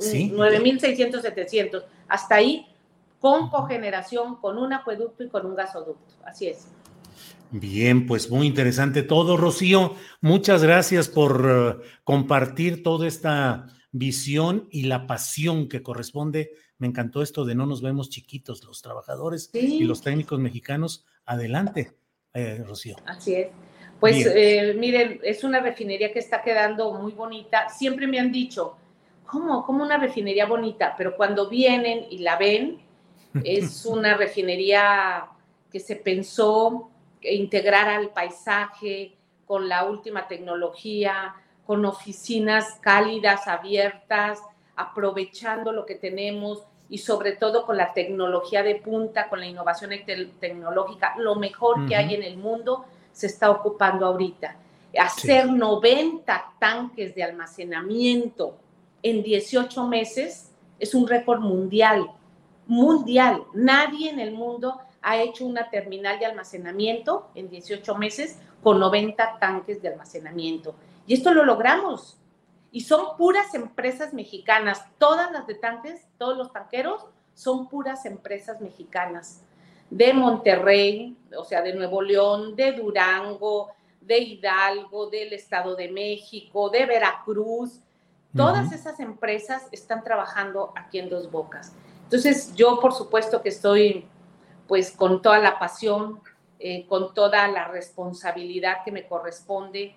¿Sí? 0.00 0.30
9.600, 0.30 1.20
700. 1.22 1.84
Hasta 2.08 2.34
ahí, 2.36 2.66
con 3.18 3.48
cogeneración, 3.48 4.36
con 4.36 4.58
un 4.58 4.72
acueducto 4.72 5.24
y 5.24 5.28
con 5.28 5.46
un 5.46 5.56
gasoducto. 5.56 6.14
Así 6.24 6.48
es. 6.48 6.66
Bien, 7.52 8.06
pues 8.06 8.30
muy 8.30 8.46
interesante 8.46 9.02
todo, 9.02 9.36
Rocío. 9.36 9.94
Muchas 10.22 10.62
gracias 10.62 11.08
por 11.08 11.46
uh, 11.46 11.82
compartir 12.02 12.82
toda 12.82 13.06
esta 13.06 13.66
visión 13.90 14.68
y 14.70 14.84
la 14.84 15.06
pasión 15.06 15.68
que 15.68 15.82
corresponde. 15.82 16.52
Me 16.78 16.86
encantó 16.86 17.20
esto 17.20 17.44
de 17.44 17.54
no 17.54 17.66
nos 17.66 17.82
vemos 17.82 18.08
chiquitos, 18.08 18.64
los 18.64 18.80
trabajadores 18.80 19.50
y 19.52 19.84
los 19.84 20.00
técnicos 20.00 20.38
mexicanos. 20.38 21.04
Adelante, 21.26 21.92
eh, 22.32 22.64
Rocío. 22.66 22.96
Así 23.04 23.34
es. 23.34 23.48
Pues 24.00 24.26
eh, 24.26 24.74
miren, 24.78 25.20
es 25.22 25.44
una 25.44 25.60
refinería 25.60 26.10
que 26.10 26.20
está 26.20 26.42
quedando 26.42 26.94
muy 26.94 27.12
bonita. 27.12 27.68
Siempre 27.68 28.06
me 28.06 28.18
han 28.18 28.32
dicho, 28.32 28.78
¿cómo? 29.26 29.62
¿Cómo 29.64 29.84
una 29.84 29.98
refinería 29.98 30.46
bonita? 30.46 30.94
Pero 30.96 31.16
cuando 31.16 31.50
vienen 31.50 32.06
y 32.10 32.18
la 32.18 32.38
ven, 32.38 32.78
es 33.44 33.84
una 33.86 34.16
refinería 34.16 35.26
que 35.70 35.80
se 35.80 35.96
pensó 35.96 36.91
integrar 37.22 37.88
al 37.88 38.10
paisaje 38.10 39.14
con 39.46 39.68
la 39.68 39.84
última 39.84 40.28
tecnología, 40.28 41.34
con 41.66 41.84
oficinas 41.84 42.78
cálidas, 42.80 43.46
abiertas, 43.48 44.40
aprovechando 44.76 45.72
lo 45.72 45.86
que 45.86 45.94
tenemos 45.94 46.62
y 46.88 46.98
sobre 46.98 47.32
todo 47.32 47.64
con 47.64 47.76
la 47.76 47.92
tecnología 47.94 48.62
de 48.62 48.76
punta, 48.76 49.28
con 49.28 49.40
la 49.40 49.46
innovación 49.46 49.90
tecnológica, 50.40 51.14
lo 51.18 51.36
mejor 51.36 51.86
que 51.86 51.96
hay 51.96 52.14
en 52.14 52.22
el 52.22 52.36
mundo 52.36 52.84
se 53.12 53.26
está 53.26 53.50
ocupando 53.50 54.06
ahorita. 54.06 54.56
Hacer 54.98 55.48
90 55.50 56.52
tanques 56.58 57.14
de 57.14 57.22
almacenamiento 57.22 58.56
en 59.02 59.22
18 59.22 59.86
meses 59.86 60.50
es 60.78 60.94
un 60.94 61.06
récord 61.06 61.40
mundial, 61.40 62.10
mundial. 62.66 63.44
Nadie 63.54 64.10
en 64.10 64.20
el 64.20 64.32
mundo 64.32 64.78
ha 65.02 65.18
hecho 65.20 65.44
una 65.44 65.68
terminal 65.68 66.18
de 66.18 66.26
almacenamiento 66.26 67.28
en 67.34 67.50
18 67.50 67.94
meses 67.96 68.38
con 68.62 68.78
90 68.78 69.38
tanques 69.38 69.82
de 69.82 69.88
almacenamiento. 69.88 70.74
Y 71.06 71.14
esto 71.14 71.34
lo 71.34 71.44
logramos. 71.44 72.16
Y 72.70 72.82
son 72.82 73.16
puras 73.16 73.54
empresas 73.54 74.14
mexicanas. 74.14 74.84
Todas 74.98 75.30
las 75.32 75.46
de 75.46 75.56
tanques, 75.56 76.06
todos 76.16 76.36
los 76.38 76.52
tanqueros, 76.52 77.04
son 77.34 77.68
puras 77.68 78.06
empresas 78.06 78.60
mexicanas. 78.60 79.42
De 79.90 80.14
Monterrey, 80.14 81.16
o 81.36 81.44
sea, 81.44 81.60
de 81.60 81.74
Nuevo 81.74 82.00
León, 82.00 82.56
de 82.56 82.72
Durango, 82.72 83.70
de 84.00 84.18
Hidalgo, 84.18 85.10
del 85.10 85.32
Estado 85.32 85.74
de 85.74 85.90
México, 85.90 86.70
de 86.70 86.86
Veracruz. 86.86 87.80
Todas 88.34 88.72
esas 88.72 88.98
empresas 89.00 89.66
están 89.72 90.02
trabajando 90.02 90.72
aquí 90.74 90.98
en 90.98 91.10
Dos 91.10 91.30
Bocas. 91.30 91.74
Entonces, 92.04 92.54
yo 92.54 92.80
por 92.80 92.94
supuesto 92.94 93.42
que 93.42 93.50
estoy 93.50 94.06
pues 94.72 94.90
con 94.90 95.20
toda 95.20 95.38
la 95.38 95.58
pasión, 95.58 96.22
eh, 96.58 96.86
con 96.86 97.12
toda 97.12 97.46
la 97.46 97.68
responsabilidad 97.68 98.78
que 98.82 98.90
me 98.90 99.06
corresponde 99.06 99.94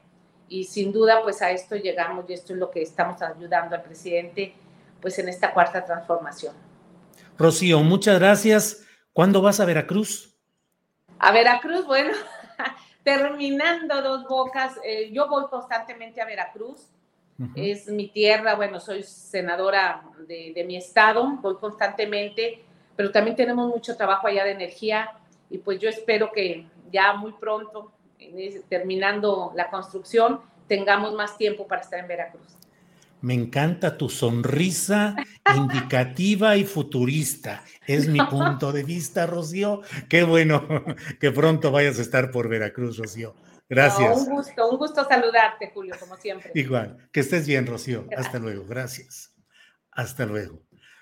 y 0.50 0.66
sin 0.66 0.92
duda 0.92 1.22
pues 1.24 1.42
a 1.42 1.52
esto 1.52 1.78
llegamos 1.78 2.26
y 2.28 2.34
esto 2.34 2.52
es 2.52 2.60
lo 2.60 2.70
que 2.72 2.82
estamos 2.82 3.22
ayudando 3.22 3.78
al 3.78 3.84
presidente 3.84 4.54
pues 5.00 5.18
en 5.18 5.30
esta 5.30 5.54
cuarta 5.54 5.86
transformación. 5.86 6.54
Rocío, 7.38 7.80
muchas 7.80 8.20
gracias. 8.20 8.86
¿Cuándo 9.14 9.42
vas 9.42 9.62
a 9.62 9.66
Veracruz? 9.66 10.36
A 11.20 11.32
Veracruz, 11.32 11.86
bueno, 11.86 12.12
terminando 13.06 14.02
dos 14.02 14.28
bocas, 14.28 14.74
eh, 14.84 15.10
yo 15.14 15.30
voy 15.30 15.46
constantemente 15.50 16.20
a 16.22 16.26
Veracruz, 16.26 16.90
es 17.56 17.88
mi 17.88 18.10
tierra, 18.10 18.56
bueno, 18.56 18.82
soy 18.82 19.04
senadora 19.04 20.04
de, 20.28 20.52
de, 20.54 20.64
mi 20.66 20.76
estado, 20.76 21.38
voy 21.42 21.56
constantemente, 21.56 22.65
pero 22.96 23.12
también 23.12 23.36
tenemos 23.36 23.68
mucho 23.68 23.96
trabajo 23.96 24.28
allá 24.28 24.44
de 24.44 24.52
energía 24.52 25.12
y 25.50 25.58
pues 25.58 25.80
yo 25.80 25.90
espero 25.90 26.32
que 26.32 26.66
ya 26.92 27.14
muy 27.14 27.34
pronto 27.34 27.92
terminando 28.70 29.52
la 29.56 29.70
construcción, 29.70 30.42
tengamos 30.68 31.14
más 31.14 31.38
tiempo 31.38 31.68
para 31.68 31.82
estar 31.82 32.00
en 32.00 32.08
Veracruz. 32.08 32.58
Me 33.22 33.34
encanta 33.34 33.98
tu 33.98 34.10
sonrisa 34.10 35.16
indicativa 35.56 36.58
y 36.58 36.64
futurista. 36.64 37.64
Es 37.88 38.08
mi 38.08 38.20
punto 38.20 38.72
de 38.72 38.84
vista, 38.84 39.26
Rocío. 39.26 39.82
Qué 40.10 40.24
bueno 40.24 40.68
que 41.20 41.32
pronto 41.32 41.72
vayas 41.72 41.98
a 41.98 42.02
estar 42.02 42.30
por 42.30 42.50
Veracruz, 42.50 42.98
Rocío. 42.98 43.36
Gracias. 43.68 44.28
un 44.28 44.36
gusto, 44.36 44.70
un 44.70 44.78
gusto 44.78 45.04
saludarte, 45.06 45.72
Julio, 45.74 45.96
como 46.00 46.16
siempre. 46.18 46.52
Igual, 46.54 47.10
que 47.12 47.22
estés 47.22 47.48
bien, 47.48 47.66
Rocío. 47.66 48.08
Hasta 48.16 48.38
luego. 48.38 48.64
Gracias. 48.68 49.34
Hasta 49.92 50.26
luego. 50.26 50.62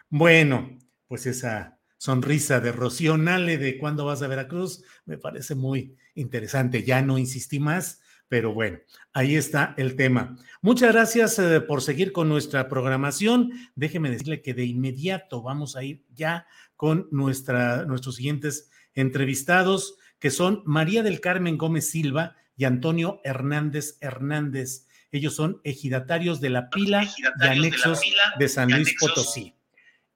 Bueno, 0.10 0.78
pues 1.08 1.26
esa 1.26 1.73
sonrisa 2.04 2.60
de 2.60 2.74
Rocío 2.74 3.18
Nale 3.18 3.58
de 3.58 3.78
cuándo 3.78 4.04
vas 4.04 4.22
a 4.22 4.28
Veracruz 4.28 4.84
me 5.06 5.18
parece 5.18 5.56
muy 5.56 5.96
interesante. 6.16 6.84
Ya 6.84 7.02
no 7.02 7.18
insistí 7.18 7.62
más, 7.62 8.02
pero 8.28 8.54
bueno, 8.54 8.80
ahí 9.14 9.38
está 9.38 9.74
el 9.78 9.96
tema. 9.96 10.36
Muchas 10.62 10.92
gracias 10.92 11.40
eh, 11.40 11.62
por 11.62 11.82
seguir 11.82 12.12
con 12.12 12.28
nuestra 12.28 12.68
programación. 12.68 13.54
Déjeme 13.76 14.10
decirle 14.10 14.42
que 14.42 14.54
de 14.54 14.66
inmediato 14.66 15.42
vamos 15.42 15.78
a 15.78 15.84
ir 15.86 16.04
ya 16.14 16.46
con 16.76 17.08
nuestra, 17.12 17.86
nuestros 17.86 18.18
siguientes 18.18 18.70
entrevistados, 18.94 19.96
que 20.20 20.30
son 20.30 20.62
María 20.66 21.04
del 21.04 21.22
Carmen 21.22 21.58
Gómez 21.58 21.90
Silva 21.90 22.36
y 22.58 22.66
Antonio 22.66 23.22
Hernández 23.24 23.98
Hernández. 24.02 24.88
Ellos 25.10 25.36
son 25.36 25.62
ejidatarios 25.64 26.42
de 26.42 26.50
la 26.50 26.70
pila 26.70 27.06
y 27.06 27.46
anexos 27.48 28.02
de, 28.38 28.50
San 28.50 28.70
Luis 28.72 28.94
Potosí. 29.00 29.56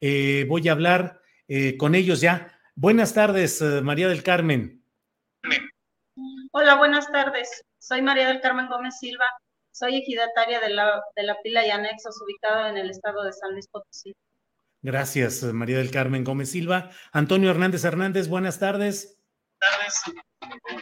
Eh, 0.02 0.46
voy 0.50 0.68
a 0.68 0.74
hablar 0.74 1.22
eh, 1.48 1.78
con 1.78 1.96
ellos 1.96 2.22
ya. 2.22 2.60
Buenas 2.76 3.14
tardes, 3.14 3.62
eh, 3.62 3.82
María 3.82 4.08
del 4.08 4.24
Carmen. 4.24 4.84
Hola, 6.52 6.76
buenas 6.76 7.12
tardes. 7.12 7.64
Soy 7.78 8.02
María 8.02 8.28
del 8.28 8.42
Carmen 8.42 8.68
Gómez 8.68 8.98
Silva. 9.00 9.26
Soy 9.72 9.98
ejidataria 9.98 10.60
de 10.60 10.70
la, 10.70 11.02
de 11.16 11.24
la 11.24 11.40
pila 11.42 11.66
y 11.66 11.70
anexos 11.70 12.20
ubicado 12.22 12.68
en 12.68 12.78
el 12.78 12.90
estado 12.90 13.24
de 13.24 13.32
San 13.34 13.52
Luis 13.52 13.68
Potosí. 13.68 14.16
Gracias, 14.82 15.44
María 15.44 15.78
del 15.78 15.92
Carmen 15.92 16.24
Gómez 16.24 16.52
Silva. 16.52 16.92
Antonio 17.12 17.52
Hernández 17.52 17.84
Hernández, 17.84 18.28
buenas 18.28 18.60
tardes. 18.60 19.18
Buenas 19.60 20.04
tardes. 20.04 20.78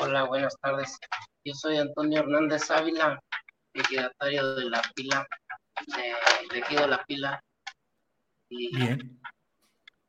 Hola, 0.00 0.24
buenas 0.24 0.56
tardes. 0.60 0.98
Yo 1.44 1.54
soy 1.54 1.78
Antonio 1.78 2.20
Hernández 2.20 2.70
Ávila, 2.70 3.18
ejidatario 3.72 4.54
de 4.56 4.70
la 4.70 4.82
pila, 4.94 5.26
elegido 6.50 6.86
la 6.86 7.04
pila. 7.04 7.40
Bien. 8.50 9.20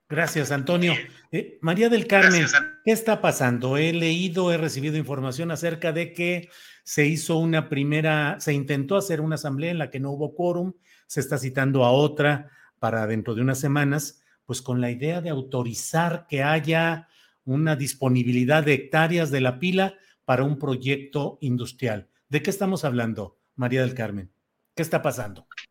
Gracias, 0.10 0.52
Antonio. 0.52 0.94
Eh, 1.32 1.58
María 1.62 1.90
del 1.90 2.08
Carmen, 2.08 2.46
¿qué 2.86 2.92
está 2.92 3.20
pasando? 3.20 3.76
He 3.76 3.92
leído, 3.92 4.54
he 4.54 4.58
recibido 4.58 4.96
información 4.96 5.52
acerca 5.52 5.92
de 5.92 6.14
que 6.14 6.50
se 6.84 7.06
hizo 7.06 7.38
una 7.38 7.68
primera, 7.68 8.40
se 8.40 8.54
intentó 8.54 8.96
hacer 8.96 9.20
una 9.20 9.36
asamblea 9.36 9.72
en 9.72 9.78
la 9.78 9.90
que 9.90 10.00
no 10.00 10.12
hubo 10.12 10.34
quórum, 10.34 10.74
se 11.08 11.20
está 11.20 11.38
citando 11.38 11.84
a 11.84 11.92
otra 11.92 12.50
para 12.80 13.06
dentro 13.06 13.36
de 13.36 13.42
unas 13.42 13.60
semanas, 13.60 14.22
pues 14.46 14.62
con 14.62 14.80
la 14.80 14.92
idea 14.92 15.20
de 15.20 15.30
autorizar 15.30 16.26
que 16.30 16.42
haya 16.42 17.10
una 17.44 17.76
disponibilidad 17.76 18.64
de 18.64 18.76
hectáreas 18.76 19.30
de 19.30 19.42
la 19.42 19.60
pila 19.60 19.96
para 20.24 20.44
un 20.44 20.58
proyecto 20.58 21.38
industrial. 21.42 22.08
¿De 22.30 22.42
qué 22.42 22.50
estamos 22.50 22.86
hablando, 22.86 23.38
María 23.56 23.82
del 23.82 23.94
Carmen? 23.94 24.32
¿Qué 24.74 24.84
está 24.84 25.02
pasando? 25.02 25.48
¿Qué 25.50 25.54
está 25.56 25.58
pasando? 25.58 25.67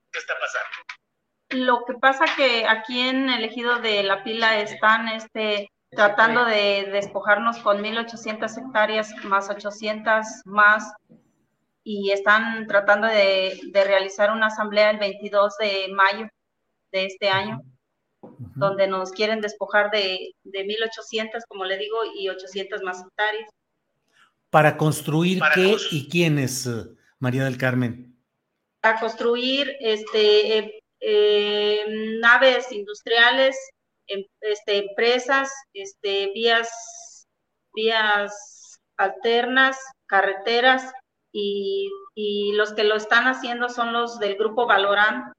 Lo 1.64 1.84
que 1.86 1.94
pasa 1.94 2.24
que 2.36 2.66
aquí 2.66 3.00
en 3.00 3.30
el 3.30 3.44
ejido 3.44 3.80
de 3.80 4.02
la 4.02 4.22
pila 4.22 4.60
están 4.60 5.08
este, 5.08 5.70
tratando 5.90 6.44
de 6.44 6.88
despojarnos 6.92 7.58
con 7.58 7.82
1.800 7.82 8.58
hectáreas 8.58 9.10
más 9.24 9.48
800 9.48 10.26
más 10.44 10.92
y 11.82 12.10
están 12.10 12.66
tratando 12.66 13.06
de, 13.06 13.58
de, 13.72 13.84
realizar 13.84 14.32
una 14.32 14.48
asamblea 14.48 14.90
el 14.90 14.98
22 14.98 15.56
de 15.58 15.88
mayo 15.94 16.28
de 16.92 17.06
este 17.06 17.28
año, 17.28 17.62
donde 18.56 18.86
nos 18.86 19.12
quieren 19.12 19.40
despojar 19.40 19.90
de, 19.90 20.34
de 20.42 20.66
1.800, 20.66 21.42
como 21.48 21.64
le 21.64 21.78
digo, 21.78 21.96
y 22.18 22.28
800 22.28 22.82
más 22.82 23.02
hectáreas. 23.02 23.48
¿Para 24.50 24.76
construir 24.76 25.40
qué 25.54 25.76
y 25.90 26.08
quiénes, 26.08 26.66
eh, 26.66 26.84
María 27.18 27.44
del 27.44 27.56
Carmen? 27.56 28.16
Para 28.80 29.00
construir 29.00 29.76
este, 29.80 30.58
eh, 30.58 30.75
eh, 31.08 31.84
naves 32.20 32.72
industriales, 32.72 33.56
em, 34.08 34.24
este, 34.40 34.78
empresas, 34.78 35.52
este, 35.72 36.32
vías, 36.34 36.68
vías 37.74 38.80
alternas, 38.96 39.78
carreteras, 40.06 40.92
y, 41.32 41.90
los 42.54 42.72
que 42.72 42.84
lo 42.84 42.96
están 42.96 43.26
haciendo 43.26 43.68
son 43.68 43.92
los 43.92 44.18
del 44.18 44.36
grupo 44.36 44.66
Valorán. 44.66 45.32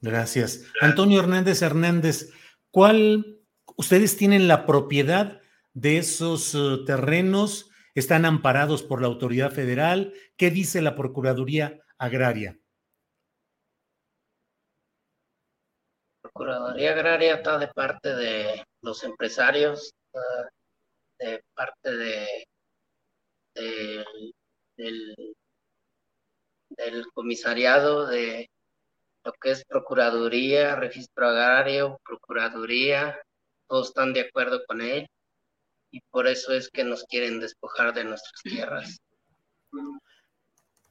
Gracias. 0.00 0.64
Antonio 0.80 1.20
Hernández 1.20 1.62
Hernández, 1.62 2.32
¿cuál, 2.72 3.38
ustedes 3.76 4.16
tienen 4.16 4.48
la 4.48 4.66
propiedad 4.66 5.40
de 5.74 5.98
esos 5.98 6.56
eh, 6.56 6.78
terrenos 6.84 7.70
están 7.94 8.24
amparados 8.24 8.82
por 8.82 9.00
la 9.00 9.08
autoridad 9.08 9.52
federal. 9.52 10.12
¿Qué 10.36 10.50
dice 10.50 10.82
la 10.82 10.96
Procuraduría 10.96 11.80
Agraria? 11.98 12.58
Procuraduría 16.32 16.92
Agraria 16.92 17.34
está 17.34 17.58
de 17.58 17.68
parte 17.68 18.14
de 18.14 18.64
los 18.82 19.02
empresarios, 19.04 19.92
de 21.18 21.42
parte 21.54 21.96
de, 21.96 22.46
del, 23.54 25.34
del 26.70 27.06
comisariado 27.12 28.06
de 28.06 28.48
lo 29.24 29.32
que 29.32 29.50
es 29.50 29.64
Procuraduría, 29.64 30.76
Registro 30.76 31.28
Agrario, 31.28 32.00
Procuraduría, 32.04 33.20
todos 33.68 33.88
están 33.88 34.12
de 34.12 34.22
acuerdo 34.22 34.64
con 34.66 34.80
él 34.80 35.06
y 35.90 36.00
por 36.10 36.26
eso 36.26 36.52
es 36.52 36.70
que 36.70 36.84
nos 36.84 37.04
quieren 37.04 37.40
despojar 37.40 37.92
de 37.92 38.04
nuestras 38.04 38.42
tierras. 38.42 39.00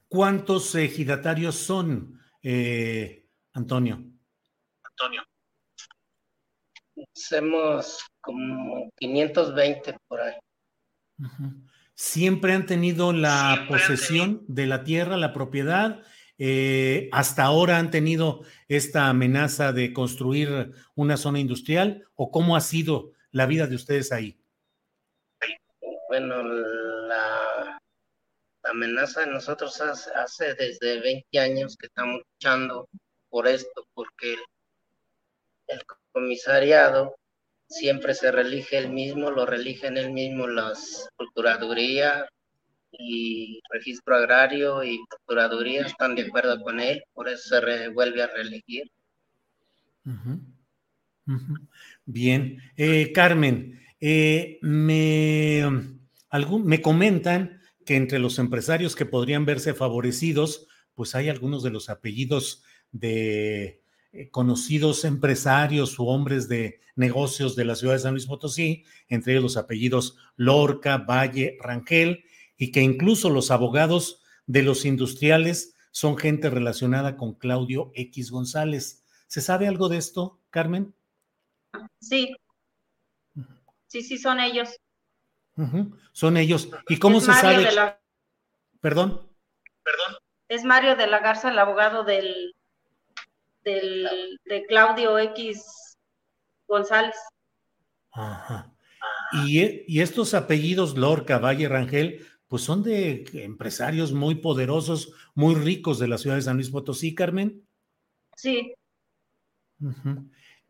¿Cuántos 0.08 0.74
ejidatarios 0.74 1.56
son, 1.56 2.20
eh, 2.42 3.26
Antonio? 3.52 4.02
Antonio. 4.82 5.22
Somos 7.12 8.06
como 8.20 8.90
520 8.96 9.96
por 10.08 10.20
ahí. 10.20 10.34
¿Siempre 11.94 12.54
han 12.54 12.66
tenido 12.66 13.12
la 13.12 13.66
posesión 13.68 14.42
de 14.48 14.66
la 14.66 14.84
tierra, 14.84 15.16
la 15.16 15.32
propiedad? 15.32 16.02
Eh, 16.38 17.10
¿Hasta 17.12 17.44
ahora 17.44 17.76
han 17.76 17.90
tenido 17.90 18.42
esta 18.68 19.08
amenaza 19.08 19.72
de 19.72 19.92
construir 19.92 20.72
una 20.94 21.18
zona 21.18 21.38
industrial? 21.38 22.08
¿O 22.14 22.30
cómo 22.30 22.56
ha 22.56 22.60
sido 22.62 23.12
la 23.30 23.44
vida 23.44 23.66
de 23.66 23.76
ustedes 23.76 24.12
ahí? 24.12 24.40
Bueno, 26.08 26.42
la, 26.42 27.78
amenaza 28.64 29.20
de 29.20 29.26
nosotros 29.26 29.80
hace, 29.80 30.54
desde 30.54 31.00
20 31.00 31.38
años 31.38 31.76
que 31.76 31.86
estamos 31.86 32.22
luchando 32.32 32.88
por 33.28 33.46
esto, 33.46 33.86
porque 33.94 34.36
el, 35.66 35.82
comisariado 36.12 37.14
siempre 37.70 38.14
se 38.14 38.32
relige 38.32 38.78
el 38.78 38.90
mismo, 38.90 39.30
lo 39.30 39.46
religen 39.46 39.96
el 39.96 40.12
mismo 40.12 40.46
las 40.46 41.08
Procuraduría 41.16 42.26
y 42.92 43.60
Registro 43.70 44.16
Agrario 44.16 44.82
y 44.82 44.98
Procuraduría 45.08 45.86
están 45.86 46.16
de 46.16 46.22
acuerdo 46.22 46.60
con 46.62 46.80
él, 46.80 47.02
por 47.12 47.28
eso 47.28 47.60
se 47.60 47.88
vuelve 47.88 48.22
a 48.22 48.26
reelegir. 48.26 48.90
Bien. 52.04 52.60
Eh, 52.76 53.12
Carmen, 53.12 53.80
eh, 54.00 54.58
me 54.62 55.62
me 56.64 56.82
comentan 56.82 57.60
que 57.84 57.96
entre 57.96 58.18
los 58.18 58.38
empresarios 58.38 58.96
que 58.96 59.06
podrían 59.06 59.44
verse 59.44 59.74
favorecidos, 59.74 60.66
pues 60.94 61.14
hay 61.14 61.28
algunos 61.28 61.62
de 61.62 61.70
los 61.70 61.88
apellidos 61.88 62.62
de 62.92 63.82
conocidos 64.30 65.04
empresarios 65.04 65.98
o 65.98 66.04
hombres 66.04 66.48
de 66.48 66.80
negocios 66.96 67.56
de 67.56 67.64
la 67.64 67.76
ciudad 67.76 67.94
de 67.94 68.00
San 68.00 68.12
Luis 68.12 68.26
Potosí, 68.26 68.84
entre 69.08 69.32
ellos 69.32 69.42
los 69.42 69.56
apellidos 69.56 70.16
Lorca, 70.36 70.98
Valle, 70.98 71.56
Rangel, 71.60 72.24
y 72.56 72.72
que 72.72 72.80
incluso 72.80 73.30
los 73.30 73.50
abogados 73.50 74.22
de 74.46 74.62
los 74.62 74.84
industriales 74.84 75.74
son 75.92 76.18
gente 76.18 76.50
relacionada 76.50 77.16
con 77.16 77.34
Claudio 77.34 77.90
X 77.94 78.30
González. 78.30 79.04
¿Se 79.26 79.40
sabe 79.40 79.66
algo 79.66 79.88
de 79.88 79.96
esto, 79.96 80.40
Carmen? 80.50 80.94
Sí. 82.00 82.36
Sí, 83.86 84.02
sí, 84.02 84.18
son 84.18 84.40
ellos. 84.40 84.68
Son 86.12 86.36
ellos. 86.36 86.68
¿Y 86.88 86.98
cómo 86.98 87.20
se 87.20 87.32
sabe? 87.32 87.68
Perdón. 88.80 89.28
Perdón. 89.82 90.16
Es 90.48 90.64
Mario 90.64 90.96
de 90.96 91.06
la 91.06 91.20
Garza, 91.20 91.50
el 91.50 91.58
abogado 91.58 92.02
del, 92.04 92.54
del 93.64 94.38
de 94.44 94.66
Claudio 94.66 95.18
X 95.18 95.96
González. 96.66 97.16
Ajá. 98.12 98.72
Y, 99.32 99.84
y, 99.86 100.00
estos 100.00 100.34
apellidos 100.34 100.96
Lorca, 100.96 101.38
Valle, 101.38 101.68
Rangel, 101.68 102.26
pues 102.48 102.62
son 102.62 102.82
de 102.82 103.24
empresarios 103.32 104.12
muy 104.12 104.34
poderosos, 104.36 105.12
muy 105.34 105.54
ricos 105.54 106.00
de 106.00 106.08
la 106.08 106.18
ciudad 106.18 106.34
de 106.34 106.42
San 106.42 106.56
Luis 106.56 106.70
Potosí, 106.70 107.14
Carmen. 107.14 107.64
Sí. 108.34 108.74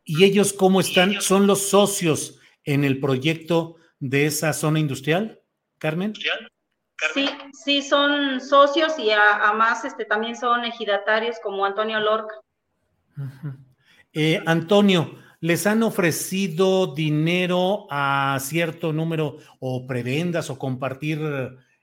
¿Y 0.04 0.24
ellos 0.24 0.52
cómo 0.52 0.80
están? 0.80 1.20
¿Son 1.22 1.46
los 1.46 1.68
socios 1.68 2.38
en 2.64 2.84
el 2.84 3.00
proyecto 3.00 3.76
de 3.98 4.26
esa 4.26 4.52
zona 4.52 4.78
industrial, 4.78 5.40
Carmen? 5.78 6.14
Sí, 7.14 7.28
sí 7.52 7.82
son 7.82 8.40
socios 8.40 8.98
y 8.98 9.10
además 9.10 9.84
este, 9.84 10.04
también 10.04 10.36
son 10.36 10.64
ejidatarios 10.64 11.38
como 11.42 11.64
Antonio 11.64 11.98
Lorca. 11.98 12.34
Eh, 14.12 14.42
Antonio, 14.44 15.14
¿les 15.40 15.68
han 15.68 15.84
ofrecido 15.84 16.94
dinero 16.94 17.86
a 17.90 18.36
cierto 18.40 18.92
número 18.92 19.36
o 19.60 19.86
prebendas 19.86 20.50
o 20.50 20.58
compartir 20.58 21.20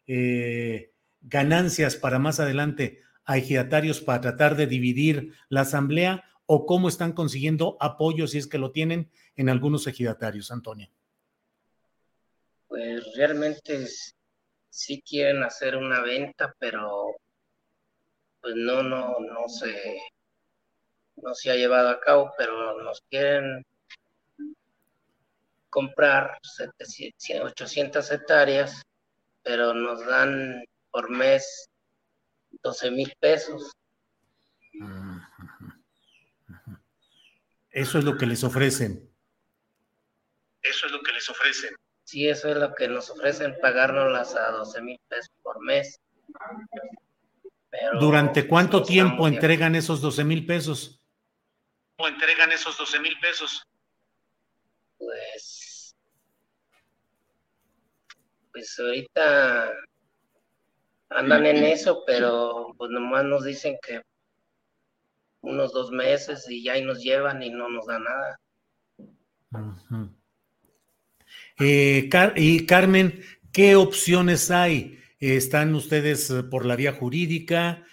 eh, 0.07 0.91
ganancias 1.21 1.95
para 1.95 2.19
más 2.19 2.41
adelante 2.41 3.01
a 3.23 3.37
ejidatarios 3.37 4.01
para 4.01 4.21
tratar 4.21 4.55
de 4.55 4.67
dividir 4.67 5.33
la 5.49 5.61
asamblea 5.61 6.23
o 6.45 6.65
cómo 6.65 6.87
están 6.87 7.13
consiguiendo 7.13 7.77
apoyo 7.79 8.25
si 8.27 8.37
es 8.37 8.47
que 8.47 8.57
lo 8.57 8.71
tienen 8.71 9.11
en 9.35 9.49
algunos 9.49 9.85
ejidatarios, 9.85 10.49
Antonio? 10.51 10.89
Pues 12.67 13.03
realmente 13.15 13.87
sí 14.69 15.01
quieren 15.01 15.43
hacer 15.43 15.75
una 15.75 16.01
venta, 16.01 16.55
pero 16.57 17.15
pues 18.41 18.55
no, 18.55 18.81
no, 18.81 19.19
no 19.19 19.49
se, 19.49 19.97
no 21.17 21.33
se 21.33 21.51
ha 21.51 21.55
llevado 21.55 21.89
a 21.89 21.99
cabo, 21.99 22.31
pero 22.37 22.81
nos 22.83 23.01
quieren 23.09 23.65
comprar 25.69 26.37
700, 26.41 27.51
800 27.51 28.11
hectáreas, 28.11 28.81
pero 29.43 29.73
nos 29.73 30.05
dan 30.05 30.63
por 30.91 31.09
mes 31.09 31.69
12 32.63 32.91
mil 32.91 33.13
pesos. 33.19 33.71
Eso 37.71 37.99
es 37.99 38.03
lo 38.03 38.17
que 38.17 38.25
les 38.25 38.43
ofrecen. 38.43 39.07
Eso 40.61 40.87
es 40.87 40.91
lo 40.91 41.01
que 41.01 41.13
les 41.13 41.29
ofrecen. 41.29 41.75
Sí, 42.03 42.27
eso 42.27 42.49
es 42.49 42.57
lo 42.57 42.73
que 42.73 42.87
nos 42.87 43.09
ofrecen, 43.09 43.55
pagárnoslas 43.61 44.35
a 44.35 44.51
12 44.51 44.81
mil 44.81 44.99
pesos 45.07 45.31
por 45.43 45.61
mes. 45.61 45.99
¿Durante 47.99 48.47
cuánto 48.47 48.83
tiempo 48.83 49.27
entregan 49.27 49.75
esos 49.75 50.01
12 50.01 50.23
mil 50.23 50.45
pesos? 50.45 51.01
¿O 51.97 52.07
entregan 52.07 52.51
esos 52.51 52.77
12 52.77 52.99
mil 52.99 53.19
pesos? 53.19 53.63
Pues, 54.97 55.95
pues 58.51 58.79
ahorita 58.79 59.71
andan 61.09 61.45
en 61.45 61.63
eso, 61.63 62.03
pero 62.05 62.73
pues 62.77 62.91
nomás 62.91 63.25
nos 63.25 63.43
dicen 63.43 63.77
que 63.85 64.01
unos 65.41 65.71
dos 65.71 65.91
meses 65.91 66.45
y 66.49 66.63
ya 66.63 66.73
ahí 66.73 66.83
nos 66.83 67.01
llevan 67.01 67.41
y 67.41 67.49
no 67.49 67.69
nos 67.69 67.85
da 67.85 67.99
nada. 67.99 68.39
Eh, 71.59 72.09
y 72.35 72.65
Carmen, 72.65 73.23
¿qué 73.51 73.75
opciones 73.75 74.51
hay? 74.51 74.99
¿Están 75.19 75.73
ustedes 75.73 76.29
eh, 76.29 76.43
por 76.43 76.65
la 76.65 76.75
vía 76.75 76.93
jurídica? 76.93 77.83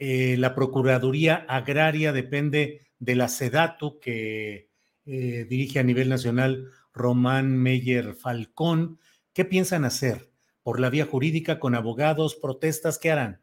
Eh, 0.00 0.32
¿Están 0.32 0.40
la 0.40 0.54
Procuraduría 0.56 1.46
Agraria? 1.48 2.12
Depende 2.12 2.88
de 2.98 3.14
la 3.14 3.28
SEDATU 3.28 4.00
que 4.00 4.68
dirige 5.04 5.78
a 5.78 5.84
nivel 5.84 6.08
nacional 6.08 6.70
Román 6.92 7.56
Meyer 7.56 8.14
Falcón. 8.14 8.98
¿Qué 9.32 9.44
piensan 9.44 9.84
hacer? 9.84 10.32
¿Por 10.62 10.80
la 10.80 10.90
vía 10.90 11.06
jurídica, 11.06 11.60
con 11.60 11.76
abogados, 11.76 12.34
protestas? 12.34 12.98
¿Qué 12.98 13.12
harán? 13.12 13.40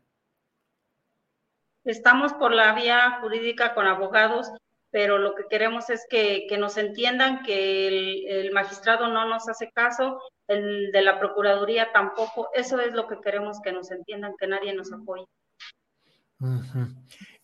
Estamos 1.85 2.33
por 2.33 2.53
la 2.53 2.73
vía 2.73 3.19
jurídica 3.21 3.73
con 3.73 3.87
abogados 3.87 4.51
pero 4.91 5.17
lo 5.17 5.35
que 5.35 5.43
queremos 5.49 5.89
es 5.89 6.05
que, 6.09 6.47
nos 6.57 6.77
entiendan 6.77 7.43
que 7.43 8.39
el, 8.41 8.51
magistrado 8.51 9.07
no 9.07 9.27
nos 9.27 9.47
hace 9.49 9.69
caso, 9.71 10.21
el 10.47 10.91
de 10.91 11.01
la 11.01 11.19
Procuraduría 11.19 11.91
tampoco. 11.91 12.49
Eso 12.53 12.79
es 12.79 12.93
lo 12.93 13.07
que 13.07 13.19
queremos 13.19 13.59
que 13.61 13.73
nos 13.73 13.91
entiendan, 13.91 14.35
que 14.39 14.47
nadie 14.47 14.73
nos 14.73 14.91
apoye. 14.93 15.25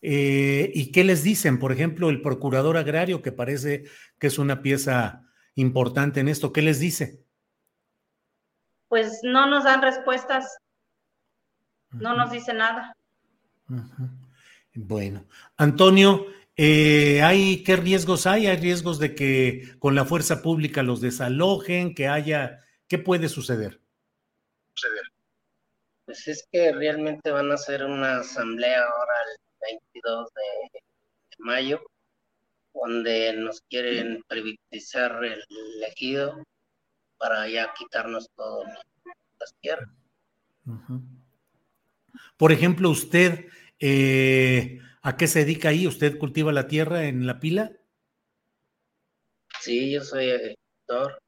Eh, 0.02 0.72
¿Y 0.74 0.91
qué 0.91 1.03
les 1.03 1.24
dicen? 1.24 1.60
Por 1.60 1.72
ejemplo, 1.72 2.10
el 2.10 2.22
procurador 2.22 2.78
agrario, 2.78 3.22
que 3.22 3.32
parece 3.32 3.86
que 4.20 4.28
es 4.28 4.38
una 4.38 4.61
pieza 4.61 5.24
importante 5.56 6.20
en 6.20 6.28
esto, 6.28 6.52
¿qué 6.52 6.61
les 6.61 6.80
dice? 6.80 7.24
Pues 8.88 9.22
no 9.24 9.49
nos 9.49 9.64
dan 9.64 9.82
respuestas, 9.82 10.57
no 11.91 12.15
nos 12.15 12.32
dice 12.32 12.53
nada. 12.53 12.95
Bueno, 14.76 15.26
Antonio, 15.57 16.28
eh, 16.56 17.22
¿hay, 17.24 17.64
¿Qué 17.64 17.76
riesgos 17.76 18.28
hay? 18.28 18.48
¿Hay 18.48 18.57
riesgos 18.57 18.99
de 18.99 19.15
que 19.15 19.76
con 19.80 19.95
la 19.95 20.06
fuerza 20.06 20.41
pública 20.41 20.84
los 20.84 21.02
desalojen? 21.02 21.95
¿Que 21.95 22.07
haya... 22.07 22.60
¿Qué 22.88 22.99
puede 22.99 23.30
suceder? 23.30 23.82
Pues 26.06 26.28
es 26.28 26.48
que 26.52 26.72
realmente 26.72 27.32
van 27.32 27.52
a 27.52 27.56
hacer 27.56 27.84
una 27.84 28.18
asamblea 28.18 28.82
ahora 28.82 29.14
el 29.32 29.80
22 29.94 30.30
de, 30.34 30.80
mayo, 31.40 31.82
donde 32.74 33.34
nos 33.34 33.62
quieren 33.70 34.24
privatizar 34.28 35.24
el 35.24 35.44
elegido 35.78 36.44
para 37.18 37.48
ya 37.48 37.74
quitarnos 37.78 38.30
todas 38.36 38.72
las 39.40 39.56
tierras. 39.62 39.90
Por 42.38 42.52
ejemplo, 42.52 42.90
usted... 42.90 43.48
Eh, 43.80 44.80
¿A 45.06 45.18
qué 45.18 45.28
se 45.28 45.40
dedica 45.40 45.68
ahí? 45.68 45.86
¿Usted 45.86 46.18
cultiva 46.18 46.54
la 46.54 46.68
tierra 46.68 47.04
en 47.04 47.28
la 47.28 47.42
pila? 47.42 47.74
Sí, 49.60 49.92
yo 49.92 50.02
soy 50.02 50.32
agricultor. 50.32 51.22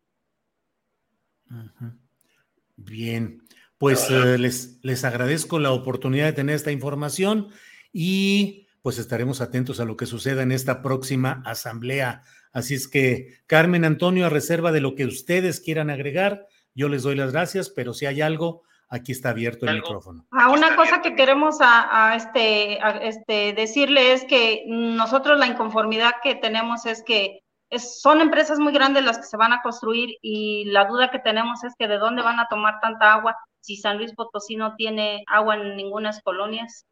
Bien, 2.77 3.44
pues 3.85 4.09
eh, 4.09 4.39
les, 4.39 4.79
les 4.81 5.05
agradezco 5.05 5.59
la 5.59 5.71
oportunidad 5.71 6.25
de 6.25 6.33
tener 6.33 6.55
esta 6.55 6.71
información 6.71 7.49
y 7.93 8.65
pues 8.81 8.97
estaremos 8.97 9.41
atentos 9.41 9.79
a 9.79 9.85
lo 9.85 9.95
que 9.95 10.07
suceda 10.07 10.41
en 10.41 10.51
esta 10.51 10.81
próxima 10.81 11.43
asamblea. 11.45 12.23
Así 12.51 12.73
es 12.73 12.87
que, 12.87 13.37
Carmen 13.45 13.85
Antonio, 13.85 14.25
a 14.25 14.29
reserva 14.29 14.71
de 14.71 14.81
lo 14.81 14.95
que 14.95 15.05
ustedes 15.05 15.59
quieran 15.59 15.91
agregar, 15.91 16.47
yo 16.73 16.89
les 16.89 17.03
doy 17.03 17.15
las 17.15 17.31
gracias, 17.31 17.69
pero 17.69 17.93
si 17.93 18.07
hay 18.07 18.21
algo, 18.21 18.63
aquí 18.89 19.11
está 19.11 19.29
abierto 19.29 19.67
el 19.67 19.75
micrófono. 19.75 20.25
A 20.31 20.49
una 20.49 20.75
cosa 20.75 21.03
que 21.03 21.15
queremos 21.15 21.57
a, 21.61 22.15
este, 22.15 22.79
este, 23.07 23.53
decirle 23.53 24.13
es 24.13 24.23
que 24.23 24.63
nosotros 24.65 25.37
la 25.37 25.45
inconformidad 25.45 26.13
que 26.23 26.33
tenemos 26.33 26.87
es 26.87 27.03
que 27.03 27.43
son 27.77 28.19
empresas 28.19 28.57
muy 28.57 28.73
grandes 28.73 29.05
las 29.05 29.19
que 29.19 29.25
se 29.25 29.37
van 29.37 29.53
a 29.53 29.61
construir 29.61 30.17
y 30.23 30.65
la 30.71 30.85
duda 30.85 31.11
que 31.11 31.19
tenemos 31.19 31.63
es 31.63 31.75
que 31.77 31.87
de 31.87 31.99
dónde 31.99 32.23
van 32.23 32.39
a 32.39 32.47
tomar 32.47 32.79
tanta 32.79 33.13
agua 33.13 33.37
si 33.65 33.77
San 33.77 33.97
Luis 33.97 34.13
Potosí 34.13 34.55
no 34.55 34.75
tiene 34.75 35.23
agua 35.25 35.55
en 35.55 35.75
ninguna 35.75 36.11
colonias. 36.21 36.85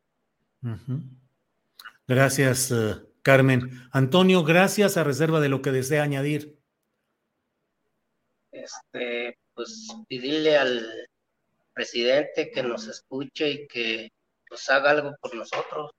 Gracias, 2.07 2.71
eh, 2.71 2.95
Carmen. 3.21 3.87
Antonio, 3.91 4.43
gracias 4.43 4.97
a 4.97 5.03
reserva 5.03 5.39
de 5.39 5.49
lo 5.49 5.61
que 5.61 5.71
desea 5.71 6.01
añadir. 6.01 6.57
Este, 8.51 9.37
pues 9.53 9.87
pedirle 10.09 10.57
al 10.57 11.07
presidente 11.73 12.49
que 12.49 12.63
nos 12.63 12.87
escuche 12.87 13.51
y 13.51 13.67
que 13.67 14.11
nos 14.49 14.67
haga 14.69 14.91
algo 14.91 15.15
por 15.21 15.35
nosotros. 15.35 15.91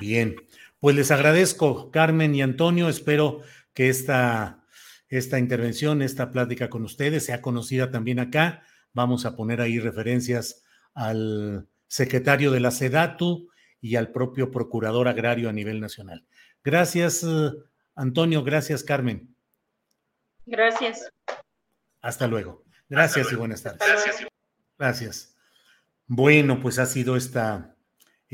Bien, 0.00 0.36
pues 0.78 0.94
les 0.94 1.10
agradezco, 1.10 1.90
Carmen 1.90 2.32
y 2.34 2.42
Antonio. 2.42 2.88
Espero 2.88 3.42
que 3.72 3.88
esta, 3.88 4.63
esta 5.18 5.38
intervención, 5.38 6.02
esta 6.02 6.30
plática 6.30 6.68
con 6.68 6.84
ustedes 6.84 7.24
sea 7.26 7.40
conocida 7.40 7.90
también 7.90 8.18
acá. 8.18 8.62
Vamos 8.92 9.26
a 9.26 9.36
poner 9.36 9.60
ahí 9.60 9.78
referencias 9.78 10.62
al 10.94 11.68
secretario 11.88 12.50
de 12.50 12.60
la 12.60 12.70
SEDATU 12.70 13.48
y 13.80 13.96
al 13.96 14.12
propio 14.12 14.50
procurador 14.50 15.08
agrario 15.08 15.48
a 15.48 15.52
nivel 15.52 15.80
nacional. 15.80 16.26
Gracias, 16.62 17.26
Antonio. 17.94 18.42
Gracias, 18.42 18.82
Carmen. 18.82 19.34
Gracias. 20.46 21.10
Hasta 22.00 22.26
luego. 22.26 22.64
Gracias 22.88 23.32
y 23.32 23.34
buenas 23.34 23.62
tardes. 23.62 23.80
Gracias. 23.86 24.28
Gracias. 24.78 25.36
Bueno, 26.06 26.60
pues 26.60 26.78
ha 26.78 26.86
sido 26.86 27.16
esta, 27.16 27.73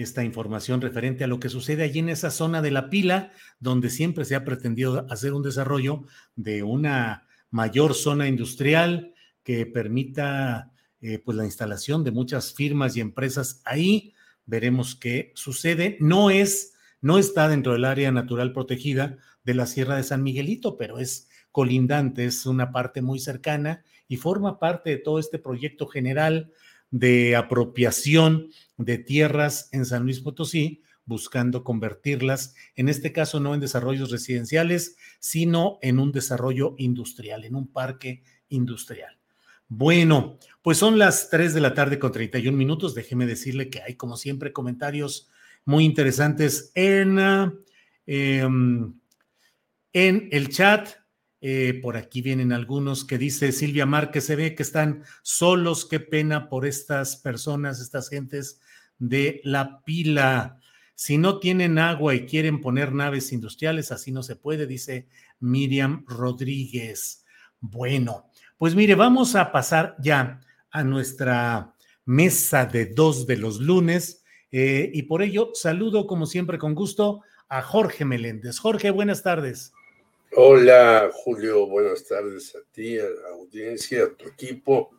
esta 0.03 0.25
información 0.25 0.81
referente 0.81 1.25
a 1.25 1.27
lo 1.27 1.41
que 1.41 1.49
sucede 1.49 1.83
allí 1.83 1.99
en 1.99 2.09
esa 2.09 2.31
zona 2.31 2.63
de 2.63 2.71
la 2.71 2.91
pila, 2.91 3.33
donde 3.59 3.91
siempre 3.91 4.25
se 4.25 4.35
ha 4.35 4.45
pretendido 4.45 5.07
hacer 5.11 5.33
un 5.33 5.43
desarrollo 5.43 6.05
de 6.37 6.63
una 6.63 7.27
mayor 7.51 7.95
zona 7.95 8.29
industrial 8.29 9.15
que 9.43 9.67
permita 9.67 10.73
eh, 11.01 11.19
pues 11.19 11.37
la 11.37 11.45
instalación 11.45 12.05
de 12.05 12.11
muchas 12.11 12.55
firmas 12.55 12.97
y 12.97 13.01
empresas 13.01 13.63
ahí. 13.65 14.15
Veremos 14.47 14.95
qué 14.95 15.33
sucede. 15.35 15.97
No 16.01 16.31
es, 16.31 16.75
no 17.01 17.19
está 17.19 17.49
dentro 17.49 17.73
del 17.73 17.85
área 17.85 18.13
natural 18.13 18.53
protegida 18.53 19.19
de 19.45 19.55
la 19.55 19.67
Sierra 19.67 19.97
de 19.97 20.03
San 20.03 20.23
Miguelito, 20.23 20.77
pero 20.77 20.99
es 20.99 21.29
colindante, 21.53 22.27
es 22.27 22.47
una 22.47 22.71
parte 22.71 23.03
muy 23.03 23.19
cercana 23.19 23.83
y 24.09 24.17
forma 24.17 24.59
parte 24.59 24.91
de 24.91 24.99
todo 24.99 25.19
este 25.19 25.39
proyecto 25.39 25.87
general 25.87 26.53
de 26.91 27.37
apropiación 27.37 28.49
de 28.77 28.99
tierras 28.99 29.69
en 29.73 29.85
San 29.85 30.05
Luis 30.05 30.21
Potosí, 30.21 30.83
buscando 31.05 31.65
convertirlas, 31.65 32.55
en 32.77 32.89
este 32.89 33.13
caso 33.13 33.41
no 33.41 33.55
en 33.55 33.61
desarrollos 33.61 34.11
residenciales, 34.11 34.97
sino 35.19 35.79
en 35.83 35.99
un 35.99 36.13
desarrollo 36.13 36.75
industrial, 36.79 37.45
en 37.45 37.57
un 37.57 37.67
parque 37.67 38.23
industrial. 38.49 39.19
Bueno, 39.69 40.39
pues 40.63 40.79
son 40.79 40.99
las 40.99 41.31
3 41.31 41.55
de 41.55 41.61
la 41.61 41.75
tarde 41.75 41.99
con 41.99 42.11
31 42.11 42.57
minutos. 42.57 42.95
Déjeme 42.95 43.27
decirle 43.27 43.71
que 43.71 43.81
hay, 43.81 43.95
como 43.95 44.17
siempre, 44.17 44.53
comentarios 44.53 45.31
muy 45.65 45.85
interesantes 45.85 46.73
en, 46.75 47.19
em, 48.07 48.95
en 49.93 50.29
el 50.33 50.49
chat. 50.49 51.00
Eh, 51.41 51.79
por 51.83 51.97
aquí 51.97 52.21
vienen 52.21 52.53
algunos 52.53 53.05
que 53.05 53.17
dice 53.17 53.53
Silvia 53.53 53.87
Márquez, 53.87 54.25
se 54.25 54.37
ve 54.37 54.55
que 54.55 54.63
están 54.63 55.05
solos, 55.23 55.87
qué 55.87 55.99
pena 55.99 56.49
por 56.49 56.67
estas 56.67 57.17
personas, 57.17 57.81
estas 57.81 58.11
gentes 58.11 58.61
de 58.99 59.41
la 59.45 59.83
pila. 59.83 60.59
Si 60.95 61.17
no 61.17 61.39
tienen 61.39 61.79
agua 61.79 62.15
y 62.15 62.27
quieren 62.27 62.61
poner 62.61 62.93
naves 62.93 63.33
industriales, 63.33 63.91
así 63.91 64.13
no 64.13 64.23
se 64.23 64.37
puede, 64.37 64.67
dice 64.67 65.09
Miriam 65.39 66.05
Rodríguez. 66.07 67.25
Bueno, 67.59 68.31
pues 68.59 68.75
mire, 68.75 68.95
vamos 68.95 69.35
a 69.35 69.51
pasar 69.51 69.97
ya 69.99 70.41
a 70.71 70.85
nuestra 70.85 71.75
mesa 72.05 72.67
de 72.67 72.87
dos 72.87 73.27
de 73.27 73.37
los 73.39 73.61
lunes 73.61 74.25
eh, 74.51 74.91
y 74.93 75.03
por 75.03 75.23
ello 75.23 75.51
saludo 75.55 76.07
como 76.07 76.27
siempre 76.27 76.59
con 76.59 76.75
gusto 76.75 77.23
a 77.49 77.63
Jorge 77.63 78.05
Meléndez. 78.05 78.59
Jorge, 78.59 78.91
buenas 78.91 79.23
tardes. 79.23 79.73
Hola 80.37 81.11
Julio, 81.13 81.67
buenas 81.67 82.07
tardes 82.07 82.55
a 82.55 82.61
ti, 82.71 82.97
a 82.97 83.03
la 83.03 83.31
audiencia, 83.35 84.05
a 84.05 84.15
tu 84.15 84.29
equipo 84.29 84.97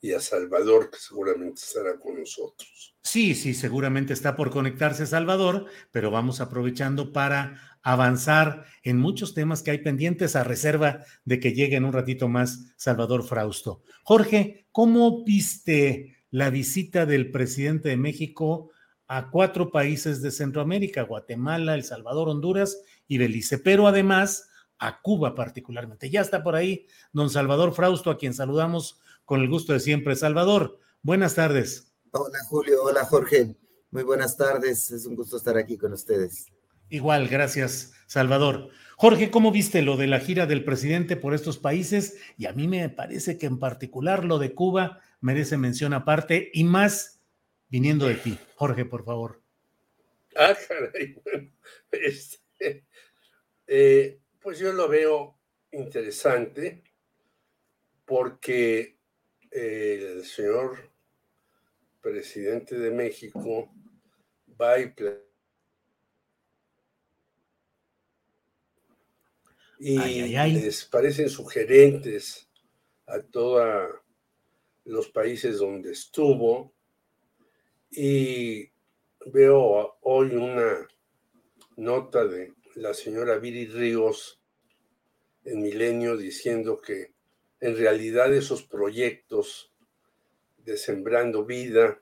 y 0.00 0.12
a 0.12 0.18
Salvador, 0.18 0.90
que 0.90 0.98
seguramente 0.98 1.62
estará 1.64 1.96
con 1.96 2.18
nosotros. 2.18 2.96
Sí, 3.00 3.36
sí, 3.36 3.54
seguramente 3.54 4.12
está 4.12 4.34
por 4.34 4.50
conectarse 4.50 5.06
Salvador, 5.06 5.66
pero 5.92 6.10
vamos 6.10 6.40
aprovechando 6.40 7.12
para 7.12 7.78
avanzar 7.84 8.64
en 8.82 8.98
muchos 8.98 9.32
temas 9.32 9.62
que 9.62 9.70
hay 9.70 9.78
pendientes 9.78 10.34
a 10.34 10.42
reserva 10.42 11.04
de 11.24 11.38
que 11.38 11.52
llegue 11.52 11.76
en 11.76 11.84
un 11.84 11.92
ratito 11.92 12.26
más 12.26 12.74
Salvador 12.76 13.22
Frausto. 13.22 13.82
Jorge, 14.02 14.66
¿cómo 14.72 15.24
viste 15.24 16.16
la 16.32 16.50
visita 16.50 17.06
del 17.06 17.30
presidente 17.30 17.90
de 17.90 17.96
México 17.96 18.72
a 19.06 19.30
cuatro 19.30 19.70
países 19.70 20.20
de 20.20 20.32
Centroamérica, 20.32 21.02
Guatemala, 21.02 21.76
El 21.76 21.84
Salvador, 21.84 22.28
Honduras 22.28 22.82
y 23.06 23.18
Belice, 23.18 23.58
pero 23.58 23.86
además 23.86 24.48
a 24.86 25.00
Cuba 25.00 25.34
particularmente? 25.34 26.10
Ya 26.10 26.20
está 26.20 26.42
por 26.42 26.54
ahí 26.54 26.86
don 27.12 27.30
Salvador 27.30 27.72
Frausto, 27.74 28.10
a 28.10 28.18
quien 28.18 28.34
saludamos 28.34 29.00
con 29.24 29.40
el 29.40 29.48
gusto 29.48 29.72
de 29.72 29.80
siempre. 29.80 30.14
Salvador, 30.16 30.78
buenas 31.02 31.34
tardes. 31.34 31.92
Hola 32.12 32.38
Julio, 32.48 32.82
hola 32.82 33.04
Jorge. 33.04 33.56
Muy 33.90 34.02
buenas 34.02 34.36
tardes, 34.36 34.90
es 34.90 35.06
un 35.06 35.16
gusto 35.16 35.36
estar 35.36 35.56
aquí 35.56 35.78
con 35.78 35.92
ustedes. 35.92 36.46
Igual, 36.90 37.28
gracias 37.28 37.92
Salvador. 38.06 38.68
Jorge, 38.96 39.30
¿cómo 39.30 39.50
viste 39.50 39.82
lo 39.82 39.96
de 39.96 40.06
la 40.06 40.20
gira 40.20 40.46
del 40.46 40.64
presidente 40.64 41.16
por 41.16 41.34
estos 41.34 41.58
países? 41.58 42.18
Y 42.36 42.46
a 42.46 42.52
mí 42.52 42.68
me 42.68 42.88
parece 42.88 43.38
que 43.38 43.46
en 43.46 43.58
particular 43.58 44.24
lo 44.24 44.38
de 44.38 44.54
Cuba 44.54 45.00
merece 45.20 45.56
mención 45.56 45.94
aparte 45.94 46.50
y 46.52 46.64
más 46.64 47.20
viniendo 47.68 48.06
de 48.06 48.14
ti. 48.14 48.38
Jorge, 48.56 48.84
por 48.84 49.04
favor. 49.04 49.40
Ah, 50.36 50.54
caray. 50.68 51.20
Este, 51.90 52.84
eh, 53.68 54.18
pues 54.44 54.58
yo 54.58 54.74
lo 54.74 54.88
veo 54.88 55.38
interesante 55.72 56.84
porque 58.04 58.98
el 59.50 60.22
señor 60.26 60.90
presidente 62.02 62.78
de 62.78 62.90
México 62.90 63.74
va 64.60 64.78
y 64.78 64.92
y 69.78 69.96
les 69.96 70.84
parecen 70.84 71.30
sugerentes 71.30 72.46
a 73.06 73.20
todos 73.20 73.98
los 74.84 75.08
países 75.08 75.56
donde 75.56 75.92
estuvo 75.92 76.74
y 77.90 78.70
veo 79.24 79.96
hoy 80.02 80.36
una 80.36 80.86
nota 81.76 82.26
de 82.26 82.53
la 82.76 82.92
señora 82.92 83.38
Viri 83.38 83.66
Ríos 83.66 84.40
en 85.44 85.62
Milenio 85.62 86.16
diciendo 86.16 86.80
que 86.80 87.12
en 87.60 87.76
realidad 87.76 88.34
esos 88.34 88.62
proyectos 88.62 89.72
de 90.58 90.76
sembrando 90.76 91.44
vida 91.44 91.98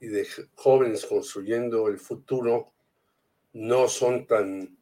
y 0.00 0.06
de 0.06 0.26
jóvenes 0.54 1.04
construyendo 1.04 1.88
el 1.88 1.98
futuro 1.98 2.72
no 3.52 3.88
son 3.88 4.26
tan 4.26 4.78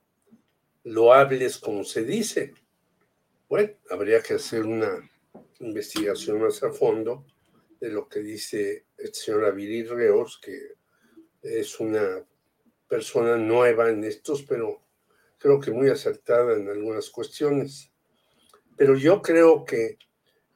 loables 0.84 1.58
como 1.58 1.84
se 1.84 2.04
dice. 2.04 2.54
Bueno, 3.48 3.72
habría 3.90 4.22
que 4.22 4.34
hacer 4.34 4.64
una 4.64 5.10
investigación 5.60 6.40
más 6.40 6.62
a 6.62 6.70
fondo 6.70 7.24
de 7.80 7.88
lo 7.88 8.08
que 8.08 8.20
dice 8.20 8.84
el 8.96 9.12
señor 9.12 9.44
Aviri 9.44 9.84
Reos, 9.84 10.38
que 10.42 10.74
es 11.42 11.80
una 11.80 12.24
persona 12.88 13.36
nueva 13.36 13.90
en 13.90 14.04
estos, 14.04 14.42
pero 14.42 14.85
creo 15.46 15.60
que 15.60 15.70
muy 15.70 15.88
acertada 15.88 16.54
en 16.54 16.68
algunas 16.68 17.08
cuestiones. 17.08 17.92
Pero 18.76 18.96
yo 18.96 19.22
creo 19.22 19.64
que 19.64 19.96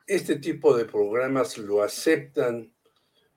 este 0.05 0.37
tipo 0.37 0.77
de 0.77 0.85
programas 0.85 1.57
lo 1.59 1.85
aceptan 1.85 2.75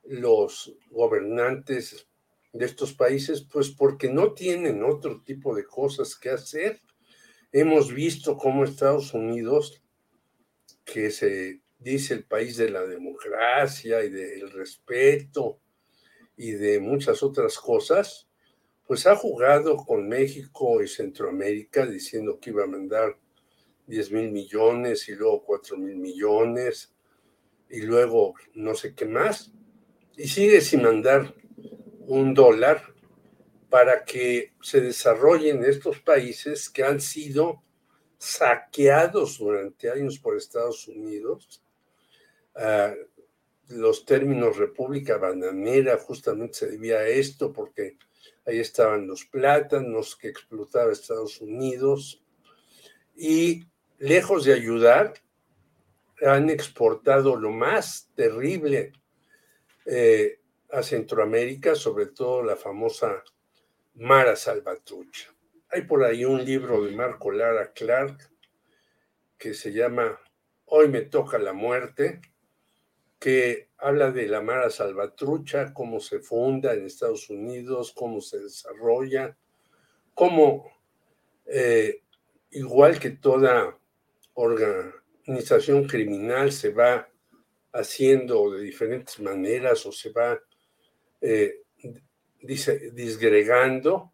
los 0.03 0.75
gobernantes 0.89 2.07
de 2.53 2.65
estos 2.65 2.93
países, 2.93 3.47
pues 3.51 3.69
porque 3.69 4.11
no 4.11 4.33
tienen 4.33 4.83
otro 4.83 5.21
tipo 5.21 5.55
de 5.55 5.63
cosas 5.63 6.15
que 6.15 6.31
hacer. 6.31 6.81
Hemos 7.51 7.93
visto 7.93 8.35
cómo 8.35 8.63
Estados 8.63 9.13
Unidos, 9.13 9.83
que 10.83 11.11
se 11.11 11.61
dice 11.77 12.15
el 12.15 12.25
país 12.25 12.57
de 12.57 12.71
la 12.71 12.81
democracia 12.81 14.03
y 14.03 14.09
del 14.09 14.49
respeto 14.49 15.59
y 16.35 16.53
de 16.53 16.79
muchas 16.79 17.21
otras 17.21 17.59
cosas, 17.59 18.27
pues 18.85 19.07
ha 19.07 19.15
jugado 19.15 19.77
con 19.77 20.07
México 20.07 20.81
y 20.81 20.87
Centroamérica 20.87 21.85
diciendo 21.85 22.39
que 22.39 22.49
iba 22.49 22.63
a 22.63 22.67
mandar 22.67 23.17
10 23.87 24.11
mil 24.11 24.31
millones 24.31 25.07
y 25.09 25.15
luego 25.15 25.43
4 25.43 25.77
mil 25.77 25.97
millones 25.97 26.93
y 27.69 27.81
luego 27.81 28.35
no 28.53 28.75
sé 28.75 28.93
qué 28.93 29.05
más. 29.05 29.51
Y 30.15 30.27
sigue 30.27 30.61
sin 30.61 30.83
mandar 30.83 31.33
un 32.01 32.33
dólar 32.33 32.93
para 33.69 34.05
que 34.05 34.53
se 34.61 34.81
desarrollen 34.81 35.63
estos 35.63 35.99
países 35.99 36.69
que 36.69 36.83
han 36.83 37.01
sido 37.01 37.63
saqueados 38.19 39.39
durante 39.39 39.89
años 39.89 40.19
por 40.19 40.37
Estados 40.37 40.87
Unidos. 40.87 41.63
Ah, 42.55 42.93
los 43.69 44.05
términos 44.05 44.57
República 44.57 45.17
Bananera 45.17 45.97
justamente 45.97 46.53
se 46.53 46.67
debía 46.69 46.97
a 46.97 47.07
esto 47.07 47.51
porque 47.51 47.97
ahí 48.45 48.59
estaban 48.59 49.07
los 49.07 49.25
plátanos 49.25 50.15
que 50.15 50.27
explotaba 50.27 50.91
Estados 50.91 51.41
Unidos 51.41 52.23
y 53.15 53.65
lejos 53.99 54.45
de 54.45 54.53
ayudar, 54.53 55.13
han 56.21 56.49
exportado 56.49 57.35
lo 57.35 57.51
más 57.51 58.09
terrible 58.15 58.93
eh, 59.85 60.39
a 60.71 60.81
Centroamérica, 60.81 61.75
sobre 61.75 62.07
todo 62.07 62.43
la 62.43 62.55
famosa 62.55 63.23
Mara 63.95 64.35
Salvatrucha. 64.35 65.33
Hay 65.69 65.83
por 65.83 66.03
ahí 66.03 66.25
un 66.25 66.43
libro 66.43 66.83
de 66.83 66.95
Marco 66.95 67.31
Lara 67.31 67.71
Clark 67.73 68.29
que 69.37 69.53
se 69.53 69.71
llama 69.71 70.19
Hoy 70.65 70.87
me 70.87 71.01
toca 71.01 71.37
la 71.37 71.53
muerte, 71.53 72.21
que 73.23 73.69
habla 73.77 74.11
de 74.11 74.27
la 74.27 74.41
Mara 74.41 74.69
Salvatrucha, 74.69 75.73
cómo 75.73 76.01
se 76.01 76.19
funda 76.19 76.73
en 76.73 76.85
Estados 76.85 77.29
Unidos, 77.29 77.93
cómo 77.95 78.19
se 78.19 78.37
desarrolla, 78.37 79.37
cómo, 80.13 80.69
eh, 81.45 82.01
igual 82.51 82.99
que 82.99 83.11
toda 83.11 83.79
organización 84.33 85.87
criminal 85.87 86.51
se 86.51 86.71
va 86.71 87.07
haciendo 87.71 88.51
de 88.51 88.61
diferentes 88.61 89.17
maneras 89.21 89.85
o 89.85 89.93
se 89.93 90.09
va 90.09 90.37
eh, 91.21 91.61
disgregando. 92.41 94.11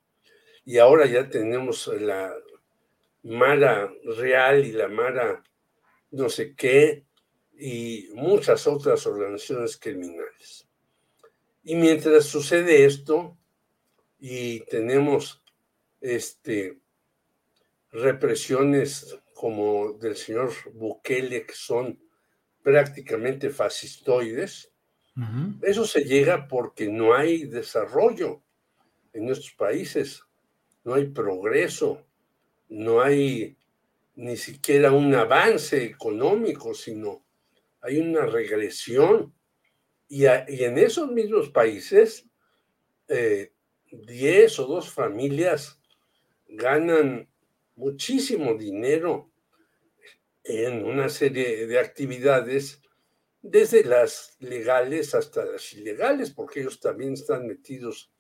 Y 0.65 0.77
ahora 0.77 1.07
ya 1.07 1.27
tenemos 1.27 1.87
la 1.99 2.31
Mara 3.23 3.91
Real 4.03 4.63
y 4.63 4.71
la 4.71 4.87
Mara 4.87 5.43
no 6.11 6.29
sé 6.29 6.53
qué 6.53 7.08
y 7.59 8.07
muchas 8.13 8.65
otras 8.67 9.05
organizaciones 9.05 9.77
criminales. 9.77 10.65
Y 11.63 11.75
mientras 11.75 12.23
sucede 12.23 12.85
esto 12.85 13.37
y 14.17 14.61
tenemos 14.61 15.43
este, 15.99 16.79
represiones 17.91 19.19
como 19.33 19.93
del 19.93 20.15
señor 20.15 20.51
Bukele, 20.73 21.45
que 21.45 21.53
son 21.53 21.99
prácticamente 22.63 23.49
fascistoides, 23.49 24.71
eso 25.61 25.83
se 25.85 26.05
llega 26.05 26.47
porque 26.47 26.87
no 26.87 27.13
hay 27.13 27.43
desarrollo 27.43 28.41
en 29.11 29.25
nuestros 29.25 29.53
países, 29.55 30.23
no 30.85 30.93
hay 30.93 31.07
progreso, 31.07 32.05
no 32.69 33.01
hay 33.01 33.57
ni 34.15 34.37
siquiera 34.37 34.93
un 34.93 35.13
avance 35.13 35.83
económico, 35.83 36.73
sino 36.73 37.25
hay 37.81 37.99
una 37.99 38.25
regresión 38.25 39.33
y, 40.07 40.25
en 40.25 40.77
esos 40.77 41.11
mismos 41.11 41.49
países, 41.49 42.27
10 43.07 43.49
eh, 43.89 44.61
o 44.61 44.65
dos 44.65 44.91
familias 44.91 45.79
ganan 46.47 47.29
muchísimo 47.75 48.55
dinero 48.55 49.31
en 50.43 50.83
una 50.83 51.09
serie 51.09 51.67
de 51.67 51.79
actividades, 51.79 52.81
desde 53.41 53.83
las 53.83 54.35
legales 54.39 55.13
hasta 55.13 55.45
las 55.45 55.73
ilegales, 55.73 56.31
porque 56.31 56.61
ellos 56.61 56.79
también 56.79 57.13
están 57.13 57.45
metidos 57.45 58.11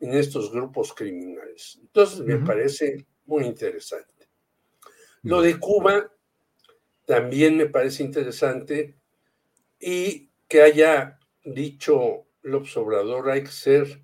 en 0.00 0.14
estos 0.14 0.50
grupos 0.50 0.92
criminales. 0.92 1.78
Entonces, 1.80 2.20
me 2.20 2.38
parece 2.38 3.06
muy 3.26 3.44
interesante. 3.44 4.28
Lo 5.22 5.40
de 5.40 5.58
Cuba 5.58 6.12
también 7.06 7.56
me 7.56 7.66
parece 7.66 8.02
interesante 8.02 8.94
y 9.80 10.30
que 10.48 10.62
haya 10.62 11.18
dicho 11.44 12.26
López 12.42 12.76
Obrador, 12.76 13.30
hay 13.30 13.42
que 13.42 13.50
ser 13.50 14.02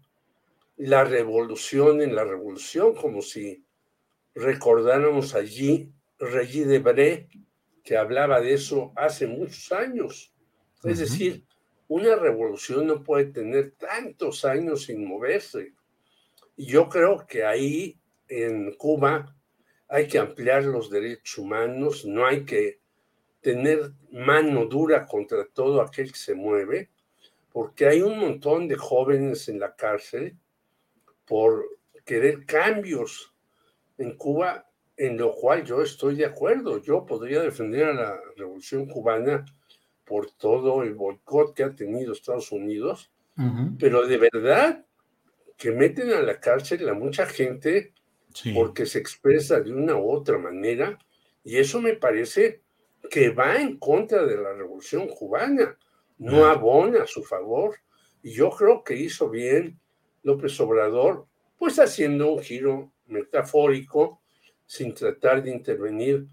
la 0.76 1.04
revolución 1.04 2.02
en 2.02 2.14
la 2.14 2.24
revolución, 2.24 2.94
como 2.94 3.22
si 3.22 3.64
recordáramos 4.34 5.34
allí 5.34 5.92
Regis 6.18 6.66
Debré, 6.66 7.28
que 7.84 7.96
hablaba 7.96 8.40
de 8.40 8.54
eso 8.54 8.92
hace 8.96 9.26
muchos 9.26 9.72
años. 9.72 10.32
Es 10.84 10.98
decir, 10.98 11.44
una 11.88 12.16
revolución 12.16 12.86
no 12.86 13.02
puede 13.02 13.26
tener 13.26 13.72
tantos 13.72 14.44
años 14.44 14.84
sin 14.84 15.04
moverse. 15.04 15.72
Y 16.56 16.66
yo 16.66 16.88
creo 16.88 17.26
que 17.26 17.44
ahí 17.44 17.98
en 18.28 18.72
Cuba 18.74 19.34
hay 19.88 20.06
que 20.06 20.18
ampliar 20.18 20.64
los 20.64 20.90
derechos 20.90 21.38
humanos, 21.38 22.04
no 22.04 22.26
hay 22.26 22.44
que 22.44 22.80
tener 23.40 23.92
mano 24.10 24.66
dura 24.66 25.06
contra 25.06 25.46
todo 25.46 25.80
aquel 25.80 26.12
que 26.12 26.18
se 26.18 26.34
mueve, 26.34 26.90
porque 27.52 27.86
hay 27.86 28.02
un 28.02 28.18
montón 28.18 28.68
de 28.68 28.76
jóvenes 28.76 29.48
en 29.48 29.60
la 29.60 29.74
cárcel 29.74 30.36
por 31.24 31.66
querer 32.04 32.46
cambios 32.46 33.34
en 33.98 34.16
Cuba, 34.16 34.68
en 34.96 35.16
lo 35.16 35.34
cual 35.34 35.64
yo 35.64 35.82
estoy 35.82 36.16
de 36.16 36.24
acuerdo. 36.24 36.78
Yo 36.78 37.04
podría 37.06 37.40
defender 37.42 37.86
a 37.86 37.94
la 37.94 38.20
revolución 38.36 38.86
cubana 38.86 39.44
por 40.04 40.30
todo 40.32 40.82
el 40.82 40.94
boicot 40.94 41.54
que 41.54 41.64
ha 41.64 41.74
tenido 41.74 42.12
Estados 42.12 42.50
Unidos, 42.50 43.12
pero 43.78 44.06
de 44.06 44.16
verdad 44.16 44.84
que 45.56 45.70
meten 45.70 46.12
a 46.12 46.22
la 46.22 46.40
cárcel 46.40 46.88
a 46.88 46.94
mucha 46.94 47.26
gente 47.26 47.92
porque 48.54 48.86
se 48.86 48.98
expresa 48.98 49.60
de 49.60 49.72
una 49.72 49.96
u 49.96 50.10
otra 50.10 50.38
manera, 50.38 50.98
y 51.44 51.56
eso 51.58 51.80
me 51.80 51.94
parece 51.94 52.62
que 53.10 53.30
va 53.30 53.60
en 53.60 53.78
contra 53.78 54.24
de 54.24 54.36
la 54.36 54.52
revolución 54.52 55.08
cubana, 55.08 55.76
no 56.18 56.46
abona 56.46 57.04
a 57.04 57.06
su 57.06 57.22
favor. 57.22 57.76
Y 58.22 58.32
yo 58.32 58.50
creo 58.50 58.82
que 58.82 58.96
hizo 58.96 59.30
bien 59.30 59.78
López 60.22 60.58
Obrador, 60.60 61.26
pues 61.56 61.78
haciendo 61.78 62.32
un 62.32 62.42
giro 62.42 62.92
metafórico, 63.06 64.20
sin 64.66 64.92
tratar 64.92 65.42
de 65.42 65.50
intervenir 65.50 66.26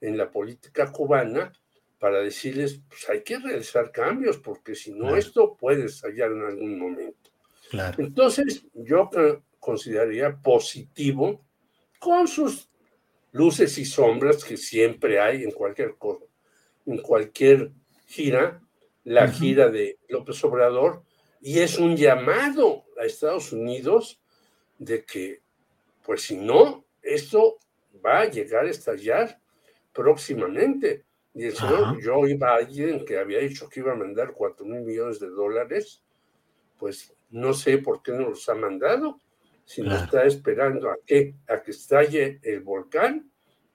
en 0.00 0.16
la 0.16 0.30
política 0.30 0.92
cubana, 0.92 1.52
para 1.98 2.20
decirles, 2.20 2.80
pues 2.88 3.08
hay 3.08 3.22
que 3.22 3.38
realizar 3.38 3.90
cambios, 3.90 4.38
porque 4.38 4.74
si 4.74 4.92
no, 4.92 5.16
esto 5.16 5.56
puede 5.56 5.86
estallar 5.86 6.30
en 6.30 6.42
algún 6.42 6.78
momento. 6.78 7.30
Entonces, 7.98 8.64
yo 8.72 9.10
consideraría 9.58 10.36
positivo, 10.36 11.44
con 11.98 12.28
sus 12.28 12.70
luces 13.32 13.76
y 13.78 13.84
sombras 13.84 14.44
que 14.44 14.56
siempre 14.56 15.20
hay 15.20 15.44
en 15.44 15.50
cualquier 15.50 15.96
cosa, 15.96 16.24
en 16.86 16.98
cualquier 16.98 17.72
gira, 18.06 18.62
la 19.04 19.28
gira 19.28 19.68
de 19.68 19.98
López 20.08 20.42
Obrador, 20.44 21.02
y 21.40 21.60
es 21.60 21.78
un 21.78 21.96
llamado 21.96 22.84
a 23.00 23.04
Estados 23.04 23.52
Unidos 23.52 24.20
de 24.78 25.04
que, 25.04 25.40
pues 26.04 26.22
si 26.22 26.36
no, 26.36 26.84
esto 27.02 27.58
va 28.04 28.20
a 28.20 28.30
llegar 28.30 28.66
a 28.66 28.70
estallar 28.70 29.40
próximamente. 29.92 31.04
Y 31.34 31.44
el 31.44 31.54
señor 31.54 31.98
Joe 32.02 32.34
Biden, 32.34 33.04
que 33.04 33.18
había 33.18 33.38
dicho 33.38 33.68
que 33.68 33.80
iba 33.80 33.92
a 33.92 33.96
mandar 33.96 34.32
4 34.32 34.66
mil 34.66 34.80
millones 34.80 35.20
de 35.20 35.28
dólares, 35.28 36.02
pues 36.78 37.14
no 37.30 37.52
sé 37.52 37.78
por 37.78 38.02
qué 38.02 38.12
no 38.12 38.30
los 38.30 38.48
ha 38.48 38.54
mandado 38.54 39.20
si 39.68 39.82
no 39.82 39.94
está 39.94 40.24
esperando 40.24 40.88
a 40.88 40.96
que, 41.04 41.34
a 41.46 41.60
que 41.60 41.72
estalle 41.72 42.40
el 42.42 42.60
volcán. 42.60 43.30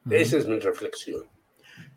Esa 0.09 0.39
es 0.39 0.47
mi 0.47 0.57
reflexión. 0.57 1.21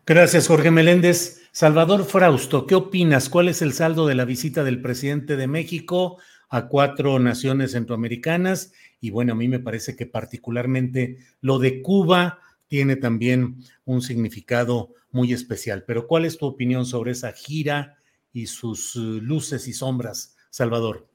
Gracias, 0.04 0.48
Jorge 0.48 0.70
Meléndez. 0.70 1.48
Salvador 1.50 2.04
Frausto, 2.04 2.66
¿qué 2.66 2.74
opinas? 2.74 3.30
¿Cuál 3.30 3.48
es 3.48 3.62
el 3.62 3.72
saldo 3.72 4.06
de 4.06 4.14
la 4.14 4.26
visita 4.26 4.64
del 4.64 4.82
presidente 4.82 5.36
de 5.36 5.46
México 5.46 6.18
a 6.50 6.68
cuatro 6.68 7.18
naciones 7.18 7.72
centroamericanas? 7.72 8.74
Y 9.00 9.08
bueno, 9.08 9.32
a 9.32 9.36
mí 9.36 9.48
me 9.48 9.60
parece 9.60 9.96
que 9.96 10.04
particularmente 10.04 11.16
lo 11.40 11.58
de 11.58 11.80
Cuba 11.80 12.40
tiene 12.68 12.96
también 12.96 13.64
un 13.86 14.02
significado 14.02 14.92
muy 15.10 15.32
especial. 15.32 15.84
Pero 15.86 16.06
¿cuál 16.06 16.26
es 16.26 16.36
tu 16.36 16.44
opinión 16.44 16.84
sobre 16.84 17.12
esa 17.12 17.32
gira 17.32 17.96
y 18.30 18.46
sus 18.46 18.94
eh, 18.94 18.98
luces 18.98 19.66
y 19.68 19.72
sombras, 19.72 20.36
Salvador? 20.50 21.08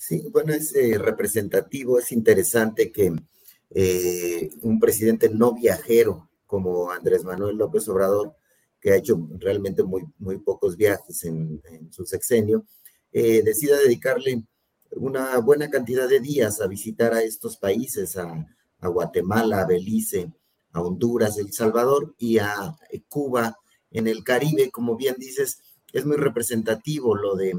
Sí, 0.00 0.26
bueno, 0.32 0.54
es 0.54 0.74
eh, 0.74 0.96
representativo, 0.96 1.98
es 1.98 2.10
interesante 2.10 2.90
que 2.90 3.12
eh, 3.68 4.50
un 4.62 4.80
presidente 4.80 5.28
no 5.28 5.52
viajero 5.52 6.30
como 6.46 6.90
Andrés 6.90 7.22
Manuel 7.22 7.58
López 7.58 7.86
Obrador, 7.86 8.34
que 8.80 8.92
ha 8.92 8.96
hecho 8.96 9.28
realmente 9.38 9.82
muy, 9.82 10.04
muy 10.16 10.38
pocos 10.38 10.78
viajes 10.78 11.22
en, 11.24 11.60
su 11.90 12.06
sexenio, 12.06 12.64
eh, 13.12 13.42
decida 13.42 13.76
dedicarle 13.76 14.42
una 14.92 15.36
buena 15.36 15.68
cantidad 15.68 16.08
de 16.08 16.20
días 16.20 16.62
a 16.62 16.66
visitar 16.66 17.12
a 17.12 17.22
estos 17.22 17.58
países, 17.58 18.16
a, 18.16 18.48
a 18.78 18.88
Guatemala, 18.88 19.60
a 19.60 19.66
Belice, 19.66 20.32
a 20.72 20.80
Honduras, 20.80 21.36
El 21.36 21.52
Salvador 21.52 22.14
y 22.16 22.38
a 22.38 22.74
Cuba 23.10 23.54
en 23.90 24.08
el 24.08 24.24
Caribe, 24.24 24.70
como 24.70 24.96
bien 24.96 25.16
dices, 25.18 25.60
es 25.92 26.06
muy 26.06 26.16
representativo 26.16 27.14
lo 27.14 27.36
de 27.36 27.52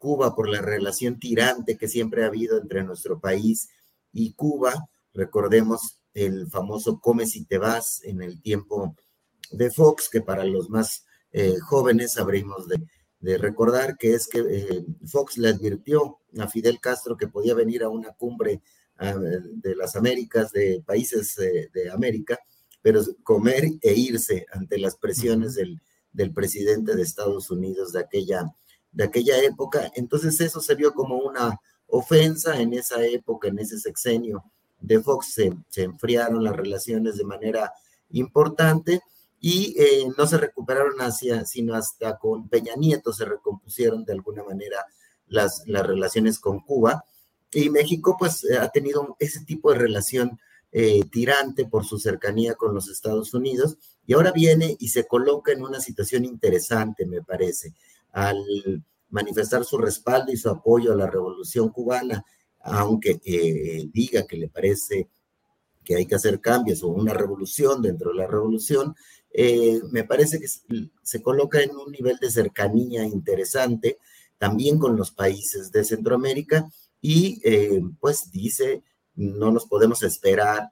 Cuba 0.00 0.34
por 0.34 0.48
la 0.48 0.62
relación 0.62 1.20
tirante 1.20 1.76
que 1.76 1.86
siempre 1.86 2.24
ha 2.24 2.28
habido 2.28 2.58
entre 2.58 2.82
nuestro 2.82 3.20
país 3.20 3.68
y 4.12 4.32
Cuba. 4.32 4.88
Recordemos 5.12 6.00
el 6.14 6.48
famoso 6.48 7.00
Come 7.00 7.26
si 7.26 7.44
te 7.44 7.58
vas 7.58 8.02
en 8.04 8.22
el 8.22 8.40
tiempo 8.40 8.96
de 9.52 9.70
Fox, 9.70 10.08
que 10.08 10.22
para 10.22 10.44
los 10.44 10.70
más 10.70 11.04
eh, 11.32 11.58
jóvenes 11.60 12.16
habríamos 12.16 12.66
de, 12.66 12.78
recordar 13.36 13.98
que 13.98 14.14
es 14.14 14.26
que 14.26 14.38
eh, 14.38 14.84
Fox 15.06 15.36
le 15.36 15.50
advirtió 15.50 16.18
a 16.38 16.48
Fidel 16.48 16.80
Castro 16.80 17.18
que 17.18 17.28
podía 17.28 17.52
venir 17.52 17.82
a 17.82 17.90
una 17.90 18.12
cumbre 18.14 18.62
ah, 18.96 19.14
de 19.14 19.76
las 19.76 19.96
Américas, 19.96 20.50
de 20.50 20.82
países 20.86 21.38
eh, 21.38 21.68
de 21.74 21.90
América, 21.90 22.38
pero 22.80 23.02
comer 23.22 23.64
e 23.82 23.92
irse 23.92 24.46
ante 24.50 24.78
las 24.78 24.96
presiones 24.96 25.54
del, 25.56 25.82
del 26.10 26.32
presidente 26.32 26.96
de 26.96 27.02
Estados 27.02 27.50
Unidos 27.50 27.92
de 27.92 28.00
aquella 28.00 28.50
de 28.92 29.04
aquella 29.04 29.42
época. 29.42 29.90
Entonces 29.94 30.40
eso 30.40 30.60
se 30.60 30.74
vio 30.74 30.92
como 30.94 31.18
una 31.18 31.58
ofensa 31.86 32.60
en 32.60 32.72
esa 32.74 33.04
época, 33.04 33.48
en 33.48 33.58
ese 33.58 33.78
sexenio 33.78 34.44
de 34.80 35.00
Fox, 35.00 35.34
se, 35.34 35.82
enfriaron 35.82 36.42
las 36.42 36.56
relaciones 36.56 37.16
de 37.16 37.24
manera 37.24 37.72
importante 38.10 39.00
y 39.40 39.74
eh, 39.78 40.08
no 40.16 40.26
se 40.26 40.38
recuperaron 40.38 41.00
hacia, 41.00 41.44
sino 41.44 41.74
hasta 41.74 42.18
con 42.18 42.48
Peña 42.48 42.74
Nieto 42.76 43.12
se 43.12 43.24
recompusieron 43.24 44.04
de 44.04 44.12
alguna 44.12 44.42
manera 44.42 44.84
las, 45.26 45.62
las 45.66 45.86
relaciones 45.86 46.38
con 46.38 46.60
Cuba. 46.60 47.04
Y 47.52 47.68
México 47.68 48.16
pues 48.18 48.46
ha 48.58 48.68
tenido 48.68 49.16
ese 49.18 49.44
tipo 49.44 49.72
de 49.72 49.78
relación 49.78 50.38
eh, 50.72 51.02
tirante 51.10 51.66
por 51.66 51.84
su 51.84 51.98
cercanía 51.98 52.54
con 52.54 52.74
los 52.74 52.88
Estados 52.88 53.34
Unidos 53.34 53.76
y 54.06 54.12
ahora 54.12 54.30
viene 54.30 54.76
y 54.78 54.88
se 54.88 55.04
coloca 55.04 55.50
en 55.50 55.62
una 55.62 55.80
situación 55.80 56.24
interesante, 56.24 57.06
me 57.06 57.22
parece 57.22 57.74
al 58.12 58.44
manifestar 59.10 59.64
su 59.64 59.78
respaldo 59.78 60.32
y 60.32 60.36
su 60.36 60.48
apoyo 60.48 60.92
a 60.92 60.96
la 60.96 61.06
revolución 61.06 61.70
cubana, 61.70 62.24
aunque 62.60 63.20
eh, 63.24 63.88
diga 63.92 64.26
que 64.26 64.36
le 64.36 64.48
parece 64.48 65.08
que 65.84 65.96
hay 65.96 66.06
que 66.06 66.14
hacer 66.14 66.40
cambios 66.40 66.82
o 66.82 66.88
una 66.88 67.12
revolución 67.12 67.82
dentro 67.82 68.10
de 68.10 68.18
la 68.18 68.26
revolución, 68.26 68.94
eh, 69.32 69.80
me 69.90 70.04
parece 70.04 70.38
que 70.38 70.46
se 71.02 71.22
coloca 71.22 71.60
en 71.60 71.70
un 71.70 71.90
nivel 71.90 72.18
de 72.18 72.30
cercanía 72.30 73.04
interesante 73.04 73.98
también 74.38 74.78
con 74.78 74.96
los 74.96 75.10
países 75.10 75.70
de 75.70 75.84
Centroamérica 75.84 76.68
y 77.00 77.40
eh, 77.44 77.82
pues 77.98 78.30
dice, 78.30 78.82
no 79.14 79.50
nos 79.50 79.66
podemos 79.66 80.02
esperar 80.02 80.70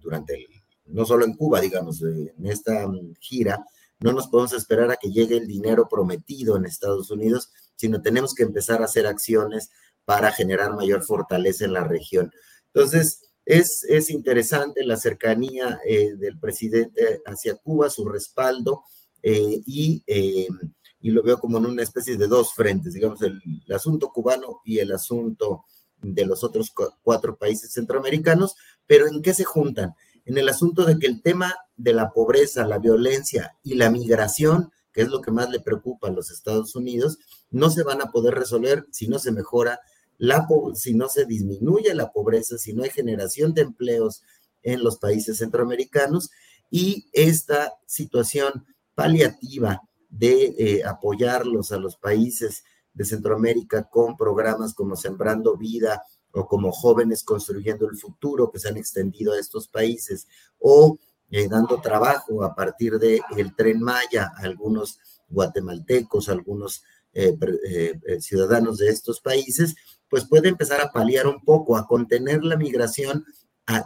durante 0.00 0.34
el, 0.34 0.46
no 0.86 1.04
solo 1.06 1.24
en 1.24 1.34
Cuba, 1.34 1.60
digamos, 1.60 2.02
en 2.02 2.44
esta 2.44 2.90
gira, 3.20 3.64
no 4.00 4.12
nos 4.12 4.28
podemos 4.28 4.52
esperar 4.52 4.90
a 4.90 4.96
que 4.96 5.10
llegue 5.10 5.36
el 5.36 5.46
dinero 5.46 5.88
prometido 5.88 6.56
en 6.56 6.64
Estados 6.64 7.10
Unidos, 7.10 7.50
sino 7.76 8.00
tenemos 8.00 8.34
que 8.34 8.42
empezar 8.42 8.82
a 8.82 8.86
hacer 8.86 9.06
acciones 9.06 9.70
para 10.04 10.32
generar 10.32 10.74
mayor 10.74 11.04
fortaleza 11.04 11.64
en 11.64 11.72
la 11.72 11.84
región. 11.84 12.32
Entonces, 12.72 13.22
es, 13.44 13.84
es 13.84 14.10
interesante 14.10 14.84
la 14.84 14.96
cercanía 14.96 15.80
eh, 15.86 16.14
del 16.16 16.38
presidente 16.38 17.22
hacia 17.26 17.56
Cuba, 17.56 17.90
su 17.90 18.08
respaldo, 18.08 18.84
y, 19.20 20.02
y, 20.06 21.10
lo 21.10 21.22
veo 21.22 21.38
como 21.38 21.58
en 21.58 21.66
una 21.66 21.82
especie 21.82 22.16
de 22.16 22.28
dos 22.28 22.54
frentes, 22.54 22.94
digamos, 22.94 23.20
el 23.22 23.40
asunto 23.74 24.10
cubano 24.10 24.60
y 24.64 24.78
el 24.78 24.92
asunto 24.92 25.64
de 26.00 26.24
los 26.24 26.44
otros 26.44 26.72
cuatro 27.02 27.36
países 27.36 27.72
centroamericanos, 27.72 28.54
pero 28.86 29.06
¿en 29.06 29.20
qué 29.22 29.34
se 29.34 29.44
juntan? 29.44 29.94
En 30.28 30.36
el 30.36 30.50
asunto 30.50 30.84
de 30.84 30.98
que 30.98 31.06
el 31.06 31.22
tema 31.22 31.54
de 31.78 31.94
la 31.94 32.12
pobreza, 32.12 32.66
la 32.66 32.78
violencia 32.78 33.56
y 33.62 33.76
la 33.76 33.90
migración, 33.90 34.70
que 34.92 35.00
es 35.00 35.08
lo 35.08 35.22
que 35.22 35.30
más 35.30 35.48
le 35.48 35.58
preocupa 35.58 36.08
a 36.08 36.10
los 36.10 36.30
Estados 36.30 36.76
Unidos, 36.76 37.18
no 37.50 37.70
se 37.70 37.82
van 37.82 38.02
a 38.02 38.10
poder 38.10 38.34
resolver 38.34 38.84
si 38.90 39.08
no 39.08 39.18
se 39.18 39.32
mejora 39.32 39.80
la 40.18 40.46
si 40.74 40.92
no 40.92 41.08
se 41.08 41.24
disminuye 41.24 41.94
la 41.94 42.12
pobreza, 42.12 42.58
si 42.58 42.74
no 42.74 42.82
hay 42.82 42.90
generación 42.90 43.54
de 43.54 43.62
empleos 43.62 44.22
en 44.62 44.84
los 44.84 44.98
países 44.98 45.38
centroamericanos. 45.38 46.28
Y 46.70 47.06
esta 47.14 47.72
situación 47.86 48.66
paliativa 48.94 49.80
de 50.10 50.54
eh, 50.58 50.84
apoyarlos 50.84 51.72
a 51.72 51.78
los 51.78 51.96
países 51.96 52.64
de 52.92 53.06
Centroamérica 53.06 53.88
con 53.88 54.18
programas 54.18 54.74
como 54.74 54.94
Sembrando 54.94 55.56
Vida 55.56 56.02
o 56.32 56.46
como 56.46 56.72
Jóvenes 56.72 57.22
Construyendo 57.22 57.88
el 57.88 57.96
Futuro 57.96 58.50
que 58.50 58.58
se 58.58 58.68
han 58.68 58.76
extendido 58.76 59.32
a 59.32 59.38
estos 59.38 59.68
países 59.68 60.26
o 60.58 60.98
eh, 61.30 61.48
dando 61.48 61.80
trabajo 61.80 62.42
a 62.42 62.54
partir 62.54 62.98
del 62.98 63.20
el 63.36 63.54
tren 63.54 63.80
Maya 63.80 64.32
a 64.36 64.42
algunos 64.44 64.98
guatemaltecos, 65.28 66.28
algunos 66.28 66.82
eh, 67.12 67.36
eh, 67.66 68.20
ciudadanos 68.20 68.78
de 68.78 68.88
estos 68.88 69.20
países, 69.20 69.74
pues 70.08 70.26
puede 70.26 70.48
empezar 70.48 70.80
a 70.80 70.90
paliar 70.90 71.26
un 71.26 71.44
poco, 71.44 71.76
a 71.76 71.86
contener 71.86 72.44
la 72.44 72.56
migración 72.56 73.24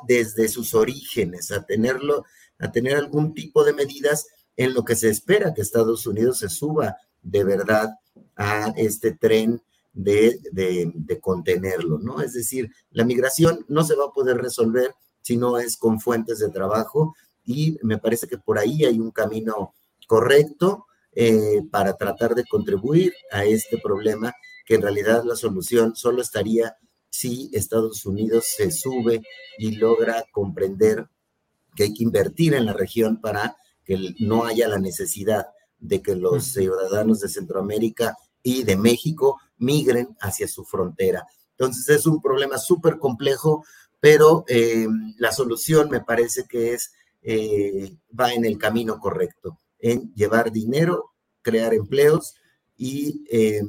desde 0.06 0.48
sus 0.48 0.74
orígenes, 0.74 1.50
a 1.50 1.64
tenerlo, 1.64 2.24
a 2.60 2.70
tener 2.70 2.96
algún 2.96 3.34
tipo 3.34 3.64
de 3.64 3.72
medidas 3.72 4.28
en 4.56 4.74
lo 4.74 4.84
que 4.84 4.94
se 4.94 5.08
espera 5.08 5.54
que 5.54 5.62
Estados 5.62 6.06
Unidos 6.06 6.38
se 6.38 6.48
suba 6.48 6.96
de 7.20 7.42
verdad 7.42 7.90
a 8.36 8.72
este 8.76 9.12
tren 9.12 9.60
de, 9.92 10.40
de, 10.52 11.20
contenerlo, 11.20 11.98
¿no? 11.98 12.22
Es 12.22 12.32
decir, 12.32 12.70
la 12.90 13.04
migración 13.04 13.64
no 13.68 13.84
se 13.84 13.94
va 13.94 14.06
a 14.06 14.12
poder 14.12 14.38
resolver 14.38 14.94
si 15.20 15.36
no 15.36 15.58
es 15.58 15.76
con 15.76 16.00
fuentes 16.00 16.38
de 16.38 16.48
trabajo 16.48 17.14
y 17.44 17.78
me 17.82 17.98
parece 17.98 18.26
que 18.26 18.38
por 18.38 18.58
ahí 18.58 18.84
hay 18.84 18.98
un 18.98 19.10
camino 19.10 19.74
correcto 20.06 20.86
eh, 21.14 21.62
para 21.70 21.96
tratar 21.96 22.34
de 22.34 22.44
contribuir 22.44 23.12
a 23.30 23.44
este 23.44 23.78
problema, 23.78 24.32
que 24.64 24.76
en 24.76 24.82
realidad 24.82 25.24
la 25.24 25.36
solución 25.36 25.94
solo 25.94 26.22
estaría 26.22 26.76
si 27.10 27.50
Estados 27.52 28.06
Unidos 28.06 28.46
se 28.56 28.70
sube 28.70 29.20
y 29.58 29.72
logra 29.72 30.24
comprender 30.32 31.08
que 31.76 31.84
hay 31.84 31.94
que 31.94 32.04
invertir 32.04 32.54
en 32.54 32.64
la 32.64 32.72
región 32.72 33.20
para 33.20 33.56
que 33.84 34.14
no 34.20 34.46
haya 34.46 34.68
la 34.68 34.78
necesidad 34.78 35.46
de 35.78 36.00
que 36.00 36.14
los 36.14 36.44
ciudadanos 36.52 37.20
de 37.20 37.28
Centroamérica 37.28 38.16
y 38.42 38.62
de 38.62 38.76
México 38.76 39.38
migren 39.62 40.16
hacia 40.20 40.48
su 40.48 40.64
frontera. 40.64 41.26
Entonces 41.52 41.88
es 41.88 42.06
un 42.06 42.20
problema 42.20 42.58
súper 42.58 42.98
complejo, 42.98 43.64
pero 44.00 44.44
eh, 44.48 44.86
la 45.18 45.32
solución 45.32 45.88
me 45.88 46.00
parece 46.00 46.44
que 46.48 46.74
es, 46.74 46.92
eh, 47.22 47.96
va 48.18 48.32
en 48.32 48.44
el 48.44 48.58
camino 48.58 48.98
correcto, 48.98 49.58
en 49.78 50.12
llevar 50.14 50.50
dinero, 50.50 51.12
crear 51.40 51.72
empleos 51.72 52.34
y, 52.76 53.24
eh, 53.30 53.62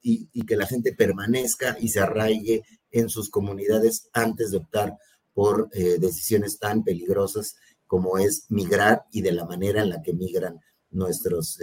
y, 0.00 0.28
que 0.46 0.56
la 0.56 0.66
gente 0.66 0.94
permanezca 0.94 1.76
y 1.80 1.88
se 1.88 2.00
arraigue 2.00 2.62
en 2.90 3.08
sus 3.08 3.30
comunidades 3.30 4.08
antes 4.12 4.52
de 4.52 4.58
optar 4.58 4.96
por 5.32 5.70
decisiones 5.70 6.58
tan 6.58 6.82
peligrosas 6.82 7.56
como 7.86 8.18
es 8.18 8.46
migrar 8.48 9.04
y 9.12 9.22
de 9.22 9.32
la 9.32 9.44
manera 9.44 9.82
en 9.82 9.90
la 9.90 10.02
que 10.02 10.12
migran 10.12 10.58
nuestros 10.90 11.58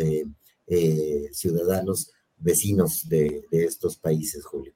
ciudadanos 1.32 2.12
vecinos 2.38 3.08
de, 3.10 3.46
estos 3.52 3.98
países, 3.98 4.46
Julio. 4.46 4.74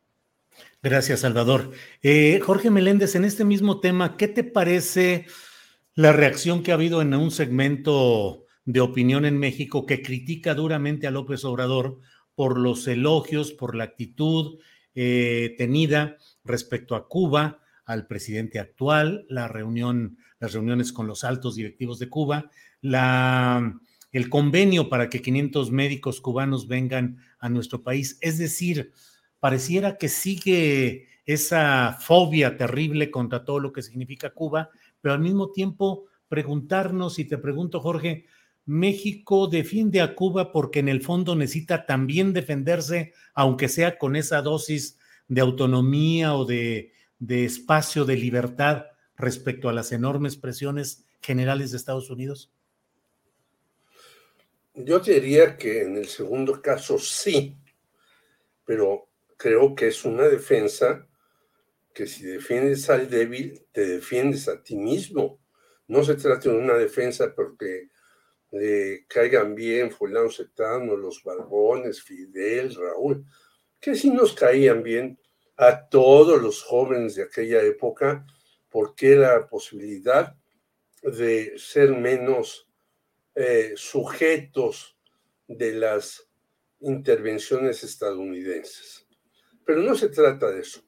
Gracias, 0.81 1.21
Salvador. 1.21 1.71
Eh, 2.01 2.39
Jorge 2.43 2.69
Meléndez, 2.69 3.15
en 3.15 3.25
este 3.25 3.45
mismo 3.45 3.79
tema, 3.79 4.17
¿qué 4.17 4.27
te 4.27 4.43
parece 4.43 5.25
la 5.93 6.11
reacción 6.11 6.63
que 6.63 6.71
ha 6.71 6.75
habido 6.75 7.01
en 7.01 7.13
un 7.13 7.31
segmento 7.31 8.45
de 8.65 8.81
opinión 8.81 9.25
en 9.25 9.37
México 9.37 9.85
que 9.85 10.01
critica 10.01 10.53
duramente 10.53 11.07
a 11.07 11.11
López 11.11 11.43
Obrador 11.45 11.99
por 12.35 12.57
los 12.59 12.87
elogios, 12.87 13.51
por 13.51 13.75
la 13.75 13.85
actitud 13.85 14.59
tenida 14.93 16.17
respecto 16.43 16.95
a 16.95 17.07
Cuba, 17.07 17.61
al 17.85 18.07
presidente 18.07 18.59
actual, 18.59 19.25
la 19.29 19.47
reunión, 19.47 20.17
las 20.39 20.53
reuniones 20.53 20.93
con 20.93 21.07
los 21.07 21.23
altos 21.23 21.55
directivos 21.55 21.99
de 21.99 22.09
Cuba, 22.09 22.49
la 22.81 23.79
el 24.11 24.29
convenio 24.29 24.89
para 24.89 25.09
que 25.09 25.21
500 25.21 25.71
médicos 25.71 26.21
cubanos 26.21 26.67
vengan 26.67 27.17
a 27.39 27.49
nuestro 27.49 27.81
país. 27.81 28.17
Es 28.21 28.37
decir, 28.37 28.91
pareciera 29.39 29.97
que 29.97 30.09
sigue 30.09 31.07
esa 31.25 31.97
fobia 31.99 32.57
terrible 32.57 33.11
contra 33.11 33.45
todo 33.45 33.59
lo 33.59 33.71
que 33.71 33.81
significa 33.81 34.31
Cuba, 34.31 34.69
pero 34.99 35.13
al 35.13 35.21
mismo 35.21 35.51
tiempo 35.51 36.05
preguntarnos, 36.27 37.19
y 37.19 37.25
te 37.25 37.37
pregunto, 37.37 37.79
Jorge, 37.79 38.25
México 38.65 39.47
defiende 39.47 40.01
a 40.01 40.15
Cuba 40.15 40.51
porque 40.51 40.79
en 40.79 40.89
el 40.89 41.01
fondo 41.01 41.35
necesita 41.35 41.85
también 41.85 42.33
defenderse, 42.33 43.13
aunque 43.33 43.67
sea 43.67 43.97
con 43.97 44.15
esa 44.15 44.41
dosis 44.41 44.97
de 45.27 45.41
autonomía 45.41 46.35
o 46.35 46.45
de, 46.45 46.93
de 47.19 47.45
espacio 47.45 48.05
de 48.05 48.17
libertad 48.17 48.85
respecto 49.15 49.69
a 49.69 49.73
las 49.73 49.91
enormes 49.91 50.35
presiones 50.35 51.05
generales 51.21 51.71
de 51.71 51.77
Estados 51.77 52.09
Unidos. 52.09 52.51
Yo 54.73 54.99
diría 54.99 55.57
que 55.57 55.81
en 55.81 55.97
el 55.97 56.07
segundo 56.07 56.61
caso 56.61 56.97
sí, 56.97 57.57
pero 58.63 59.09
creo 59.35 59.75
que 59.75 59.87
es 59.87 60.05
una 60.05 60.29
defensa 60.29 61.07
que 61.93 62.07
si 62.07 62.23
defiendes 62.23 62.89
al 62.89 63.09
débil, 63.09 63.65
te 63.73 63.85
defiendes 63.85 64.47
a 64.47 64.63
ti 64.63 64.77
mismo. 64.77 65.41
No 65.87 66.05
se 66.05 66.15
trata 66.15 66.49
de 66.49 66.55
una 66.55 66.75
defensa 66.75 67.33
porque 67.35 67.89
le 68.51 69.05
caigan 69.07 69.55
bien 69.55 69.91
fulano 69.91 70.31
Cetano, 70.31 70.95
los 70.95 71.21
Barbones, 71.21 72.01
Fidel, 72.01 72.73
Raúl, 72.73 73.25
que 73.77 73.93
sí 73.95 74.09
nos 74.09 74.33
caían 74.33 74.83
bien 74.83 75.19
a 75.57 75.89
todos 75.89 76.41
los 76.41 76.63
jóvenes 76.63 77.15
de 77.15 77.23
aquella 77.23 77.61
época, 77.61 78.25
porque 78.69 79.13
era 79.13 79.49
posibilidad 79.49 80.33
de 81.03 81.57
ser 81.57 81.91
menos 81.91 82.70
eh, 83.33 83.73
sujetos 83.75 84.97
de 85.47 85.73
las 85.73 86.27
intervenciones 86.81 87.81
estadounidenses. 87.83 89.07
Pero 89.65 89.81
no 89.81 89.95
se 89.95 90.09
trata 90.09 90.51
de 90.51 90.61
eso. 90.61 90.83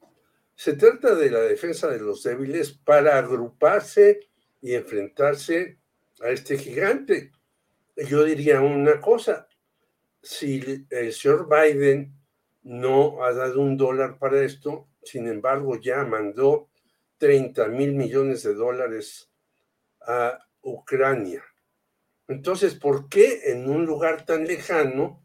Se 0.54 0.74
trata 0.74 1.14
de 1.14 1.30
la 1.30 1.40
defensa 1.40 1.88
de 1.88 2.00
los 2.00 2.22
débiles 2.22 2.72
para 2.72 3.18
agruparse 3.18 4.28
y 4.60 4.74
enfrentarse 4.74 5.78
a 6.20 6.30
este 6.30 6.58
gigante. 6.58 7.32
Yo 7.96 8.24
diría 8.24 8.60
una 8.60 9.00
cosa, 9.00 9.48
si 10.22 10.86
el 10.90 11.12
señor 11.12 11.48
Biden 11.48 12.14
no 12.62 13.24
ha 13.24 13.32
dado 13.32 13.60
un 13.60 13.76
dólar 13.76 14.18
para 14.18 14.42
esto, 14.42 14.88
sin 15.02 15.28
embargo 15.28 15.80
ya 15.80 16.04
mandó 16.04 16.68
30 17.18 17.68
mil 17.68 17.94
millones 17.94 18.42
de 18.42 18.54
dólares 18.54 19.30
a 20.02 20.38
Ucrania 20.62 21.42
entonces, 22.28 22.74
¿por 22.74 23.08
qué 23.08 23.50
en 23.52 23.68
un 23.68 23.84
lugar 23.84 24.24
tan 24.24 24.46
lejano, 24.46 25.24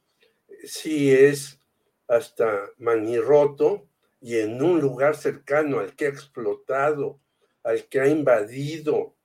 si 0.63 1.11
es 1.11 1.59
hasta 2.07 2.69
manirroto, 2.77 3.87
y 4.21 4.37
en 4.37 4.61
un 4.61 4.81
lugar 4.81 5.15
cercano 5.15 5.79
al 5.79 5.95
que 5.95 6.05
ha 6.05 6.09
explotado, 6.09 7.19
al 7.63 7.85
que 7.85 8.01
ha 8.01 8.07
invadido, 8.07 9.15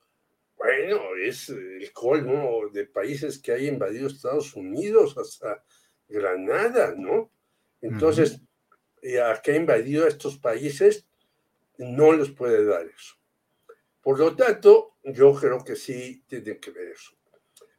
bueno, 0.57 1.01
es 1.21 1.49
el 1.49 1.93
colmo 1.93 2.69
de 2.73 2.87
países 2.87 3.39
que 3.39 3.53
hay 3.53 3.67
invadido 3.67 4.07
Estados 4.07 4.55
Unidos, 4.55 5.19
hasta 5.19 5.65
Granada, 6.09 6.95
¿no? 6.97 7.31
Entonces, 7.81 8.41
a 9.23 9.43
que 9.43 9.53
ha 9.53 9.57
invadido 9.57 10.05
a 10.05 10.09
estos 10.09 10.39
países, 10.39 11.07
no 11.77 12.13
les 12.13 12.31
puede 12.31 12.65
dar 12.65 12.87
eso. 12.87 13.17
Por 14.01 14.19
lo 14.19 14.37
tanto, 14.37 14.95
yo 15.03 15.35
creo 15.35 15.65
que 15.65 15.77
sí 15.77 16.23
tiene 16.27 16.59
que 16.59 16.71
ver 16.71 16.89
eso. 16.93 17.15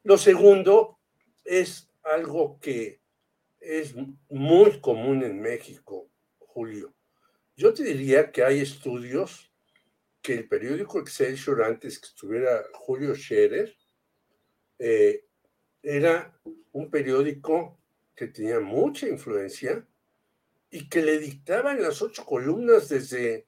Lo 0.05 0.19
segundo 0.19 0.99
es 1.43 1.89
algo 2.03 2.59
que 2.59 3.01
es 3.59 3.95
muy 4.29 4.79
común 4.79 5.23
en 5.23 5.41
México, 5.41 6.11
Julio. 6.37 6.93
Yo 7.57 7.73
te 7.73 7.83
diría 7.83 8.31
que 8.31 8.43
hay 8.43 8.59
estudios 8.59 9.51
que 10.21 10.35
el 10.35 10.47
periódico 10.47 10.99
Excelsior, 10.99 11.63
antes 11.63 11.97
que 11.97 12.05
estuviera 12.05 12.63
Julio 12.75 13.15
Scherer, 13.15 13.75
eh, 14.77 15.25
era 15.81 16.39
un 16.71 16.91
periódico 16.91 17.81
que 18.15 18.27
tenía 18.27 18.59
mucha 18.59 19.07
influencia 19.07 19.87
y 20.69 20.87
que 20.87 21.01
le 21.01 21.17
dictaban 21.17 21.81
las 21.81 22.03
ocho 22.03 22.23
columnas 22.25 22.89
desde 22.89 23.47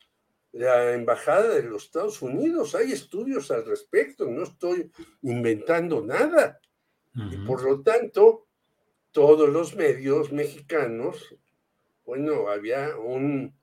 la 0.52 0.94
Embajada 0.94 1.56
de 1.56 1.64
los 1.64 1.86
Estados 1.86 2.22
Unidos. 2.22 2.76
Hay 2.76 2.92
estudios 2.92 3.52
al 3.52 3.66
respecto, 3.66 4.26
no 4.26 4.44
estoy 4.44 4.92
inventando 5.22 6.02
nada. 6.02 6.60
Y 7.16 7.38
por 7.48 7.64
lo 7.64 7.82
tanto, 7.82 8.48
todos 9.12 9.50
los 9.50 9.76
medios 9.76 10.32
mexicanos, 10.32 11.36
bueno, 12.06 12.50
había 12.50 12.96
un 12.96 13.56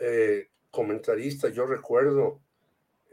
eh, 0.00 0.48
comentarista, 0.70 1.50
yo 1.50 1.66
recuerdo 1.66 2.40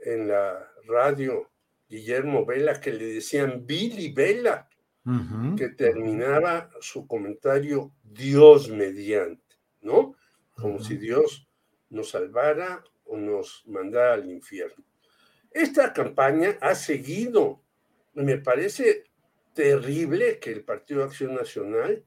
en 0.06 0.30
la 0.30 0.72
radio, 0.88 1.50
Guillermo 1.90 2.46
Vela, 2.46 2.80
que 2.80 2.94
le 2.94 3.14
decían 3.16 3.66
Billy 3.66 4.14
Vela, 4.14 4.70
que 5.58 5.70
terminaba 5.70 6.70
su 6.80 7.08
comentario 7.08 7.92
Dios 8.04 8.70
mediante, 8.70 9.56
¿no? 9.82 10.16
Como 10.56 10.80
si 10.80 10.98
Dios 10.98 11.49
nos 11.90 12.10
salvara 12.10 12.84
o 13.06 13.18
nos 13.18 13.64
mandara 13.68 14.14
al 14.14 14.30
infierno. 14.30 14.84
Esta 15.52 15.94
campaña 15.94 16.58
ha 16.62 16.76
seguido. 16.76 17.62
Me 18.14 18.38
parece 18.38 19.06
terrible 19.54 20.40
que 20.40 20.52
el 20.52 20.64
Partido 20.64 21.04
Acción 21.04 21.36
Nacional, 21.36 22.06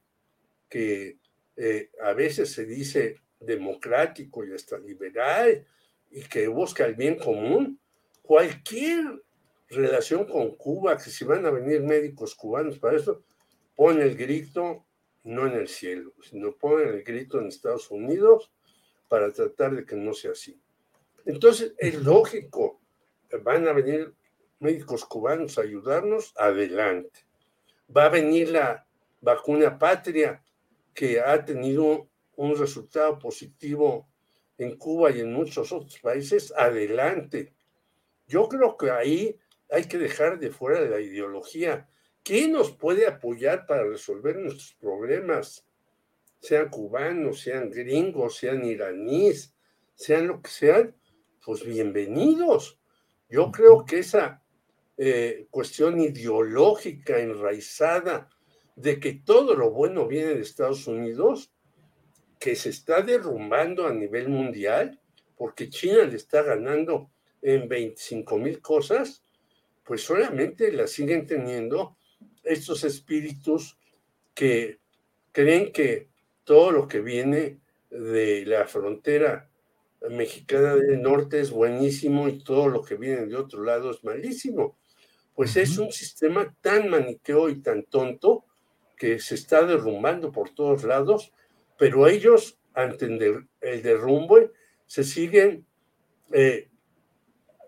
que 0.68 1.18
eh, 1.56 1.90
a 2.02 2.12
veces 2.12 2.52
se 2.52 2.64
dice 2.64 3.20
democrático 3.40 4.44
y 4.44 4.52
hasta 4.52 4.78
liberal 4.78 5.66
y 6.10 6.22
que 6.22 6.46
busca 6.46 6.84
el 6.86 6.94
bien 6.94 7.16
común, 7.16 7.80
cualquier 8.22 9.22
relación 9.68 10.24
con 10.26 10.54
Cuba, 10.56 10.96
que 10.96 11.10
si 11.10 11.24
van 11.24 11.44
a 11.46 11.50
venir 11.50 11.82
médicos 11.82 12.34
cubanos 12.34 12.78
para 12.78 12.96
eso, 12.96 13.24
pone 13.74 14.02
el 14.02 14.16
grito 14.16 14.86
no 15.24 15.46
en 15.46 15.54
el 15.54 15.68
cielo, 15.68 16.12
sino 16.22 16.56
pone 16.56 16.84
el 16.84 17.02
grito 17.02 17.40
en 17.40 17.46
Estados 17.46 17.90
Unidos 17.90 18.52
para 19.12 19.30
tratar 19.30 19.76
de 19.76 19.84
que 19.84 19.94
no 19.94 20.14
sea 20.14 20.30
así. 20.30 20.59
Entonces, 21.26 21.74
es 21.76 22.02
lógico, 22.02 22.80
van 23.43 23.68
a 23.68 23.74
venir 23.74 24.14
médicos 24.59 25.05
cubanos 25.05 25.59
a 25.59 25.60
ayudarnos, 25.60 26.32
adelante. 26.34 27.26
Va 27.94 28.06
a 28.06 28.09
venir 28.09 28.48
la 28.48 28.86
vacuna 29.20 29.78
patria 29.78 30.43
que 30.94 31.20
ha 31.20 31.44
tenido 31.44 32.09
un 32.36 32.56
resultado 32.56 33.18
positivo 33.18 34.09
en 34.56 34.78
Cuba 34.78 35.10
y 35.10 35.20
en 35.20 35.30
muchos 35.30 35.72
otros 35.72 35.98
países, 35.98 36.51
adelante. 36.56 37.52
Yo 38.26 38.48
creo 38.48 38.78
que 38.78 38.93
ahí 38.93 39.39
hay 39.70 39.84
que 39.84 39.98
dejar 39.98 40.39
de 40.39 40.51
fuera 40.51 40.80
de 40.80 40.89
la 40.89 41.01
ideología. 41.01 41.86
¿Quién 42.22 42.52
nos 42.52 42.72
puede 42.72 43.06
apoyar 43.06 43.66
para 43.66 43.84
resolver 43.84 44.39
nuestros 44.39 44.72
problemas? 44.80 45.66
Sean 46.43 46.70
cubanos, 46.70 47.40
sean 47.40 47.70
gringos, 47.70 48.39
sean 48.39 48.64
iraníes, 48.64 49.55
sean 49.94 50.27
lo 50.27 50.43
que 50.43 50.51
sean, 50.51 50.97
pues 51.44 51.64
bienvenidos. 51.64 52.81
Yo 53.28 53.52
creo 53.52 53.85
que 53.85 54.01
esa 54.01 54.43
eh, 54.97 55.47
cuestión 55.51 56.01
ideológica 56.01 57.20
enraizada 57.20 58.28
de 58.74 58.98
que 58.98 59.23
todo 59.24 59.55
lo 59.55 59.70
bueno 59.70 60.09
viene 60.09 60.35
de 60.35 60.40
Estados 60.40 60.89
Unidos, 60.89 61.52
que 62.40 62.56
se 62.56 62.70
está 62.70 63.02
derrumbando 63.02 63.86
a 63.86 63.94
nivel 63.94 64.28
mundial, 64.28 65.01
porque 65.36 65.70
China 65.70 66.02
le 66.02 66.16
está 66.16 66.43
ganando 66.43 67.12
en 67.40 67.69
25 67.69 68.36
mil 68.39 68.60
cosas, 68.60 69.23
pues 69.85 70.02
solamente 70.02 70.73
la 70.73 70.89
siguen 70.89 71.24
teniendo 71.24 71.97
estos 72.43 72.82
espíritus 72.82 73.78
que 74.35 74.81
creen 75.31 75.70
que 75.70 76.10
todo 76.44 76.73
lo 76.73 76.89
que 76.89 77.01
viene 77.01 77.60
de 77.90 78.44
la 78.47 78.66
frontera 78.66 79.48
mexicana 80.10 80.74
del 80.74 81.02
norte 81.02 81.40
es 81.40 81.51
buenísimo 81.51 82.28
y 82.28 82.43
todo 82.43 82.69
lo 82.69 82.82
que 82.82 82.97
viene 82.97 83.27
de 83.27 83.36
otro 83.36 83.62
lado 83.62 83.90
es 83.90 84.02
malísimo. 84.05 84.78
Pues 85.35 85.56
es 85.56 85.78
un 85.78 85.93
sistema 85.93 86.55
tan 86.60 86.89
maniqueo 86.89 87.48
y 87.48 87.62
tan 87.62 87.85
tonto 87.85 88.44
que 88.97 89.19
se 89.19 89.35
está 89.35 89.64
derrumbando 89.64 90.31
por 90.31 90.51
todos 90.51 90.85
lados, 90.85 91.32
pero 91.78 92.06
ellos, 92.06 92.59
ante 92.74 93.06
el 93.06 93.82
derrumbe, 93.82 94.52
se 94.86 95.05
siguen 95.05 95.66
eh, 96.32 96.69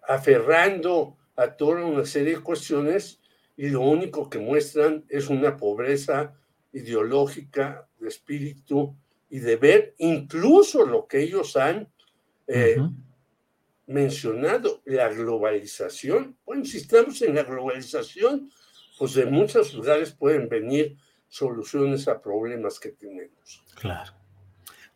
aferrando 0.06 1.16
a 1.36 1.56
toda 1.56 1.84
una 1.84 2.04
serie 2.04 2.36
de 2.36 2.42
cuestiones 2.42 3.20
y 3.56 3.68
lo 3.68 3.80
único 3.80 4.28
que 4.28 4.38
muestran 4.38 5.04
es 5.08 5.28
una 5.28 5.56
pobreza 5.56 6.34
ideológica, 6.74 7.88
de 7.98 8.08
espíritu 8.08 8.94
y 9.30 9.38
de 9.38 9.56
ver 9.56 9.94
incluso 9.98 10.84
lo 10.84 11.06
que 11.06 11.22
ellos 11.22 11.56
han 11.56 11.88
eh, 12.46 12.76
mencionado, 13.86 14.82
la 14.84 15.08
globalización. 15.08 16.36
Bueno, 16.44 16.64
si 16.66 16.76
estamos 16.76 17.22
en 17.22 17.34
la 17.34 17.44
globalización, 17.44 18.50
pues 18.98 19.14
de 19.14 19.26
muchos 19.26 19.72
lugares 19.72 20.12
pueden 20.12 20.48
venir 20.48 20.96
soluciones 21.28 22.06
a 22.06 22.20
problemas 22.20 22.78
que 22.78 22.90
tenemos. 22.90 23.64
Claro. 23.76 24.12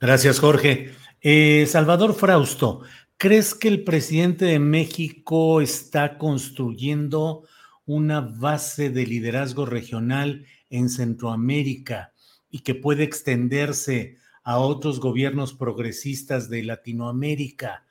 Gracias, 0.00 0.38
Jorge. 0.38 0.92
Eh, 1.20 1.66
Salvador 1.66 2.14
Frausto, 2.14 2.82
¿Crees 3.20 3.52
que 3.52 3.66
el 3.66 3.82
presidente 3.82 4.44
de 4.44 4.60
México 4.60 5.60
está 5.60 6.18
construyendo 6.18 7.48
una 7.84 8.20
base 8.20 8.90
de 8.90 9.06
liderazgo 9.06 9.66
regional 9.66 10.46
en 10.70 10.88
Centroamérica 10.88 12.12
y 12.50 12.60
que 12.60 12.74
puede 12.74 13.04
extenderse 13.04 14.16
a 14.42 14.58
otros 14.58 15.00
gobiernos 15.00 15.52
progresistas 15.54 16.48
de 16.48 16.62
Latinoamérica? 16.62 17.84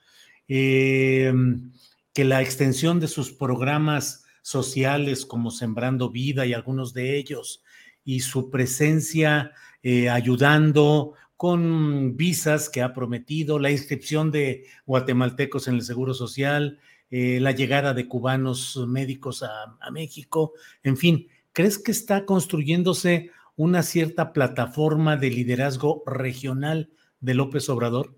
Em, 0.47 1.71
que 2.13 2.23
la 2.23 2.41
extensión 2.41 2.99
de 2.99 3.07
sus 3.07 3.31
programas 3.31 4.23
sociales 4.41 5.25
como 5.25 5.51
Sembrando 5.51 6.09
Vida 6.09 6.45
y 6.45 6.53
algunos 6.53 6.93
de 6.93 7.17
ellos 7.17 7.61
y 8.05 8.21
su 8.21 8.49
presencia 8.49 9.51
eh, 9.83 10.09
ayudando 10.09 11.13
con 11.35 12.17
visas 12.17 12.69
que 12.69 12.81
ha 12.81 12.93
prometido, 12.93 13.59
la 13.59 13.69
inscripción 13.69 14.31
de 14.31 14.65
guatemaltecos 14.85 15.67
en 15.67 15.75
el 15.75 15.83
Seguro 15.83 16.13
Social, 16.13 16.79
eh, 17.11 17.39
la 17.39 17.51
llegada 17.51 17.93
de 17.93 18.07
cubanos 18.07 18.75
médicos 18.87 19.43
a, 19.43 19.77
México, 19.91 20.53
en 20.83 20.97
fin, 20.97 21.27
¿crees 21.57 21.79
que 21.79 21.91
está 21.91 22.23
construyéndose 22.23 23.31
una 23.55 23.81
cierta 23.81 24.31
plataforma 24.31 25.17
de 25.17 25.31
liderazgo 25.31 26.03
regional 26.05 26.91
de 27.19 27.33
López 27.33 27.67
Obrador? 27.69 28.15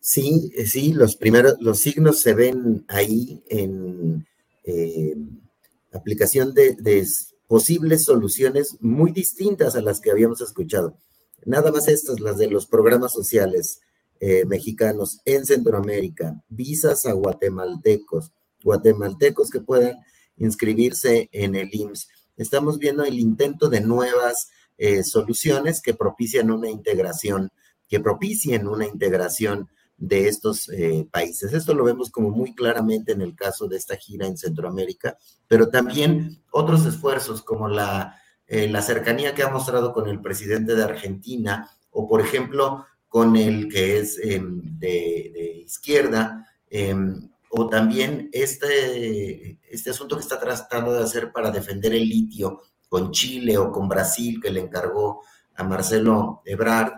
Sí, 0.00 0.50
eh, 0.56 0.66
sí, 0.66 0.92
los 0.92 1.14
primeros, 1.14 1.54
los 1.60 1.78
signos 1.78 2.18
se 2.18 2.34
ven 2.34 2.84
ahí 2.88 3.44
en 3.48 4.26
eh, 4.64 5.14
aplicación 5.92 6.52
de, 6.52 7.06
posibles 7.46 8.02
soluciones 8.02 8.76
muy 8.80 9.12
distintas 9.12 9.76
a 9.76 9.82
las 9.82 10.00
que 10.00 10.10
habíamos 10.10 10.40
escuchado. 10.40 10.98
Nada 11.44 11.70
más 11.70 11.86
estas, 11.86 12.18
las 12.18 12.38
de 12.38 12.50
los 12.50 12.66
programas 12.66 13.12
sociales 13.12 13.82
eh, 14.18 14.44
mexicanos 14.46 15.20
en 15.26 15.46
Centroamérica, 15.46 16.42
visas 16.48 17.06
a 17.06 17.12
guatemaltecos, 17.12 18.32
guatemaltecos 18.64 19.48
que 19.50 19.60
puedan 19.60 19.96
inscribirse 20.36 21.28
en 21.32 21.54
el 21.54 21.70
IMSS. 21.72 22.08
Estamos 22.36 22.78
viendo 22.78 23.04
el 23.04 23.18
intento 23.18 23.68
de 23.68 23.80
nuevas 23.80 24.50
eh, 24.78 25.02
soluciones 25.02 25.80
que 25.80 25.94
propician 25.94 26.50
una 26.50 26.68
integración, 26.68 27.50
que 27.88 28.00
propicien 28.00 28.68
una 28.68 28.86
integración 28.86 29.68
de 29.96 30.28
estos 30.28 30.68
eh, 30.68 31.08
países. 31.10 31.54
Esto 31.54 31.74
lo 31.74 31.84
vemos 31.84 32.10
como 32.10 32.30
muy 32.30 32.54
claramente 32.54 33.12
en 33.12 33.22
el 33.22 33.34
caso 33.34 33.66
de 33.66 33.78
esta 33.78 33.96
gira 33.96 34.26
en 34.26 34.36
Centroamérica, 34.36 35.16
pero 35.48 35.68
también 35.70 36.42
otros 36.50 36.84
esfuerzos 36.84 37.42
como 37.42 37.68
la, 37.68 38.20
eh, 38.46 38.68
la 38.68 38.82
cercanía 38.82 39.34
que 39.34 39.42
ha 39.42 39.50
mostrado 39.50 39.92
con 39.94 40.08
el 40.08 40.20
presidente 40.20 40.74
de 40.74 40.84
Argentina 40.84 41.70
o, 41.90 42.06
por 42.06 42.20
ejemplo, 42.20 42.84
con 43.08 43.36
el 43.36 43.68
que 43.68 43.98
es 43.98 44.18
em, 44.18 44.78
de, 44.78 45.62
izquierda, 45.64 46.46
em, 46.68 47.30
o 47.56 47.68
también 47.68 48.28
este, 48.32 49.58
este 49.70 49.90
asunto 49.90 50.16
que 50.16 50.22
está 50.22 50.38
tratando 50.38 50.92
de 50.92 51.02
hacer 51.02 51.32
para 51.32 51.50
defender 51.50 51.94
el 51.94 52.08
litio 52.08 52.60
con 52.88 53.10
Chile 53.10 53.56
o 53.56 53.72
con 53.72 53.88
Brasil, 53.88 54.40
que 54.42 54.50
le 54.50 54.60
encargó 54.60 55.22
a 55.54 55.64
Marcelo 55.64 56.42
Ebrard, 56.44 56.92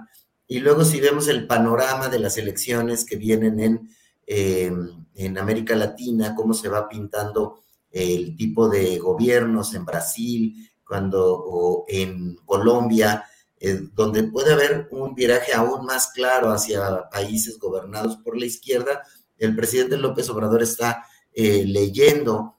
y 0.46 0.58
luego 0.60 0.84
si 0.84 1.00
vemos 1.00 1.28
el 1.28 1.46
panorama 1.46 2.08
de 2.08 2.18
las 2.18 2.38
elecciones 2.38 3.04
que 3.04 3.16
vienen 3.16 3.60
en, 3.60 3.88
eh, 4.26 4.72
en 5.14 5.38
América 5.38 5.76
Latina, 5.76 6.34
cómo 6.34 6.54
se 6.54 6.68
va 6.68 6.88
pintando 6.88 7.62
el 7.90 8.36
tipo 8.36 8.68
de 8.68 8.98
gobiernos 8.98 9.74
en 9.74 9.84
Brasil, 9.84 10.70
cuando 10.84 11.38
o 11.38 11.84
en 11.86 12.36
Colombia, 12.46 13.24
eh, 13.60 13.80
donde 13.92 14.24
puede 14.24 14.52
haber 14.52 14.88
un 14.90 15.14
viraje 15.14 15.52
aún 15.52 15.84
más 15.84 16.12
claro 16.12 16.50
hacia 16.50 17.08
países 17.10 17.58
gobernados 17.58 18.16
por 18.16 18.38
la 18.38 18.46
izquierda, 18.46 19.02
el 19.38 19.56
presidente 19.56 19.96
López 19.96 20.28
Obrador 20.30 20.62
está 20.62 21.04
eh, 21.32 21.64
leyendo 21.66 22.56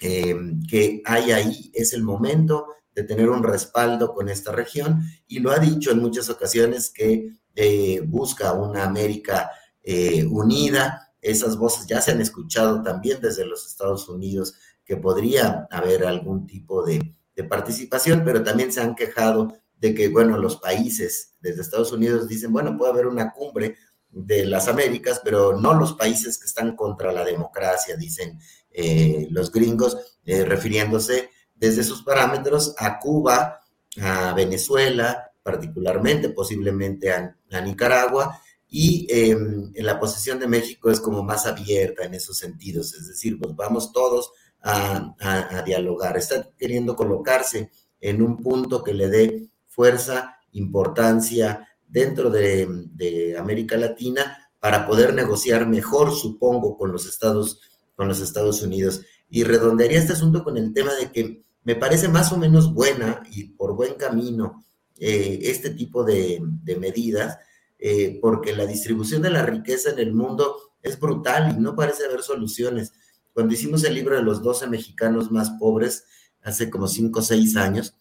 que 0.00 1.02
hay 1.04 1.32
ahí, 1.32 1.72
es 1.74 1.92
el 1.92 2.04
momento, 2.04 2.66
de 2.98 3.04
tener 3.04 3.30
un 3.30 3.44
respaldo 3.44 4.12
con 4.12 4.28
esta 4.28 4.50
región 4.50 5.02
y 5.28 5.38
lo 5.38 5.52
ha 5.52 5.60
dicho 5.60 5.92
en 5.92 6.00
muchas 6.00 6.28
ocasiones 6.30 6.90
que 6.90 7.30
eh, 7.54 8.00
busca 8.04 8.54
una 8.54 8.82
América 8.82 9.52
eh, 9.84 10.26
unida. 10.28 11.12
Esas 11.22 11.56
voces 11.56 11.86
ya 11.86 12.00
se 12.00 12.10
han 12.10 12.20
escuchado 12.20 12.82
también 12.82 13.20
desde 13.20 13.46
los 13.46 13.68
Estados 13.68 14.08
Unidos 14.08 14.54
que 14.84 14.96
podría 14.96 15.68
haber 15.70 16.04
algún 16.04 16.44
tipo 16.48 16.84
de, 16.84 17.14
de 17.36 17.44
participación, 17.44 18.22
pero 18.24 18.42
también 18.42 18.72
se 18.72 18.80
han 18.80 18.96
quejado 18.96 19.52
de 19.76 19.94
que, 19.94 20.08
bueno, 20.08 20.36
los 20.36 20.56
países 20.56 21.36
desde 21.40 21.62
Estados 21.62 21.92
Unidos 21.92 22.26
dicen, 22.26 22.52
bueno, 22.52 22.76
puede 22.76 22.90
haber 22.90 23.06
una 23.06 23.32
cumbre 23.32 23.76
de 24.10 24.44
las 24.46 24.68
Américas, 24.68 25.20
pero 25.22 25.58
no 25.58 25.74
los 25.74 25.94
países 25.94 26.38
que 26.38 26.46
están 26.46 26.76
contra 26.76 27.12
la 27.12 27.24
democracia, 27.24 27.96
dicen 27.96 28.38
eh, 28.70 29.28
los 29.30 29.52
gringos, 29.52 30.18
eh, 30.24 30.44
refiriéndose 30.44 31.30
desde 31.54 31.84
sus 31.84 32.02
parámetros 32.02 32.74
a 32.78 32.98
Cuba, 32.98 33.60
a 34.00 34.32
Venezuela, 34.34 35.32
particularmente, 35.42 36.30
posiblemente 36.30 37.10
a, 37.12 37.34
Nicaragua, 37.62 38.40
y 38.70 39.06
en 39.10 39.72
la 39.76 39.98
posición 39.98 40.38
de 40.38 40.46
México 40.46 40.90
es 40.90 41.00
como 41.00 41.22
más 41.22 41.46
abierta 41.46 42.04
en 42.04 42.12
esos 42.12 42.36
sentidos, 42.36 42.92
es 42.94 43.08
decir, 43.08 43.38
pues 43.38 43.56
vamos 43.56 43.92
todos 43.92 44.30
a 44.60 45.62
dialogar, 45.64 46.18
está 46.18 46.50
queriendo 46.58 46.94
colocarse 46.94 47.70
en 48.00 48.22
un 48.22 48.36
punto 48.36 48.84
que 48.84 48.92
le 48.92 49.08
dé 49.08 49.48
fuerza, 49.66 50.36
importancia, 50.52 51.67
dentro 51.88 52.30
de, 52.30 53.36
América 53.38 53.76
Latina 53.76 54.50
para 54.60 54.86
poder 54.86 55.14
negociar 55.14 55.66
mejor, 55.66 56.14
supongo, 56.14 56.76
con 56.76 56.92
los 56.92 57.06
Estados, 57.06 57.60
con 57.96 58.08
los 58.08 58.20
Estados 58.20 58.62
Unidos. 58.62 59.02
Y 59.30 59.44
redondearía 59.44 59.98
este 59.98 60.14
asunto 60.14 60.42
con 60.42 60.56
el 60.56 60.72
tema 60.72 60.94
de 60.94 61.12
que 61.12 61.42
me 61.64 61.74
parece 61.74 62.08
más 62.08 62.32
o 62.32 62.38
menos 62.38 62.72
buena 62.72 63.22
y 63.30 63.44
por 63.50 63.74
buen 63.74 63.94
camino 63.94 64.64
eh, 64.98 65.40
este 65.42 65.70
tipo 65.70 66.02
de, 66.02 66.42
medidas, 66.78 67.38
eh, 67.78 68.18
porque 68.20 68.54
la 68.54 68.66
distribución 68.66 69.22
de 69.22 69.30
la 69.30 69.44
riqueza 69.44 69.90
en 69.90 69.98
el 70.00 70.12
mundo 70.12 70.56
es 70.82 70.98
brutal 70.98 71.54
y 71.56 71.60
no 71.60 71.76
parece 71.76 72.04
haber 72.04 72.22
soluciones. 72.22 72.92
Cuando 73.32 73.54
hicimos 73.54 73.84
el 73.84 73.94
libro 73.94 74.16
de 74.16 74.22
los 74.22 74.42
12 74.42 74.66
mexicanos 74.66 75.30
más 75.30 75.50
pobres, 75.50 76.04
hace 76.42 76.70
como 76.70 76.88
5 76.88 77.18
o 77.18 77.22
6 77.22 77.56
años, 77.56 77.94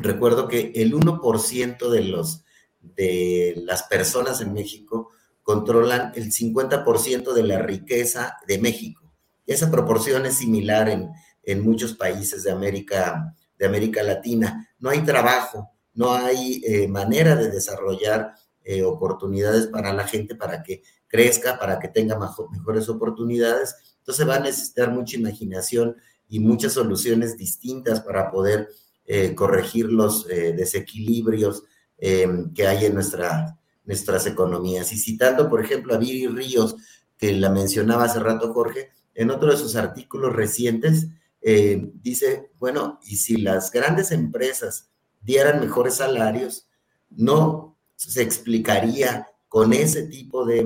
recuerdo 0.00 0.48
que 0.48 0.72
el 0.76 0.94
1% 0.94 1.90
de 1.90 2.04
los 2.04 2.43
de 2.96 3.54
las 3.64 3.84
personas 3.84 4.40
en 4.40 4.52
México 4.52 5.10
controlan 5.44 6.12
el 6.16 6.32
50% 6.32 7.32
de 7.32 7.42
la 7.42 7.58
riqueza 7.58 8.38
de 8.48 8.58
México. 8.58 9.12
Esa 9.46 9.70
proporción 9.70 10.24
es 10.26 10.38
similar 10.38 10.88
en, 10.88 11.12
muchos 11.62 11.92
países 11.92 12.42
de 12.42 12.50
América, 12.50 13.36
de 13.58 13.66
América 13.66 14.02
Latina. 14.02 14.66
No 14.78 14.88
hay 14.88 15.02
trabajo, 15.02 15.70
no 15.92 16.14
hay 16.14 16.62
eh, 16.64 16.88
manera 16.88 17.36
de 17.36 17.50
desarrollar 17.50 18.32
eh, 18.64 18.82
oportunidades 18.82 19.66
para 19.66 19.92
la 19.92 20.08
gente 20.08 20.34
para 20.34 20.62
que 20.62 20.82
crezca, 21.06 21.58
para 21.58 21.78
que 21.78 21.88
tenga 21.88 22.18
mejores 22.18 22.88
oportunidades. 22.88 23.76
Entonces 23.98 24.26
va 24.26 24.36
a 24.36 24.40
necesitar 24.40 24.90
mucha 24.90 25.18
imaginación 25.18 25.96
y 26.26 26.40
muchas 26.40 26.72
soluciones 26.72 27.36
distintas 27.36 28.00
para 28.00 28.30
poder 28.30 28.70
eh, 29.04 29.34
corregir 29.34 29.92
los 29.92 30.26
desequilibrios 30.26 31.64
Em, 32.06 32.52
que 32.52 32.66
hay 32.66 32.84
en 32.84 32.92
nuestra, 32.92 33.58
nuestras 33.86 34.26
economías. 34.26 34.92
Y 34.92 34.98
citando, 34.98 35.48
por 35.48 35.64
ejemplo, 35.64 35.94
a 35.94 35.96
Viri 35.96 36.26
Ríos, 36.26 36.76
que 37.16 37.32
la 37.32 37.48
mencionaba 37.48 38.04
hace 38.04 38.18
rato 38.18 38.52
Jorge, 38.52 38.90
en 39.14 39.30
otro 39.30 39.50
de 39.50 39.56
sus 39.56 39.74
artículos 39.74 40.34
recientes, 40.34 41.08
eh, 41.40 41.92
dice, 42.02 42.50
bueno, 42.58 43.00
y 43.06 43.16
si 43.16 43.38
las 43.38 43.70
grandes 43.70 44.12
empresas 44.12 44.90
dieran 45.22 45.60
mejores 45.60 45.94
salarios, 45.94 46.68
no 47.08 47.78
se 47.96 48.20
explicaría 48.20 49.26
con 49.48 49.72
ese 49.72 50.02
tipo 50.02 50.44
de, 50.44 50.62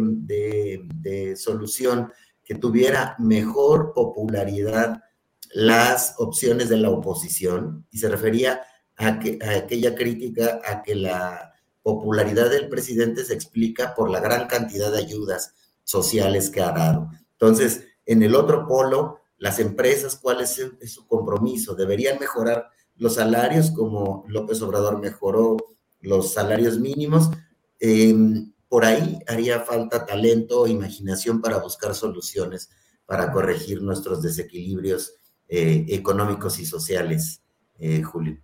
de 0.96 1.36
solución 1.36 2.12
que 2.42 2.56
tuviera 2.56 3.14
mejor 3.20 3.92
popularidad 3.94 5.04
las 5.52 6.16
opciones 6.18 6.68
de 6.68 6.78
la 6.78 6.90
oposición, 6.90 7.86
y 7.92 7.98
se 7.98 8.08
refería 8.08 8.60
a, 8.98 9.18
que, 9.18 9.38
aquella 9.42 9.94
crítica 9.94 10.60
a 10.64 10.82
que 10.82 10.94
la 10.94 11.54
popularidad 11.82 12.50
del 12.50 12.68
presidente 12.68 13.24
se 13.24 13.34
explica 13.34 13.94
por 13.94 14.10
la 14.10 14.20
gran 14.20 14.46
cantidad 14.46 14.92
de 14.92 14.98
ayudas 14.98 15.54
sociales 15.84 16.50
que 16.50 16.60
ha 16.60 16.72
dado. 16.72 17.10
Entonces, 17.32 17.84
en 18.04 18.22
el 18.22 18.34
otro 18.34 18.66
polo, 18.66 19.20
las 19.38 19.60
empresas, 19.60 20.16
¿cuál 20.16 20.40
es, 20.40 20.60
su 20.86 21.06
compromiso? 21.06 21.74
¿Deberían 21.74 22.18
mejorar 22.18 22.68
los 22.96 23.14
salarios 23.14 23.70
como 23.70 24.24
López 24.28 24.60
Obrador 24.60 25.00
mejoró 25.00 25.56
los 26.00 26.34
salarios 26.34 26.78
mínimos? 26.78 27.30
Em, 27.78 28.52
por 28.68 28.84
ahí 28.84 29.20
haría 29.28 29.60
falta 29.60 30.04
talento 30.04 30.66
e 30.66 30.70
imaginación 30.70 31.40
para 31.40 31.58
buscar 31.58 31.94
soluciones 31.94 32.68
para 33.06 33.32
corregir 33.32 33.80
nuestros 33.80 34.20
desequilibrios 34.20 35.14
eh, 35.48 35.86
económicos 35.88 36.58
y 36.58 36.66
sociales, 36.66 37.40
eh, 37.78 38.02
Julio. 38.02 38.38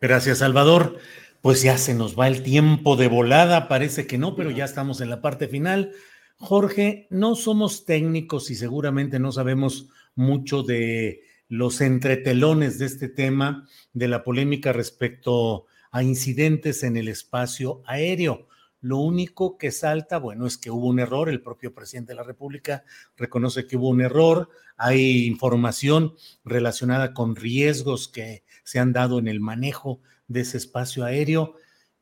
Gracias, 0.00 0.38
Salvador. 0.38 0.98
Pues 1.40 1.62
ya 1.62 1.78
se 1.78 1.94
nos 1.94 2.18
va 2.18 2.28
el 2.28 2.42
tiempo 2.42 2.96
de 2.96 3.08
volada, 3.08 3.68
parece 3.68 4.06
que 4.06 4.18
no, 4.18 4.36
pero 4.36 4.50
ya 4.50 4.64
estamos 4.64 5.00
en 5.00 5.08
la 5.08 5.22
parte 5.22 5.48
final. 5.48 5.92
Jorge, 6.36 7.06
no 7.08 7.34
somos 7.34 7.86
técnicos 7.86 8.50
y 8.50 8.56
seguramente 8.56 9.18
no 9.18 9.32
sabemos 9.32 9.88
mucho 10.14 10.62
de 10.62 11.22
los 11.48 11.80
entretelones 11.80 12.78
de 12.78 12.86
este 12.86 13.08
tema, 13.08 13.66
de 13.94 14.08
la 14.08 14.22
polémica 14.22 14.72
respecto 14.72 15.66
a 15.92 16.02
incidentes 16.02 16.82
en 16.82 16.98
el 16.98 17.08
espacio 17.08 17.80
aéreo. 17.86 18.48
Lo 18.82 18.98
único 18.98 19.56
que 19.56 19.70
salta, 19.70 20.18
bueno, 20.18 20.46
es 20.46 20.58
que 20.58 20.70
hubo 20.70 20.88
un 20.88 21.00
error, 21.00 21.30
el 21.30 21.40
propio 21.40 21.72
presidente 21.72 22.12
de 22.12 22.16
la 22.16 22.22
República 22.22 22.84
reconoce 23.16 23.66
que 23.66 23.76
hubo 23.76 23.88
un 23.88 24.02
error, 24.02 24.50
hay 24.76 25.24
información 25.24 26.14
relacionada 26.44 27.14
con 27.14 27.34
riesgos 27.34 28.08
que 28.08 28.44
se 28.66 28.80
han 28.80 28.92
dado 28.92 29.20
en 29.20 29.28
el 29.28 29.38
manejo 29.38 30.00
de 30.26 30.40
ese 30.40 30.56
espacio 30.56 31.04
aéreo. 31.04 31.54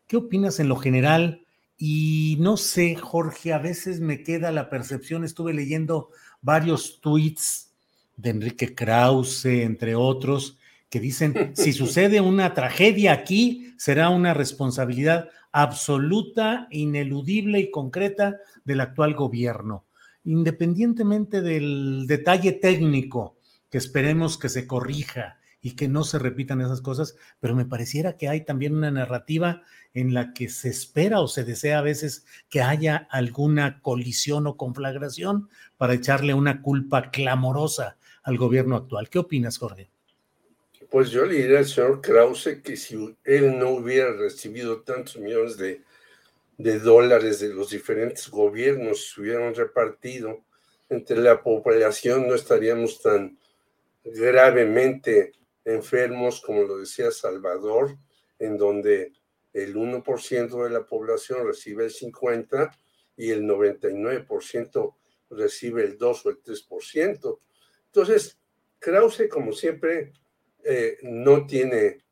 ¿Qué 0.07 0.17
opinas 0.17 0.61
en 0.61 0.71
lo 0.71 0.77
general? 0.77 1.45
Y 1.77 2.39
no 2.41 2.57
sé, 2.57 2.97
Jorge, 2.97 3.53
a 3.53 3.59
veces 3.59 4.01
me 4.01 4.23
queda 4.23 4.51
la 4.51 4.71
percepción, 4.71 5.25
estuve 5.25 5.53
leyendo 5.53 6.09
varios 6.41 7.03
tweets 7.03 7.75
de 8.17 8.31
Enrique 8.31 8.75
Krause, 8.75 9.45
entre 9.45 9.95
otros, 9.95 10.57
que 10.89 11.01
dicen, 11.01 11.53
si 11.55 11.75
sucede 11.75 12.23
una 12.23 12.55
tragedia 12.55 13.13
aquí, 13.13 13.75
será 13.77 14.09
una 14.09 14.33
responsabilidad 14.33 15.29
absoluta, 15.53 16.67
ineludible 16.71 17.61
y 17.61 17.71
concreta 17.71 18.39
del 18.65 18.81
actual 18.81 19.13
gobierno, 19.13 19.85
independientemente 20.25 21.43
del 21.43 22.07
detalle 22.07 22.53
técnico 22.53 23.37
que 23.69 23.77
esperemos 23.77 24.39
que 24.39 24.49
se 24.49 24.67
corrija 24.67 25.41
y 25.65 25.77
que 25.77 25.89
no 25.89 26.05
se 26.05 26.19
repitan 26.19 26.61
esas 26.61 26.83
cosas, 26.83 27.17
pero 27.41 27.57
me 27.57 27.65
pareciera 27.65 28.19
que 28.19 28.29
hay 28.29 28.43
también 28.45 28.77
una 28.77 28.91
narrativa 28.91 29.63
en 29.95 30.13
la 30.13 30.35
que 30.35 30.51
se 30.51 30.69
espera 30.69 31.21
o 31.21 31.27
se 31.27 31.43
desea 31.43 31.79
a 31.79 31.83
veces 31.83 32.27
que 32.51 32.61
haya 32.61 33.09
alguna 33.11 33.81
colisión 33.81 34.47
o 34.47 34.59
conflagración 34.59 35.49
para 35.79 35.95
echarle 35.95 36.35
una 36.35 36.61
culpa 36.61 37.11
clamorosa 37.11 37.97
al 38.25 38.37
gobierno 38.37 38.77
actual. 38.77 39.09
¿Qué 39.09 39.19
opinas, 39.19 39.57
Jorge? 39.57 39.89
Pues 40.91 41.11
yo 41.11 41.25
le 41.25 41.37
diría 41.37 41.61
al 41.61 41.65
señor 41.65 42.03
Krause 42.03 42.61
que 42.63 42.77
si 42.77 43.17
él 43.25 43.59
no 43.59 43.71
hubiera 43.71 44.13
recibido 44.13 44.83
tantos 44.83 45.17
millones 45.17 45.57
de, 45.57 45.81
dólares 46.59 47.41
de 47.41 47.55
los 47.55 47.71
diferentes 47.71 48.29
gobiernos, 48.29 49.15
se 49.15 49.21
hubieran 49.23 49.55
repartido 49.55 50.43
entre 50.91 51.17
la 51.17 51.43
población, 51.43 52.29
no 52.29 52.35
estaríamos 52.35 53.01
tan 53.01 53.39
gravemente 54.05 55.33
enfermos, 55.65 56.41
como 56.41 56.63
lo 56.63 56.79
decía 56.79 57.11
Salvador, 57.11 57.97
en 58.39 58.57
donde 58.57 59.13
el 59.53 59.75
1% 59.75 60.65
de 60.65 60.71
la 60.71 60.85
población 60.85 61.47
recibe 61.47 61.85
el 61.85 61.93
50% 61.93 62.71
y 63.17 63.31
el 63.31 63.45
99% 63.45 64.95
recibe 65.31 65.85
el 65.85 65.97
2 65.97 66.27
o 66.27 66.31
el 66.31 66.43
3%. 66.43 67.39
Entonces, 67.87 68.39
Krause, 68.79 69.29
como 69.31 69.53
siempre, 69.53 70.13
eh, 70.65 70.99
no 71.03 71.47
tiene 71.47 72.05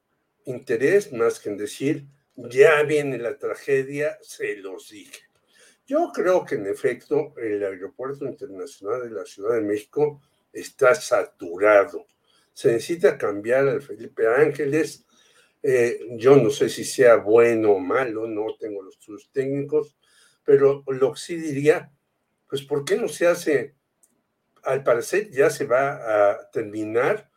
interés 0.44 1.12
más 1.12 1.40
que 1.40 1.50
en 1.50 1.56
decir, 1.56 2.06
ya 2.36 2.82
viene 2.82 3.18
la 3.18 3.36
tragedia, 3.36 4.18
se 4.22 4.56
los 4.56 4.90
dije. 4.90 5.22
Yo 5.86 6.10
creo 6.14 6.44
que 6.44 6.54
en 6.54 6.66
efecto 6.66 7.34
el 7.36 7.62
Aeropuerto 7.62 8.24
Internacional 8.24 9.02
de 9.02 9.10
la 9.10 9.26
Ciudad 9.26 9.54
de 9.54 9.62
México 9.62 10.22
está 10.52 10.94
saturado 10.94 12.06
se 12.52 12.72
necesita 12.72 13.16
cambiar 13.16 13.68
al 13.68 13.82
Felipe 13.82 14.26
Ángeles. 14.26 15.04
Eh, 15.62 16.00
yo 16.16 16.36
no 16.36 16.50
sé 16.50 16.68
si 16.68 16.84
sea 16.84 17.16
bueno 17.16 17.72
o 17.72 17.78
malo, 17.78 18.26
no 18.26 18.56
tengo 18.58 18.82
los 18.82 18.96
estudios 18.96 19.30
técnicos, 19.32 19.96
pero 20.44 20.82
lo 20.86 21.12
que 21.12 21.20
sí 21.20 21.36
diría, 21.36 21.92
pues 22.48 22.62
¿por 22.62 22.84
qué 22.84 22.96
no 22.96 23.08
se 23.08 23.26
hace? 23.26 23.76
Al 24.64 24.82
parecer 24.84 25.30
ya 25.30 25.50
se 25.50 25.66
va 25.66 26.30
a 26.30 26.50
terminar 26.50 27.30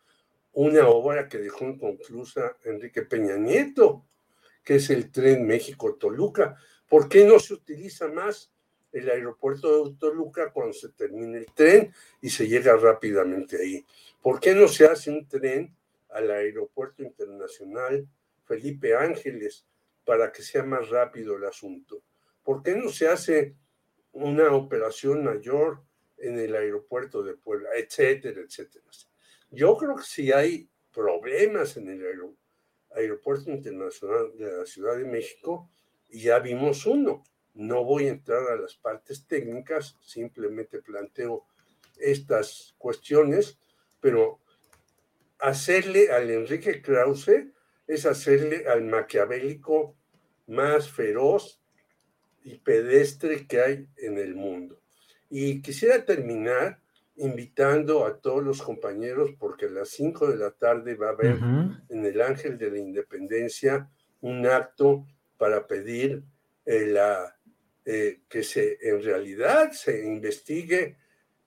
una 0.52 0.88
obra 0.88 1.28
que 1.28 1.38
dejó 1.38 1.64
inconclusa 1.64 2.56
Enrique 2.64 3.02
Peña 3.02 3.36
Nieto, 3.36 4.06
que 4.64 4.76
es 4.76 4.90
el 4.90 5.10
tren 5.10 5.46
México-Toluca. 5.46 6.56
¿Por 6.88 7.08
qué 7.08 7.24
no 7.24 7.38
se 7.38 7.54
utiliza 7.54 8.08
más 8.08 8.52
el 8.96 9.10
aeropuerto 9.10 9.90
de 9.90 9.96
Toluca 9.96 10.50
cuando 10.52 10.72
se 10.72 10.88
termine 10.90 11.38
el 11.38 11.46
tren 11.46 11.92
y 12.20 12.30
se 12.30 12.48
llega 12.48 12.76
rápidamente 12.76 13.60
ahí. 13.60 13.84
¿Por 14.26 14.40
qué 14.40 14.56
no 14.56 14.66
se 14.66 14.86
hace 14.86 15.08
un 15.08 15.28
tren 15.28 15.72
al 16.08 16.28
aeropuerto 16.32 17.04
internacional 17.04 18.08
Felipe 18.44 18.96
Ángeles 18.96 19.64
para 20.04 20.32
que 20.32 20.42
sea 20.42 20.64
más 20.64 20.88
rápido 20.88 21.36
el 21.36 21.44
asunto? 21.44 22.02
¿Por 22.42 22.60
qué 22.60 22.74
no 22.74 22.88
se 22.88 23.06
hace 23.06 23.54
una 24.10 24.52
operación 24.52 25.22
mayor 25.22 25.84
en 26.18 26.40
el 26.40 26.56
aeropuerto 26.56 27.22
de 27.22 27.34
Puebla, 27.34 27.68
etcétera, 27.76 28.40
etcétera? 28.40 28.84
Yo 29.52 29.76
creo 29.76 29.94
que 29.94 30.02
si 30.02 30.32
hay 30.32 30.68
problemas 30.92 31.76
en 31.76 31.88
el 31.88 32.04
aeropuerto 32.96 33.52
internacional 33.52 34.36
de 34.36 34.56
la 34.56 34.66
Ciudad 34.66 34.96
de 34.96 35.04
México, 35.04 35.70
ya 36.10 36.40
vimos 36.40 36.84
uno. 36.84 37.22
No 37.54 37.84
voy 37.84 38.06
a 38.06 38.10
entrar 38.10 38.42
a 38.50 38.56
las 38.56 38.74
partes 38.74 39.24
técnicas, 39.28 39.96
simplemente 40.00 40.82
planteo 40.82 41.46
estas 41.96 42.74
cuestiones, 42.76 43.60
pero 44.06 44.38
hacerle 45.40 46.12
al 46.12 46.30
Enrique 46.30 46.80
Krause 46.80 47.48
es 47.88 48.06
hacerle 48.06 48.68
al 48.68 48.84
maquiavélico 48.84 49.96
más 50.46 50.88
feroz 50.88 51.60
y 52.44 52.56
pedestre 52.58 53.48
que 53.48 53.60
hay 53.60 53.88
en 53.96 54.16
el 54.18 54.36
mundo. 54.36 54.80
Y 55.28 55.60
quisiera 55.60 56.04
terminar 56.04 56.78
invitando 57.16 58.06
a 58.06 58.16
todos 58.20 58.44
los 58.44 58.62
compañeros, 58.62 59.30
porque 59.40 59.66
a 59.66 59.70
las 59.70 59.88
5 59.88 60.28
de 60.28 60.36
la 60.36 60.52
tarde 60.52 60.94
va 60.94 61.08
a 61.08 61.10
haber 61.10 61.40
en 61.88 62.04
el 62.04 62.20
Ángel 62.20 62.58
de 62.58 62.70
la 62.70 62.78
Independencia 62.78 63.90
un 64.20 64.46
acto 64.46 65.04
para 65.36 65.66
pedir 65.66 66.22
eh, 66.64 66.86
la, 66.86 67.36
eh, 67.84 68.20
que 68.28 68.44
se, 68.44 68.78
en 68.82 69.02
realidad 69.02 69.72
se 69.72 70.06
investigue 70.06 70.96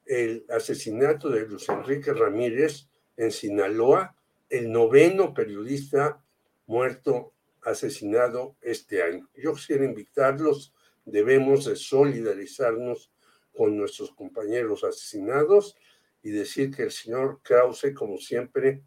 el 0.10 0.44
asesinato 0.50 1.30
de 1.30 1.46
Luis 1.46 1.70
Enrique 1.70 2.12
Ramírez 2.14 2.88
en 3.16 3.32
Sinaloa, 3.32 4.16
el 4.50 4.72
noveno 4.72 5.36
periodista 5.36 6.20
muerto, 6.66 7.32
asesinado 7.62 8.56
este 8.60 9.04
año. 9.04 9.30
Yo 9.36 9.54
quisiera 9.54 9.86
invitarlos, 9.86 10.74
debemos 11.06 11.66
de 11.66 11.76
solidarizarnos 11.76 13.12
con 13.56 13.78
nuestros 13.78 14.12
compañeros 14.12 14.84
asesinados 14.84 15.76
y 16.24 16.32
decir 16.32 16.76
que 16.76 16.84
el 16.84 16.92
señor 16.92 17.42
Krause, 17.44 17.94
como 17.94 18.18
siempre, 18.18 18.82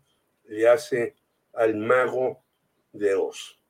le 0.49 0.69
hace 0.69 1.15
al 1.53 1.77
mago 1.77 2.43
de 2.93 3.15
Oz. 3.15 3.61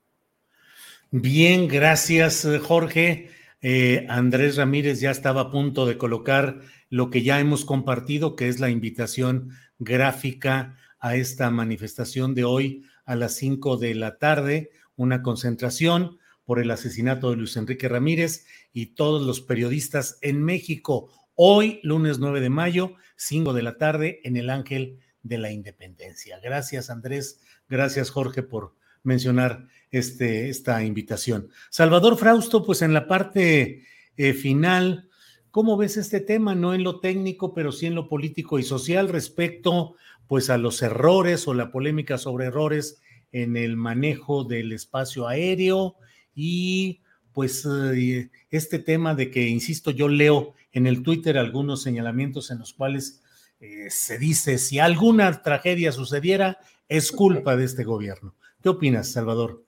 Bien, 1.11 1.69
gracias 1.69 2.49
Jorge. 2.63 3.29
Eh, 3.61 4.07
Andrés 4.09 4.57
Ramírez 4.57 5.01
ya 5.01 5.11
estaba 5.11 5.43
a 5.43 5.51
punto 5.51 5.85
de 5.85 5.99
colocar 5.99 6.63
lo 6.93 7.09
que 7.09 7.23
ya 7.23 7.41
hemos 7.41 7.65
compartido, 7.65 8.37
que 8.37 8.49
es 8.49 8.61
la 8.61 8.69
invitación 8.69 9.53
gráfica 9.79 10.77
a 11.01 11.17
esta 11.17 11.49
manifestación 11.49 12.35
de 12.35 12.45
hoy 12.45 12.85
a 13.07 13.17
las 13.17 13.35
5 13.37 13.79
de 13.79 13.95
la 13.95 14.19
tarde, 14.19 14.73
una 14.95 15.23
concentración 15.23 16.19
por 16.45 16.61
el 16.61 16.71
asesinato 16.71 17.31
de 17.31 17.37
Luis 17.37 17.57
Enrique 17.57 17.89
Ramírez 17.89 18.45
y 18.75 18.95
todos 18.95 19.23
los 19.23 19.41
periodistas 19.41 20.19
en 20.21 20.43
México. 20.43 21.11
Hoy, 21.35 21.81
lunes 21.83 22.19
9 22.19 22.43
de 22.43 22.51
mayo, 22.51 22.95
5 23.17 23.55
de 23.55 23.63
la 23.63 23.79
tarde, 23.79 24.21
en 24.25 24.37
el 24.37 24.51
Ángel 24.51 24.99
de 25.23 25.39
la 25.39 25.51
Independencia. 25.51 26.41
Gracias, 26.41 26.91
Andrés. 26.91 27.41
Gracias, 27.71 28.11
Jorge, 28.11 28.43
por 28.43 28.77
mencionar 29.03 29.67
este, 29.91 30.51
esta 30.51 30.85
invitación. 30.85 31.49
Salvador 31.71 32.19
Frausto, 32.19 32.63
pues 32.63 32.83
en 32.83 32.93
la 32.93 33.09
parte 33.09 33.87
eh, 34.19 34.35
final, 34.35 35.09
¿cómo 35.53 35.77
ves 35.77 35.97
este 35.97 36.19
tema? 36.19 36.57
No 36.57 36.75
en 36.75 36.83
lo 36.83 36.99
técnico, 36.99 37.55
pero 37.55 37.71
sí 37.71 37.87
en 37.87 37.95
lo 37.95 38.09
político 38.09 38.59
y 38.59 38.65
social 38.65 39.09
respecto 39.09 39.95
pues 40.27 40.51
a 40.51 40.59
los 40.59 40.83
errores 40.83 41.47
o 41.47 41.55
la 41.55 41.71
polémica 41.71 42.19
sobre 42.19 42.47
errores 42.47 43.01
en 43.31 43.57
el 43.57 43.77
manejo 43.77 44.45
del 44.45 44.73
espacio 44.73 45.29
aéreo 45.29 45.95
y 46.35 47.01
pues 47.33 47.67
eh, 47.67 48.31
este 48.51 48.79
tema 48.79 49.15
de 49.15 49.31
que, 49.31 49.47
insisto, 49.47 49.91
yo 49.91 50.09
leo 50.09 50.55
en 50.73 50.87
el 50.87 51.03
Twitter 51.03 51.39
algunos 51.39 51.83
señalamientos 51.83 52.51
en 52.51 52.59
los 52.59 52.73
cuales 52.73 53.23
eh, 53.61 53.91
se 53.91 54.19
dice 54.19 54.59
si 54.59 54.79
alguna 54.79 55.43
tragedia 55.43 55.93
sucediera, 55.93 56.59
es 56.89 57.13
culpa 57.13 57.57
de 57.57 57.65
este 57.65 57.85
gobierno. 57.85 58.35
¿Qué 58.63 58.69
opinas, 58.69 59.13
Salvador? 59.13 59.65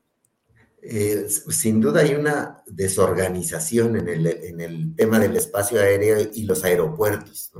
Eh, 0.87 1.29
sin 1.31 1.81
duda 1.81 2.03
hay 2.03 2.15
una 2.15 2.63
desorganización 2.67 3.97
en 3.97 4.61
el, 4.61 4.95
tema 4.95 5.19
del 5.19 5.35
espacio 5.35 5.81
aéreo 5.81 6.29
y 6.35 6.43
los 6.43 6.63
aeropuertos. 6.63 7.53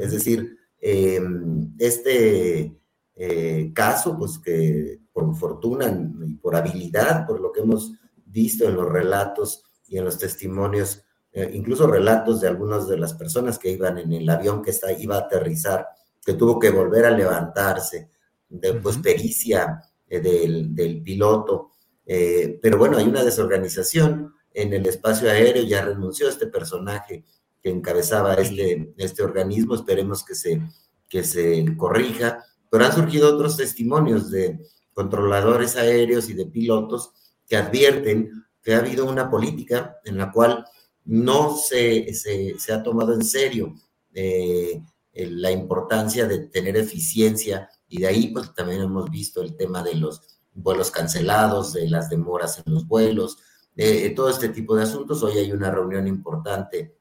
Es 0.00 0.10
decir, 0.10 0.58
em, 0.80 1.72
este 1.78 2.76
eh, 3.14 3.70
caso, 3.72 4.18
pues 4.18 4.40
que 4.40 5.00
por 5.12 5.32
fortuna 5.36 5.96
y 6.26 6.34
por 6.34 6.56
habilidad, 6.56 7.24
por 7.24 7.40
lo 7.40 7.52
que 7.52 7.60
hemos 7.60 7.92
visto 8.26 8.68
en 8.68 8.74
los 8.74 8.88
relatos 8.88 9.62
y 9.86 9.98
en 9.98 10.04
los 10.04 10.18
testimonios, 10.18 11.04
eh, 11.32 11.52
incluso 11.54 11.86
relatos 11.86 12.40
de 12.40 12.48
algunas 12.48 12.88
de 12.88 12.98
las 12.98 13.14
personas 13.14 13.60
que 13.60 13.70
iban 13.70 13.98
en 13.98 14.12
el 14.12 14.28
avión 14.28 14.60
que 14.60 14.70
está, 14.70 14.90
iba 14.92 15.14
a 15.14 15.20
aterrizar, 15.20 15.86
que 16.24 16.34
tuvo 16.34 16.58
que 16.58 16.70
volver 16.70 17.04
a 17.04 17.12
levantarse, 17.12 18.10
de 18.48 18.74
pues, 18.74 18.98
pericia 18.98 19.80
del, 20.08 20.74
del 20.74 21.00
piloto, 21.00 21.71
eh, 22.06 22.58
pero 22.60 22.78
bueno, 22.78 22.98
hay 22.98 23.06
una 23.06 23.24
desorganización 23.24 24.34
en 24.54 24.72
el 24.72 24.86
espacio 24.86 25.30
aéreo, 25.30 25.64
ya 25.64 25.84
renunció 25.84 26.28
este 26.28 26.46
personaje 26.46 27.24
que 27.62 27.70
encabezaba 27.70 28.34
este, 28.34 28.92
este 28.96 29.22
organismo, 29.22 29.74
esperemos 29.74 30.24
que 30.24 30.34
se, 30.34 30.60
que 31.08 31.24
se 31.24 31.64
corrija, 31.76 32.44
pero 32.70 32.84
han 32.84 32.92
surgido 32.92 33.34
otros 33.34 33.56
testimonios 33.56 34.30
de 34.30 34.58
controladores 34.92 35.76
aéreos 35.76 36.28
y 36.28 36.34
de 36.34 36.46
pilotos 36.46 37.12
que 37.46 37.56
advierten 37.56 38.44
que 38.62 38.74
ha 38.74 38.78
habido 38.78 39.06
una 39.06 39.30
política 39.30 39.96
en 40.04 40.18
la 40.18 40.30
cual 40.30 40.64
no 41.04 41.56
se, 41.56 42.12
se, 42.14 42.72
ha 42.72 42.82
tomado 42.82 43.14
en 43.14 43.24
serio 43.24 43.74
eh, 44.14 44.80
la 45.12 45.50
importancia 45.50 46.26
de 46.26 46.46
tener 46.48 46.76
eficiencia 46.76 47.68
y 47.88 48.00
de 48.00 48.06
ahí 48.06 48.28
pues 48.28 48.54
también 48.54 48.82
hemos 48.82 49.10
visto 49.10 49.42
el 49.42 49.56
tema 49.56 49.82
de 49.82 49.96
los 49.96 50.31
vuelos 50.54 50.90
cancelados, 50.90 51.72
de 51.72 51.88
las 51.88 52.08
demoras 52.08 52.62
en 52.64 52.74
los 52.74 52.86
vuelos, 52.86 53.38
de, 53.74 54.10
todo 54.10 54.28
este 54.28 54.48
tipo 54.48 54.76
de 54.76 54.84
asuntos. 54.84 55.22
Hoy 55.22 55.38
hay 55.38 55.52
una 55.52 55.70
reunión 55.70 56.06
importante 56.06 56.96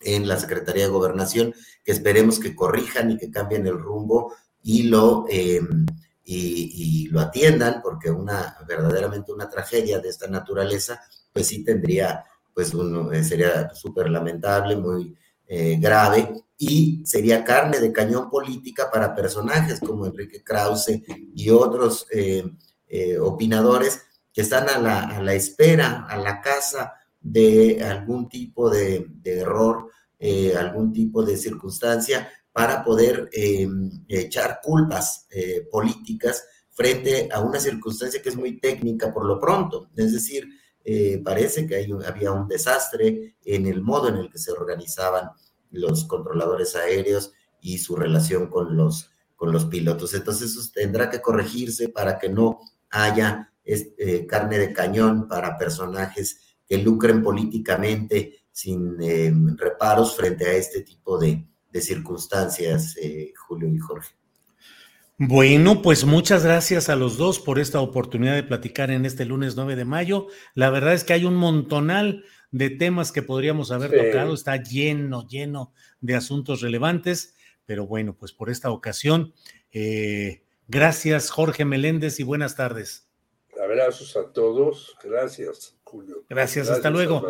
en 0.00 0.28
la 0.28 0.38
Secretaría 0.38 0.84
de 0.84 0.90
Gobernación 0.90 1.54
que 1.84 1.92
esperemos 1.92 2.38
que 2.38 2.54
corrijan 2.54 3.10
y 3.10 3.18
que 3.18 3.30
cambien 3.30 3.66
el 3.66 3.78
rumbo 3.78 4.34
y 4.62 4.84
lo, 4.84 5.26
em, 5.28 5.86
y, 6.24 7.08
lo 7.08 7.20
atiendan, 7.20 7.80
porque 7.82 8.10
una 8.10 8.56
verdaderamente 8.66 9.32
una 9.32 9.48
tragedia 9.48 9.98
de 9.98 10.10
esta 10.10 10.26
naturaleza, 10.26 11.00
pues 11.32 11.46
sí 11.46 11.64
tendría, 11.64 12.24
pues 12.52 12.74
uno, 12.74 13.10
eh, 13.12 13.24
sería 13.24 13.70
súper 13.74 14.10
lamentable, 14.10 14.76
muy 14.76 15.16
eh, 15.46 15.78
grave, 15.80 16.44
y 16.58 17.02
sería 17.06 17.44
carne 17.44 17.78
de 17.78 17.92
cañón 17.92 18.28
política 18.28 18.90
para 18.90 19.14
personajes 19.14 19.80
como 19.80 20.06
Enrique 20.06 20.42
Krause 20.42 21.00
y 21.34 21.48
otros 21.50 22.06
eh, 22.10 22.44
eh, 22.88 23.18
opinadores 23.18 24.02
que 24.32 24.42
están 24.42 24.68
a 24.68 24.78
la, 24.78 25.34
espera, 25.34 26.06
a 26.08 26.16
la 26.16 26.40
casa 26.40 26.94
de 27.20 27.82
algún 27.82 28.28
tipo 28.28 28.70
de, 28.70 29.06
error, 29.24 29.90
eh, 30.18 30.54
algún 30.56 30.92
tipo 30.92 31.24
de 31.24 31.36
circunstancia 31.36 32.30
para 32.52 32.84
poder 32.84 33.28
em, 33.32 33.90
echar 34.08 34.60
culpas 34.62 35.26
eh, 35.30 35.66
políticas 35.70 36.44
frente 36.70 37.28
a 37.32 37.40
una 37.40 37.60
circunstancia 37.60 38.22
que 38.22 38.28
es 38.28 38.36
muy 38.36 38.60
técnica 38.60 39.12
por 39.12 39.24
lo 39.24 39.40
pronto. 39.40 39.90
Es 39.96 40.12
decir, 40.12 40.48
parece 41.22 41.66
que 41.66 41.86
había 42.06 42.32
un 42.32 42.48
desastre 42.48 43.36
en 43.44 43.66
el 43.66 43.82
modo 43.82 44.08
en 44.08 44.16
el 44.16 44.30
que 44.30 44.38
se 44.38 44.52
organizaban 44.52 45.28
los 45.70 46.04
controladores 46.04 46.76
aéreos 46.76 47.32
y 47.60 47.78
su 47.78 47.96
relación 47.96 48.48
con 48.48 48.76
los, 48.76 49.10
con 49.36 49.52
los 49.52 49.66
pilotos. 49.66 50.14
Entonces 50.14 50.50
eso 50.50 50.70
tendrá 50.72 51.10
que 51.10 51.20
corregirse 51.20 51.88
para 51.88 52.18
que 52.18 52.28
no 52.28 52.60
haya 52.90 53.52
eh, 53.64 54.26
carne 54.26 54.58
de 54.58 54.72
cañón 54.72 55.28
para 55.28 55.58
personajes 55.58 56.56
que 56.66 56.78
lucren 56.78 57.22
políticamente 57.22 58.44
sin 58.50 58.96
eh, 59.00 59.32
reparos 59.56 60.16
frente 60.16 60.46
a 60.46 60.52
este 60.52 60.82
tipo 60.82 61.18
de, 61.18 61.46
circunstancias, 61.80 62.96
eh, 63.00 63.32
Julio 63.36 63.68
y 63.72 63.78
Jorge. 63.78 64.16
Bueno, 65.16 65.80
pues 65.80 66.04
muchas 66.04 66.42
gracias 66.44 66.88
a 66.88 66.96
los 66.96 67.16
dos 67.16 67.38
por 67.38 67.60
esta 67.60 67.80
oportunidad 67.80 68.34
de 68.34 68.42
platicar 68.42 68.90
en 68.90 69.04
este 69.04 69.24
lunes 69.24 69.54
9 69.54 69.76
de 69.76 69.84
mayo. 69.84 70.26
La 70.54 70.70
verdad 70.70 70.94
es 70.94 71.04
que 71.04 71.12
hay 71.12 71.24
un 71.24 71.36
montonal 71.36 72.24
de 72.50 72.70
temas 72.70 73.12
que 73.12 73.22
podríamos 73.22 73.70
haber 73.70 73.92
tocado, 73.92 74.34
está 74.34 74.56
lleno, 74.56 75.28
lleno 75.28 75.72
de 76.00 76.16
asuntos 76.16 76.62
relevantes, 76.62 77.34
pero 77.64 77.86
bueno, 77.86 78.16
pues 78.16 78.32
por 78.32 78.50
esta 78.50 78.70
ocasión 78.70 79.34
Gracias, 80.68 81.30
Jorge 81.30 81.64
Meléndez, 81.64 82.20
y 82.20 82.24
buenas 82.24 82.54
tardes. 82.54 83.08
Abrazos 83.58 84.16
a 84.18 84.30
todos. 84.32 84.94
Gracias, 85.02 85.78
Julio. 85.82 86.26
Gracias, 86.28 86.68
hasta 86.68 86.90
luego. 86.90 87.26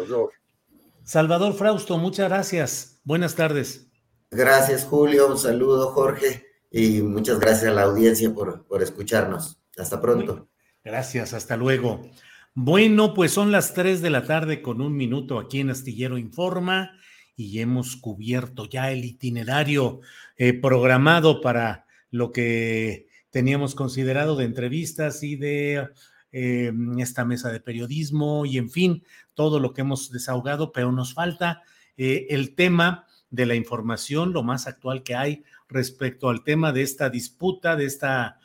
Salvador 1.04 1.54
Frausto, 1.54 1.98
muchas 1.98 2.28
gracias. 2.28 3.00
Buenas 3.04 3.36
tardes. 3.36 3.86
Gracias, 4.32 4.84
Julio. 4.84 5.28
Un 5.28 5.38
saludo, 5.38 5.92
Jorge. 5.92 6.46
Y 6.72 7.00
muchas 7.00 7.38
gracias 7.38 7.70
a 7.70 7.74
la 7.74 7.84
audiencia 7.84 8.34
por, 8.34 8.66
por 8.66 8.82
escucharnos. 8.82 9.62
Hasta 9.78 10.00
pronto. 10.00 10.48
Gracias, 10.84 11.32
hasta 11.32 11.56
luego. 11.56 12.10
Bueno, 12.54 13.14
pues 13.14 13.30
son 13.30 13.52
las 13.52 13.72
3 13.72 14.02
de 14.02 14.10
la 14.10 14.24
tarde 14.24 14.62
con 14.62 14.80
un 14.80 14.96
minuto 14.96 15.38
aquí 15.38 15.60
en 15.60 15.70
Astillero 15.70 16.18
Informa 16.18 16.98
y 17.36 17.60
hemos 17.60 17.94
cubierto 17.94 18.66
ya 18.66 18.90
el 18.90 19.04
itinerario 19.04 20.00
eh, 20.36 20.54
programado 20.54 21.40
para 21.40 21.86
lo 22.10 22.32
que 22.32 23.07
teníamos 23.30 23.74
considerado 23.74 24.36
de 24.36 24.44
entrevistas 24.44 25.22
y 25.22 25.36
de 25.36 25.88
eh, 26.32 26.72
esta 26.98 27.24
mesa 27.24 27.50
de 27.50 27.60
periodismo 27.60 28.46
y 28.46 28.58
en 28.58 28.70
fin, 28.70 29.04
todo 29.34 29.60
lo 29.60 29.72
que 29.72 29.82
hemos 29.82 30.10
desahogado, 30.10 30.72
pero 30.72 30.92
nos 30.92 31.14
falta 31.14 31.62
eh, 31.96 32.26
el 32.30 32.54
tema 32.54 33.06
de 33.30 33.46
la 33.46 33.54
información, 33.54 34.32
lo 34.32 34.42
más 34.42 34.66
actual 34.66 35.02
que 35.02 35.14
hay 35.14 35.44
respecto 35.68 36.28
al 36.28 36.44
tema 36.44 36.72
de 36.72 36.82
esta 36.82 37.10
disputa, 37.10 37.76
de 37.76 37.84
esta 37.84 38.38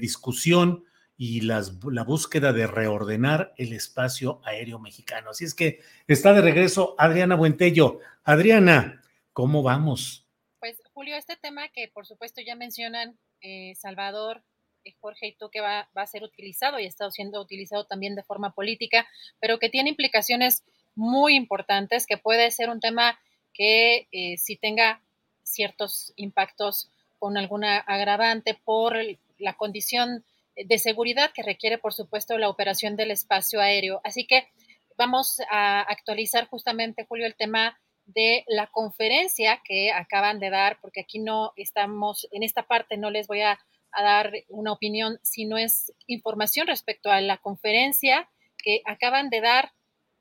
discusión 0.00 0.84
y 1.16 1.42
las, 1.42 1.78
la 1.84 2.02
búsqueda 2.02 2.52
de 2.52 2.66
reordenar 2.66 3.54
el 3.56 3.72
espacio 3.72 4.40
aéreo 4.44 4.80
mexicano. 4.80 5.30
Así 5.30 5.44
es 5.44 5.54
que 5.54 5.80
está 6.08 6.32
de 6.32 6.40
regreso 6.40 6.96
Adriana 6.98 7.36
Buentello. 7.36 8.00
Adriana, 8.24 9.02
¿cómo 9.32 9.62
vamos? 9.62 10.26
Pues 10.58 10.82
Julio, 10.92 11.16
este 11.16 11.36
tema 11.36 11.68
que 11.68 11.88
por 11.94 12.06
supuesto 12.06 12.40
ya 12.44 12.56
mencionan 12.56 13.16
eh, 13.42 13.74
Salvador, 13.76 14.42
eh, 14.84 14.94
Jorge 15.00 15.28
y 15.28 15.32
tú, 15.32 15.50
que 15.50 15.60
va, 15.60 15.88
a 15.94 16.06
ser 16.06 16.22
utilizado 16.22 16.78
y 16.78 16.84
ha 16.84 16.88
estado 16.88 17.10
siendo 17.10 17.40
utilizado 17.40 17.84
también 17.84 18.14
de 18.14 18.22
forma 18.22 18.54
política, 18.54 19.06
pero 19.40 19.58
que 19.58 19.68
tiene 19.68 19.90
implicaciones 19.90 20.62
muy 20.94 21.36
importantes, 21.36 22.06
que 22.06 22.18
puede 22.18 22.50
ser 22.50 22.70
un 22.70 22.80
tema 22.80 23.18
que 23.54 24.08
eh, 24.12 24.36
si 24.38 24.56
tenga 24.56 25.02
ciertos 25.42 26.12
impactos 26.16 26.88
con 27.18 27.36
alguna 27.36 27.78
agravante 27.78 28.54
por 28.54 28.96
la 29.38 29.54
condición 29.54 30.24
de 30.56 30.78
seguridad 30.78 31.30
que 31.32 31.42
requiere, 31.42 31.78
por 31.78 31.92
supuesto, 31.94 32.38
la 32.38 32.48
operación 32.48 32.96
del 32.96 33.10
espacio 33.10 33.60
aéreo. 33.60 34.00
Así 34.04 34.26
que 34.26 34.48
vamos 34.96 35.40
a 35.50 35.80
actualizar 35.80 36.46
justamente, 36.48 37.06
Julio, 37.08 37.26
el 37.26 37.34
tema 37.34 37.78
de 38.06 38.44
la 38.48 38.66
conferencia 38.66 39.60
que 39.64 39.92
acaban 39.92 40.40
de 40.40 40.50
dar, 40.50 40.78
porque 40.80 41.00
aquí 41.00 41.18
no 41.18 41.52
estamos, 41.56 42.28
en 42.32 42.42
esta 42.42 42.64
parte 42.64 42.96
no 42.96 43.10
les 43.10 43.26
voy 43.26 43.42
a, 43.42 43.58
dar 43.94 44.32
una 44.48 44.72
opinión, 44.72 45.18
sino 45.22 45.58
es 45.58 45.92
información 46.06 46.66
respecto 46.66 47.10
a 47.10 47.20
la 47.20 47.36
conferencia 47.36 48.26
que 48.56 48.80
acaban 48.86 49.28
de 49.28 49.42
dar 49.42 49.70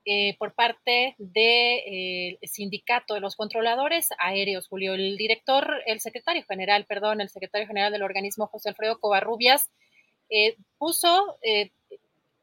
eh, 0.03 0.35
por 0.37 0.53
parte 0.55 1.15
del 1.17 1.31
de, 1.31 1.75
eh, 2.33 2.39
sindicato 2.43 3.13
de 3.13 3.21
los 3.21 3.37
controladores 3.37 4.09
aéreos, 4.17 4.67
Julio. 4.67 4.95
El 4.95 5.15
director, 5.15 5.81
el 5.85 6.01
secretario 6.01 6.43
general, 6.43 6.85
perdón, 6.85 7.21
el 7.21 7.29
secretario 7.29 7.65
general 7.65 7.93
del 7.93 8.03
organismo, 8.03 8.47
José 8.47 8.67
Alfredo 8.67 8.99
Covarrubias, 8.99 9.69
eh, 10.33 10.55
puso, 10.77 11.37
eh, 11.41 11.71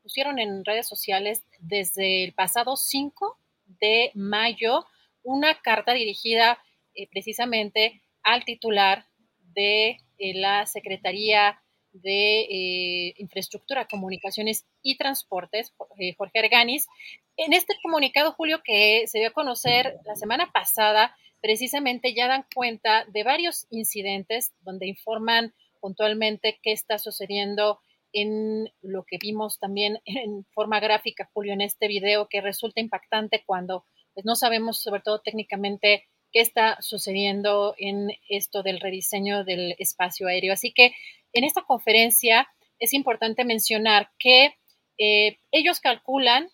pusieron 0.03 0.39
en 0.39 0.63
redes 0.65 0.87
sociales 0.87 1.43
desde 1.59 2.23
el 2.23 2.35
pasado 2.35 2.77
5 2.77 3.39
de 3.81 4.11
mayo 4.15 4.85
una 5.29 5.61
carta 5.61 5.93
dirigida 5.93 6.59
eh, 6.95 7.07
precisamente 7.11 8.01
al 8.23 8.45
titular 8.45 9.05
de 9.55 9.99
la 10.19 10.65
Secretaría 10.67 11.61
de 11.93 13.15
Infraestructura, 13.19 13.87
Comunicaciones 13.87 14.67
y 14.83 14.97
Transportes, 14.97 15.75
Jorge 16.17 16.39
Arganis. 16.39 16.87
En 17.37 17.53
este 17.53 17.75
comunicado, 17.83 18.33
Julio, 18.33 18.61
que 18.65 19.07
se 19.07 19.19
dio 19.19 19.29
a 19.29 19.33
conocer 19.33 19.99
la 20.05 20.15
semana 20.15 20.51
pasada, 20.53 21.15
precisamente 21.41 22.15
ya 22.15 22.29
dan 22.29 22.47
cuenta 22.55 23.05
de 23.09 23.25
varios 23.25 23.67
incidentes 23.71 24.53
donde 24.61 24.87
informan 24.87 25.55
puntualmente 25.81 26.59
qué 26.63 26.73
está 26.73 26.99
sucediendo 26.99 27.81
en 28.13 28.73
lo 28.81 29.05
que 29.05 29.19
vimos 29.21 29.59
también 29.59 30.01
en 30.05 30.45
forma 30.53 30.81
gráfica, 30.81 31.31
Julio, 31.33 31.53
en 31.53 31.61
este 31.61 31.89
video, 31.89 32.29
que 32.29 32.41
resulta 32.41 32.81
impactante 32.81 33.43
cuando 33.45 33.85
pues, 34.19 34.27
no 34.27 34.35
sabemos, 34.35 34.81
sobre 34.81 35.01
todo 35.01 35.21
técnicamente, 35.21 36.09
qué 36.33 36.41
está 36.41 36.77
sucediendo 36.83 37.77
en 37.79 38.11
esto 38.29 38.65
del 38.65 38.81
rediseño 38.81 39.45
del 39.45 39.77
espacio 39.79 40.27
aéreo. 40.27 40.53
Así 40.53 40.73
que 40.73 40.93
en 41.33 41.45
esta 41.45 41.63
conferencia 41.63 42.49
es 42.81 42.95
importante 42.95 43.45
mencionar 43.45 44.11
que 44.19 44.57
eh, 44.99 45.39
ellos 45.53 45.79
calculan, 45.79 46.49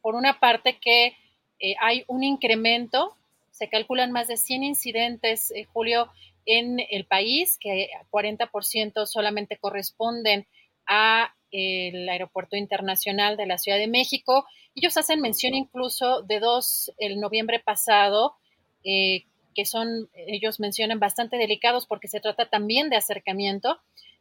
por 0.00 0.14
una 0.14 0.40
parte, 0.40 0.78
que 0.78 1.14
eh, 1.60 1.74
hay 1.78 2.04
un 2.08 2.24
incremento, 2.24 3.14
se 3.50 3.68
calculan 3.68 4.10
más 4.10 4.28
de 4.28 4.38
100 4.38 4.64
incidentes, 4.64 5.50
eh, 5.50 5.64
Julio, 5.64 6.10
en 6.46 6.80
el 6.88 7.04
país, 7.04 7.58
que 7.60 7.90
40% 8.10 9.04
solamente 9.04 9.58
corresponden 9.58 10.46
a 10.86 11.34
el 11.56 12.08
Aeropuerto 12.08 12.56
Internacional 12.56 13.36
de 13.36 13.46
la 13.46 13.58
Ciudad 13.58 13.78
de 13.78 13.86
México. 13.86 14.44
Ellos 14.74 14.96
hacen 14.96 15.20
mención 15.20 15.54
incluso 15.54 16.22
de 16.22 16.40
dos 16.40 16.92
el 16.98 17.20
noviembre 17.20 17.60
pasado, 17.60 18.34
eh, 18.82 19.24
que 19.54 19.64
son, 19.64 20.08
ellos 20.14 20.58
mencionan, 20.58 20.98
bastante 20.98 21.36
delicados 21.36 21.86
porque 21.86 22.08
se 22.08 22.18
trata 22.18 22.50
también 22.50 22.90
de 22.90 22.96
acercamiento. 22.96 23.78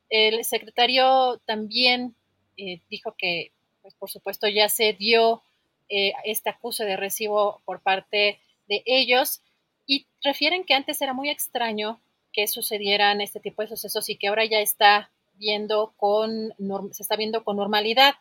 El 0.10 0.45
secretario 0.45 1.41
también 1.47 2.14
eh, 2.55 2.81
dijo 2.88 3.15
que, 3.18 3.51
pues, 3.81 3.95
por 3.95 4.11
supuesto, 4.11 4.47
ya 4.47 4.69
se 4.69 4.93
dio 4.93 5.41
eh, 5.89 6.14
este 6.26 6.51
acuse 6.51 6.85
de 6.85 6.97
recibo 6.97 7.64
por 7.65 7.81
parte 7.81 8.39
de 8.68 8.84
ellos 8.85 9.41
y 9.88 10.05
refieren 10.22 10.65
que 10.65 10.76
antes 10.76 11.01
era 11.01 11.14
muy 11.14 11.31
extraño 11.31 11.99
que 12.31 12.47
sucedieran 12.47 13.22
este 13.22 13.39
tipo 13.39 13.64
de 13.64 13.69
sucesos 13.69 14.07
y 14.10 14.18
que 14.18 14.27
ahora 14.27 14.45
ya 14.45 14.60
está 14.60 15.10
viendo 15.35 15.93
con, 15.97 16.53
se 16.91 17.03
está 17.03 17.15
viendo 17.15 17.43
con 17.43 17.57
normalidad. 17.57 18.15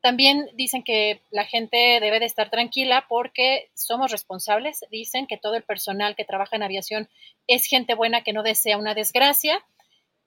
También 0.00 0.48
dicen 0.54 0.82
que 0.82 1.20
la 1.30 1.44
gente 1.44 1.98
debe 2.00 2.20
de 2.20 2.26
estar 2.26 2.50
tranquila 2.50 3.04
porque 3.08 3.70
somos 3.74 4.10
responsables. 4.10 4.84
Dicen 4.90 5.26
que 5.26 5.36
todo 5.36 5.54
el 5.56 5.62
personal 5.62 6.16
que 6.16 6.24
trabaja 6.24 6.56
en 6.56 6.62
aviación 6.62 7.08
es 7.46 7.66
gente 7.66 7.94
buena 7.94 8.22
que 8.22 8.32
no 8.32 8.42
desea 8.42 8.78
una 8.78 8.94
desgracia. 8.94 9.62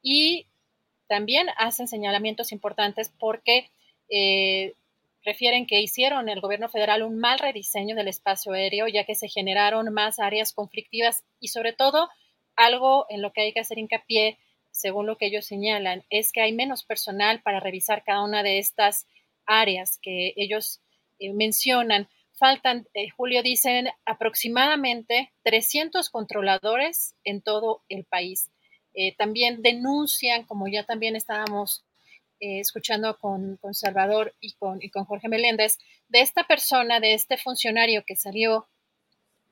Y 0.01 0.47
también 1.07 1.47
hacen 1.57 1.87
señalamientos 1.87 2.51
importantes 2.51 3.11
porque 3.19 3.69
eh, 4.09 4.73
refieren 5.23 5.65
que 5.65 5.81
hicieron 5.81 6.29
el 6.29 6.41
gobierno 6.41 6.69
federal 6.69 7.03
un 7.03 7.17
mal 7.17 7.39
rediseño 7.39 7.95
del 7.95 8.07
espacio 8.07 8.53
aéreo, 8.53 8.87
ya 8.87 9.05
que 9.05 9.15
se 9.15 9.29
generaron 9.29 9.91
más 9.93 10.19
áreas 10.19 10.53
conflictivas 10.53 11.23
y 11.39 11.47
sobre 11.47 11.73
todo 11.73 12.09
algo 12.55 13.05
en 13.09 13.21
lo 13.21 13.31
que 13.31 13.41
hay 13.41 13.53
que 13.53 13.59
hacer 13.59 13.77
hincapié, 13.79 14.37
según 14.73 15.05
lo 15.05 15.17
que 15.17 15.27
ellos 15.27 15.45
señalan, 15.45 16.03
es 16.09 16.31
que 16.31 16.41
hay 16.41 16.51
menos 16.51 16.83
personal 16.83 17.41
para 17.41 17.59
revisar 17.59 18.03
cada 18.03 18.23
una 18.23 18.43
de 18.43 18.57
estas 18.57 19.05
áreas 19.45 19.99
que 20.01 20.33
ellos 20.35 20.81
eh, 21.19 21.31
mencionan. 21.31 22.09
Faltan, 22.33 22.87
eh, 22.95 23.09
Julio, 23.15 23.43
dicen 23.43 23.87
aproximadamente 24.05 25.31
300 25.43 26.09
controladores 26.09 27.15
en 27.23 27.41
todo 27.41 27.83
el 27.87 28.03
país. 28.03 28.49
Eh, 28.95 29.15
también 29.15 29.61
denuncian, 29.61 30.43
como 30.43 30.67
ya 30.67 30.83
también 30.83 31.15
estábamos 31.15 31.85
escuchando 32.45 33.17
con, 33.19 33.57
Salvador 33.71 34.35
y 34.41 34.51
con, 34.55 34.83
y 34.83 34.89
con 34.89 35.05
Jorge 35.05 35.29
Meléndez, 35.29 35.77
de 36.09 36.19
esta 36.19 36.45
persona, 36.45 36.99
de 36.99 37.13
este 37.13 37.37
funcionario 37.37 38.03
que 38.05 38.17
salió 38.17 38.67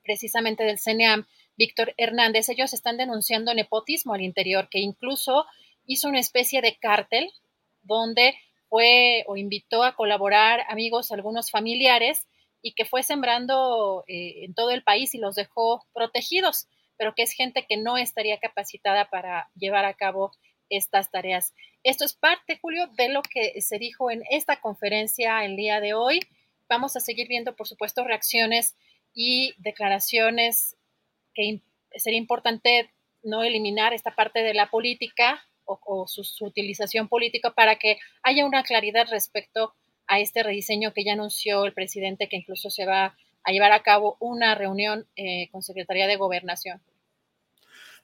precisamente 0.03 0.65
del 0.65 0.77
CNEAM, 0.77 1.25
Víctor 1.61 1.93
Hernández, 1.97 2.49
ellos 2.49 2.73
están 2.73 2.97
denunciando 2.97 3.53
nepotismo 3.53 4.15
al 4.15 4.21
interior, 4.21 4.67
que 4.67 4.79
incluso 4.79 5.45
hizo 5.85 6.07
una 6.07 6.19
especie 6.19 6.59
de 6.59 6.75
cártel 6.77 7.29
donde 7.83 8.33
fue 8.67 9.23
o 9.27 9.37
invitó 9.37 9.83
a 9.83 9.95
colaborar 9.95 10.61
amigos, 10.69 11.11
algunos 11.11 11.51
familiares, 11.51 12.27
y 12.63 12.73
que 12.73 12.83
fue 12.83 13.03
sembrando 13.03 14.03
eh, 14.07 14.45
en 14.45 14.55
todo 14.55 14.71
el 14.71 14.81
país 14.81 15.13
y 15.13 15.19
los 15.19 15.35
dejó 15.35 15.85
protegidos, 15.93 16.67
pero 16.97 17.13
que 17.13 17.21
es 17.21 17.33
gente 17.33 17.67
que 17.69 17.77
no 17.77 17.95
estaría 17.95 18.39
capacitada 18.39 19.11
para 19.11 19.51
llevar 19.55 19.85
a 19.85 19.93
cabo 19.93 20.31
estas 20.71 21.11
tareas. 21.11 21.53
Esto 21.83 22.05
es 22.05 22.15
parte, 22.15 22.57
Julio, 22.59 22.87
de 22.87 23.09
lo 23.09 23.21
que 23.21 23.61
se 23.61 23.77
dijo 23.77 24.09
en 24.09 24.23
esta 24.31 24.59
conferencia 24.61 25.45
el 25.45 25.55
día 25.57 25.79
de 25.79 25.93
hoy. 25.93 26.21
Vamos 26.67 26.95
a 26.95 27.01
seguir 27.01 27.27
viendo, 27.27 27.55
por 27.55 27.67
supuesto, 27.67 28.03
reacciones 28.03 28.75
y 29.13 29.53
declaraciones 29.59 30.75
que 31.33 31.61
sería 31.95 32.19
importante 32.19 32.89
no 33.23 33.43
eliminar 33.43 33.93
esta 33.93 34.15
parte 34.15 34.41
de 34.41 34.53
la 34.53 34.69
política 34.69 35.43
o, 35.65 36.05
su, 36.07 36.23
utilización 36.45 37.07
política 37.07 37.53
para 37.53 37.77
que 37.77 37.97
haya 38.23 38.45
una 38.45 38.63
claridad 38.63 39.07
respecto 39.09 39.73
a 40.07 40.19
este 40.19 40.43
rediseño 40.43 40.93
que 40.93 41.03
ya 41.03 41.13
anunció 41.13 41.63
el 41.65 41.73
presidente, 41.73 42.27
que 42.27 42.37
incluso 42.37 42.69
se 42.69 42.85
va 42.85 43.15
a 43.43 43.51
llevar 43.51 43.71
a 43.71 43.83
cabo 43.83 44.17
una 44.19 44.55
reunión 44.55 45.07
eh, 45.15 45.49
con 45.51 45.61
Secretaría 45.61 46.07
de 46.07 46.17
Gobernación. 46.17 46.81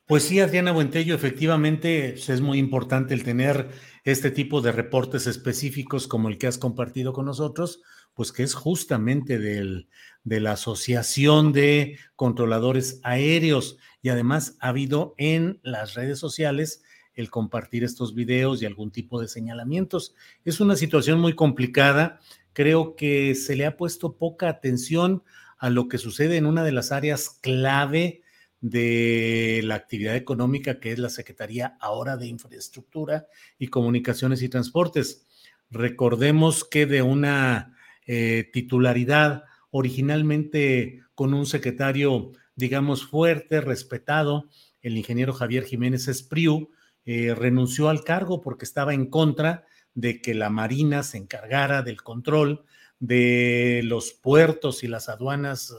Pues 0.07 0.23
sí, 0.23 0.39
Adriana 0.39 0.71
Buentello, 0.71 1.13
efectivamente 1.13 2.11
pues, 2.13 2.29
es 2.29 2.39
muy 2.39 2.59
importante 2.59 3.13
el 3.13 3.25
tener 3.25 3.67
este 4.05 4.31
tipo 4.31 4.61
de 4.61 4.71
reportes 4.71 5.27
específicos 5.27 6.07
como 6.07 6.29
el 6.29 6.37
que 6.37 6.47
has 6.47 6.57
compartido 6.57 7.11
con 7.11 7.25
nosotros, 7.25 7.81
pues 8.13 8.31
que 8.31 8.43
es 8.43 8.53
justamente 8.53 9.37
del, 9.37 9.89
de 10.23 10.39
la 10.39 10.53
Asociación 10.53 11.51
de 11.51 11.99
Controladores 12.15 13.01
Aéreos. 13.03 13.79
Y 14.01 14.07
además 14.07 14.55
ha 14.61 14.69
habido 14.69 15.13
en 15.17 15.59
las 15.61 15.93
redes 15.95 16.19
sociales 16.19 16.83
el 17.13 17.29
compartir 17.29 17.83
estos 17.83 18.15
videos 18.15 18.61
y 18.61 18.65
algún 18.65 18.91
tipo 18.91 19.19
de 19.19 19.27
señalamientos. 19.27 20.15
Es 20.45 20.61
una 20.61 20.77
situación 20.77 21.19
muy 21.19 21.33
complicada. 21.33 22.21
Creo 22.53 22.95
que 22.95 23.35
se 23.35 23.57
le 23.57 23.65
ha 23.65 23.75
puesto 23.75 24.15
poca 24.15 24.47
atención 24.47 25.23
a 25.57 25.69
lo 25.69 25.89
que 25.89 25.97
sucede 25.97 26.37
en 26.37 26.45
una 26.45 26.63
de 26.63 26.71
las 26.71 26.93
áreas 26.93 27.39
clave 27.41 28.21
de 28.61 29.61
la 29.63 29.75
actividad 29.75 30.15
económica, 30.15 30.79
que 30.79 30.91
es 30.91 30.99
la 30.99 31.09
Secretaría 31.09 31.77
ahora 31.79 32.17
de 32.17 32.27
Infraestructura 32.27 33.27
y 33.59 33.67
Comunicaciones 33.67 34.41
y 34.41 34.49
Transportes. 34.49 35.27
Recordemos 35.69 36.63
que 36.63 36.85
de 36.85 37.01
una 37.01 37.77
eh, 38.05 38.49
titularidad 38.51 39.43
originalmente 39.69 41.01
con 41.13 41.33
un 41.33 41.45
secretario, 41.45 42.31
digamos, 42.55 43.05
fuerte, 43.05 43.61
respetado, 43.61 44.49
el 44.81 44.97
ingeniero 44.97 45.33
Javier 45.33 45.65
Jiménez 45.65 46.07
Espriu, 46.07 46.71
eh, 47.05 47.35
renunció 47.35 47.89
al 47.89 48.03
cargo 48.03 48.41
porque 48.41 48.65
estaba 48.65 48.93
en 48.93 49.07
contra 49.07 49.65
de 49.93 50.21
que 50.21 50.33
la 50.33 50.49
Marina 50.49 51.03
se 51.03 51.17
encargara 51.17 51.81
del 51.81 52.01
control 52.01 52.65
de 52.99 53.81
los 53.83 54.11
puertos 54.11 54.83
y 54.83 54.87
las 54.87 55.09
aduanas 55.09 55.73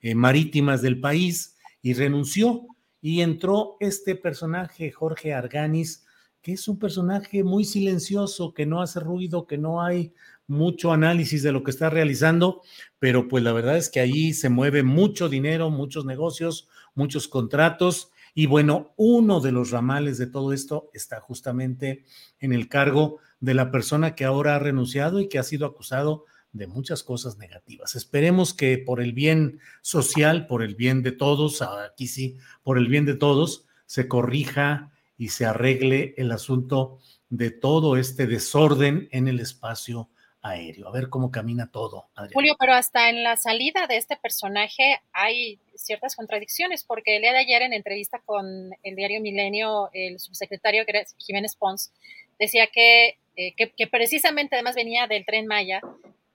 eh, 0.00 0.14
marítimas 0.14 0.82
del 0.82 1.00
país 1.00 1.57
y 1.82 1.94
renunció. 1.94 2.66
Y 3.00 3.20
entró 3.20 3.76
este 3.80 4.16
personaje, 4.16 4.90
Jorge 4.90 5.32
Arganis, 5.32 6.04
que 6.42 6.52
es 6.52 6.68
un 6.68 6.78
personaje 6.78 7.44
muy 7.44 7.64
silencioso, 7.64 8.54
que 8.54 8.66
no 8.66 8.82
hace 8.82 9.00
ruido, 9.00 9.46
que 9.46 9.58
no 9.58 9.82
hay 9.82 10.12
mucho 10.46 10.92
análisis 10.92 11.42
de 11.42 11.52
lo 11.52 11.62
que 11.62 11.70
está 11.70 11.90
realizando, 11.90 12.62
pero 12.98 13.28
pues 13.28 13.44
la 13.44 13.52
verdad 13.52 13.76
es 13.76 13.90
que 13.90 14.00
ahí 14.00 14.32
se 14.32 14.48
mueve 14.48 14.82
mucho 14.82 15.28
dinero, 15.28 15.70
muchos 15.70 16.04
negocios, 16.06 16.68
muchos 16.94 17.28
contratos. 17.28 18.10
Y 18.34 18.46
bueno, 18.46 18.94
uno 18.96 19.40
de 19.40 19.52
los 19.52 19.70
ramales 19.70 20.16
de 20.16 20.26
todo 20.26 20.52
esto 20.52 20.90
está 20.94 21.20
justamente 21.20 22.04
en 22.40 22.52
el 22.52 22.68
cargo 22.68 23.18
de 23.40 23.54
la 23.54 23.70
persona 23.70 24.14
que 24.14 24.24
ahora 24.24 24.56
ha 24.56 24.58
renunciado 24.58 25.20
y 25.20 25.28
que 25.28 25.38
ha 25.38 25.42
sido 25.42 25.66
acusado 25.66 26.24
de 26.52 26.66
muchas 26.66 27.02
cosas 27.02 27.38
negativas. 27.38 27.94
Esperemos 27.94 28.54
que 28.54 28.78
por 28.78 29.00
el 29.00 29.12
bien 29.12 29.60
social, 29.82 30.46
por 30.46 30.62
el 30.62 30.74
bien 30.74 31.02
de 31.02 31.12
todos, 31.12 31.62
aquí 31.62 32.06
sí, 32.06 32.36
por 32.62 32.78
el 32.78 32.88
bien 32.88 33.04
de 33.04 33.14
todos, 33.14 33.66
se 33.86 34.08
corrija 34.08 34.90
y 35.16 35.28
se 35.28 35.46
arregle 35.46 36.14
el 36.16 36.32
asunto 36.32 36.98
de 37.28 37.50
todo 37.50 37.96
este 37.96 38.26
desorden 38.26 39.08
en 39.12 39.28
el 39.28 39.40
espacio 39.40 40.08
aéreo. 40.42 40.88
A 40.88 40.92
ver 40.92 41.08
cómo 41.08 41.30
camina 41.30 41.70
todo. 41.70 42.08
Julio, 42.32 42.56
pero 42.58 42.74
hasta 42.74 43.10
en 43.10 43.22
la 43.22 43.36
salida 43.36 43.86
de 43.86 43.96
este 43.96 44.16
personaje 44.16 45.00
hay 45.12 45.58
ciertas 45.74 46.16
contradicciones, 46.16 46.84
porque 46.84 47.16
el 47.16 47.22
día 47.22 47.32
de 47.32 47.38
ayer 47.38 47.62
en 47.62 47.72
entrevista 47.72 48.20
con 48.24 48.70
el 48.82 48.96
diario 48.96 49.20
Milenio, 49.20 49.90
el 49.92 50.18
subsecretario 50.18 50.84
Jiménez 51.18 51.56
Pons 51.56 51.92
decía 52.38 52.68
que, 52.68 53.18
eh, 53.36 53.54
que, 53.56 53.70
que, 53.70 53.86
precisamente 53.86 54.54
además 54.54 54.76
venía 54.76 55.06
del 55.06 55.24
tren 55.24 55.46
Maya 55.46 55.80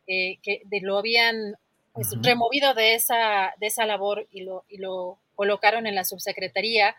eh, 0.08 0.38
que 0.42 0.62
lo 0.82 0.98
habían 0.98 1.56
pues, 1.94 2.16
removido 2.22 2.74
de 2.74 2.96
esa, 2.96 3.54
de 3.60 3.68
esa 3.68 3.86
labor 3.86 4.28
y 4.32 4.42
lo, 4.42 4.66
y 4.68 4.78
lo 4.78 5.20
colocaron 5.36 5.88
en 5.88 5.96
la 5.96 6.04
subsecretaría 6.04 6.96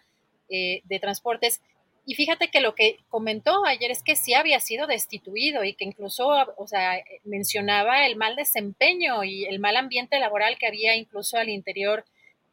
eh, 0.48 0.82
de 0.84 0.98
transportes. 1.00 1.60
Y 2.06 2.14
fíjate 2.14 2.48
que 2.48 2.60
lo 2.60 2.74
que 2.74 2.98
comentó 3.08 3.64
ayer 3.64 3.90
es 3.90 4.02
que 4.02 4.14
sí 4.14 4.34
había 4.34 4.60
sido 4.60 4.86
destituido 4.86 5.64
y 5.64 5.74
que 5.74 5.84
incluso, 5.84 6.28
o 6.56 6.66
sea, 6.66 7.02
mencionaba 7.24 8.06
el 8.06 8.16
mal 8.16 8.36
desempeño 8.36 9.24
y 9.24 9.46
el 9.46 9.58
mal 9.58 9.76
ambiente 9.76 10.18
laboral 10.18 10.58
que 10.58 10.66
había 10.66 10.94
incluso 10.94 11.38
al 11.38 11.48
interior 11.48 12.04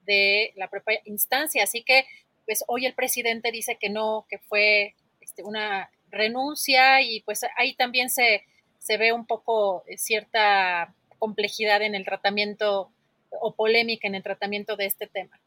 de 0.06 0.54
la 0.56 0.70
propia 0.70 1.02
instancia. 1.06 1.64
Así 1.64 1.84
que, 1.84 2.06
pues 2.46 2.64
hoy 2.68 2.86
el 2.86 2.94
presidente 2.94 3.52
dice 3.52 3.78
que 3.80 3.90
no, 3.90 4.26
que 4.30 4.40
fue 4.40 4.96
este, 5.20 5.44
una 5.44 5.92
renuncia 6.10 7.02
y 7.02 7.22
pues 7.22 7.42
ahí 7.58 7.74
también 7.76 8.10
se, 8.10 8.46
se 8.82 8.98
ve 8.98 9.14
un 9.14 9.26
poco 9.26 9.84
eh, 9.88 9.98
cierta 9.98 10.94
complejidad 11.20 11.84
en 11.84 11.94
el 11.94 12.04
tratamiento 12.04 12.92
o 13.30 13.56
polémica 13.56 14.08
en 14.08 14.16
el 14.16 14.24
tratamiento 14.24 14.76
de 14.76 14.88
este 14.88 15.08
tema. 15.08 15.40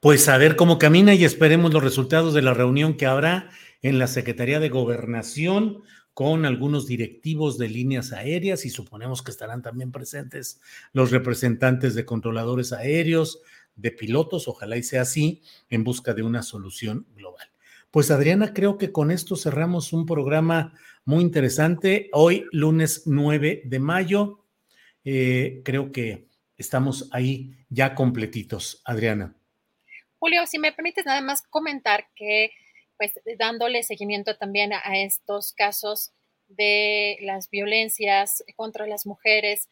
Pues 0.00 0.28
a 0.28 0.38
ver 0.38 0.56
cómo 0.56 0.78
camina 0.78 1.12
y 1.14 1.24
esperemos 1.24 1.72
los 1.74 1.84
resultados 1.84 2.32
de 2.32 2.40
la 2.40 2.54
reunión 2.54 2.96
que 2.96 3.04
habrá 3.04 3.50
en 3.82 3.98
la 3.98 4.06
Secretaría 4.06 4.58
de 4.58 4.70
Gobernación 4.70 5.82
con 6.14 6.46
algunos 6.46 6.86
directivos 6.86 7.58
de 7.58 7.68
líneas 7.68 8.12
aéreas 8.12 8.64
y 8.64 8.70
suponemos 8.70 9.22
que 9.22 9.30
estarán 9.30 9.62
también 9.62 9.92
presentes 9.92 10.60
los 10.92 11.10
representantes 11.10 11.94
de 11.94 12.06
controladores 12.06 12.72
aéreos, 12.72 13.40
de 13.76 13.90
pilotos, 13.90 14.48
ojalá 14.48 14.78
y 14.78 14.82
sea 14.82 15.02
así, 15.02 15.42
en 15.68 15.84
busca 15.84 16.14
de 16.14 16.22
una 16.22 16.42
solución 16.42 17.06
global. 17.14 17.50
Pues 17.90 18.10
Adriana, 18.10 18.54
creo 18.54 18.78
que 18.78 18.92
con 18.92 19.10
esto 19.10 19.36
cerramos 19.36 19.92
un 19.92 20.06
programa 20.06 20.74
muy 21.04 21.22
interesante. 21.22 22.08
Hoy, 22.12 22.46
lunes 22.52 23.02
9 23.06 23.62
de 23.64 23.78
mayo, 23.78 24.46
eh, 25.04 25.62
creo 25.64 25.92
que 25.92 26.28
estamos 26.56 27.08
ahí 27.12 27.56
ya 27.68 27.94
completitos. 27.94 28.82
Adriana. 28.84 29.34
Julio, 30.18 30.46
si 30.46 30.58
me 30.58 30.72
permites 30.72 31.06
nada 31.06 31.22
más 31.22 31.42
comentar 31.42 32.08
que, 32.14 32.50
pues, 32.98 33.12
dándole 33.38 33.82
seguimiento 33.82 34.36
también 34.36 34.72
a 34.72 34.98
estos 34.98 35.54
casos 35.54 36.12
de 36.48 37.16
las 37.22 37.48
violencias 37.48 38.44
contra 38.56 38.86
las 38.86 39.06
mujeres, 39.06 39.68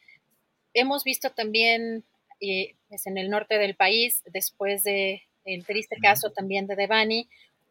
hemos 0.73 1.05
visto 1.05 1.31
también 1.31 2.05
eh, 2.41 2.77
pues, 2.89 3.07
en 3.07 3.19
el 3.19 3.31
norte 3.31 3.59
del 3.59 3.75
país, 3.75 4.23
después 4.33 4.85
de 4.85 5.23
el 5.45 5.65
triste 5.65 5.97
caso 6.01 6.31
también 6.31 6.67
de 6.67 6.77
Devani, 6.77 7.29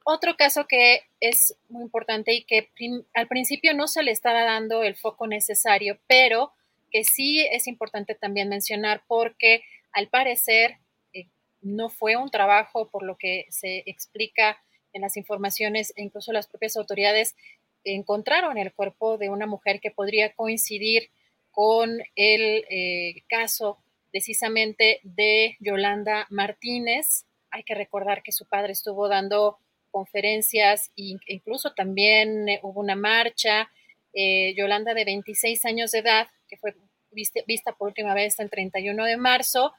otro 0.09 0.37
caso 0.37 0.67
que 0.67 1.01
es 1.19 1.57
muy 1.67 1.83
importante 1.83 2.33
y 2.33 2.45
que 2.45 2.69
al 3.13 3.27
principio 3.27 3.73
no 3.73 3.89
se 3.89 4.03
le 4.03 4.11
estaba 4.11 4.43
dando 4.43 4.83
el 4.83 4.95
foco 4.95 5.27
necesario, 5.27 5.99
pero 6.07 6.53
que 6.89 7.03
sí 7.03 7.45
es 7.51 7.67
importante 7.67 8.15
también 8.15 8.47
mencionar 8.47 9.03
porque 9.05 9.63
al 9.91 10.07
parecer 10.07 10.77
eh, 11.13 11.27
no 11.61 11.89
fue 11.89 12.15
un 12.15 12.31
trabajo 12.31 12.89
por 12.89 13.03
lo 13.03 13.17
que 13.17 13.47
se 13.49 13.83
explica 13.85 14.57
en 14.93 15.01
las 15.01 15.17
informaciones 15.17 15.91
e 15.97 16.03
incluso 16.03 16.31
las 16.31 16.47
propias 16.47 16.77
autoridades 16.77 17.35
encontraron 17.83 18.57
el 18.57 18.73
cuerpo 18.73 19.17
de 19.17 19.29
una 19.29 19.45
mujer 19.45 19.81
que 19.81 19.91
podría 19.91 20.33
coincidir 20.33 21.09
con 21.51 21.99
el 22.15 22.63
eh, 22.69 23.23
caso 23.27 23.77
precisamente 24.11 25.01
de 25.03 25.57
Yolanda 25.59 26.27
Martínez. 26.29 27.25
Hay 27.51 27.63
que 27.63 27.75
recordar 27.75 28.23
que 28.23 28.31
su 28.31 28.47
padre 28.47 28.71
estuvo 28.71 29.09
dando 29.09 29.59
conferencias 29.97 30.91
e 30.95 31.17
incluso 31.27 31.73
también 31.73 32.47
eh, 32.47 32.59
hubo 32.61 32.81
una 32.81 32.95
marcha. 32.95 33.67
Eh, 34.13 34.53
Yolanda 34.55 34.93
de 34.93 35.05
26 35.05 35.65
años 35.65 35.91
de 35.91 35.99
edad, 35.99 36.27
que 36.47 36.57
fue 36.57 36.75
vista, 37.11 37.71
por 37.73 37.87
última 37.87 38.13
vez 38.13 38.39
el 38.39 38.49
31 38.49 39.05
de 39.05 39.17
marzo, 39.17 39.73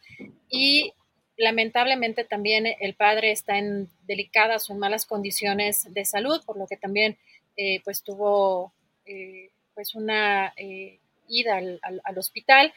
y 0.48 0.92
lamentablemente 1.36 2.24
también 2.24 2.66
el 2.80 2.94
padre 2.94 3.30
está 3.30 3.58
en 3.58 3.88
delicadas 4.06 4.68
o 4.68 4.72
en 4.72 4.80
malas 4.80 5.06
condiciones 5.06 5.92
de 5.92 6.04
salud, 6.04 6.42
por 6.44 6.56
lo 6.56 6.66
que 6.66 6.76
también 6.76 7.16
eh, 7.56 7.80
pues 7.84 8.02
tuvo 8.02 8.72
pues 9.74 9.94
una 9.94 10.52
ida 11.28 11.56
al 11.56 12.18
hospital 12.18 12.72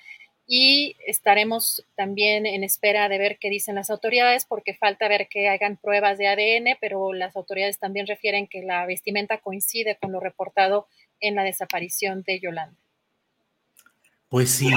y 0.54 0.98
estaremos 1.08 1.82
también 1.96 2.46
en 2.46 2.66
espera 2.66 3.08
de 3.08 3.18
ver 3.18 3.38
qué 3.40 3.50
dicen 3.50 3.76
las 3.76 3.90
autoridades 3.90 4.44
porque 4.44 4.74
falta 4.74 5.08
ver 5.08 5.30
que 5.30 5.48
hagan 5.48 5.78
pruebas 5.78 6.18
de 6.18 6.28
ADN, 6.28 6.78
pero 6.82 7.14
las 7.14 7.38
autoridades 7.38 7.80
también 7.80 8.06
refieren 8.06 8.48
que 8.48 8.62
la 8.62 8.86
vestimenta 8.86 9.38
coincide 9.38 9.98
con 10.02 10.12
lo 10.12 10.20
reportado 10.20 10.88
en 11.22 11.36
la 11.36 11.46
desaparición 11.46 12.24
de 12.24 12.42
Yolanda. 12.42 12.76
Pues 14.28 14.50
sí, 14.50 14.70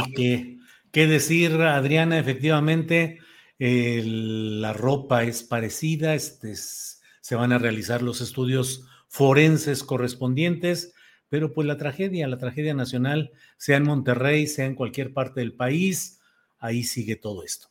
qué 0.92 1.06
decir, 1.08 1.54
Adriana, 1.54 2.20
efectivamente, 2.20 3.18
la 3.58 4.72
ropa 4.74 5.24
es 5.24 5.42
parecida, 5.42 6.14
este, 6.14 6.54
se 6.54 7.34
van 7.34 7.50
a 7.50 7.58
realizar 7.58 8.00
los 8.00 8.20
estudios 8.20 8.86
forenses 9.08 9.82
correspondientes 9.82 10.93
pero 11.34 11.52
pues 11.52 11.66
la 11.66 11.76
tragedia, 11.76 12.28
la 12.28 12.38
tragedia 12.38 12.74
nacional, 12.74 13.32
sea 13.56 13.78
en 13.78 13.82
Monterrey, 13.82 14.46
sea 14.46 14.66
en 14.66 14.76
cualquier 14.76 15.12
parte 15.12 15.40
del 15.40 15.52
país, 15.52 16.20
ahí 16.60 16.84
sigue 16.84 17.16
todo 17.16 17.42
esto. 17.42 17.70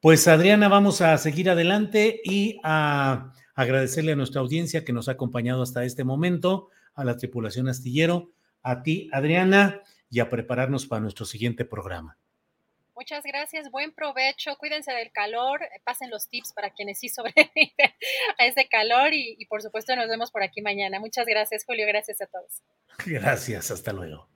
Pues 0.00 0.26
Adriana, 0.26 0.66
vamos 0.66 1.00
a 1.02 1.16
seguir 1.16 1.48
adelante 1.48 2.20
y 2.24 2.58
a 2.64 3.32
agradecerle 3.54 4.10
a 4.10 4.16
nuestra 4.16 4.40
audiencia 4.40 4.84
que 4.84 4.92
nos 4.92 5.08
ha 5.08 5.12
acompañado 5.12 5.62
hasta 5.62 5.84
este 5.84 6.02
momento, 6.02 6.70
a 6.94 7.04
la 7.04 7.16
tripulación 7.16 7.68
astillero, 7.68 8.32
a 8.60 8.82
ti, 8.82 9.08
Adriana, 9.12 9.82
y 10.10 10.18
a 10.18 10.28
prepararnos 10.28 10.86
para 10.86 11.00
nuestro 11.00 11.26
siguiente 11.26 11.64
programa. 11.64 12.18
Muchas 12.96 13.24
gracias, 13.24 13.70
buen 13.70 13.92
provecho, 13.92 14.56
cuídense 14.56 14.90
del 14.90 15.12
calor, 15.12 15.60
pasen 15.84 16.08
los 16.08 16.30
tips 16.30 16.54
para 16.54 16.70
quienes 16.70 16.98
sí 16.98 17.08
sobreviven 17.10 17.92
a 18.38 18.46
ese 18.46 18.68
calor 18.68 19.12
y, 19.12 19.36
y 19.38 19.44
por 19.46 19.60
supuesto 19.60 19.94
nos 19.94 20.08
vemos 20.08 20.30
por 20.30 20.42
aquí 20.42 20.62
mañana. 20.62 20.98
Muchas 20.98 21.26
gracias, 21.26 21.64
Julio, 21.66 21.86
gracias 21.86 22.22
a 22.22 22.26
todos. 22.26 22.62
Gracias, 23.06 23.70
hasta 23.70 23.92
luego. 23.92 24.35